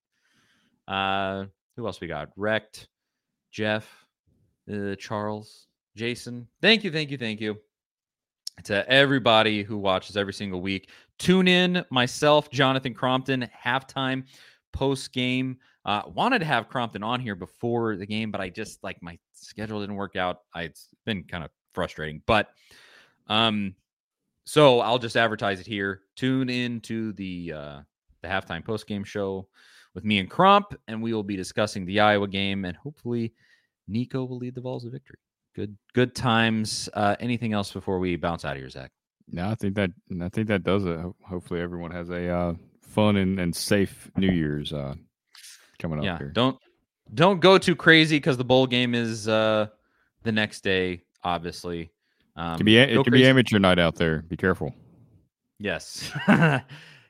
Uh, 0.88 1.46
who 1.76 1.86
else 1.86 2.00
we 2.00 2.06
got? 2.06 2.30
Wrecked, 2.36 2.88
Jeff, 3.50 3.88
uh, 4.72 4.94
Charles, 4.96 5.66
Jason. 5.96 6.48
Thank 6.60 6.84
you, 6.84 6.90
thank 6.90 7.10
you, 7.10 7.18
thank 7.18 7.40
you 7.40 7.58
to 8.64 8.88
everybody 8.88 9.62
who 9.62 9.76
watches 9.78 10.16
every 10.16 10.32
single 10.32 10.60
week. 10.60 10.90
Tune 11.18 11.48
in, 11.48 11.84
myself, 11.90 12.50
Jonathan 12.50 12.94
Crompton, 12.94 13.48
halftime, 13.64 14.24
post 14.72 15.12
game. 15.12 15.58
Uh, 15.84 16.02
wanted 16.14 16.38
to 16.38 16.44
have 16.46 16.68
Crompton 16.68 17.02
on 17.02 17.20
here 17.20 17.34
before 17.34 17.96
the 17.96 18.06
game, 18.06 18.30
but 18.30 18.40
I 18.40 18.48
just 18.48 18.82
like 18.82 19.02
my 19.02 19.18
schedule 19.34 19.80
didn't 19.80 19.96
work 19.96 20.16
out. 20.16 20.38
I, 20.54 20.62
it's 20.62 20.88
been 21.04 21.24
kind 21.24 21.44
of 21.44 21.50
frustrating. 21.74 22.22
But 22.26 22.48
um, 23.26 23.74
so 24.44 24.80
I'll 24.80 24.98
just 24.98 25.16
advertise 25.16 25.60
it 25.60 25.66
here. 25.66 26.02
Tune 26.16 26.48
in 26.48 26.80
to 26.82 27.12
the 27.12 27.52
uh, 27.52 27.80
the 28.22 28.28
halftime 28.28 28.64
post 28.64 28.86
game 28.86 29.04
show 29.04 29.48
with 29.94 30.04
me 30.04 30.18
and 30.18 30.30
Crump, 30.30 30.74
and 30.88 31.02
we 31.02 31.12
will 31.12 31.22
be 31.22 31.36
discussing 31.36 31.84
the 31.84 32.00
Iowa 32.00 32.28
game, 32.28 32.64
and 32.64 32.76
hopefully 32.76 33.32
Nico 33.88 34.24
will 34.24 34.38
lead 34.38 34.54
the 34.54 34.60
Vols 34.60 34.84
to 34.84 34.90
victory. 34.90 35.18
Good 35.54 35.76
good 35.94 36.14
times. 36.14 36.88
Uh, 36.94 37.16
anything 37.20 37.52
else 37.52 37.72
before 37.72 37.98
we 37.98 38.16
bounce 38.16 38.44
out 38.44 38.56
of 38.56 38.58
here, 38.58 38.68
Zach? 38.68 38.90
No, 39.28 39.48
I 39.48 39.54
think 39.54 39.74
that 39.76 39.90
I 40.20 40.28
think 40.28 40.48
that 40.48 40.64
does 40.64 40.84
it. 40.84 40.98
Hopefully, 41.26 41.60
everyone 41.60 41.92
has 41.92 42.10
a 42.10 42.28
uh, 42.28 42.54
fun 42.82 43.16
and, 43.16 43.38
and 43.38 43.54
safe 43.54 44.10
New 44.16 44.30
Year's 44.30 44.72
uh, 44.72 44.94
coming 45.78 46.00
up. 46.00 46.04
Yeah, 46.04 46.18
here. 46.18 46.30
don't 46.30 46.58
don't 47.14 47.40
go 47.40 47.56
too 47.56 47.76
crazy 47.76 48.16
because 48.16 48.36
the 48.36 48.44
bowl 48.44 48.66
game 48.66 48.94
is 48.94 49.28
uh, 49.28 49.68
the 50.24 50.32
next 50.32 50.62
day 50.62 51.03
obviously. 51.24 51.90
Um, 52.36 52.54
it 52.54 52.56
can 52.58 52.66
be 52.66 52.78
it 52.78 53.04
can 53.04 53.12
be 53.12 53.26
amateur 53.26 53.58
night 53.58 53.78
out 53.78 53.96
there. 53.96 54.22
Be 54.22 54.36
careful. 54.36 54.74
Yes, 55.58 56.10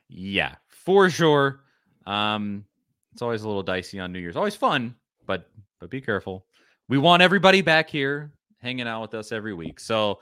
yeah, 0.09 0.55
for 0.67 1.09
sure. 1.09 1.61
Um, 2.05 2.65
it's 3.13 3.21
always 3.21 3.43
a 3.43 3.47
little 3.47 3.63
dicey 3.63 3.99
on 3.99 4.11
New 4.11 4.19
Year's. 4.19 4.35
Always 4.35 4.55
fun, 4.55 4.95
but 5.25 5.49
but 5.79 5.89
be 5.89 6.01
careful. 6.01 6.45
We 6.87 6.97
want 6.97 7.23
everybody 7.23 7.61
back 7.61 7.89
here 7.89 8.31
hanging 8.61 8.87
out 8.87 9.01
with 9.01 9.13
us 9.15 9.31
every 9.31 9.53
week. 9.53 9.79
So, 9.79 10.19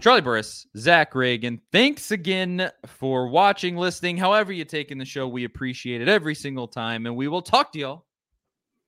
Charlie 0.00 0.20
Burris, 0.20 0.66
Zach 0.76 1.14
Reagan, 1.14 1.60
thanks 1.70 2.10
again 2.10 2.70
for 2.86 3.28
watching, 3.28 3.76
listening, 3.76 4.16
however 4.16 4.52
you 4.52 4.64
take 4.64 4.90
in 4.90 4.98
the 4.98 5.04
show. 5.04 5.28
We 5.28 5.44
appreciate 5.44 6.00
it 6.00 6.08
every 6.08 6.34
single 6.34 6.66
time, 6.66 7.06
and 7.06 7.14
we 7.14 7.28
will 7.28 7.42
talk 7.42 7.72
to 7.72 7.78
y'all 7.78 8.06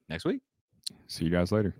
next 0.09 0.25
week. 0.25 0.41
See 1.07 1.25
you 1.25 1.31
guys 1.31 1.53
later. 1.53 1.75